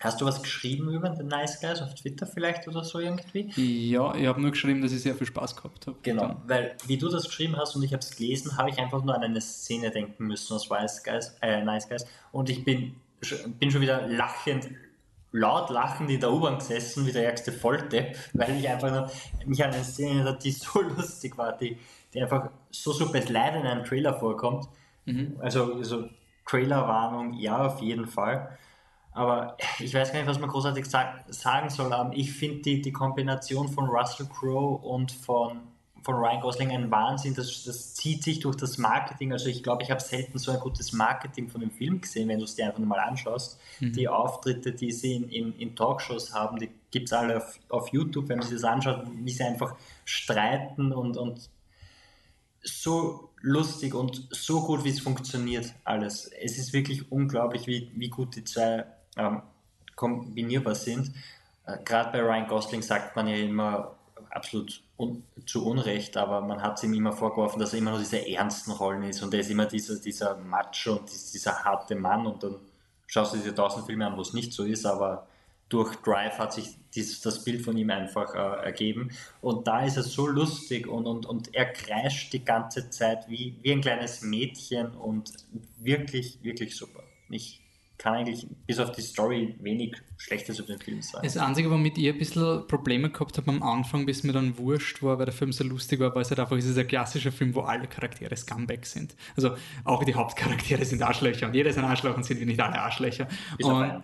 Hast 0.00 0.20
du 0.20 0.26
was 0.26 0.40
geschrieben 0.42 0.90
über 0.90 1.08
den 1.08 1.26
Nice 1.26 1.60
Guys 1.60 1.82
auf 1.82 1.92
Twitter 1.94 2.24
vielleicht 2.24 2.68
oder 2.68 2.84
so 2.84 3.00
irgendwie? 3.00 3.50
Ja, 3.90 4.14
ich 4.14 4.26
habe 4.28 4.40
nur 4.40 4.52
geschrieben, 4.52 4.80
dass 4.80 4.92
ich 4.92 5.02
sehr 5.02 5.16
viel 5.16 5.26
Spaß 5.26 5.56
gehabt 5.56 5.88
habe. 5.88 5.96
Genau, 6.02 6.36
weil 6.46 6.76
wie 6.86 6.98
du 6.98 7.08
das 7.08 7.24
geschrieben 7.24 7.56
hast 7.56 7.74
und 7.74 7.82
ich 7.82 7.92
habe 7.92 8.00
es 8.00 8.14
gelesen, 8.14 8.56
habe 8.56 8.70
ich 8.70 8.78
einfach 8.78 9.02
nur 9.02 9.16
an 9.16 9.24
eine 9.24 9.40
Szene 9.40 9.90
denken 9.90 10.28
müssen 10.28 10.54
aus 10.54 10.70
nice 10.70 11.02
Guys, 11.02 11.36
äh, 11.42 11.64
nice 11.64 11.88
Guys 11.88 12.06
und 12.30 12.48
ich 12.48 12.64
bin, 12.64 12.94
bin 13.58 13.72
schon 13.72 13.80
wieder 13.80 14.06
lachend, 14.06 14.68
laut 15.32 15.68
lachend 15.70 16.10
in 16.10 16.20
der 16.20 16.32
U-Bahn 16.32 16.58
gesessen, 16.58 17.04
wie 17.04 17.12
der 17.12 17.24
ärgste 17.24 17.50
Volldepp, 17.50 18.16
weil 18.34 18.56
ich 18.56 18.68
einfach 18.68 18.92
nur 18.92 19.10
mich 19.46 19.64
an 19.64 19.72
eine 19.72 19.82
Szene 19.82 20.20
erinnert, 20.20 20.44
die 20.44 20.52
so 20.52 20.80
lustig 20.96 21.36
war, 21.36 21.56
die, 21.56 21.76
die 22.14 22.22
einfach 22.22 22.50
so 22.70 22.92
super 22.92 23.20
leider 23.28 23.56
in 23.60 23.66
einem 23.66 23.84
Trailer 23.84 24.14
vorkommt. 24.14 24.68
Mhm. 25.06 25.38
Also, 25.40 25.74
also 25.74 26.08
Trailerwarnung, 26.48 27.34
ja, 27.34 27.66
auf 27.66 27.80
jeden 27.80 28.06
Fall. 28.06 28.58
Aber 29.12 29.56
ich 29.80 29.92
weiß 29.92 30.12
gar 30.12 30.20
nicht, 30.20 30.28
was 30.28 30.38
man 30.38 30.48
großartig 30.48 30.86
sag, 30.86 31.24
sagen 31.28 31.70
soll. 31.70 31.92
Ich 32.14 32.32
finde 32.32 32.62
die, 32.62 32.80
die 32.80 32.92
Kombination 32.92 33.68
von 33.68 33.86
Russell 33.86 34.26
Crowe 34.26 34.76
und 34.76 35.10
von, 35.10 35.60
von 36.02 36.14
Ryan 36.14 36.40
Gosling 36.40 36.70
ein 36.70 36.90
Wahnsinn. 36.90 37.34
Das, 37.34 37.64
das 37.64 37.94
zieht 37.94 38.22
sich 38.22 38.38
durch 38.38 38.56
das 38.56 38.78
Marketing. 38.78 39.32
Also 39.32 39.48
ich 39.48 39.62
glaube, 39.62 39.82
ich 39.82 39.90
habe 39.90 40.00
selten 40.00 40.38
so 40.38 40.52
ein 40.52 40.60
gutes 40.60 40.92
Marketing 40.92 41.48
von 41.48 41.60
dem 41.60 41.70
Film 41.70 42.00
gesehen, 42.00 42.28
wenn 42.28 42.38
du 42.38 42.44
es 42.44 42.54
dir 42.54 42.66
einfach 42.66 42.78
mal 42.78 43.00
anschaust. 43.00 43.58
Mhm. 43.80 43.92
Die 43.92 44.08
Auftritte, 44.08 44.72
die 44.72 44.92
sie 44.92 45.16
in, 45.16 45.28
in, 45.30 45.52
in 45.58 45.74
Talkshows 45.74 46.32
haben, 46.32 46.58
die 46.58 46.70
gibt 46.90 47.08
es 47.08 47.12
alle 47.12 47.38
auf, 47.38 47.58
auf 47.70 47.88
YouTube, 47.88 48.28
wenn 48.28 48.38
man 48.38 48.46
sich 48.46 48.56
das 48.56 48.64
anschaut, 48.64 49.02
wie 49.14 49.30
sie 49.32 49.42
einfach 49.42 49.74
streiten 50.04 50.92
und, 50.92 51.16
und 51.16 51.50
so 52.62 53.30
lustig 53.40 53.94
und 53.94 54.28
so 54.30 54.62
gut, 54.62 54.84
wie 54.84 54.90
es 54.90 55.00
funktioniert, 55.00 55.74
alles. 55.84 56.26
Es 56.26 56.58
ist 56.58 56.72
wirklich 56.72 57.10
unglaublich, 57.10 57.66
wie, 57.66 57.90
wie 57.94 58.08
gut 58.08 58.36
die 58.36 58.44
zwei 58.44 58.84
ähm, 59.16 59.42
kombinierbar 59.94 60.74
sind. 60.74 61.12
Äh, 61.66 61.78
Gerade 61.84 62.12
bei 62.12 62.20
Ryan 62.20 62.48
Gosling 62.48 62.82
sagt 62.82 63.16
man 63.16 63.28
ja 63.28 63.36
immer 63.36 63.96
absolut 64.30 64.82
un 64.96 65.22
zu 65.46 65.64
Unrecht, 65.64 66.16
aber 66.16 66.40
man 66.40 66.62
hat 66.62 66.76
es 66.76 66.84
ihm 66.84 66.92
immer 66.92 67.12
vorgeworfen, 67.12 67.60
dass 67.60 67.72
er 67.72 67.78
immer 67.78 67.92
nur 67.92 68.00
diese 68.00 68.28
ernsten 68.28 68.72
Rollen 68.72 69.04
ist 69.04 69.22
und 69.22 69.32
er 69.32 69.40
ist 69.40 69.50
immer 69.50 69.66
dieser, 69.66 69.96
dieser 69.96 70.36
Macho 70.36 70.96
und 70.96 71.08
dieser 71.08 71.64
harte 71.64 71.94
Mann 71.94 72.26
und 72.26 72.42
dann 72.42 72.56
schaust 73.06 73.34
du 73.34 73.38
dir 73.38 73.54
tausend 73.54 73.86
Filme 73.86 74.06
an, 74.06 74.16
wo 74.16 74.20
es 74.20 74.34
nicht 74.34 74.52
so 74.52 74.64
ist, 74.64 74.84
aber 74.84 75.26
durch 75.68 75.96
Drive 75.96 76.38
hat 76.38 76.52
sich 76.52 76.70
dies, 76.94 77.20
das 77.20 77.44
Bild 77.44 77.62
von 77.62 77.76
ihm 77.76 77.90
einfach 77.90 78.34
äh, 78.34 78.64
ergeben. 78.64 79.10
Und 79.40 79.66
da 79.66 79.84
ist 79.84 79.96
er 79.96 80.02
so 80.02 80.26
lustig 80.26 80.86
und, 80.86 81.06
und, 81.06 81.26
und 81.26 81.54
er 81.54 81.66
kreischt 81.66 82.32
die 82.32 82.44
ganze 82.44 82.90
Zeit 82.90 83.28
wie, 83.28 83.58
wie 83.62 83.72
ein 83.72 83.80
kleines 83.80 84.22
Mädchen 84.22 84.92
und 84.92 85.32
wirklich, 85.78 86.38
wirklich 86.42 86.74
super. 86.76 87.02
Ich 87.28 87.60
kann 87.98 88.14
eigentlich 88.14 88.46
bis 88.66 88.78
auf 88.78 88.92
die 88.92 89.02
Story 89.02 89.56
wenig 89.60 89.96
Schlechtes 90.16 90.60
über 90.60 90.68
den 90.68 90.80
Film 90.80 91.02
sagen. 91.02 91.24
Das 91.24 91.36
Einzige, 91.36 91.68
womit 91.70 91.98
ich 91.98 92.08
ein 92.08 92.16
bisschen 92.16 92.66
Probleme 92.68 93.10
gehabt 93.10 93.36
habe 93.36 93.50
am 93.50 93.62
Anfang, 93.62 94.06
bis 94.06 94.22
mir 94.22 94.32
dann 94.32 94.56
wurscht 94.56 95.02
war, 95.02 95.18
weil 95.18 95.26
der 95.26 95.34
Film 95.34 95.52
so 95.52 95.64
lustig 95.64 95.98
war, 95.98 96.14
weil 96.14 96.22
es 96.22 96.30
halt 96.30 96.38
einfach 96.38 96.56
ist, 96.56 96.78
ein 96.78 96.86
klassischer 96.86 97.32
Film, 97.32 97.54
wo 97.54 97.62
alle 97.62 97.88
Charaktere 97.88 98.36
Scumbags 98.36 98.92
sind. 98.92 99.16
Also 99.36 99.56
auch 99.84 100.04
die 100.04 100.14
Hauptcharaktere 100.14 100.84
sind 100.84 101.02
Arschlöcher 101.02 101.48
und 101.48 101.54
jeder 101.54 101.70
ist 101.70 101.78
ein 101.78 101.84
Arschloch 101.84 102.16
und 102.16 102.24
sind 102.24 102.38
wir 102.38 102.46
nicht 102.46 102.60
alle 102.60 102.80
Arschlöcher. 102.80 103.26
Bis 103.56 103.66
und, 103.66 104.02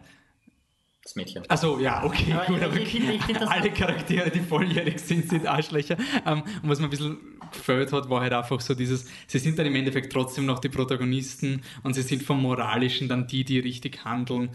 das 1.05 1.15
Mädchen. 1.17 1.45
Achso, 1.49 1.79
ja, 1.79 2.03
okay, 2.03 2.33
aber 2.33 2.47
gut, 2.47 2.63
aber 2.63 2.77
ich, 2.77 2.95
ich, 2.95 3.29
ich 3.29 3.41
alle 3.41 3.71
Charaktere, 3.71 4.31
die 4.31 4.41
volljährig 4.41 4.99
sind, 4.99 5.29
sind 5.29 5.47
Arschlöcher. 5.47 5.97
Um, 6.25 6.39
ähm, 6.39 6.43
und 6.63 6.71
was 6.71 6.81
mir 6.81 6.87
ein 6.87 6.91
bisschen 6.91 7.19
gefällt 7.53 7.93
hat, 7.93 8.09
war 8.09 8.23
halt 8.23 8.33
einfach 8.33 8.61
so 8.61 8.75
dieses, 8.75 9.07
sie 9.27 9.39
sind 9.39 9.59
dann 9.59 9.67
im 9.67 9.75
Endeffekt 9.75 10.13
trotzdem 10.13 10.47
noch 10.47 10.61
die 10.61 10.71
Protagonisten 10.71 11.63
und 11.83 11.93
sie 11.93 12.03
sind 12.03 12.23
vom 12.23 12.41
Moralischen 12.41 13.09
dann 13.09 13.27
die, 13.27 13.45
die 13.45 13.59
richtig 13.59 14.05
handeln. 14.05 14.51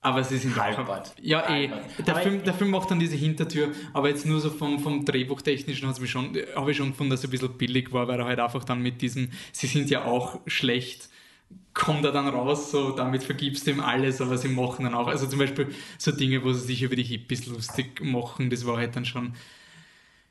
Aber 0.00 0.22
sie 0.22 0.36
sind 0.36 0.56
Halbert. 0.56 1.12
Ja, 1.20 1.50
eh. 1.50 1.70
Der 2.06 2.14
Film, 2.14 2.44
der 2.44 2.54
Film 2.54 2.70
macht 2.70 2.88
dann 2.88 3.00
diese 3.00 3.16
Hintertür, 3.16 3.72
aber 3.92 4.08
jetzt 4.08 4.24
nur 4.26 4.38
so 4.40 4.50
vom, 4.50 4.78
vom 4.78 5.04
Drehbuchtechnischen 5.04 5.88
habe 5.88 6.04
ich 6.04 6.76
schon 6.76 6.90
gefunden, 6.90 7.10
dass 7.10 7.18
es 7.18 7.24
ein 7.24 7.30
bisschen 7.30 7.58
billig 7.58 7.92
war, 7.92 8.06
weil 8.06 8.20
er 8.20 8.26
halt 8.26 8.38
einfach 8.38 8.62
dann 8.62 8.80
mit 8.80 9.02
diesem, 9.02 9.30
sie 9.50 9.66
sind 9.66 9.90
ja 9.90 10.04
auch 10.04 10.38
schlecht 10.46 11.10
kommt 11.74 12.04
er 12.04 12.12
dann 12.12 12.28
raus, 12.28 12.70
so 12.70 12.90
damit 12.90 13.22
vergibst 13.22 13.66
du 13.66 13.70
ihm 13.70 13.80
alles, 13.80 14.20
aber 14.20 14.36
sie 14.36 14.48
machen 14.48 14.84
dann 14.84 14.94
auch, 14.94 15.06
also 15.06 15.26
zum 15.26 15.38
Beispiel 15.38 15.68
so 15.96 16.10
Dinge, 16.12 16.42
wo 16.44 16.52
sie 16.52 16.66
sich 16.66 16.82
über 16.82 16.96
die 16.96 17.04
Hippies 17.04 17.46
lustig 17.46 18.00
machen, 18.02 18.50
das 18.50 18.66
war 18.66 18.76
halt 18.76 18.96
dann 18.96 19.04
schon, 19.04 19.34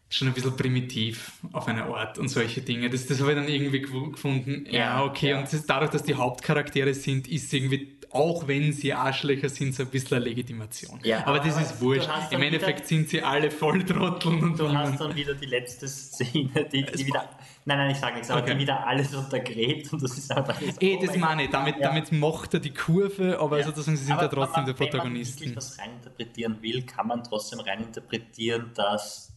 schon 0.09 0.27
ein 0.27 0.33
bisschen 0.33 0.55
primitiv 0.55 1.33
auf 1.51 1.67
eine 1.67 1.83
Art 1.83 2.17
und 2.17 2.29
solche 2.29 2.61
Dinge. 2.61 2.89
Das, 2.89 3.05
das 3.07 3.19
habe 3.19 3.31
ich 3.31 3.37
dann 3.37 3.47
irgendwie 3.47 3.81
gefunden, 3.81 4.65
ja, 4.69 5.03
okay, 5.03 5.31
ja. 5.31 5.39
und 5.39 5.51
das, 5.51 5.65
dadurch, 5.65 5.91
dass 5.91 6.03
die 6.03 6.15
Hauptcharaktere 6.15 6.93
sind, 6.93 7.27
ist 7.27 7.53
irgendwie 7.53 7.97
auch 8.11 8.47
wenn 8.47 8.71
sie 8.71 8.93
Arschlöcher 8.93 9.49
sind, 9.49 9.75
so 9.75 9.83
ein 9.83 9.89
bisschen 9.89 10.17
eine 10.17 10.25
Legitimation. 10.25 10.99
Ja, 11.03 11.25
aber 11.25 11.39
das 11.39 11.59
ist 11.59 11.81
wurscht. 11.81 12.09
Im 12.31 12.41
Endeffekt 12.41 12.87
sind 12.87 13.09
sie 13.09 13.21
alle 13.21 13.51
Volltrotteln 13.51 14.43
und 14.43 14.59
du 14.59 14.71
hast 14.71 14.97
dann 14.99 15.15
wieder 15.15 15.33
die 15.33 15.45
letzte 15.45 15.87
Szene, 15.87 16.67
die, 16.71 16.83
die 16.83 17.05
wieder. 17.05 17.29
Nein, 17.65 17.79
nein, 17.79 17.91
ich 17.91 17.97
sage 17.97 18.15
nichts, 18.15 18.31
aber 18.31 18.41
okay. 18.41 18.53
die 18.53 18.59
wieder 18.61 18.87
alles 18.87 19.13
untergräbt 19.13 19.91
und 19.91 20.01
das 20.01 20.17
ist 20.17 20.31
einfach. 20.31 20.59
So, 20.59 20.67
eh, 20.79 20.97
das 21.05 21.15
oh 21.15 21.19
meine 21.19 21.43
ich. 21.43 21.49
Damit, 21.49 21.75
ja. 21.77 21.89
damit 21.89 22.11
macht 22.13 22.53
er 22.53 22.59
die 22.61 22.73
Kurve, 22.73 23.39
aber 23.39 23.59
ja. 23.59 23.65
sozusagen 23.65 23.97
sie 23.97 24.05
sind 24.05 24.13
aber, 24.13 24.23
ja 24.23 24.27
trotzdem 24.29 24.63
aber, 24.63 24.73
der 24.73 24.85
Protagonisten. 24.85 25.41
Wenn 25.41 25.49
man 25.49 25.55
wirklich 25.55 25.71
was 25.71 25.79
reininterpretieren 25.79 26.61
will, 26.61 26.83
kann 26.83 27.07
man 27.07 27.23
trotzdem 27.23 27.59
reininterpretieren, 27.59 28.71
dass 28.73 29.36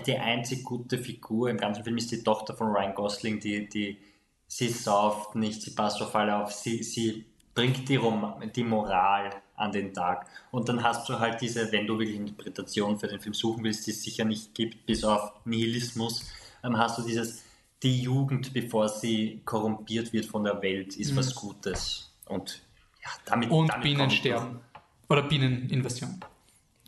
die 0.00 0.16
einzig 0.16 0.64
gute 0.64 0.98
Figur 0.98 1.50
im 1.50 1.56
ganzen 1.56 1.84
Film 1.84 1.96
ist 1.96 2.10
die 2.10 2.22
Tochter 2.22 2.54
von 2.54 2.68
Ryan 2.68 2.94
Gosling, 2.94 3.40
die, 3.40 3.68
die 3.68 3.98
sie 4.46 4.68
sauft 4.68 5.34
nicht, 5.34 5.62
sie 5.62 5.70
passt 5.72 6.00
auf 6.02 6.14
alle 6.14 6.36
auf, 6.36 6.52
sie, 6.52 6.82
sie 6.82 7.26
bringt 7.54 7.88
die, 7.88 7.96
Rom 7.96 8.34
die 8.54 8.64
Moral 8.64 9.30
an 9.56 9.72
den 9.72 9.92
Tag. 9.92 10.26
Und 10.50 10.68
dann 10.68 10.82
hast 10.82 11.08
du 11.08 11.18
halt 11.18 11.40
diese, 11.40 11.70
wenn 11.72 11.86
du 11.86 11.98
wirklich 11.98 12.16
Interpretation 12.16 12.98
für 12.98 13.08
den 13.08 13.20
Film 13.20 13.34
suchen 13.34 13.64
willst, 13.64 13.86
die 13.86 13.92
es 13.92 14.02
sicher 14.02 14.24
nicht 14.24 14.54
gibt, 14.54 14.86
bis 14.86 15.04
auf 15.04 15.32
Nihilismus, 15.44 16.30
dann 16.62 16.76
hast 16.76 16.98
du 16.98 17.02
dieses, 17.02 17.44
die 17.82 18.02
Jugend, 18.02 18.52
bevor 18.52 18.88
sie 18.88 19.40
korrumpiert 19.44 20.12
wird 20.12 20.26
von 20.26 20.44
der 20.44 20.60
Welt, 20.62 20.96
ist 20.96 21.12
mhm. 21.12 21.16
was 21.16 21.34
Gutes. 21.34 22.12
Und 22.26 22.62
ja, 23.02 23.10
damit. 23.24 23.50
Und 23.50 23.68
damit 23.68 23.82
Bienensterben. 23.82 24.60
Oder 25.08 25.22
Bieneninvasion. 25.22 26.20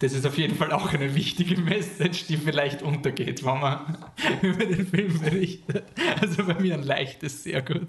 Das 0.00 0.12
ist 0.12 0.24
auf 0.26 0.38
jeden 0.38 0.54
Fall 0.54 0.72
auch 0.72 0.92
eine 0.92 1.14
wichtige 1.14 1.60
Message, 1.60 2.26
die 2.26 2.36
vielleicht 2.36 2.82
untergeht, 2.82 3.44
wenn 3.44 3.60
man 3.60 3.98
über 4.42 4.64
den 4.64 4.86
Film 4.86 5.20
berichtet. 5.20 5.84
Also 6.20 6.44
bei 6.44 6.54
mir 6.54 6.74
ein 6.74 6.84
leichtes, 6.84 7.42
sehr 7.42 7.62
gut. 7.62 7.88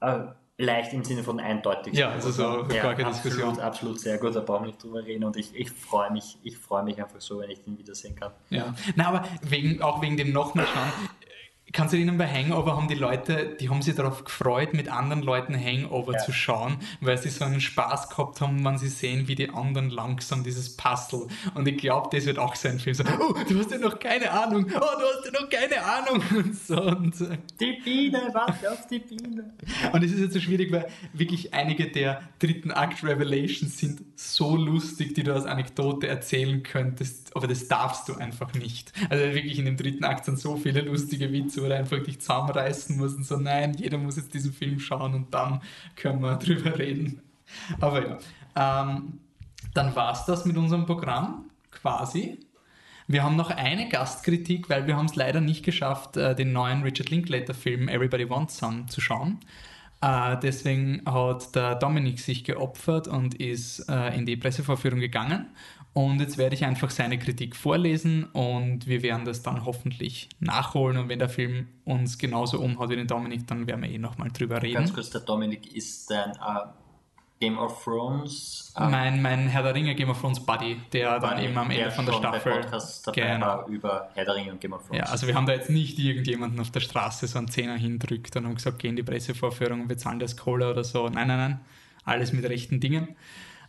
Ja. 0.00 0.34
Leicht 0.60 0.92
im 0.92 1.04
Sinne 1.04 1.22
von 1.22 1.40
eindeutig. 1.40 1.94
Ja, 1.94 2.10
also 2.10 2.30
so 2.30 2.42
ja, 2.42 2.82
gar 2.82 2.94
keine 2.94 3.06
absolut, 3.06 3.24
Diskussion. 3.24 3.60
Absolut 3.60 4.00
sehr 4.00 4.18
gut, 4.18 4.36
da 4.36 4.40
brauchen 4.40 4.64
wir 4.64 4.66
nicht 4.66 4.82
drüber 4.82 5.02
reden 5.02 5.24
und 5.24 5.36
ich, 5.36 5.54
ich 5.54 5.70
freue 5.70 6.12
mich, 6.12 6.36
ich 6.42 6.58
freue 6.58 6.82
mich 6.82 7.00
einfach 7.00 7.20
so, 7.20 7.40
wenn 7.40 7.50
ich 7.50 7.64
den 7.64 7.78
wiedersehen 7.78 8.14
kann. 8.14 8.32
Ja, 8.50 8.74
na, 8.94 9.08
aber 9.08 9.24
wegen, 9.42 9.80
auch 9.80 10.02
wegen 10.02 10.18
dem 10.18 10.32
nochmal 10.32 10.66
schauen, 10.66 10.92
Kannst 11.72 11.92
du 11.92 11.96
erinnern, 11.96 12.18
bei 12.18 12.26
Hangover 12.26 12.76
haben 12.76 12.88
die 12.88 12.94
Leute, 12.94 13.56
die 13.60 13.68
haben 13.68 13.80
sich 13.82 13.94
darauf 13.94 14.24
gefreut, 14.24 14.74
mit 14.74 14.88
anderen 14.88 15.22
Leuten 15.22 15.54
Hangover 15.54 16.14
ja. 16.14 16.18
zu 16.18 16.32
schauen, 16.32 16.78
weil 17.00 17.16
sie 17.18 17.28
so 17.28 17.44
einen 17.44 17.60
Spaß 17.60 18.10
gehabt 18.10 18.40
haben, 18.40 18.64
wenn 18.64 18.78
sie 18.78 18.88
sehen, 18.88 19.28
wie 19.28 19.36
die 19.36 19.50
anderen 19.50 19.90
langsam 19.90 20.42
dieses 20.42 20.76
Puzzle. 20.76 21.28
Und 21.54 21.68
ich 21.68 21.78
glaube, 21.78 22.08
das 22.12 22.26
wird 22.26 22.38
auch 22.38 22.56
sein 22.56 22.80
Film. 22.80 22.94
So, 22.94 23.04
oh, 23.04 23.34
du 23.48 23.58
hast 23.58 23.70
ja 23.70 23.78
noch 23.78 23.98
keine 23.98 24.30
Ahnung. 24.30 24.66
Oh, 24.66 24.68
du 24.68 24.78
hast 24.78 25.24
ja 25.26 25.40
noch 25.40 25.48
keine 25.48 25.82
Ahnung. 25.82 26.22
Und 26.36 26.56
so. 26.56 26.82
Und, 26.82 27.20
äh, 27.20 27.38
die 27.60 27.80
Biene, 27.84 28.30
warte 28.32 28.72
auf 28.72 28.86
die 28.88 28.98
Biene. 28.98 29.54
Und 29.92 30.02
es 30.02 30.12
ist 30.12 30.20
jetzt 30.20 30.34
so 30.34 30.40
schwierig, 30.40 30.72
weil 30.72 30.88
wirklich 31.12 31.54
einige 31.54 31.88
der 31.88 32.22
dritten 32.38 32.72
Akt 32.72 33.04
Revelations 33.04 33.78
sind 33.78 34.02
so 34.16 34.56
lustig, 34.56 35.14
die 35.14 35.22
du 35.22 35.34
als 35.34 35.46
Anekdote 35.46 36.08
erzählen 36.08 36.62
könntest, 36.62 37.29
aber 37.34 37.46
das 37.46 37.68
darfst 37.68 38.08
du 38.08 38.14
einfach 38.14 38.54
nicht. 38.54 38.92
Also 39.08 39.24
wirklich 39.34 39.58
in 39.58 39.64
dem 39.64 39.76
dritten 39.76 40.04
Akt 40.04 40.24
sind 40.24 40.38
so 40.38 40.56
viele 40.56 40.82
lustige 40.82 41.32
Witze 41.32 41.62
wo 41.62 41.66
du 41.66 41.76
einfach 41.76 42.02
dich 42.02 42.20
zusammenreißen 42.20 42.96
musst 42.96 43.16
und 43.16 43.24
so, 43.24 43.36
nein, 43.36 43.74
jeder 43.74 43.98
muss 43.98 44.16
jetzt 44.16 44.34
diesen 44.34 44.52
Film 44.52 44.78
schauen 44.80 45.14
und 45.14 45.32
dann 45.34 45.60
können 45.96 46.20
wir 46.20 46.36
drüber 46.36 46.78
reden. 46.78 47.20
Aber 47.80 48.06
ja, 48.06 48.18
ähm, 48.84 49.20
dann 49.74 49.94
war 49.94 50.12
es 50.12 50.24
das 50.24 50.44
mit 50.44 50.56
unserem 50.56 50.86
Programm 50.86 51.44
quasi. 51.70 52.38
Wir 53.06 53.24
haben 53.24 53.36
noch 53.36 53.50
eine 53.50 53.88
Gastkritik, 53.88 54.70
weil 54.70 54.86
wir 54.86 54.96
haben 54.96 55.06
es 55.06 55.16
leider 55.16 55.40
nicht 55.40 55.64
geschafft, 55.64 56.16
äh, 56.16 56.34
den 56.34 56.52
neuen 56.52 56.82
Richard 56.82 57.10
Linklater-Film 57.10 57.88
Everybody 57.88 58.28
Wants 58.30 58.58
Some 58.58 58.86
zu 58.86 59.00
schauen. 59.00 59.40
Äh, 60.00 60.36
deswegen 60.42 61.02
hat 61.04 61.54
der 61.54 61.74
Dominik 61.74 62.20
sich 62.20 62.44
geopfert 62.44 63.08
und 63.08 63.34
ist 63.34 63.80
äh, 63.88 64.16
in 64.16 64.26
die 64.26 64.36
Pressevorführung 64.36 65.00
gegangen. 65.00 65.46
Und 65.92 66.20
jetzt 66.20 66.38
werde 66.38 66.54
ich 66.54 66.64
einfach 66.64 66.90
seine 66.90 67.18
Kritik 67.18 67.56
vorlesen 67.56 68.24
und 68.26 68.86
wir 68.86 69.02
werden 69.02 69.24
das 69.24 69.42
dann 69.42 69.64
hoffentlich 69.64 70.28
nachholen. 70.38 70.96
Und 70.98 71.08
wenn 71.08 71.18
der 71.18 71.28
Film 71.28 71.66
uns 71.84 72.16
genauso 72.16 72.60
umhaut 72.60 72.90
wie 72.90 72.96
den 72.96 73.08
Dominik, 73.08 73.46
dann 73.48 73.66
werden 73.66 73.82
wir 73.82 73.90
eh 73.90 73.98
nochmal 73.98 74.30
drüber 74.30 74.62
reden. 74.62 74.74
Ganz 74.74 74.94
kurz, 74.94 75.10
der 75.10 75.22
Dominik 75.22 75.74
ist 75.74 76.08
dein 76.08 76.30
äh, 76.30 76.68
Game 77.40 77.58
of 77.58 77.82
Thrones. 77.82 78.72
Äh, 78.76 78.88
mein, 78.88 79.20
mein 79.20 79.48
Herr 79.48 79.64
der 79.64 79.74
Ringe 79.74 79.94
Game 79.96 80.10
of 80.10 80.20
Thrones 80.20 80.38
Buddy, 80.38 80.76
der 80.92 81.18
dann 81.18 81.36
Buddy, 81.36 81.46
eben 81.46 81.58
am 81.58 81.70
Ende 81.70 81.90
von 81.90 82.06
der 82.06 82.12
Staffel. 82.12 82.52
Dabei 83.04 83.20
Genau. 83.20 83.46
war 83.46 83.66
über 83.66 84.10
Herr 84.14 84.24
der 84.26 84.36
Ringe 84.36 84.52
und 84.52 84.60
Game 84.60 84.72
of 84.74 84.86
Thrones. 84.86 84.98
Ja, 84.98 85.04
also 85.06 85.26
wir 85.26 85.34
haben 85.34 85.46
da 85.46 85.54
jetzt 85.54 85.70
nicht 85.70 85.98
irgendjemanden 85.98 86.60
auf 86.60 86.70
der 86.70 86.80
Straße 86.80 87.26
so 87.26 87.38
einen 87.38 87.48
Zehner 87.48 87.76
hindrückt 87.76 88.36
und 88.36 88.44
haben 88.44 88.54
gesagt, 88.54 88.78
geh 88.78 88.88
in 88.88 88.96
die 88.96 89.02
Pressevorführung 89.02 89.80
und 89.80 89.88
wir 89.88 89.98
zahlen 89.98 90.20
das 90.20 90.36
Cola 90.36 90.70
oder 90.70 90.84
so. 90.84 91.08
Nein, 91.08 91.26
nein, 91.26 91.38
nein. 91.38 91.60
Alles 92.04 92.32
mit 92.32 92.44
rechten 92.44 92.78
Dingen. 92.78 93.16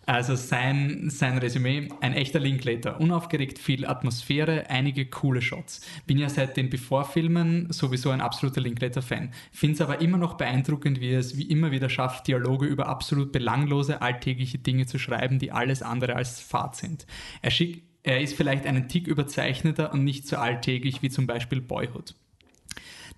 Also 0.08 0.36
sein, 0.36 1.10
sein 1.10 1.38
Resümee, 1.38 1.90
ein 2.02 2.14
echter 2.14 2.40
Linklater. 2.40 3.00
Unaufgeregt, 3.00 3.60
viel 3.60 3.86
Atmosphäre, 3.86 4.70
einige 4.70 5.06
coole 5.06 5.42
Shots. 5.42 5.82
Bin 6.08 6.18
ja 6.18 6.28
seit 6.28 6.58
den 6.58 6.70
Before-Filmen 6.70 7.72
sowieso 7.72 8.10
ein 8.10 8.20
absoluter 8.20 8.62
Linklater-Fan. 8.62 9.32
Finde 9.52 9.76
es 9.76 9.82
aber 9.82 10.02
immer 10.02 10.18
noch 10.18 10.36
beeindruckend, 10.36 11.02
wie 11.02 11.12
er 11.12 11.20
es 11.20 11.38
wie 11.38 11.44
immer 11.44 11.72
wieder 11.72 11.90
schafft, 11.90 12.28
Dialoge 12.28 12.66
über 12.66 12.88
absolut 12.88 13.32
belanglose, 13.32 14.02
alltägliche 14.02 14.58
Dinge 14.58 14.88
zu 14.88 14.98
schreiben, 14.98 15.38
die 15.38 15.52
alles 15.52 15.84
andere 15.84 16.16
als 16.16 16.40
Fahrt 16.40 16.76
sind. 16.76 17.06
Er, 17.44 17.52
schick, 17.52 17.84
er 18.02 18.22
ist 18.22 18.36
vielleicht 18.36 18.66
einen 18.66 18.88
Tick 18.88 19.08
überzeichneter 19.08 19.94
und 19.94 20.04
nicht 20.04 20.28
so 20.28 20.38
alltäglich 20.38 21.04
wie 21.04 21.10
zum 21.10 21.28
Beispiel 21.28 21.62
Boyhood. 21.62 22.16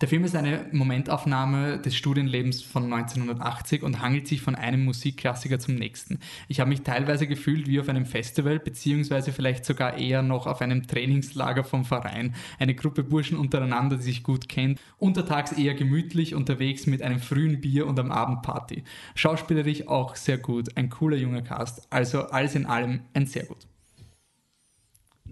Der 0.01 0.07
Film 0.07 0.23
ist 0.23 0.35
eine 0.35 0.65
Momentaufnahme 0.71 1.77
des 1.79 1.95
Studienlebens 1.95 2.61
von 2.63 2.91
1980 2.91 3.83
und 3.83 4.01
hangelt 4.01 4.27
sich 4.27 4.41
von 4.41 4.55
einem 4.55 4.85
Musikklassiker 4.85 5.59
zum 5.59 5.75
nächsten. 5.75 6.19
Ich 6.47 6.59
habe 6.59 6.69
mich 6.69 6.81
teilweise 6.81 7.27
gefühlt 7.27 7.67
wie 7.67 7.79
auf 7.79 7.89
einem 7.89 8.05
Festival, 8.05 8.59
beziehungsweise 8.59 9.31
vielleicht 9.31 9.65
sogar 9.65 9.97
eher 9.97 10.21
noch 10.21 10.47
auf 10.47 10.61
einem 10.61 10.87
Trainingslager 10.87 11.63
vom 11.63 11.85
Verein. 11.85 12.33
Eine 12.59 12.75
Gruppe 12.75 13.03
Burschen 13.03 13.37
untereinander, 13.37 13.97
die 13.97 14.03
sich 14.03 14.23
gut 14.23 14.49
kennt. 14.49 14.79
Untertags 14.97 15.51
eher 15.51 15.75
gemütlich 15.75 16.33
unterwegs 16.33 16.87
mit 16.87 17.01
einem 17.01 17.19
frühen 17.19 17.61
Bier 17.61 17.85
und 17.85 17.99
am 17.99 18.11
Abend 18.11 18.41
Party. 18.41 18.83
Schauspielerisch 19.15 19.87
auch 19.87 20.15
sehr 20.15 20.39
gut. 20.39 20.75
Ein 20.75 20.89
cooler 20.89 21.17
junger 21.17 21.43
Cast. 21.43 21.87
Also 21.91 22.23
alles 22.23 22.55
in 22.55 22.65
allem 22.65 23.01
ein 23.13 23.27
sehr 23.27 23.45
gut. 23.45 23.67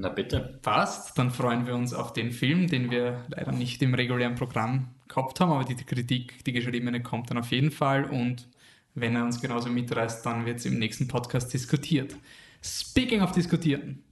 Na 0.02 0.10
bitte. 0.10 0.58
Passt, 0.64 1.16
dann 1.20 1.30
freuen 1.30 1.68
wir 1.68 1.76
uns 1.76 1.94
auf 1.94 2.12
den 2.12 2.32
Film, 2.32 2.66
den 2.66 2.90
wir 2.90 3.24
leider 3.28 3.52
nicht 3.52 3.84
im 3.84 3.94
regulären 3.94 4.34
Programm 4.34 4.88
gehabt 5.08 5.40
haben, 5.40 5.52
aber 5.52 5.64
die 5.64 5.76
Kritik, 5.76 6.44
die 6.44 6.54
geschriebene, 6.54 7.04
kommt 7.04 7.30
dann 7.30 7.38
auf 7.38 7.52
jeden 7.52 7.70
Fall 7.70 8.06
und 8.06 8.48
wenn 8.96 9.16
er 9.16 9.24
uns 9.24 9.40
genauso 9.40 9.70
mitreißt, 9.70 10.26
dann 10.26 10.48
wird 10.48 10.58
es 10.58 10.66
im 10.66 10.80
nächsten 10.80 11.08
Podcast 11.08 11.54
diskutiert. 11.54 12.16
Speaking 12.64 13.22
of 13.22 13.32
diskutieren. 13.32 14.04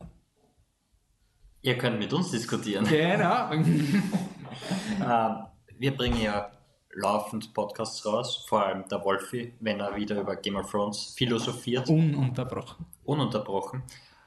Ihr 1.64 1.76
könnt 1.76 1.98
mit 1.98 2.14
uns 2.14 2.30
diskutieren. 2.32 2.86
Genau. 2.86 3.50
Ähm, 5.02 5.36
wir 5.78 5.96
bringen 5.96 6.22
ja 6.22 6.52
laufend 6.94 7.54
Podcasts 7.54 8.06
raus, 8.06 8.46
vor 8.48 8.66
allem 8.66 8.84
der 8.90 9.04
Wolfi, 9.06 9.54
wenn 9.62 9.80
er 9.80 9.96
wieder 9.96 10.20
über 10.20 10.36
Game 10.36 10.58
of 10.58 10.70
Thrones 10.70 11.14
philosophiert, 11.16 11.88
Ununterbrochen. 11.88 12.86
ununterbrochen. 13.06 13.84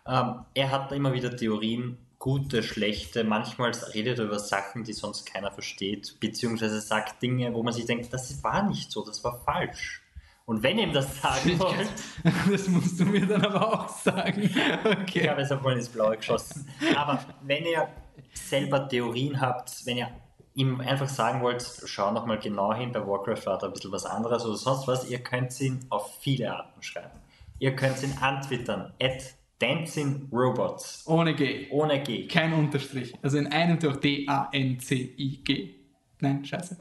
Ähm, 0.06 0.44
er 0.54 0.70
hat 0.70 0.92
immer 0.92 1.12
wieder 1.12 1.34
Theorien, 1.36 1.98
gute, 2.18 2.62
schlechte, 2.62 3.24
manchmal 3.24 3.72
redet 3.94 4.18
er 4.18 4.26
über 4.26 4.38
Sachen, 4.38 4.84
die 4.84 4.92
sonst 4.92 5.26
keiner 5.26 5.50
versteht, 5.50 6.18
beziehungsweise 6.20 6.80
sagt 6.80 7.20
Dinge, 7.22 7.52
wo 7.54 7.62
man 7.62 7.72
sich 7.72 7.84
denkt, 7.84 8.12
das 8.12 8.42
war 8.44 8.62
nicht 8.62 8.90
so, 8.92 9.04
das 9.04 9.22
war 9.24 9.40
falsch. 9.44 10.02
Und 10.44 10.62
wenn 10.62 10.78
ihm 10.78 10.92
das 10.92 11.20
sagen 11.20 11.58
wollt, 11.58 11.88
Das 12.50 12.68
musst 12.68 12.98
du 13.00 13.04
mir 13.04 13.26
dann 13.26 13.44
aber 13.44 13.74
auch 13.84 13.88
sagen. 13.88 14.42
ich 14.42 14.56
Okay. 15.02 15.28
habe 15.28 15.42
es 15.42 15.52
einmal 15.52 15.76
ins 15.76 15.88
Blaue 15.88 16.16
geschossen. 16.16 16.68
Aber 16.96 17.24
wenn 17.42 17.64
ihr 17.64 17.88
selber 18.34 18.88
Theorien 18.88 19.40
habt, 19.40 19.86
wenn 19.86 19.98
ihr 19.98 20.08
ihm 20.54 20.80
einfach 20.80 21.08
sagen 21.08 21.40
wollt, 21.42 21.64
schau 21.86 22.12
nochmal 22.12 22.38
genau 22.38 22.74
hin, 22.74 22.92
bei 22.92 23.06
Warcraft 23.06 23.46
war 23.46 23.58
da 23.58 23.66
ein 23.68 23.72
bisschen 23.72 23.92
was 23.92 24.04
anderes 24.04 24.44
oder 24.44 24.56
sonst 24.56 24.86
was, 24.86 25.08
ihr 25.08 25.18
könnt 25.20 25.58
ihn 25.60 25.86
auf 25.90 26.18
viele 26.20 26.54
Arten 26.54 26.82
schreiben. 26.82 27.18
Ihr 27.58 27.74
könnt 27.74 28.02
ihn 28.02 28.16
antwittern, 28.20 28.92
at 29.00 29.34
Dancing 29.62 30.28
Robots, 30.32 31.04
Ohne 31.06 31.34
G. 31.34 31.68
ohne 31.70 32.02
G. 32.02 32.26
Kein 32.26 32.52
Unterstrich. 32.52 33.14
Also 33.22 33.38
in 33.38 33.46
einem 33.46 33.78
durch 33.78 33.96
D-A-N-C-I-G. 33.98 35.74
Nein, 36.20 36.44
scheiße. 36.44 36.76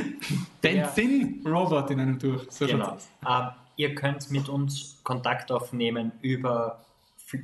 Dancing 0.60 1.46
Robot 1.46 1.90
in 1.90 2.00
einem 2.00 2.18
durch. 2.18 2.50
So 2.50 2.66
Genau. 2.66 2.96
Ähm, 3.28 3.48
ihr 3.76 3.94
könnt 3.94 4.28
mit 4.32 4.48
uns 4.48 5.00
Kontakt 5.04 5.52
aufnehmen 5.52 6.12
über 6.20 6.84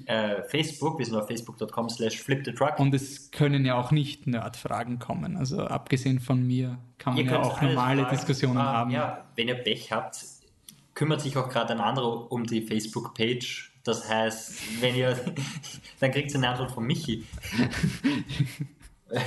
äh, 0.07 0.43
Facebook, 0.45 0.99
wir 0.99 1.07
sind 1.07 1.17
auf 1.17 1.27
facebook.com 1.27 1.89
slash 1.89 2.21
flipthetruck. 2.21 2.79
Und 2.79 2.95
es 2.95 3.31
können 3.31 3.65
ja 3.65 3.77
auch 3.77 3.91
nicht 3.91 4.27
Nerd-Fragen 4.27 4.99
kommen. 4.99 5.37
Also 5.37 5.65
abgesehen 5.65 6.21
von 6.21 6.45
mir 6.47 6.79
kann 6.99 7.15
man 7.15 7.25
Ihr 7.25 7.31
ja 7.31 7.41
auch 7.41 7.61
normale 7.61 8.03
fragen. 8.03 8.17
Diskussionen 8.17 8.59
Ähm, 8.59 8.63
haben. 8.63 8.91
Ja, 8.91 9.25
wenn 9.37 9.49
ihr 9.49 9.57
Pech 9.57 9.93
habt, 9.93 10.25
kümmert 10.95 11.21
sich 11.21 11.37
auch 11.37 11.49
gerade 11.49 11.73
ein 11.73 11.81
anderer 11.81 12.31
um 12.31 12.45
die 12.45 12.63
Facebook-Page. 12.63 13.72
Das 13.85 14.09
heißt, 14.09 14.81
wenn 14.81 14.95
ihr, 14.95 15.19
dann 16.01 16.11
kriegt 16.11 16.31
ihr 16.31 16.37
eine 16.37 16.49
Antwort 16.51 16.73
von 16.73 16.85
Michi. 16.85 17.27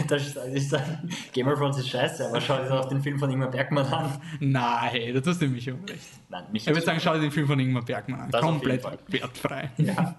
Das 0.07 0.35
ist 0.35 0.73
dann, 0.73 1.09
Game 1.31 1.47
of 1.47 1.59
Thrones 1.59 1.77
ist 1.77 1.89
scheiße, 1.89 2.27
aber 2.27 2.41
schaut 2.41 2.61
euch 2.61 2.71
auch 2.71 2.85
den 2.85 3.01
Film 3.01 3.19
von 3.19 3.29
Ingmar 3.29 3.51
Bergmann 3.51 3.85
an. 3.85 4.19
Nein, 4.39 5.13
da 5.13 5.21
tust 5.21 5.41
du 5.43 5.47
mich 5.47 5.69
unrecht. 5.69 6.01
Nein, 6.29 6.43
Michi 6.51 6.69
Ich 6.69 6.75
würde 6.75 6.85
sagen, 6.85 6.99
schau 6.99 7.13
dir 7.13 7.21
den 7.21 7.31
Film 7.31 7.45
von 7.45 7.59
Ingmar 7.59 7.85
Bergmann 7.85 8.21
an. 8.21 8.31
Das 8.31 8.41
Komplett 8.41 8.83
wertfrei. 9.07 9.69
Ja. 9.77 10.15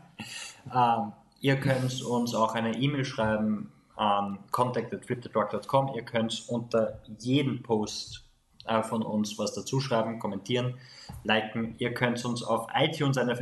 Ähm, 0.72 1.12
ihr 1.40 1.56
könnt 1.56 2.00
uns 2.02 2.34
auch 2.34 2.54
eine 2.54 2.76
E-Mail 2.78 3.04
schreiben 3.04 3.72
an 3.96 4.38
contact.flipthetruck.com. 4.52 5.94
Ihr 5.96 6.04
könnt 6.04 6.44
unter 6.48 7.00
jeden 7.18 7.62
Post 7.62 8.24
äh, 8.66 8.82
von 8.82 9.02
uns 9.02 9.38
was 9.38 9.52
dazu 9.54 9.80
schreiben, 9.80 10.18
kommentieren, 10.18 10.74
liken. 11.24 11.74
Ihr 11.78 11.92
könnt 11.94 12.24
uns 12.24 12.42
auf 12.42 12.68
iTunes 12.74 13.18
eine 13.18 13.34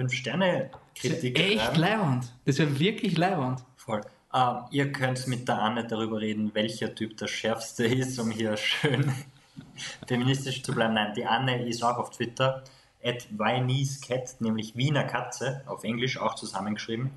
5-Sterne-Kritik 0.96 1.38
Echt 1.38 1.60
schreiben. 1.62 1.80
leiwand. 1.80 2.32
Das 2.44 2.58
wäre 2.58 2.78
wirklich 2.78 3.16
leiwand. 3.16 3.64
Voll. 3.76 4.00
Ähm, 4.32 4.56
ihr 4.70 4.92
könnt 4.92 5.26
mit 5.26 5.46
der 5.48 5.58
Anne 5.60 5.86
darüber 5.86 6.20
reden, 6.20 6.50
welcher 6.54 6.94
Typ 6.94 7.16
der 7.16 7.28
schärfste 7.28 7.84
ist, 7.86 8.18
um 8.18 8.30
hier 8.30 8.56
schön 8.56 9.12
feministisch 10.08 10.62
zu 10.62 10.74
bleiben. 10.74 10.94
Nein, 10.94 11.14
die 11.14 11.24
Anne 11.26 11.66
ist 11.66 11.82
auch 11.82 11.98
auf 11.98 12.10
Twitter, 12.10 12.62
at 13.04 13.26
Cat, 14.06 14.40
nämlich 14.40 14.74
Wiener 14.76 15.04
Katze, 15.04 15.62
auf 15.66 15.84
Englisch 15.84 16.18
auch 16.18 16.34
zusammengeschrieben. 16.34 17.10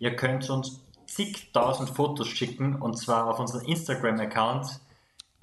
Ihr 0.00 0.16
könnt 0.16 0.48
uns 0.50 0.80
zigtausend 1.06 1.90
Fotos 1.90 2.28
schicken 2.28 2.76
und 2.76 2.98
zwar 2.98 3.26
auf 3.28 3.38
unseren 3.38 3.64
Instagram-Account 3.64 4.80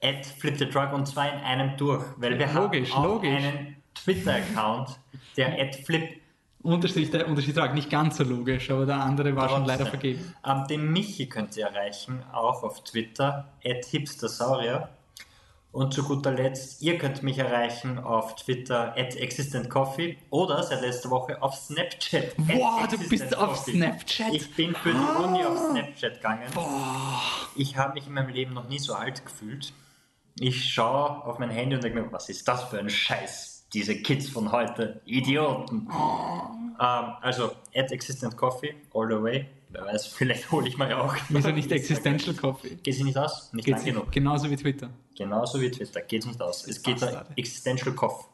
at 0.04 0.26
flipthetruck 0.26 0.94
und 0.94 1.08
zwar 1.08 1.34
in 1.34 1.40
einem 1.40 1.78
durch, 1.78 2.04
weil 2.18 2.38
wir 2.38 2.48
Logisch, 2.54 2.94
haben 2.94 3.04
auch 3.06 3.14
logisch. 3.16 3.30
einen 3.32 3.76
Twitter-Account, 3.96 5.00
der 5.38 5.60
at 5.60 5.76
flip 5.76 6.22
Unterstrich, 6.66 7.12
der 7.12 7.28
Unterstrich 7.28 7.56
Trag, 7.56 7.74
nicht 7.74 7.90
ganz 7.90 8.18
so 8.18 8.24
logisch, 8.24 8.70
aber 8.72 8.86
der 8.86 8.98
andere 8.98 9.36
war 9.36 9.50
schon 9.50 9.66
leider 9.66 9.84
Trotzdem. 9.86 10.00
vergeben. 10.18 10.36
Ähm, 10.46 10.68
den 10.68 10.92
Michi 10.92 11.28
könnt 11.28 11.56
ihr 11.56 11.68
erreichen, 11.68 12.24
auch 12.34 12.64
auf 12.64 12.84
Twitter, 12.84 13.48
hipstersaurier. 13.60 14.90
Und 15.72 15.94
zu 15.94 16.04
guter 16.04 16.32
Letzt, 16.32 16.82
ihr 16.82 16.98
könnt 16.98 17.22
mich 17.22 17.38
erreichen 17.38 18.00
auf 18.00 18.38
Twitter, 18.38 18.94
existentcoffee 18.96 20.18
oder 20.30 20.64
seit 20.64 20.80
letzter 20.80 21.10
Woche 21.10 21.42
auf 21.44 21.54
Snapchat. 21.54 22.32
Wow, 22.38 22.88
du 22.88 22.98
bist 23.10 23.38
auf 23.38 23.58
Snapchat? 23.58 24.34
Ich 24.34 24.56
bin 24.56 24.74
für 24.74 24.94
die 24.94 25.24
Uni 25.24 25.44
auf 25.44 25.58
Snapchat 25.72 26.16
gegangen. 26.16 26.48
Ich 27.58 27.76
habe 27.76 27.96
mich 27.96 28.08
in 28.08 28.14
meinem 28.14 28.30
Leben 28.30 28.54
noch 28.54 28.70
nie 28.70 28.80
so 28.80 28.94
alt 28.94 29.26
gefühlt. 29.26 29.74
Ich 30.40 30.74
schaue 30.74 31.26
auf 31.26 31.40
mein 31.40 31.50
Handy 31.50 31.76
und 31.76 31.84
denke 31.84 32.02
mir, 32.02 32.12
was 32.12 32.30
ist 32.30 32.48
das 32.48 32.64
für 32.64 32.80
ein 32.80 32.90
Scheiß? 32.90 33.55
Diese 33.76 33.94
Kids 33.98 34.30
von 34.30 34.54
heute, 34.54 35.02
Idioten. 35.06 35.86
Ähm, 35.90 37.06
also, 37.22 37.52
at 37.76 37.92
Existent 37.92 38.38
Coffee, 38.38 38.74
all 38.94 39.06
the 39.10 39.22
way. 39.22 39.48
Wer 39.68 39.86
weiß, 39.86 40.08
vielleicht 40.08 40.50
hole 40.50 40.66
ich 40.70 40.78
mal 40.78 40.94
auch. 40.94 41.14
Wieso 41.28 41.52
nicht 41.52 41.70
Existential 41.74 42.34
Coffee? 42.36 42.78
Geht 42.82 42.96
sie 42.96 43.04
nicht 43.04 43.18
aus? 43.18 43.52
Nicht 43.52 43.66
Geht's 43.66 43.80
lang 43.86 43.96
genug. 43.96 44.12
genauso 44.14 44.50
wie 44.50 44.56
Twitter. 44.56 44.90
Genauso 45.18 45.60
wie 45.60 45.70
Twitter, 45.70 46.00
geht 46.00 46.26
nicht 46.26 46.42
aus. 46.42 46.66
Es 46.66 46.82
geht 46.82 47.02
da. 47.02 47.26
Existential 47.36 47.94
Coffee. 47.94 48.26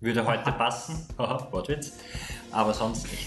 Würde 0.00 0.26
heute 0.26 0.52
passen, 0.52 1.06
Wortwitz, 1.16 1.94
aber 2.50 2.74
sonst 2.74 3.10
nicht. 3.10 3.26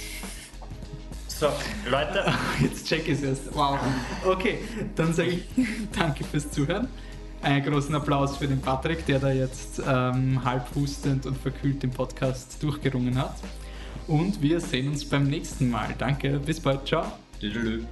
So, 1.30 1.48
Leute, 1.90 2.32
Jetzt 2.62 2.88
check 2.88 3.08
ich 3.08 3.14
es 3.14 3.24
erst. 3.24 3.56
Wow. 3.56 3.80
Okay, 4.24 4.60
dann 4.96 5.14
sage 5.16 5.30
ich 5.30 5.44
danke 5.98 6.24
fürs 6.24 6.52
Zuhören. 6.52 6.88
Einen 7.44 7.66
großen 7.66 7.94
Applaus 7.94 8.38
für 8.38 8.48
den 8.48 8.62
Patrick, 8.62 9.06
der 9.06 9.20
da 9.20 9.30
jetzt 9.30 9.82
ähm, 9.86 10.44
halb 10.46 10.74
hustend 10.76 11.26
und 11.26 11.38
verkühlt 11.38 11.84
den 11.84 11.92
Podcast 11.92 12.64
durchgerungen 12.64 13.18
hat. 13.18 13.36
Und 14.08 14.42
wir 14.42 14.62
sehen 14.62 14.90
uns 14.90 15.04
beim 15.04 15.28
nächsten 15.28 15.70
Mal. 15.70 15.94
Danke, 15.98 16.40
bis 16.40 16.60
bald, 16.60 16.88
ciao. 16.88 17.06
Tüdelü. 17.40 17.84